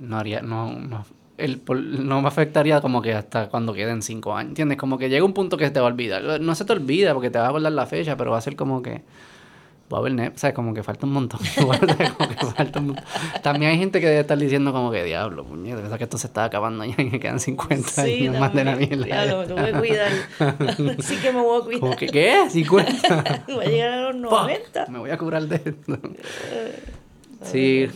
no 0.00 0.18
haría, 0.18 0.42
no, 0.42 0.72
no, 0.72 1.04
el, 1.38 1.60
no 2.06 2.22
me 2.22 2.28
afectaría 2.28 2.80
como 2.80 3.02
que 3.02 3.14
hasta 3.14 3.48
cuando 3.48 3.72
queden 3.72 4.02
cinco 4.02 4.34
años, 4.34 4.50
¿entiendes? 4.50 4.78
Como 4.78 4.98
que 4.98 5.08
llega 5.08 5.24
un 5.24 5.32
punto 5.32 5.56
que 5.56 5.64
se 5.64 5.70
te 5.70 5.80
va 5.80 5.86
a 5.86 5.90
olvidar. 5.90 6.40
No 6.40 6.54
se 6.54 6.64
te 6.64 6.72
olvida 6.72 7.14
porque 7.14 7.30
te 7.30 7.38
va 7.38 7.46
a 7.46 7.48
acordar 7.48 7.72
la 7.72 7.86
fecha, 7.86 8.16
pero 8.16 8.30
va 8.30 8.38
a 8.38 8.40
ser 8.40 8.56
como 8.56 8.82
que... 8.82 9.02
Va 9.92 9.98
a 9.98 10.00
haber, 10.00 10.32
¿sabes? 10.36 10.54
Como 10.56 10.72
que 10.72 10.82
falta 10.82 11.04
un 11.04 11.12
montón. 11.12 11.40
También 13.42 13.72
hay 13.72 13.78
gente 13.78 14.00
que 14.00 14.06
debe 14.06 14.20
estar 14.20 14.38
diciendo 14.38 14.72
como 14.72 14.90
que, 14.90 15.04
diablo, 15.04 15.44
puñeta, 15.44 15.98
que 15.98 16.04
esto 16.04 16.16
se 16.16 16.28
está 16.28 16.44
acabando 16.44 16.82
ya 16.86 16.94
y 16.98 17.10
me 17.10 17.20
quedan 17.20 17.38
50 17.38 18.00
años 18.00 18.38
más 18.38 18.54
de 18.54 18.64
la 18.64 18.74
mierda. 18.76 19.04
Diablo, 19.04 19.54
voy 19.54 19.68
a 19.68 19.78
cuidar. 19.78 20.12
sí 21.02 21.16
que 21.16 21.30
me 21.30 21.42
voy 21.42 21.60
a 21.60 21.64
cuidar. 21.64 21.96
que, 21.98 22.06
¿Qué? 22.06 22.42
¿50? 22.48 23.44
voy 23.54 23.66
a 23.66 23.68
llegar 23.68 23.90
a 23.90 24.12
los 24.12 24.16
90. 24.16 24.86
Me 24.86 24.98
voy 24.98 25.10
a 25.10 25.18
curar 25.18 25.42
de 25.42 25.56
esto. 25.56 25.98
sí. 27.42 27.90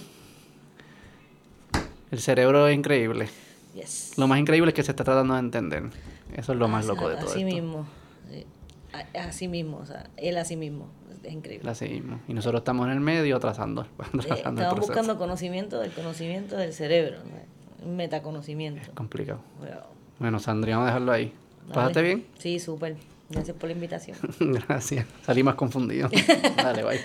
El 2.10 2.20
cerebro 2.20 2.68
es 2.68 2.76
increíble. 2.76 3.28
Lo 4.16 4.26
más 4.26 4.38
increíble 4.38 4.70
es 4.70 4.74
que 4.74 4.82
se 4.82 4.92
está 4.92 5.04
tratando 5.04 5.34
de 5.34 5.40
entender. 5.40 5.84
Eso 6.34 6.52
es 6.52 6.58
lo 6.58 6.68
más 6.68 6.86
loco 6.86 7.08
de 7.08 7.16
todo. 7.16 7.28
Así 7.28 7.44
mismo. 7.44 7.86
Así 9.14 9.48
mismo, 9.48 9.78
o 9.78 9.86
sea, 9.86 10.08
él 10.16 10.38
así 10.38 10.56
mismo. 10.56 10.88
Es 11.22 11.32
increíble. 11.32 11.68
Así 11.68 11.88
mismo. 11.88 12.20
Y 12.28 12.34
nosotros 12.34 12.60
estamos 12.60 12.86
en 12.86 12.92
el 12.92 13.00
medio 13.00 13.38
trazando. 13.40 13.86
trazando 14.22 14.62
estamos 14.62 14.86
buscando 14.86 15.18
conocimiento 15.18 15.80
del 15.80 15.92
conocimiento 15.92 16.56
del 16.56 16.72
cerebro. 16.72 17.18
¿no? 17.24 17.92
Metaconocimiento. 17.94 18.80
Es 18.80 18.90
complicado. 18.90 19.40
Bueno, 20.18 20.38
Sandria, 20.38 20.76
vamos 20.76 20.88
a 20.88 20.92
dejarlo 20.92 21.12
ahí. 21.12 21.32
¿Pasaste 21.72 22.02
bien? 22.02 22.26
Sí, 22.38 22.58
súper. 22.58 22.96
Gracias 23.28 23.56
por 23.56 23.68
la 23.68 23.74
invitación. 23.74 24.16
Gracias. 24.40 25.06
Salí 25.24 25.42
más 25.42 25.56
confundido. 25.56 26.08
Dale, 26.56 26.84
bye. 26.84 27.00